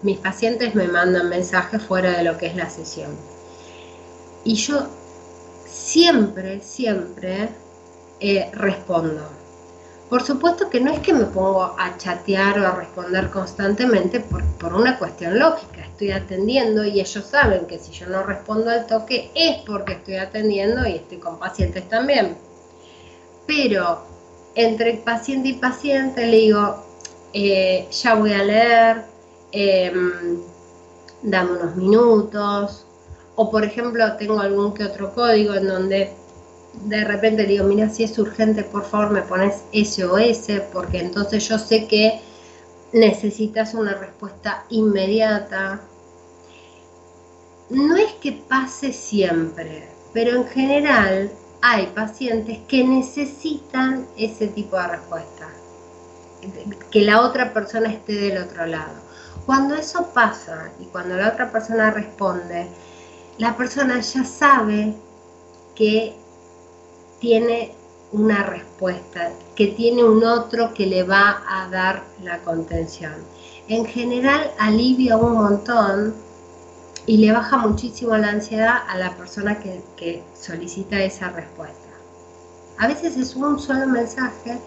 mis 0.03 0.19
pacientes 0.19 0.77
me 0.77 0.87
mandan 0.87 1.29
mensajes 1.29 1.83
fuera 1.83 2.17
de 2.17 2.23
lo 2.23 2.39
que 2.39 2.47
es 2.47 2.55
la 2.55 2.71
sesión. 2.71 3.11
Y 4.45 4.55
yo 4.55 4.87
siempre, 5.67 6.61
siempre 6.61 7.49
eh, 8.21 8.49
respondo. 8.53 9.29
Por 10.09 10.23
supuesto 10.23 10.71
que 10.71 10.81
no 10.81 10.93
es 10.93 11.01
que 11.01 11.13
me 11.13 11.25
pongo 11.25 11.65
a 11.65 11.97
chatear 11.99 12.61
o 12.61 12.67
a 12.67 12.77
responder 12.77 13.29
constantemente 13.31 14.21
por, 14.21 14.45
por, 14.45 14.75
una 14.75 14.99
cuestión 14.99 15.39
lógica. 15.39 15.85
Estoy 15.85 16.13
atendiendo 16.13 16.85
y 16.85 17.01
ellos 17.01 17.25
saben 17.25 17.67
que 17.67 17.79
si 17.79 17.93
yo 17.93 18.07
no 18.07 18.23
respondo 18.23 18.71
al 18.71 18.87
toque 18.87 19.31
es 19.35 19.59
porque 19.67 19.95
estoy 19.95 20.17
atendiendo 20.17 20.87
y 20.87 20.95
estoy 20.95 21.19
con 21.19 21.39
pacientes 21.39 21.89
también 21.89 22.37
pero 23.47 24.01
entre 24.55 24.95
paciente 24.95 25.51
y 25.51 25.53
paciente 25.55 26.27
le 26.27 26.37
digo, 26.37 26.85
eh, 27.33 27.89
ya 27.91 28.15
voy 28.15 28.33
a 28.33 28.43
leer, 28.43 29.05
em, 29.53 30.41
dame 31.23 31.53
unos 31.53 31.77
minutos, 31.77 32.87
o 33.37 33.51
por 33.51 33.65
ejemplo 33.65 34.17
tengo 34.17 34.41
algún 34.41 34.75
que 34.75 34.85
otro 34.85 35.15
código 35.15 35.55
en 35.55 35.69
donde 35.69 36.13
de 36.85 37.05
repente 37.05 37.43
le 37.43 37.49
digo, 37.49 37.65
mira, 37.65 37.89
si 37.89 38.05
es 38.05 38.19
urgente, 38.19 38.63
por 38.63 38.85
favor 38.85 39.11
me 39.11 39.23
pones 39.23 39.63
SOS, 39.73 40.61
porque 40.73 41.01
entonces 41.01 41.49
yo 41.49 41.59
sé 41.59 41.87
que 41.87 42.21
necesitas 42.93 43.75
una 43.75 43.95
respuesta 43.95 44.65
inmediata. 44.71 45.81
No 47.71 47.97
es 47.97 48.13
que 48.15 48.33
pase 48.33 48.93
siempre, 48.93 49.89
pero 50.13 50.37
en 50.37 50.47
general 50.47 51.31
hay 51.63 51.87
pacientes 51.89 52.59
que 52.69 52.85
necesitan 52.85 54.07
ese 54.17 54.47
tipo 54.49 54.77
de 54.77 54.87
respuesta, 54.87 55.49
que 56.91 57.01
la 57.03 57.23
otra 57.23 57.53
persona 57.53 57.93
esté 57.93 58.13
del 58.13 58.39
otro 58.39 58.67
lado. 58.67 58.95
Cuando 59.47 59.75
eso 59.75 60.11
pasa 60.13 60.71
y 60.81 60.85
cuando 60.87 61.17
la 61.17 61.29
otra 61.29 61.51
persona 61.51 61.91
responde, 61.91 62.69
la 63.39 63.57
persona 63.57 64.01
ya 64.01 64.25
sabe 64.25 64.95
que 65.75 66.17
tiene 67.27 67.73
una 68.13 68.45
respuesta, 68.45 69.33
que 69.57 69.67
tiene 69.67 70.05
un 70.05 70.23
otro 70.23 70.73
que 70.73 70.87
le 70.87 71.03
va 71.03 71.43
a 71.49 71.69
dar 71.71 72.05
la 72.23 72.39
contención. 72.39 73.15
En 73.67 73.85
general 73.85 74.53
alivia 74.61 75.17
un 75.17 75.33
montón 75.33 76.15
y 77.05 77.17
le 77.17 77.33
baja 77.33 77.57
muchísimo 77.57 78.17
la 78.17 78.29
ansiedad 78.29 78.77
a 78.89 78.97
la 78.97 79.17
persona 79.17 79.59
que, 79.59 80.23
solicita 80.41 81.01
esa 81.01 81.31
respuesta. 81.31 81.89
A 82.79 82.87
veces 82.87 83.17
es 83.17 83.35
un 83.35 83.59
solo 83.59 83.89
mensaje, 83.89 84.61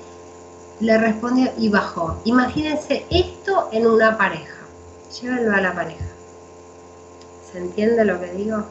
le 0.82 0.98
respondió 0.98 1.50
y 1.58 1.70
bajó. 1.70 2.20
Imagínense 2.26 3.06
esto 3.10 3.70
en 3.72 3.88
una 3.88 4.18
pareja. 4.18 4.60
Llévenlo 5.22 5.56
a 5.56 5.62
la 5.62 5.74
pareja. 5.74 6.10
¿Se 7.50 7.60
entiende 7.60 8.04
lo 8.04 8.20
que 8.20 8.34
digo? 8.34 8.66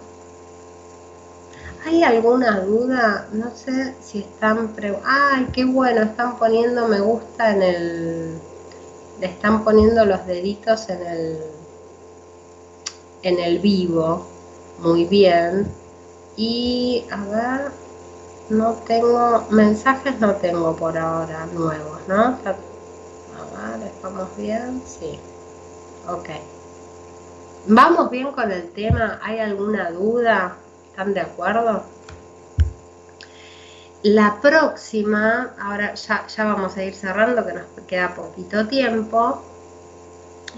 ¿Hay 1.89 2.03
alguna 2.03 2.61
duda? 2.61 3.29
No 3.33 3.51
sé 3.57 3.95
si 4.03 4.19
están... 4.19 4.75
¡Ay, 5.07 5.49
qué 5.55 5.65
bueno! 5.65 6.03
Están 6.03 6.39
poniendo 6.39 6.87
me 6.87 7.01
gusta 7.01 7.51
en 7.53 7.63
el... 7.63 8.39
Le 9.19 9.27
están 9.27 9.65
poniendo 9.65 10.05
los 10.05 10.27
deditos 10.27 10.91
en 10.91 11.07
el 11.07 11.39
en 13.23 13.39
el 13.39 13.59
vivo 13.61 14.27
muy 14.81 15.07
bien. 15.07 15.67
Y 16.37 17.07
a 17.11 17.25
ver, 17.25 17.71
no 18.51 18.75
tengo 18.87 19.47
mensajes, 19.49 20.21
no 20.21 20.35
tengo 20.35 20.77
por 20.77 20.97
ahora 20.99 21.47
nuevos, 21.55 22.01
¿no? 22.07 22.37
A 22.45 23.77
ver, 23.79 23.89
¿estamos 23.89 24.29
bien? 24.37 24.83
Sí. 24.87 25.19
Ok. 26.07 26.29
¿Vamos 27.67 28.11
bien 28.11 28.31
con 28.33 28.53
el 28.53 28.71
tema? 28.73 29.19
¿Hay 29.23 29.39
alguna 29.41 29.91
duda? 29.91 30.59
¿Están 30.99 31.15
de 31.15 31.21
acuerdo? 31.21 31.85
La 34.03 34.41
próxima, 34.43 35.55
ahora 35.61 35.95
ya, 35.95 36.27
ya 36.27 36.45
vamos 36.45 36.77
a 36.77 36.83
ir 36.83 36.93
cerrando, 36.93 37.47
que 37.47 37.53
nos 37.53 37.67
queda 37.87 38.17
poquito 38.17 38.67
tiempo. 38.67 39.41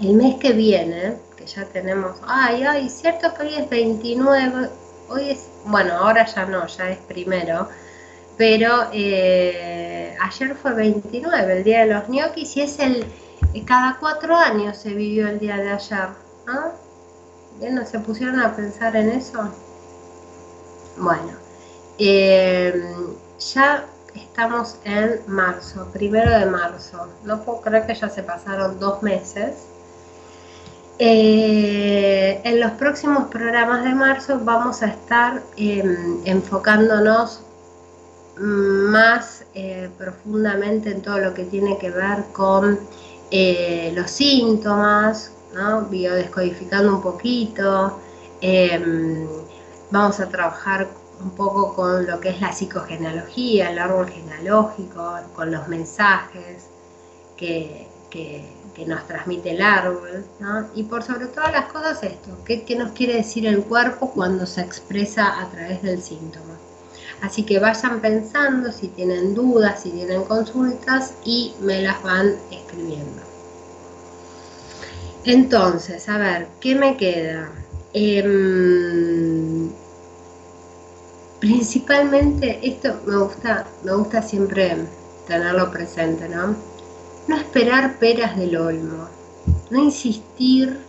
El 0.01 0.13
mes 0.13 0.37
que 0.39 0.53
viene, 0.53 1.17
ya 1.45 1.63
tenemos, 1.65 2.17
ay, 2.25 2.63
ay, 2.63 2.89
cierto 2.89 3.31
que 3.35 3.43
hoy 3.43 3.53
es 3.53 3.69
29, 3.69 4.69
hoy 5.09 5.29
es, 5.29 5.47
bueno, 5.65 5.93
ahora 5.93 6.25
ya 6.25 6.47
no, 6.47 6.65
ya 6.65 6.89
es 6.89 6.97
primero, 6.97 7.69
pero 8.35 8.87
eh, 8.93 10.17
ayer 10.19 10.55
fue 10.55 10.73
29, 10.73 11.57
el 11.57 11.63
día 11.63 11.81
de 11.81 11.93
los 11.93 12.09
ñoquis, 12.09 12.57
y 12.57 12.61
es 12.61 12.79
el, 12.79 13.05
cada 13.67 13.97
cuatro 13.99 14.35
años 14.35 14.75
se 14.75 14.89
vivió 14.95 15.27
el 15.27 15.37
día 15.37 15.57
de 15.57 15.69
ayer, 15.69 16.09
¿no? 16.47 16.71
¿No 17.69 17.85
se 17.85 17.99
pusieron 17.99 18.39
a 18.39 18.55
pensar 18.55 18.95
en 18.95 19.11
eso? 19.11 19.51
Bueno, 20.97 21.31
eh, 21.97 22.95
ya 23.53 23.85
estamos 24.13 24.75
en 24.83 25.21
marzo, 25.27 25.87
primero 25.93 26.37
de 26.37 26.45
marzo. 26.45 27.07
No 27.23 27.41
puedo 27.43 27.61
que 27.87 27.95
ya 27.95 28.09
se 28.09 28.23
pasaron 28.23 28.79
dos 28.79 29.01
meses. 29.01 29.67
Eh, 30.99 32.41
en 32.43 32.59
los 32.59 32.71
próximos 32.71 33.25
programas 33.29 33.83
de 33.83 33.95
marzo 33.95 34.39
vamos 34.43 34.83
a 34.83 34.87
estar 34.87 35.41
em, 35.57 36.21
enfocándonos 36.25 37.41
más 38.37 39.45
eh, 39.55 39.89
profundamente 39.97 40.91
en 40.91 41.01
todo 41.01 41.17
lo 41.19 41.33
que 41.33 41.45
tiene 41.45 41.77
que 41.77 41.89
ver 41.89 42.25
con 42.33 42.79
los 43.95 44.11
síntomas, 44.11 45.31
biodescodificando 45.89 46.95
un 46.95 47.01
poquito. 47.01 47.99
Vamos 49.91 50.19
a 50.19 50.29
trabajar 50.29 50.87
un 51.21 51.31
poco 51.31 51.73
con 51.73 52.07
lo 52.07 52.19
que 52.19 52.29
es 52.29 52.41
la 52.41 52.51
psicogenealogía, 52.51 53.71
el 53.71 53.79
árbol 53.79 54.09
genealógico, 54.09 55.19
con 55.35 55.51
los 55.51 55.67
mensajes 55.67 56.67
que, 57.37 57.87
nos 58.87 59.05
transmite 59.05 59.51
el 59.51 59.61
árbol, 59.61 60.25
¿no? 60.39 60.67
Y 60.73 60.83
por 60.83 61.03
sobre 61.03 61.27
todas 61.27 61.51
las 61.51 61.65
cosas 61.71 62.01
esto, 62.01 62.35
¿qué, 62.45 62.63
¿qué 62.63 62.75
nos 62.75 62.93
quiere 62.93 63.15
decir 63.15 63.45
el 63.45 63.63
cuerpo 63.63 64.11
cuando 64.11 64.45
se 64.47 64.61
expresa 64.61 65.39
a 65.39 65.49
través 65.49 65.83
del 65.83 66.01
síntoma? 66.01 66.55
Así 67.21 67.43
que 67.43 67.59
vayan 67.59 67.99
pensando 68.01 68.71
si 68.71 68.87
tienen 68.87 69.35
dudas, 69.35 69.83
si 69.83 69.91
tienen 69.91 70.23
consultas 70.23 71.13
y 71.23 71.53
me 71.61 71.81
las 71.83 72.01
van 72.01 72.35
escribiendo. 72.49 73.21
Entonces, 75.25 76.09
a 76.09 76.17
ver, 76.17 76.47
¿qué 76.59 76.73
me 76.73 76.97
queda? 76.97 77.51
Em, 77.93 79.69
principalmente 81.41 82.59
esto 82.61 83.01
me 83.05 83.17
gusta, 83.17 83.65
me 83.83 83.93
gusta 83.95 84.21
siempre 84.21 84.77
tenerlo 85.27 85.71
presente, 85.71 86.29
¿no? 86.29 86.55
No 87.27 87.35
esperar 87.35 87.97
peras 87.97 88.37
del 88.37 88.55
olmo, 88.55 89.07
no 89.71 89.79
insistir 89.79 90.79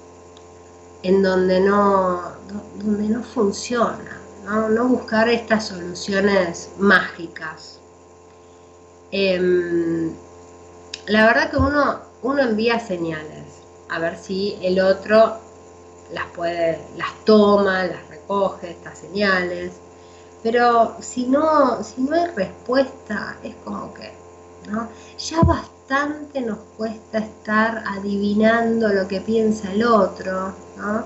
en 1.02 1.22
donde 1.22 1.58
no, 1.58 2.22
donde 2.76 3.08
no 3.08 3.22
funciona, 3.22 4.20
¿no? 4.44 4.88
buscar 4.88 5.28
estas 5.28 5.68
soluciones 5.68 6.70
mágicas. 6.78 7.80
Em, 9.10 10.12
la 11.06 11.26
verdad 11.26 11.50
que 11.50 11.56
uno, 11.56 12.00
uno 12.22 12.42
envía 12.42 12.78
señales, 12.78 13.62
a 13.88 13.98
ver 13.98 14.18
si 14.18 14.58
el 14.62 14.80
otro 14.80 15.38
las 16.12 16.26
puede, 16.34 16.78
las 16.96 17.24
toma, 17.24 17.84
las 17.84 18.06
recoge, 18.08 18.70
estas 18.70 18.98
señales. 18.98 19.72
Pero 20.42 20.96
si 21.00 21.26
no, 21.26 21.82
si 21.84 22.02
no 22.02 22.16
hay 22.16 22.26
respuesta, 22.30 23.36
es 23.42 23.54
como 23.64 23.94
que, 23.94 24.12
¿no? 24.68 24.88
Ya 25.18 25.40
bastante 25.42 26.40
nos 26.40 26.58
cuesta 26.76 27.18
estar 27.18 27.84
adivinando 27.86 28.88
lo 28.88 29.06
que 29.06 29.20
piensa 29.20 29.70
el 29.72 29.84
otro, 29.84 30.52
¿no? 30.76 31.04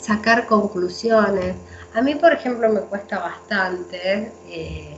Sacar 0.00 0.46
conclusiones. 0.46 1.56
A 1.94 2.00
mí, 2.00 2.14
por 2.14 2.32
ejemplo, 2.32 2.68
me 2.68 2.80
cuesta 2.80 3.18
bastante 3.18 4.32
eh, 4.46 4.96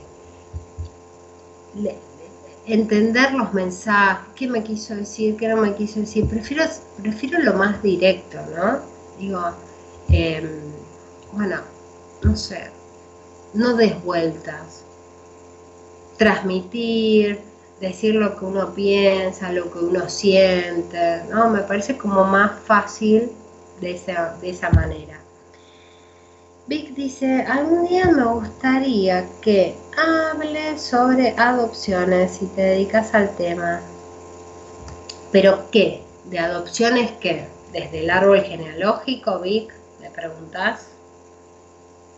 entender 2.65 3.33
los 3.33 3.53
mensajes, 3.53 4.27
qué 4.35 4.47
me 4.47 4.63
quiso 4.63 4.95
decir, 4.95 5.35
qué 5.35 5.47
no 5.47 5.57
me 5.57 5.75
quiso 5.75 5.99
decir. 5.99 6.27
Prefiero, 6.27 6.63
prefiero 7.01 7.39
lo 7.39 7.53
más 7.53 7.81
directo, 7.81 8.37
¿no? 8.55 8.79
Digo, 9.19 9.41
em, 10.09 10.49
bueno, 11.33 11.57
no 12.23 12.35
sé, 12.35 12.69
no 13.53 13.75
des 13.75 14.01
vueltas. 14.03 14.83
Transmitir, 16.17 17.39
decir 17.79 18.15
lo 18.15 18.37
que 18.37 18.45
uno 18.45 18.73
piensa, 18.73 19.51
lo 19.51 19.71
que 19.71 19.79
uno 19.79 20.09
siente, 20.09 21.23
¿no? 21.29 21.49
Me 21.49 21.61
parece 21.61 21.97
como 21.97 22.23
más 22.23 22.51
fácil 22.65 23.31
de 23.81 23.91
esa, 23.91 24.37
de 24.39 24.51
esa 24.51 24.69
manera. 24.69 25.19
Vic 26.67 26.93
dice, 26.93 27.41
algún 27.41 27.87
día 27.87 28.07
me 28.07 28.23
gustaría 28.23 29.27
que 29.41 29.75
hable 29.97 30.77
sobre 30.77 31.31
adopciones 31.37 32.37
si 32.37 32.45
te 32.45 32.61
dedicas 32.61 33.13
al 33.13 33.35
tema. 33.35 33.81
¿Pero 35.31 35.69
qué? 35.71 36.03
¿De 36.25 36.39
adopciones 36.39 37.11
qué? 37.19 37.47
¿Desde 37.73 38.01
el 38.01 38.09
árbol 38.09 38.41
genealógico, 38.43 39.39
Vic? 39.39 39.73
¿Me 39.99 40.11
preguntas? 40.11 40.90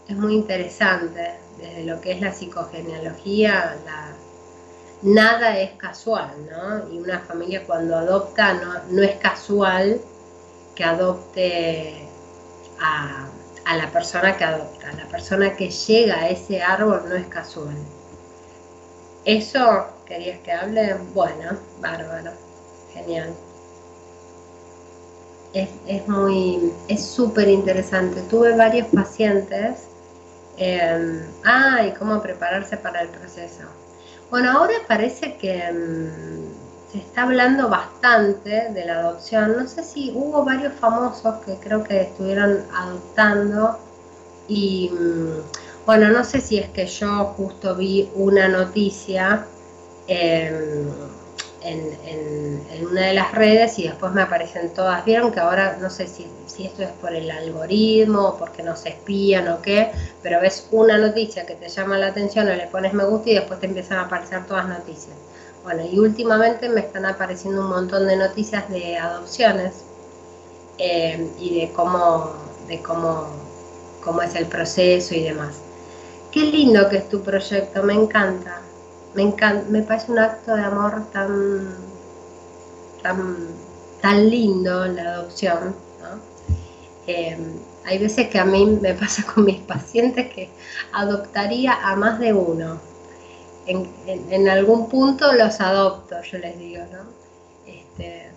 Es 0.07 0.17
muy 0.17 0.35
interesante, 0.35 1.35
desde 1.57 1.85
lo 1.85 2.01
que 2.01 2.11
es 2.11 2.21
la 2.21 2.33
psicogenealogía, 2.33 3.75
nada 5.01 5.57
es 5.59 5.71
casual, 5.71 6.31
¿no? 6.49 6.93
Y 6.93 6.99
una 6.99 7.19
familia 7.19 7.63
cuando 7.65 7.95
adopta 7.95 8.53
no, 8.53 8.73
no 8.89 9.01
es 9.01 9.15
casual 9.15 9.99
que 10.75 10.83
adopte 10.83 12.07
a 12.79 13.27
a 13.65 13.77
la 13.77 13.89
persona 13.91 14.35
que 14.37 14.43
adopta, 14.43 14.91
la 14.93 15.07
persona 15.07 15.55
que 15.55 15.69
llega 15.69 16.15
a 16.15 16.29
ese 16.29 16.61
árbol 16.61 17.03
no 17.07 17.15
es 17.15 17.27
casual. 17.27 17.75
¿Eso 19.25 19.85
querías 20.05 20.39
que 20.39 20.51
hable? 20.51 20.95
Bueno, 21.13 21.57
bárbaro, 21.79 22.31
genial. 22.93 23.33
Es, 25.53 26.07
muy, 26.07 26.73
es 26.87 27.05
súper 27.05 27.47
interesante. 27.47 28.21
Tuve 28.23 28.55
varios 28.57 28.87
pacientes. 28.87 29.83
Eh, 30.57 31.25
ah, 31.43 31.85
y 31.85 31.91
cómo 31.93 32.21
prepararse 32.21 32.77
para 32.77 33.01
el 33.01 33.09
proceso. 33.09 33.63
Bueno, 34.29 34.51
ahora 34.51 34.73
parece 34.87 35.35
que 35.37 35.63
em, 35.63 36.09
se 36.91 36.99
está 36.99 37.23
hablando 37.23 37.69
bastante 37.69 38.69
de 38.69 38.85
la 38.85 38.99
adopción. 38.99 39.57
No 39.57 39.67
sé 39.67 39.83
si 39.83 40.11
hubo 40.13 40.43
varios 40.43 40.73
famosos 40.73 41.35
que 41.45 41.55
creo 41.55 41.83
que 41.83 42.01
estuvieron 42.01 42.63
adoptando 42.73 43.79
y 44.47 44.89
mm, 44.89 45.85
bueno, 45.85 46.09
no 46.09 46.23
sé 46.23 46.39
si 46.41 46.57
es 46.59 46.69
que 46.69 46.85
yo 46.87 47.25
justo 47.37 47.75
vi 47.75 48.09
una 48.15 48.47
noticia 48.47 49.45
em, 50.07 50.87
en, 51.63 52.87
una 52.89 53.07
de 53.07 53.13
las 53.13 53.31
redes 53.31 53.79
y 53.79 53.87
después 53.87 54.11
me 54.11 54.21
aparecen 54.21 54.73
todas. 54.73 55.03
Vieron 55.05 55.31
que 55.31 55.39
ahora 55.39 55.77
no 55.79 55.89
sé 55.89 56.07
si, 56.07 56.27
si 56.47 56.65
esto 56.65 56.83
es 56.83 56.89
por 56.89 57.13
el 57.13 57.29
algoritmo 57.31 58.29
o 58.29 58.37
porque 58.37 58.61
no 58.61 58.75
se 58.75 58.89
espían 58.89 59.47
o 59.47 59.61
qué, 59.61 59.91
pero 60.21 60.41
ves 60.41 60.67
una 60.71 60.97
noticia 60.97 61.45
que 61.45 61.55
te 61.55 61.69
llama 61.69 61.97
la 61.97 62.07
atención 62.07 62.47
o 62.47 62.53
le 62.53 62.67
pones 62.67 62.93
me 62.93 63.05
gusta 63.05 63.29
y 63.29 63.35
después 63.35 63.59
te 63.59 63.67
empiezan 63.67 63.99
a 63.99 64.01
aparecer 64.03 64.45
todas 64.45 64.67
noticias. 64.67 65.15
Bueno, 65.63 65.83
y 65.89 65.97
últimamente 65.97 66.67
me 66.67 66.81
están 66.81 67.05
apareciendo 67.05 67.61
un 67.61 67.69
montón 67.69 68.05
de 68.05 68.17
noticias 68.17 68.69
de 68.69 68.97
adopciones 68.97 69.85
eh, 70.77 71.25
y 71.39 71.61
de 71.61 71.71
cómo, 71.71 72.33
de 72.67 72.81
cómo, 72.81 73.27
cómo 74.03 74.21
es 74.21 74.35
el 74.35 74.45
proceso 74.45 75.15
y 75.15 75.23
demás. 75.23 75.55
Qué 76.31 76.41
lindo 76.41 76.89
que 76.89 76.97
es 76.97 77.09
tu 77.09 77.21
proyecto, 77.21 77.83
me 77.83 77.93
encanta. 77.93 78.62
Me, 79.15 79.23
encanta, 79.23 79.65
me 79.69 79.81
parece 79.81 80.11
un 80.11 80.19
acto 80.19 80.55
de 80.55 80.63
amor 80.63 81.05
tan, 81.11 81.75
tan, 83.01 83.37
tan 84.01 84.29
lindo 84.29 84.85
la 84.85 85.13
adopción. 85.13 85.75
Eh, 87.05 87.37
hay 87.85 87.97
veces 87.97 88.29
que 88.29 88.39
a 88.39 88.45
mí 88.45 88.65
me 88.81 88.93
pasa 88.93 89.23
con 89.33 89.45
mis 89.45 89.59
pacientes 89.61 90.33
que 90.33 90.49
adoptaría 90.93 91.73
a 91.73 91.95
más 91.95 92.19
de 92.19 92.33
uno 92.33 92.93
en, 93.65 94.49
algún 94.49 94.89
punto 94.89 95.31
los 95.33 95.59
adopto, 95.61 96.21
yo 96.21 96.37
les 96.39 96.57
digo, 96.57 96.83
¿no? 96.91 97.05
Este, 97.65 98.29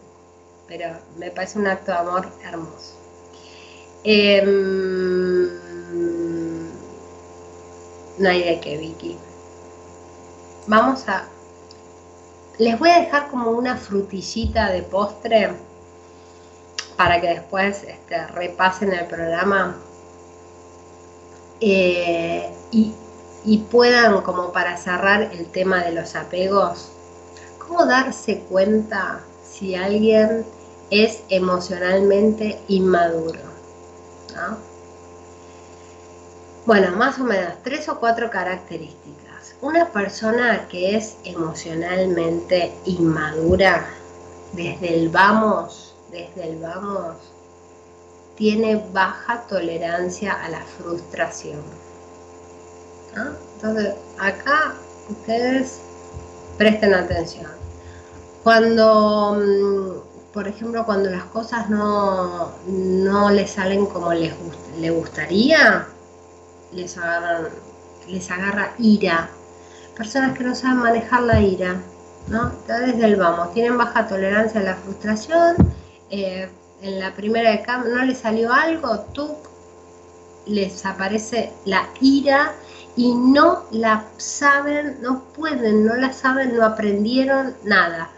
pero 0.69 0.97
me 1.19 1.31
parece 1.31 1.59
un 1.59 1.67
acto 1.67 1.93
de 1.93 1.99
amor 1.99 2.29
hermoso. 2.45 2.95
Em, 4.05 5.49
no 8.19 8.29
hay 8.29 8.43
de 8.45 8.61
qué, 8.61 8.77
Vicky. 8.79 9.19
Vamos 10.67 11.09
a... 11.09 11.25
Les 12.59 12.79
voy 12.79 12.91
a 12.91 13.01
dejar 13.01 13.29
como 13.29 13.51
una 13.51 13.77
frutillita 13.77 14.71
de 14.71 14.83
postre 14.83 15.53
para 16.97 17.21
que 17.21 17.29
después 17.29 17.85
este, 17.85 18.27
repasen 18.29 18.93
el 18.93 19.07
programa. 19.07 19.77
Eh, 21.61 22.51
y 22.71 22.93
y 23.47 23.59
puedan, 23.59 24.23
como 24.23 24.53
para 24.53 24.77
cerrar 24.77 25.23
el 25.33 25.47
tema 25.47 25.85
de 25.85 25.93
los 25.93 26.17
apegos, 26.17 26.91
¿cómo 27.59 27.87
darse 27.87 28.41
cuenta 28.41 29.21
si 29.49 29.77
alguien 29.77 30.45
es 30.91 31.23
emocionalmente 31.29 32.61
inmaduro? 32.67 33.39
Bueno, 36.67 36.97
más 36.97 37.21
o 37.21 37.25
menos 37.25 37.53
tres 37.63 37.89
o 37.89 38.01
cuatro 38.01 38.29
características. 38.31 39.16
Una 39.67 39.89
persona 39.89 40.69
que 40.69 40.97
es 40.97 41.17
emocionalmente 41.25 42.73
inmadura, 42.85 43.87
desde 44.53 44.95
el 44.95 45.09
vamos, 45.09 45.95
desde 46.11 46.51
el 46.51 46.61
vamos, 46.61 47.17
tiene 48.37 48.83
baja 48.93 49.43
tolerancia 49.49 50.33
a 50.33 50.49
la 50.51 50.61
frustración 50.61 51.61
entonces, 53.57 53.95
acá 54.19 54.75
ustedes 55.09 55.81
presten 56.59 56.95
atención. 56.95 57.51
Cuando, 58.43 59.37
mm, 59.41 60.33
por 60.33 60.47
ejemplo, 60.47 60.85
cuando 60.85 61.11
las 61.11 61.25
cosas 61.25 61.71
no, 61.71 62.53
no 62.67 63.31
les 63.31 63.51
salen 63.51 63.87
como 63.87 64.13
les, 64.13 64.35
les 64.79 64.93
gustaría, 64.93 65.87
les, 66.73 66.97
agarran, 66.99 67.49
les 68.09 68.31
agarra 68.31 68.75
ira. 68.79 69.31
Personas 69.97 70.37
que 70.37 70.45
no 70.45 70.55
saben 70.55 70.79
manejar 70.79 71.23
la 71.23 71.41
ira, 71.41 71.81
¿no? 72.29 72.53
Desde 72.69 73.05
el 73.05 73.17
vamos, 73.17 73.55
tienen 73.55 73.79
baja 73.79 74.07
tolerancia 74.07 74.61
a 74.61 74.65
la 74.65 74.75
frustración. 74.75 75.57
Eh, 76.11 76.49
en 76.83 77.01
la 77.01 77.15
primera 77.15 77.51
de 77.51 77.63
cambio 77.63 77.95
no 77.95 78.05
les 78.05 78.19
salió 78.19 78.53
algo, 78.53 79.01
tú 79.13 79.37
les 80.47 80.85
aparece 80.87 81.53
la 81.65 81.89
ira 82.01 82.53
y 82.97 83.15
no 83.15 83.65
la 83.71 84.05
saben, 84.17 84.99
no 85.03 85.23
pueden, 85.35 85.85
no 85.85 85.95
la 85.95 86.13
saben, 86.13 86.57
no 86.57 86.65
aprendieron 86.65 87.55
nada. 87.65 88.11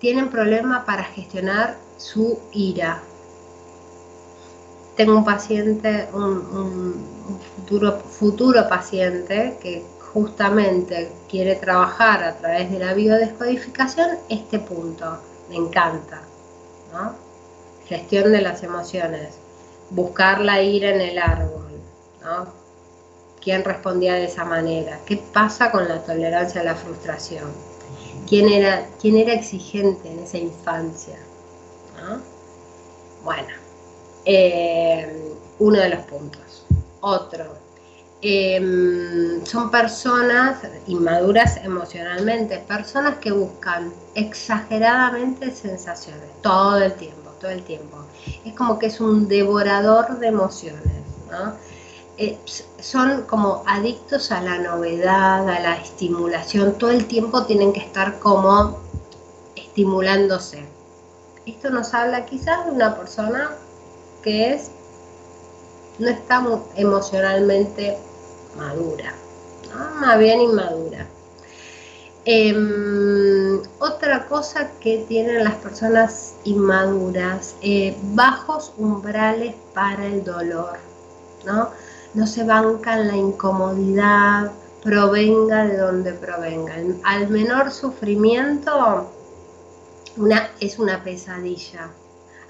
Tienen 0.00 0.30
problema 0.30 0.84
para 0.84 1.04
gestionar 1.04 1.76
su 1.96 2.38
ira. 2.52 3.02
Tengo 4.96 5.16
un 5.18 5.24
paciente, 5.24 6.08
un, 6.12 6.94
futuro, 7.56 7.98
futuro 8.00 8.68
paciente 8.68 9.58
que 9.60 9.84
justamente 10.16 11.12
quiere 11.28 11.56
trabajar 11.56 12.24
a 12.24 12.38
través 12.38 12.70
de 12.70 12.78
la 12.78 12.94
biodescodificación 12.94 14.16
este 14.30 14.58
punto. 14.58 15.18
Me 15.50 15.56
encanta. 15.56 16.22
Gestión 17.86 18.32
de 18.32 18.40
las 18.40 18.62
emociones. 18.62 19.34
Buscar 19.90 20.40
la 20.40 20.62
ira 20.62 20.88
en 20.88 21.02
el 21.02 21.18
árbol. 21.18 21.66
¿no? 22.24 22.46
quién 23.42 23.62
respondía 23.62 24.14
de 24.14 24.24
esa 24.24 24.44
manera, 24.44 24.98
qué 25.06 25.18
pasa 25.18 25.70
con 25.70 25.86
la 25.86 26.02
tolerancia 26.02 26.62
a 26.62 26.64
la 26.64 26.74
frustración, 26.74 27.44
quién 28.26 28.48
era, 28.48 28.88
quién 29.00 29.16
era 29.16 29.34
exigente 29.34 30.10
en 30.10 30.18
esa 30.18 30.38
infancia. 30.38 31.16
Bueno, 33.22 33.48
eh, 34.24 35.32
uno 35.60 35.78
de 35.78 35.88
los 35.90 36.00
puntos. 36.06 36.66
Otro, 37.00 37.44
em, 38.22 39.44
son 39.44 39.70
personas 39.70 40.58
inmaduras 40.86 41.58
emocionalmente, 41.62 42.58
personas 42.58 43.18
que 43.18 43.30
buscan 43.30 43.92
exageradamente 44.14 45.50
sensaciones 45.50 46.22
todo 46.42 46.78
el 46.82 46.92
tiempo, 46.94 47.30
todo 47.40 47.50
el 47.50 47.62
tiempo. 47.62 47.98
Es 48.44 48.54
como 48.54 48.78
que 48.78 48.86
es 48.86 49.00
un 49.00 49.28
devorador 49.28 50.18
de 50.18 50.28
emociones, 50.28 51.02
¿no? 51.30 51.54
Eh, 52.18 52.38
son 52.80 53.22
como 53.24 53.62
adictos 53.66 54.32
a 54.32 54.40
la 54.40 54.58
novedad, 54.58 55.46
a 55.48 55.60
la 55.60 55.76
estimulación, 55.76 56.78
todo 56.78 56.90
el 56.90 57.06
tiempo 57.06 57.44
tienen 57.44 57.74
que 57.74 57.80
estar 57.80 58.18
como 58.20 58.78
estimulándose. 59.54 60.64
Esto 61.44 61.68
nos 61.68 61.92
habla 61.92 62.24
quizás 62.24 62.64
de 62.64 62.72
una 62.72 62.96
persona 62.96 63.50
que 64.22 64.54
es 64.54 64.70
no 65.98 66.08
está 66.08 66.44
emocionalmente 66.76 67.98
madura, 68.56 69.14
más 70.00 70.18
bien 70.18 70.40
inmadura. 70.40 71.06
Em, 72.24 73.60
otra 73.78 74.26
cosa 74.26 74.70
que 74.80 75.04
tienen 75.08 75.44
las 75.44 75.54
personas 75.54 76.34
inmaduras, 76.44 77.54
eh, 77.62 77.96
bajos 78.14 78.72
umbrales 78.78 79.54
para 79.72 80.06
el 80.06 80.24
dolor, 80.24 80.78
¿no? 81.44 81.70
no 82.14 82.26
se 82.26 82.44
bancan 82.44 83.08
la 83.08 83.16
incomodidad, 83.16 84.50
provenga 84.82 85.66
de 85.66 85.76
donde 85.76 86.14
provenga. 86.14 86.74
Al 87.04 87.28
menor 87.28 87.70
sufrimiento 87.70 89.10
una, 90.16 90.50
es 90.58 90.78
una 90.78 91.04
pesadilla. 91.04 91.90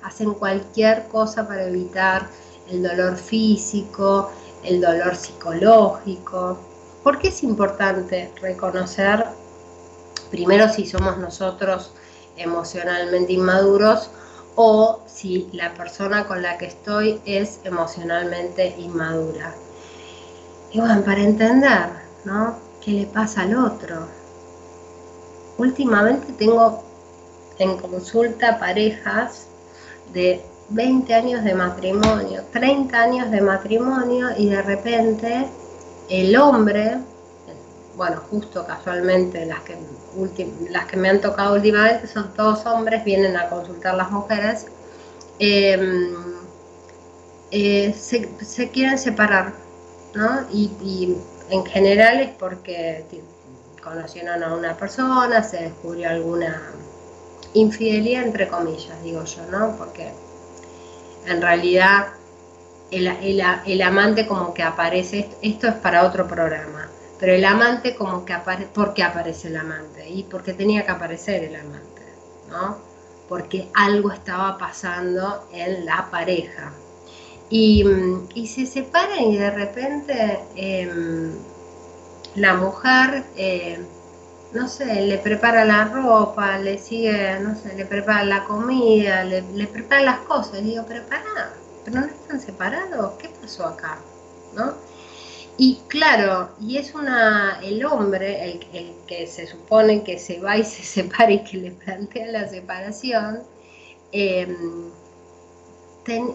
Hacen 0.05 0.35
cualquier 0.35 1.09
cosa 1.09 1.48
para 1.48 1.64
evitar 1.64 2.28
el 2.71 2.83
dolor 2.83 3.17
físico, 3.17 4.31
el 4.63 4.81
dolor 4.81 5.17
psicológico. 5.17 6.59
¿Por 7.03 7.19
qué 7.19 7.29
es 7.29 7.43
importante 7.43 8.33
reconocer, 8.41 9.25
primero 10.31 10.69
si 10.69 10.87
somos 10.87 11.19
nosotros 11.19 11.93
emocionalmente 12.37 13.33
inmaduros 13.33 14.11
o 14.57 15.01
si 15.07 15.49
la 15.53 15.75
persona 15.75 16.27
con 16.27 16.43
la 16.43 16.59
que 16.59 16.67
estoy 16.67 17.21
es 17.25 17.61
emocionalmente 17.65 18.75
inmadura. 18.79 19.55
Y 20.73 20.81
bueno, 20.81 21.03
para 21.03 21.21
entender, 21.21 21.91
¿no? 22.25 22.57
¿Qué 22.83 22.93
le 22.93 23.07
pasa 23.07 23.43
al 23.43 23.57
otro? 23.57 24.09
Últimamente 25.59 26.33
tengo 26.33 26.83
en 27.59 27.77
consulta 27.79 28.59
parejas 28.59 29.47
de 30.13 30.43
20 30.71 31.15
años 31.15 31.45
de 31.45 31.55
matrimonio, 31.55 32.43
30 32.53 33.01
años 33.01 33.31
de 33.31 33.41
matrimonio 33.41 34.29
y 34.37 34.49
de 34.49 34.63
repente 34.63 35.47
el 36.09 36.37
hombre 36.37 36.99
bueno, 37.97 38.21
justo 38.31 38.67
casualmente 38.67 39.47
las 39.47 39.61
que, 39.61 39.77
las 40.71 40.87
que 40.87 40.97
me 40.97 41.09
han 41.09 41.21
tocado 41.21 41.55
últimamente 41.55 42.07
son 42.07 42.33
todos 42.35 42.65
hombres, 42.67 43.05
vienen 43.05 43.37
a 43.37 43.49
consultar 43.49 43.95
las 43.95 44.11
mujeres, 44.11 44.67
em, 45.39 46.15
eh, 47.51 47.95
se, 47.95 48.71
quieren 48.71 48.99
separar, 48.99 49.55
¿no? 50.15 50.47
Y, 50.53 51.17
en 51.49 51.65
general 51.65 52.19
es 52.21 52.31
porque 52.31 53.05
conocieron 53.83 54.43
a 54.43 54.53
una 54.57 54.77
persona, 54.77 55.45
se 55.45 55.59
descubrió 55.59 56.11
alguna 56.11 56.61
infidelidad, 57.55 58.25
entre 58.25 58.49
comillas, 58.49 59.01
digo 59.05 59.23
yo, 59.25 59.43
¿no? 59.53 59.77
Porque 59.77 60.11
en 61.27 61.43
realidad 61.43 62.09
el, 62.90 63.07
el 63.66 63.82
amante 63.82 64.27
como 64.27 64.55
que 64.55 64.62
aparece, 64.62 65.28
esto 65.43 65.69
es 65.69 65.74
para 65.74 66.05
otro 66.07 66.27
programa 66.27 66.89
pero 67.19 67.32
el 67.32 67.44
amante 67.44 67.94
como 67.94 68.24
que 68.24 68.32
aparece, 68.32 68.69
¿por 68.73 68.93
qué 68.93 69.03
aparece 69.03 69.48
el 69.48 69.57
amante? 69.57 70.09
Y 70.09 70.24
porque 70.24 70.53
tenía 70.53 70.85
que 70.85 70.90
aparecer 70.90 71.44
el 71.44 71.57
amante, 71.57 72.03
¿no? 72.51 72.77
Porque 73.28 73.69
algo 73.74 74.12
estaba 74.12 74.59
pasando 74.59 75.48
en 75.53 75.86
la 75.86 76.09
pareja. 76.11 76.73
Y, 77.48 77.85
se 78.47 78.66
separan 78.66 79.20
y 79.20 79.36
de 79.36 79.51
repente 79.51 80.40
em, 80.57 81.32
la 82.35 82.55
mujer, 82.55 83.24
eh, 83.36 83.81
no 84.52 84.68
sé, 84.68 85.02
le 85.02 85.18
prepara 85.18 85.64
la 85.64 85.85
ropa, 85.85 86.59
le 86.59 86.78
sigue, 86.78 87.39
no 87.40 87.55
sé, 87.56 87.74
le 87.74 87.85
prepara 87.85 88.24
la 88.24 88.44
comida, 88.44 89.24
le, 89.24 89.43
prepara 89.66 90.02
las 90.02 90.18
cosas. 90.20 90.60
Y 90.60 90.64
digo, 90.64 90.85
pero 90.86 91.05
pero 91.85 92.01
no 92.01 92.06
están 92.06 92.40
separados, 92.40 93.12
¿qué 93.18 93.28
pasó 93.40 93.66
acá? 93.66 93.98
¿No? 94.55 94.74
Y 95.59 95.81
claro, 95.89 96.51
y 96.60 96.77
es 96.77 96.94
una, 96.94 97.60
el 97.62 97.85
hombre, 97.86 98.44
el, 98.44 98.97
que 99.06 99.27
se 99.27 99.47
supone 99.47 100.02
que 100.05 100.18
se 100.18 100.40
va 100.40 100.59
y 100.59 100.64
se 100.64 100.82
separa 101.02 101.32
y 101.32 101.44
que 101.44 101.56
le 101.56 101.70
plantea 101.70 102.27
la 102.27 102.48
separación, 102.48 103.43
em, 104.12 104.90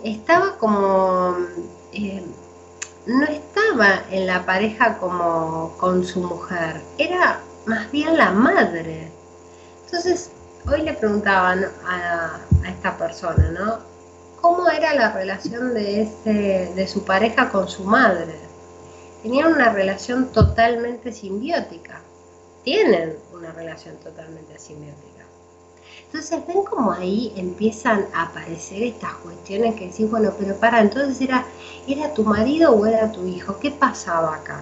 estaba 0.03 0.57
como, 0.57 1.38
em, 1.93 2.23
no 3.05 3.25
estaba 3.25 4.03
en 4.11 4.27
la 4.27 4.45
pareja 4.45 4.97
como 4.97 5.75
con 5.79 6.03
su 6.05 6.21
mujer, 6.21 6.81
era 6.97 7.41
más 7.65 7.91
bien 7.91 8.17
la 8.17 8.31
madre. 8.31 9.11
Entonces, 9.85 10.31
hoy 10.69 10.81
le 10.81 10.93
preguntaban 10.93 11.65
a, 11.85 12.39
esta 12.67 12.97
persona, 12.97 13.51
¿no? 13.51 13.79
¿Cómo 14.41 14.69
era 14.69 14.93
la 14.95 15.11
relación 15.11 15.73
de, 15.73 16.01
ese, 16.01 16.71
de 16.75 16.88
su 16.88 17.03
pareja 17.03 17.49
con 17.49 17.67
su 17.67 17.83
madre? 17.83 18.51
tenían 19.21 19.53
una 19.53 19.71
relación 19.71 20.31
totalmente 20.31 21.11
simbiótica. 21.11 22.01
Tienen 22.63 23.15
una 23.33 23.51
relación 23.51 23.95
totalmente 23.97 24.57
simbiótica. 24.59 25.25
Entonces 26.05 26.45
ven 26.47 26.63
como 26.63 26.91
ahí 26.91 27.33
empiezan 27.38 28.05
a 28.13 28.23
aparecer 28.23 28.83
estas 28.83 29.13
cuestiones 29.15 29.75
que 29.75 29.88
decís, 29.88 30.09
bueno, 30.09 30.33
pero 30.38 30.55
para, 30.55 30.81
entonces 30.81 31.21
era, 31.21 31.45
¿era 31.88 32.13
tu 32.13 32.23
marido 32.23 32.71
o 32.73 32.85
era 32.85 33.11
tu 33.11 33.25
hijo? 33.25 33.59
¿Qué 33.59 33.71
pasaba 33.71 34.35
acá? 34.35 34.61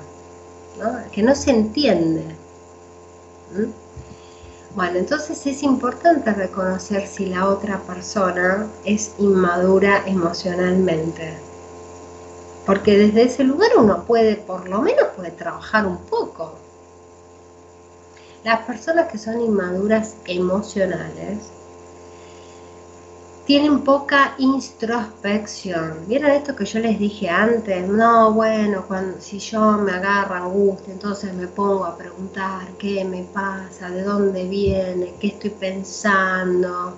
Que 1.12 1.24
no 1.24 1.36
se 1.36 1.52
entiende. 1.52 2.24
Bueno, 4.76 5.00
entonces 5.00 5.46
es 5.46 5.64
importante 5.64 6.32
reconocer 6.34 7.08
si 7.08 7.26
la 7.26 7.48
otra 7.48 7.80
persona 7.80 8.68
es 8.86 9.14
inmadura 9.18 10.04
emocionalmente 10.06 11.50
porque 12.70 13.00
desde 13.00 13.24
ese 13.24 13.44
lugar 13.44 13.72
uno 13.80 14.04
puede, 14.04 14.36
por 14.36 14.70
lo 14.70 14.80
menos 14.84 15.08
puede 15.16 15.32
trabajar 15.32 15.88
un 15.88 15.98
poco. 15.98 16.54
Las 18.44 18.60
personas 18.62 19.12
que 19.12 19.18
son 19.18 19.42
inmaduras 19.42 20.18
emocionales 20.28 21.50
tienen 23.50 23.82
poca 23.82 24.36
introspección. 24.38 26.06
¿Vieron 26.08 26.30
esto 26.30 26.56
que 26.56 26.66
yo 26.66 26.78
les 26.82 27.00
dije 27.00 27.28
antes? 27.28 27.88
No, 27.88 28.32
bueno, 28.32 28.86
cuando, 28.88 29.20
si 29.20 29.40
yo 29.40 29.72
me 29.72 29.92
agarra 29.92 30.38
angustia, 30.38 30.94
entonces 30.94 31.34
me 31.34 31.48
pongo 31.48 31.84
a 31.84 31.98
preguntar 31.98 32.68
qué 32.78 33.04
me 33.04 33.24
pasa, 33.24 33.90
de 33.90 34.04
dónde 34.04 34.44
viene, 34.48 35.16
qué 35.20 35.30
estoy 35.30 35.50
pensando 35.50 36.96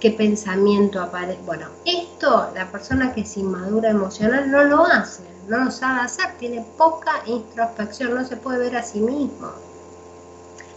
qué 0.00 0.10
pensamiento 0.10 1.00
aparece. 1.00 1.38
Bueno, 1.46 1.68
esto 1.84 2.50
la 2.56 2.66
persona 2.72 3.14
que 3.14 3.20
es 3.20 3.36
inmadura 3.36 3.90
emocional 3.90 4.50
no 4.50 4.64
lo 4.64 4.84
hace, 4.84 5.22
no 5.46 5.58
lo 5.64 5.70
sabe 5.70 6.00
hacer, 6.00 6.32
tiene 6.40 6.66
poca 6.76 7.22
introspección, 7.26 8.16
no 8.16 8.24
se 8.24 8.36
puede 8.36 8.58
ver 8.58 8.78
a 8.78 8.82
sí 8.82 8.98
mismo. 8.98 9.52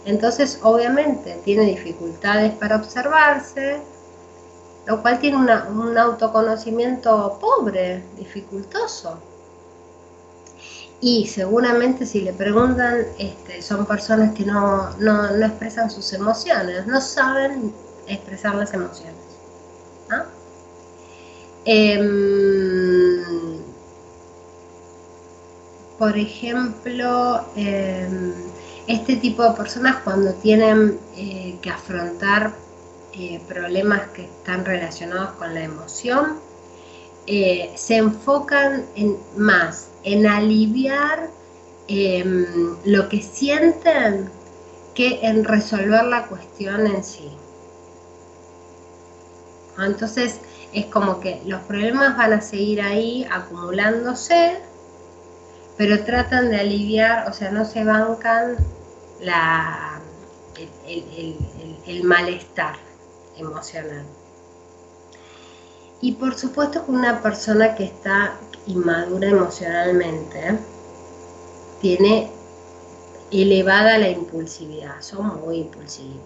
Entonces, 0.04 0.60
obviamente, 0.62 1.40
tiene 1.44 1.64
dificultades 1.64 2.52
para 2.52 2.76
observarse, 2.76 3.82
lo 4.88 5.02
cual 5.02 5.18
tiene 5.20 5.36
un 5.36 5.98
autoconocimiento 5.98 7.38
pobre, 7.40 8.02
dificultoso. 8.16 9.18
y 11.00 11.26
seguramente 11.26 12.04
si 12.06 12.22
le 12.22 12.32
preguntan, 12.32 13.06
este, 13.18 13.62
son 13.62 13.86
personas 13.86 14.34
que 14.34 14.44
no, 14.44 14.90
no, 14.98 15.30
no, 15.30 15.46
expresan 15.46 15.90
sus 15.90 16.12
emociones, 16.12 16.86
no 16.88 17.00
saben 17.00 17.72
expresar 18.08 18.54
las 18.56 18.74
emociones. 18.74 19.14
Em, 21.64 23.60
por 25.98 26.16
ejemplo, 26.16 27.44
em, 27.54 28.32
este 28.86 29.16
tipo 29.16 29.42
de 29.44 29.50
personas 29.50 29.96
cuando 30.02 30.32
tienen 30.34 30.98
eh, 31.16 31.58
que 31.60 31.70
afrontar 31.70 32.54
eh, 33.20 33.40
problemas 33.48 34.02
que 34.14 34.22
están 34.22 34.64
relacionados 34.64 35.30
con 35.30 35.52
la 35.52 35.64
emoción, 35.64 36.38
eh, 37.26 37.72
se 37.74 37.96
enfocan 37.96 38.86
en, 38.94 39.16
más 39.36 39.88
en 40.04 40.24
aliviar 40.24 41.28
em, 41.88 42.76
lo 42.84 43.08
que 43.08 43.20
sienten 43.20 44.30
que 44.94 45.18
en 45.26 45.42
resolver 45.42 46.04
la 46.04 46.28
cuestión 46.28 46.86
en 46.86 47.02
sí. 47.02 47.32
Entonces 49.78 50.38
es 50.72 50.86
como 50.86 51.18
que 51.18 51.42
los 51.44 51.60
problemas 51.62 52.16
van 52.16 52.34
a 52.34 52.40
seguir 52.40 52.80
ahí 52.80 53.26
acumulándose, 53.32 54.60
pero 55.76 56.04
tratan 56.04 56.50
de 56.50 56.60
aliviar, 56.60 57.28
o 57.28 57.32
sea, 57.32 57.50
no 57.50 57.64
se 57.64 57.82
bancan 57.82 58.58
el 61.84 62.04
malestar 62.04 62.87
emocional. 63.38 64.04
Y 66.00 66.12
por 66.12 66.38
supuesto 66.38 66.84
que 66.84 66.90
una 66.90 67.22
persona 67.22 67.74
que 67.74 67.84
está 67.84 68.38
inmadura 68.66 69.28
emocionalmente 69.28 70.58
tiene 71.80 72.30
elevada 73.30 73.98
la 73.98 74.08
impulsividad, 74.08 75.00
son 75.00 75.40
muy 75.40 75.58
impulsivos. 75.58 76.16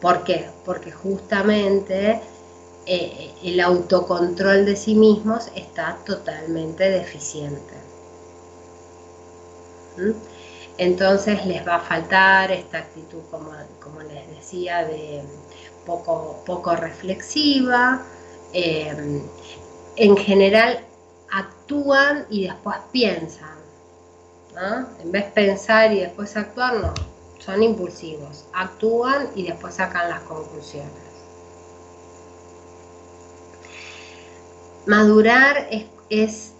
¿Por 0.00 0.22
qué? 0.22 0.48
Porque 0.64 0.92
justamente 0.92 2.20
eh, 2.86 3.34
el 3.42 3.60
autocontrol 3.60 4.64
de 4.64 4.76
sí 4.76 4.94
mismos 4.94 5.50
está 5.56 5.98
totalmente 6.06 6.88
deficiente. 6.88 7.74
¿Mm? 9.96 10.12
Entonces 10.78 11.44
les 11.44 11.66
va 11.66 11.76
a 11.76 11.80
faltar 11.80 12.52
esta 12.52 12.78
actitud, 12.78 13.20
como, 13.30 13.52
les 14.02 14.30
decía, 14.36 14.84
de 14.84 15.22
poco, 15.84 16.42
poco 16.46 16.74
reflexiva. 16.76 18.02
Eh, 18.52 19.22
en 19.96 20.16
general 20.16 20.84
actúan 21.30 22.26
y 22.30 22.46
después 22.46 22.76
piensan. 22.92 23.58
En 25.00 25.12
vez 25.12 25.26
de 25.26 25.30
pensar 25.30 25.92
y 25.92 26.00
después 26.00 26.36
actuar, 26.36 26.74
no. 26.74 26.92
Son 27.38 27.62
impulsivos. 27.62 28.44
Actúan 28.52 29.28
y 29.36 29.44
después 29.44 29.74
sacan 29.74 30.10
las 30.10 30.20
conclusiones. 30.22 30.90
Madurar 34.86 35.68
es, 36.10 36.52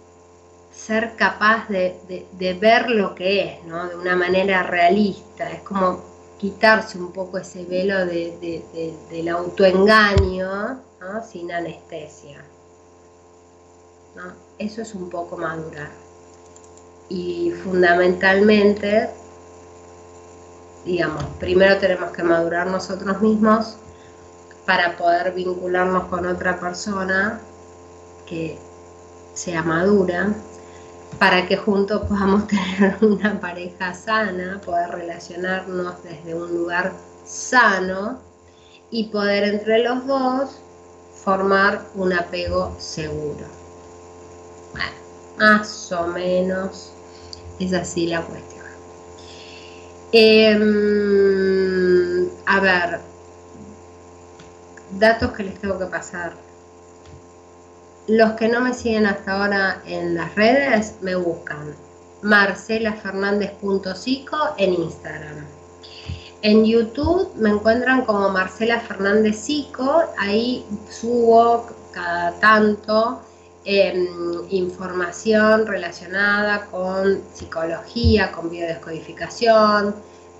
ser 0.85 1.15
capaz 1.15 1.67
de, 1.67 2.57
ver 2.59 2.89
lo 2.89 3.13
que 3.13 3.43
es, 3.43 3.65
¿no? 3.65 3.87
De 3.87 3.95
una 3.95 4.15
manera 4.15 4.63
realista. 4.63 5.49
Es 5.51 5.61
como 5.61 6.01
quitarse 6.37 6.97
un 6.97 7.11
poco 7.11 7.37
ese 7.37 7.65
velo 7.65 8.05
del 8.05 9.27
autoengaño 9.29 10.79
sin 11.29 11.51
anestesia. 11.51 12.41
Eso 14.57 14.81
es 14.81 14.95
un 14.95 15.09
poco 15.09 15.37
madurar. 15.37 15.91
Y 17.09 17.51
fundamentalmente, 17.63 19.09
digamos, 20.85 21.23
primero 21.39 21.77
tenemos 21.77 22.11
que 22.11 22.23
madurar 22.23 22.67
nosotros 22.67 23.21
mismos 23.21 23.77
para 24.65 24.95
poder 24.97 25.33
vincularnos 25.33 26.05
con 26.05 26.25
otra 26.25 26.59
persona 26.59 27.39
que 28.27 28.57
sea 29.33 29.63
madura 29.63 30.35
para 31.19 31.45
que 31.45 31.57
juntos 31.57 32.03
podamos 32.07 32.47
tener 32.51 32.97
una 33.01 33.39
pareja 33.39 33.93
sana, 33.93 34.59
poder 34.65 34.89
relacionarnos 34.89 36.01
desde 36.03 36.33
un 36.33 36.55
lugar 36.55 36.93
sano 37.25 38.19
y 38.89 39.09
poder 39.09 39.43
entre 39.43 39.83
los 39.83 40.07
dos 40.07 40.49
formar 41.23 41.85
un 41.95 42.13
apego 42.13 42.75
seguro. 42.79 43.45
Bueno, 44.71 44.91
más 45.37 45.91
o 45.91 46.07
menos 46.07 46.93
es 47.59 47.73
así 47.73 48.07
la 48.07 48.21
cuestión. 48.21 48.65
Em, 50.11 50.69
a 52.45 52.59
ver, 52.61 52.99
datos 54.91 55.33
que 55.33 55.43
les 55.43 55.59
tengo 55.59 55.77
que 55.77 55.85
pasar 55.85 56.33
los 58.09 58.33
que 58.33 58.49
no 58.49 58.61
me 58.61 58.73
siguen 58.73 59.05
hasta 59.05 59.33
ahora 59.33 59.83
en 59.85 60.15
las 60.15 60.33
redes 60.33 60.95
me 61.01 61.13
buscan 61.15 61.75
marcelafernández.cico 62.23 64.55
en 64.57 64.73
Instagram. 64.73 65.45
En 66.41 66.65
YouTube 66.65 67.31
me 67.35 67.49
encuentran 67.49 68.05
como 68.05 68.29
Marcela 68.29 68.79
Fernández 68.79 69.39
Cico, 69.39 70.05
ahí 70.17 70.65
subo 70.89 71.67
cada 71.91 72.31
tanto 72.39 73.21
em, 73.63 74.07
información 74.49 75.67
relacionada 75.67 76.65
con 76.65 77.21
psicología, 77.33 78.31
con 78.31 78.49
biodescodificación, 78.49 79.93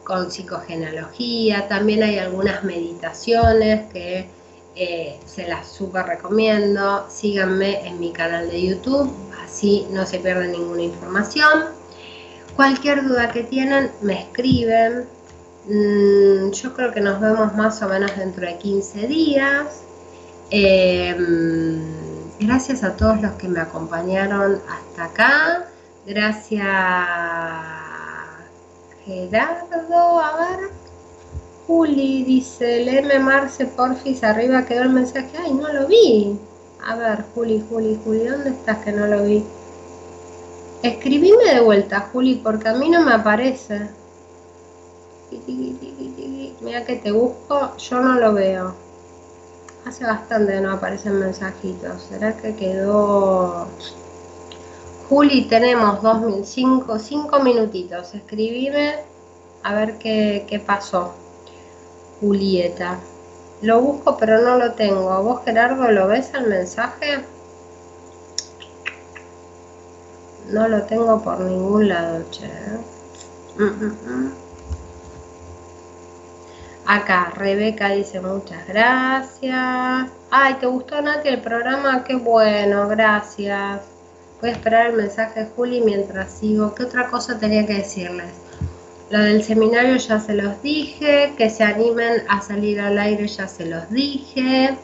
con 0.03 0.31
psicogenealogía, 0.31 1.67
también 1.67 2.01
hay 2.01 2.17
algunas 2.17 2.63
meditaciones 2.63 3.91
que 3.91 4.38
eh, 4.79 5.19
se 5.25 5.45
las 5.45 5.67
super 5.67 6.05
recomiendo. 6.05 7.05
Síganme 7.09 7.85
en 7.85 7.99
mi 7.99 8.13
canal 8.13 8.49
de 8.49 8.65
YouTube, 8.65 9.11
así 9.43 9.85
no 9.91 10.05
se 10.05 10.19
pierden 10.19 10.53
ninguna 10.53 10.83
información. 10.83 11.65
Cualquier 12.55 13.05
duda 13.05 13.29
que 13.29 13.43
tienen, 13.43 13.91
me 14.01 14.21
escriben. 14.21 15.05
Mm, 15.65 16.51
yo 16.51 16.73
creo 16.73 16.93
que 16.93 17.01
nos 17.01 17.19
vemos 17.19 17.53
más 17.55 17.81
o 17.81 17.89
menos 17.89 18.15
dentro 18.15 18.45
de 18.45 18.57
15 18.57 19.07
días. 19.07 19.81
Em, 20.49 21.81
gracias 22.39 22.81
a 22.83 22.95
todos 22.95 23.21
los 23.21 23.33
que 23.33 23.49
me 23.49 23.59
acompañaron 23.59 24.61
hasta 24.69 25.03
acá. 25.03 25.65
Gracias 26.05 26.65
Gerardo. 29.05 30.19
A 30.21 30.37
ver, 30.37 30.78
Juli 31.69 32.23
dice, 32.23 32.83
léeme 32.83 33.19
Marce, 33.19 33.67
porfis, 33.67 34.23
arriba 34.23 34.65
quedó 34.65 34.81
el 34.81 34.89
mensaje. 34.89 35.29
Ay, 35.37 35.53
no 35.53 35.71
lo 35.71 35.85
vi. 35.85 36.35
A 36.83 36.95
ver, 36.95 37.23
Juli, 37.35 37.63
Juli, 37.69 37.99
Juli, 38.03 38.25
¿dónde 38.25 38.49
estás 38.49 38.79
que 38.79 38.91
no 38.91 39.05
lo 39.05 39.23
vi? 39.23 39.43
Escribime 40.81 41.53
de 41.53 41.59
vuelta, 41.59 42.09
Juli, 42.11 42.41
porque 42.43 42.69
a 42.69 42.73
mí 42.73 42.89
no 42.89 43.03
me 43.05 43.13
aparece. 43.13 43.87
Mira 46.61 46.85
que 46.85 46.95
te 46.95 47.11
busco, 47.11 47.77
yo 47.77 47.99
no 47.99 48.15
lo 48.15 48.33
veo. 48.33 48.73
Hace 49.85 50.05
bastante 50.05 50.53
que 50.53 50.61
no 50.61 50.71
aparecen 50.71 51.19
mensajitos. 51.19 52.01
¿Será 52.09 52.35
que 52.35 52.55
quedó...? 52.55 53.67
Juli, 55.07 55.45
tenemos 55.45 56.01
dos 56.01 56.19
mil, 56.21 56.43
cinco, 56.43 56.97
cinco 56.97 57.41
minutitos. 57.41 58.15
Escribime 58.15 58.95
a 59.61 59.75
ver 59.75 59.99
qué, 59.99 60.47
qué 60.49 60.59
pasó. 60.59 61.13
Julieta. 62.19 62.99
Lo 63.61 63.81
busco 63.81 64.17
pero 64.17 64.41
no 64.41 64.57
lo 64.57 64.73
tengo. 64.73 65.21
¿Vos 65.23 65.41
Gerardo 65.43 65.91
lo 65.91 66.07
ves 66.07 66.31
el 66.33 66.47
mensaje? 66.47 67.19
No 70.49 70.67
lo 70.67 70.83
tengo 70.83 71.21
por 71.21 71.39
ningún 71.41 71.89
lado, 71.89 72.23
che. 72.31 72.47
Mm, 73.57 73.63
mm, 73.63 73.97
mm. 74.05 74.33
Acá, 76.87 77.31
Rebeca 77.35 77.89
dice 77.89 78.19
muchas 78.19 78.67
gracias. 78.67 80.09
Ay, 80.31 80.55
¿te 80.59 80.65
gustó 80.65 80.99
Nati 81.01 81.27
el 81.27 81.41
programa? 81.41 82.03
Qué 82.03 82.15
bueno, 82.15 82.87
gracias. 82.87 83.81
Voy 84.41 84.49
a 84.49 84.53
esperar 84.53 84.87
el 84.87 84.95
mensaje 84.95 85.41
de 85.41 85.45
Juli 85.51 85.81
mientras 85.81 86.31
sigo. 86.31 86.73
¿Qué 86.73 86.83
otra 86.83 87.09
cosa 87.09 87.37
tenía 87.37 87.67
que 87.67 87.75
decirles? 87.75 88.31
Lo 89.09 89.19
del 89.19 89.43
seminario 89.43 89.95
ya 89.95 90.19
se 90.19 90.35
los 90.35 90.61
dije, 90.61 91.33
que 91.35 91.49
se 91.49 91.63
animen 91.63 92.23
a 92.27 92.41
salir 92.41 92.79
al 92.79 92.99
aire 92.99 93.27
ya 93.27 93.47
se 93.47 93.65
los 93.65 93.89
dije. 93.89 94.77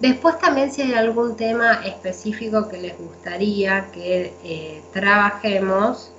Después 0.00 0.38
también 0.38 0.72
si 0.72 0.82
hay 0.82 0.94
algún 0.94 1.36
tema 1.36 1.82
específico 1.84 2.68
que 2.68 2.78
les 2.78 2.98
gustaría 2.98 3.86
que 3.92 4.34
eh, 4.42 4.82
trabajemos, 4.92 6.10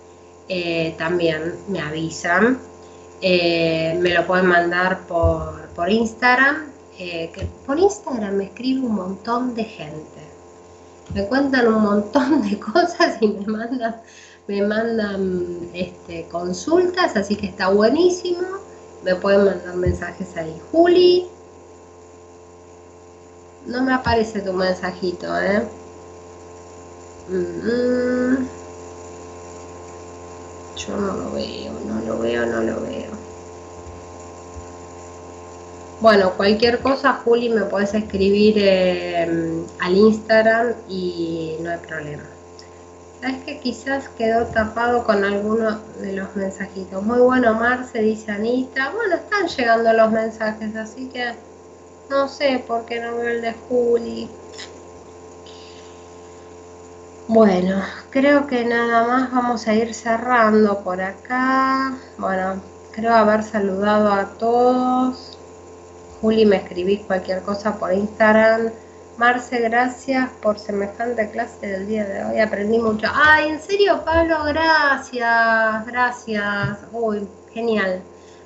eh, 0.48 0.96
también 0.98 1.56
me 1.68 1.82
avisan. 1.82 2.60
Eh, 3.22 3.98
me 4.00 4.14
lo 4.14 4.26
pueden 4.26 4.46
mandar 4.46 5.00
por, 5.08 5.90
Instagram, 5.90 6.68
que 6.96 7.48
por 7.66 7.80
Instagram 7.80 8.36
me 8.36 8.46
escribe 8.46 8.82
un 8.82 8.96
montón 8.96 9.56
de 9.56 9.64
gente. 9.64 10.22
me 11.14 11.26
cuentan 11.26 11.68
un 11.68 11.82
montón 11.82 12.48
de 12.48 12.60
cosas 12.72 13.18
y 13.20 13.28
me 13.28 13.46
mandan, 13.48 13.96
me 14.52 14.62
mandan 14.64 15.70
este, 15.74 16.28
consultas, 16.30 17.16
así 17.16 17.38
que 17.38 17.48
está 17.48 17.70
buenísimo. 17.70 18.44
Me 19.02 19.16
pueden 19.16 19.46
mandar 19.46 19.76
mensajes 19.78 20.36
ahí. 20.36 20.62
Juli, 20.72 21.30
no 23.66 23.82
me 23.82 23.94
aparece 23.94 24.42
tu 24.42 24.52
mensajito, 24.52 25.26
¿eh? 25.42 25.64
Yo 30.76 30.98
no 30.98 31.14
lo 31.16 31.32
veo, 31.32 31.74
no 31.88 32.02
lo 32.06 32.20
veo, 32.20 32.46
no 32.46 32.62
lo 32.62 32.82
veo. 32.82 33.12
Bueno, 36.02 36.34
cualquier 36.36 36.80
cosa, 36.80 37.22
Juli, 37.24 37.48
me 37.48 37.62
puedes 37.62 37.94
escribir 37.94 38.56
eh, 38.58 39.64
al 39.80 39.96
Instagram 39.96 40.74
y 40.90 41.56
no 41.62 41.70
hay 41.70 41.78
problema. 41.78 42.24
Sabes 43.22 43.44
que 43.44 43.60
quizás 43.60 44.10
quedó 44.10 44.48
tapado 44.48 45.04
con 45.04 45.24
alguno 45.24 45.80
de 46.00 46.14
los 46.14 46.36
mensajitos. 46.36 47.04
Muy 47.04 47.20
bueno, 47.20 47.54
Marce, 47.54 48.00
dice 48.00 48.32
Anita. 48.32 48.92
Bueno, 48.96 49.16
están 49.16 49.48
llegando 49.48 49.94
los 49.94 50.12
mensajes, 50.12 50.76
así 50.76 51.08
que 51.08 51.36
no 52.10 52.28
sé 52.28 52.64
por 52.66 52.86
qué 52.86 53.00
no 53.00 53.16
veo 53.16 53.28
el 53.30 53.42
de 53.44 53.54
Juli. 53.54 54.28
Bueno, 57.28 57.84
creo 58.10 58.48
que 58.48 58.66
nada 58.66 59.08
más 59.08 59.32
vamos 59.32 59.68
a 59.68 59.76
ir 59.76 59.94
cerrando 59.94 60.80
por 60.80 61.00
acá. 61.00 61.94
Bueno, 62.18 62.60
creo 62.92 63.14
haber 63.14 63.44
saludado 63.44 64.12
a 64.12 64.26
todos. 64.26 65.38
Juli, 66.20 66.46
me 66.46 66.56
escribís 66.58 67.02
cualquier 67.06 67.44
cosa 67.44 67.78
por 67.78 67.94
Instagram. 67.94 68.72
Marce, 69.18 69.60
gracias 69.60 70.30
por 70.42 70.58
semejante 70.58 71.30
clase 71.32 71.68
del 71.68 71.88
día 71.88 72.06
de 72.06 72.24
hoy. 72.24 72.40
Aprendí 72.40 72.80
mucho. 72.80 73.08
Ay, 73.14 73.50
en 73.50 73.62
serio, 73.62 74.04
Pablo, 74.04 74.44
gracias, 74.46 75.86
gracias. 75.86 76.80
Uy, 76.92 77.28
genial. 77.54 78.02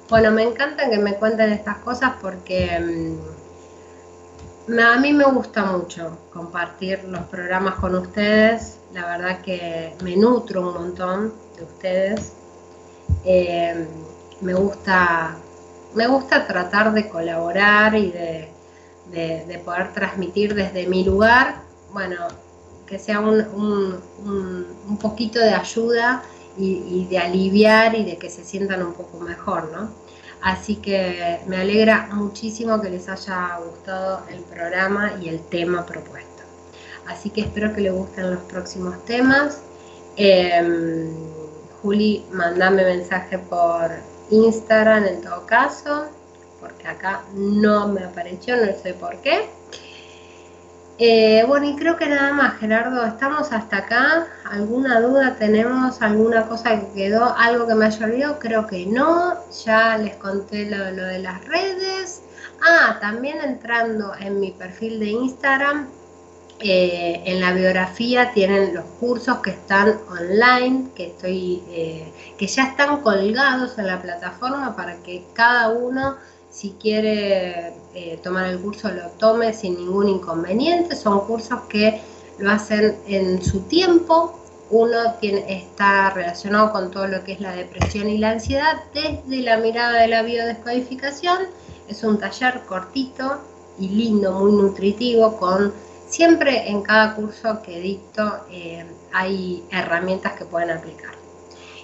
Bueno, 0.10 0.32
me 0.32 0.44
encanta 0.44 0.90
que 0.90 0.98
me 0.98 1.16
cuenten 1.16 1.54
estas 1.54 1.78
cosas 1.78 2.14
porque 2.22 3.18
mm, 4.68 4.80
a 4.80 4.98
mí 5.00 5.14
me 5.14 5.26
gusta 5.26 5.64
mucho 5.66 6.18
compartir 6.34 7.04
los 7.06 7.22
programas 7.24 7.76
con 7.76 7.96
ustedes. 7.96 8.80
La 8.94 9.06
verdad 9.06 9.42
que 9.42 9.96
me 10.04 10.18
nutro 10.18 10.62
un 10.62 10.74
montón 10.74 11.34
de 11.58 11.64
ustedes. 11.64 12.34
Eh, 13.24 13.88
me 14.42 14.54
gusta 14.54 15.38
me 15.96 16.08
gusta 16.08 16.46
tratar 16.46 16.94
de 16.94 17.08
colaborar 17.08 17.96
y 17.96 18.12
de, 18.12 18.50
poder 19.64 19.94
transmitir 19.94 20.53
desde 20.56 20.88
mi 20.88 21.03
lugar, 21.03 21.61
bueno, 21.91 22.27
que 22.86 22.99
sea 22.99 23.19
un, 23.19 23.99
un, 24.88 24.98
poquito 24.98 25.40
de 25.40 25.53
ayuda 25.53 26.23
y, 26.57 27.06
de 27.06 27.18
aliviar 27.18 27.95
y 27.95 28.03
de 28.06 28.18
que 28.18 28.30
se 28.30 28.44
sientan 28.44 28.82
un 28.84 28.94
poco 28.94 29.19
mejor, 29.19 29.72
¿no? 29.72 29.90
Así 30.41 30.76
que 30.76 31.40
me 31.48 31.57
alegra 31.57 32.10
muchísimo 32.14 32.80
que 32.82 32.90
les 32.90 33.10
haya 33.10 33.57
gustado 33.57 34.22
el 34.30 34.41
programa 34.41 35.14
y 35.22 35.30
el 35.30 35.40
tema 35.41 35.86
propuesto. 35.86 36.44
Así 37.07 37.30
que 37.30 37.41
espero 37.41 37.73
que 37.73 37.82
les 37.82 37.94
gusten 37.94 38.32
los 38.32 38.44
próximos 38.44 39.03
temas. 39.06 39.61
Em, 40.18 41.10
Juli, 41.82 42.26
mandame 42.32 42.84
mensaje 42.84 43.38
por 43.40 43.91
Instagram 44.30 45.06
en 45.06 45.22
todo 45.22 45.45
caso, 45.45 46.06
porque 46.66 46.88
acá 46.88 47.22
no 47.34 47.88
me 47.88 48.04
apareció, 48.04 48.58
no 48.58 48.72
sé 48.82 48.94
por 48.94 49.18
qué. 49.18 49.50
Eh, 50.98 51.44
bueno, 51.46 51.68
y 51.68 51.76
creo 51.76 51.98
que 51.98 52.08
nada 52.08 52.32
más, 52.32 52.58
Gerardo, 52.58 53.06
estamos 53.06 53.52
hasta 53.52 53.78
acá. 53.78 54.28
¿Alguna 54.50 55.00
duda 55.02 55.36
tenemos? 55.38 56.02
¿Alguna 56.02 56.48
cosa 56.48 56.80
que 56.80 56.88
quedó? 56.94 57.36
¿Algo 57.38 57.68
que 57.68 57.76
me 57.76 57.86
haya 57.86 58.06
olvidado? 58.06 58.40
Creo 58.40 58.66
que 58.66 58.86
no. 58.86 59.36
Ya 59.66 59.98
les 59.98 60.16
conté 60.16 60.70
lo, 60.70 61.06
de 61.06 61.20
las 61.20 61.44
redes. 61.46 62.22
Ah, 62.62 62.98
también 63.02 63.42
entrando 63.42 64.14
en 64.20 64.40
mi 64.40 64.52
perfil 64.52 65.00
de 65.00 65.08
Instagram, 65.08 65.88
eh, 66.60 67.22
en 67.26 67.42
la 67.42 67.52
biografía 67.52 68.32
tienen 68.32 68.74
los 68.74 68.86
cursos 69.02 69.40
que 69.40 69.50
están 69.50 70.00
online, 70.10 70.90
que, 70.96 71.08
estoy, 71.08 71.62
eh, 71.68 72.14
que 72.38 72.48
ya 72.48 72.64
están 72.68 73.02
colgados 73.02 73.78
en 73.78 73.88
la 73.88 74.02
plataforma 74.02 74.74
para 74.74 74.96
que 75.04 75.26
cada 75.34 75.68
uno, 75.70 76.16
si 76.56 76.72
quiere 76.80 77.73
eh, 77.94 78.18
tomar 78.23 78.45
el 78.48 78.60
curso, 78.60 78.90
lo 78.90 79.10
tome 79.18 79.52
sin 79.52 79.76
ningún 79.76 80.07
inconveniente. 80.07 80.95
Son 80.95 81.19
cursos 81.27 81.60
que 81.68 82.02
lo 82.40 82.49
hacen 82.49 82.95
en 83.07 83.44
su 83.44 83.61
tiempo. 83.61 84.40
Uno 84.69 85.15
tiene, 85.19 85.45
está 85.61 86.11
relacionado 86.11 86.72
con 86.72 86.91
todo 86.91 87.07
lo 87.07 87.23
que 87.26 87.34
es 87.34 87.41
la 87.41 87.52
depresión 87.52 88.10
y 88.10 88.18
la 88.18 88.32
ansiedad 88.32 88.84
desde 88.94 89.41
la 89.41 89.57
mirada 89.57 89.99
de 89.99 90.07
la 90.07 90.22
biodescodificación. 90.22 91.40
Es 91.90 92.03
un 92.03 92.18
taller 92.18 92.61
cortito 92.65 93.40
y 93.77 93.90
lindo, 93.90 94.32
muy 94.32 94.53
nutritivo, 94.53 95.38
con 95.38 95.73
Siempre 96.07 96.69
en 96.69 96.84
cada 96.84 97.15
curso 97.15 97.61
que 97.64 97.80
dicto 97.80 98.45
eh, 98.52 98.86
hay 99.11 99.64
herramientas 99.72 100.34
que 100.34 100.45
pueden 100.45 100.69
aplicar. 100.69 101.15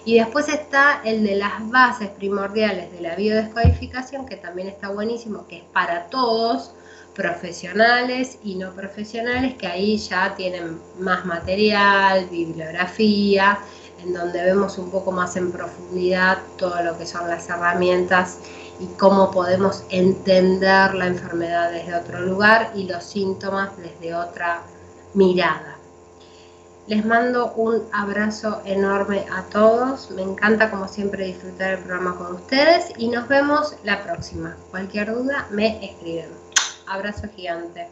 Y 0.04 0.18
después 0.18 0.50
está 0.50 1.02
el 1.04 1.24
de 1.24 1.36
las 1.36 1.70
bases 1.70 2.10
primordiales 2.10 2.92
de 2.92 3.02
la 3.02 3.16
biodescodificación, 3.16 4.26
que 4.26 4.36
también 4.36 4.68
está 4.68 4.90
buenísimo, 4.90 5.46
que 5.48 5.58
es 5.58 5.64
para 5.66 6.08
todos, 6.08 6.74
profesionales 7.14 8.40
y 8.44 8.56
no 8.56 8.72
profesionales, 8.72 9.56
que 9.56 9.68
ahí 9.68 9.98
ya 9.98 10.34
tienen 10.36 10.80
más 11.00 11.26
material, 11.26 12.28
bibliografía, 12.30 13.60
en 14.04 14.14
donde 14.14 14.44
vemos 14.44 14.78
un 14.78 14.90
poco 14.90 15.12
más 15.12 15.36
en 15.36 15.52
profundidad 15.52 16.40
todo 16.58 16.82
lo 16.82 16.98
que 16.98 17.06
son 17.06 17.28
las 17.28 17.48
herramientas 17.50 18.40
y 18.80 18.88
cómo 18.98 19.30
podemos 19.30 19.84
entender 19.90 20.96
la 20.96 21.08
enfermedad 21.08 21.72
desde 21.72 21.96
otro 21.96 22.22
lugar 22.22 22.72
y 22.74 22.88
los 22.88 23.04
síntomas 23.04 23.78
desde 23.78 24.16
otra 24.16 24.64
mirada. 25.14 25.71
Les 26.92 27.06
mando 27.06 27.54
un 27.54 27.84
abrazo 27.94 28.62
enorme 28.66 29.26
a 29.32 29.44
todos. 29.44 30.12
Me 30.12 30.24
encanta 30.24 30.70
como 30.70 30.90
siempre 30.90 31.24
disfrutar 31.24 31.76
el 31.76 31.80
programa 31.86 32.18
con 32.18 32.36
ustedes 32.36 32.92
y 32.98 33.08
nos 33.08 33.30
vemos 33.30 33.78
la 33.86 34.04
próxima. 34.04 34.58
Cualquier 34.72 35.14
duda 35.14 35.48
me 35.52 35.86
escriben. 35.86 36.28
Abrazo 36.88 37.30
gigante. 37.34 37.88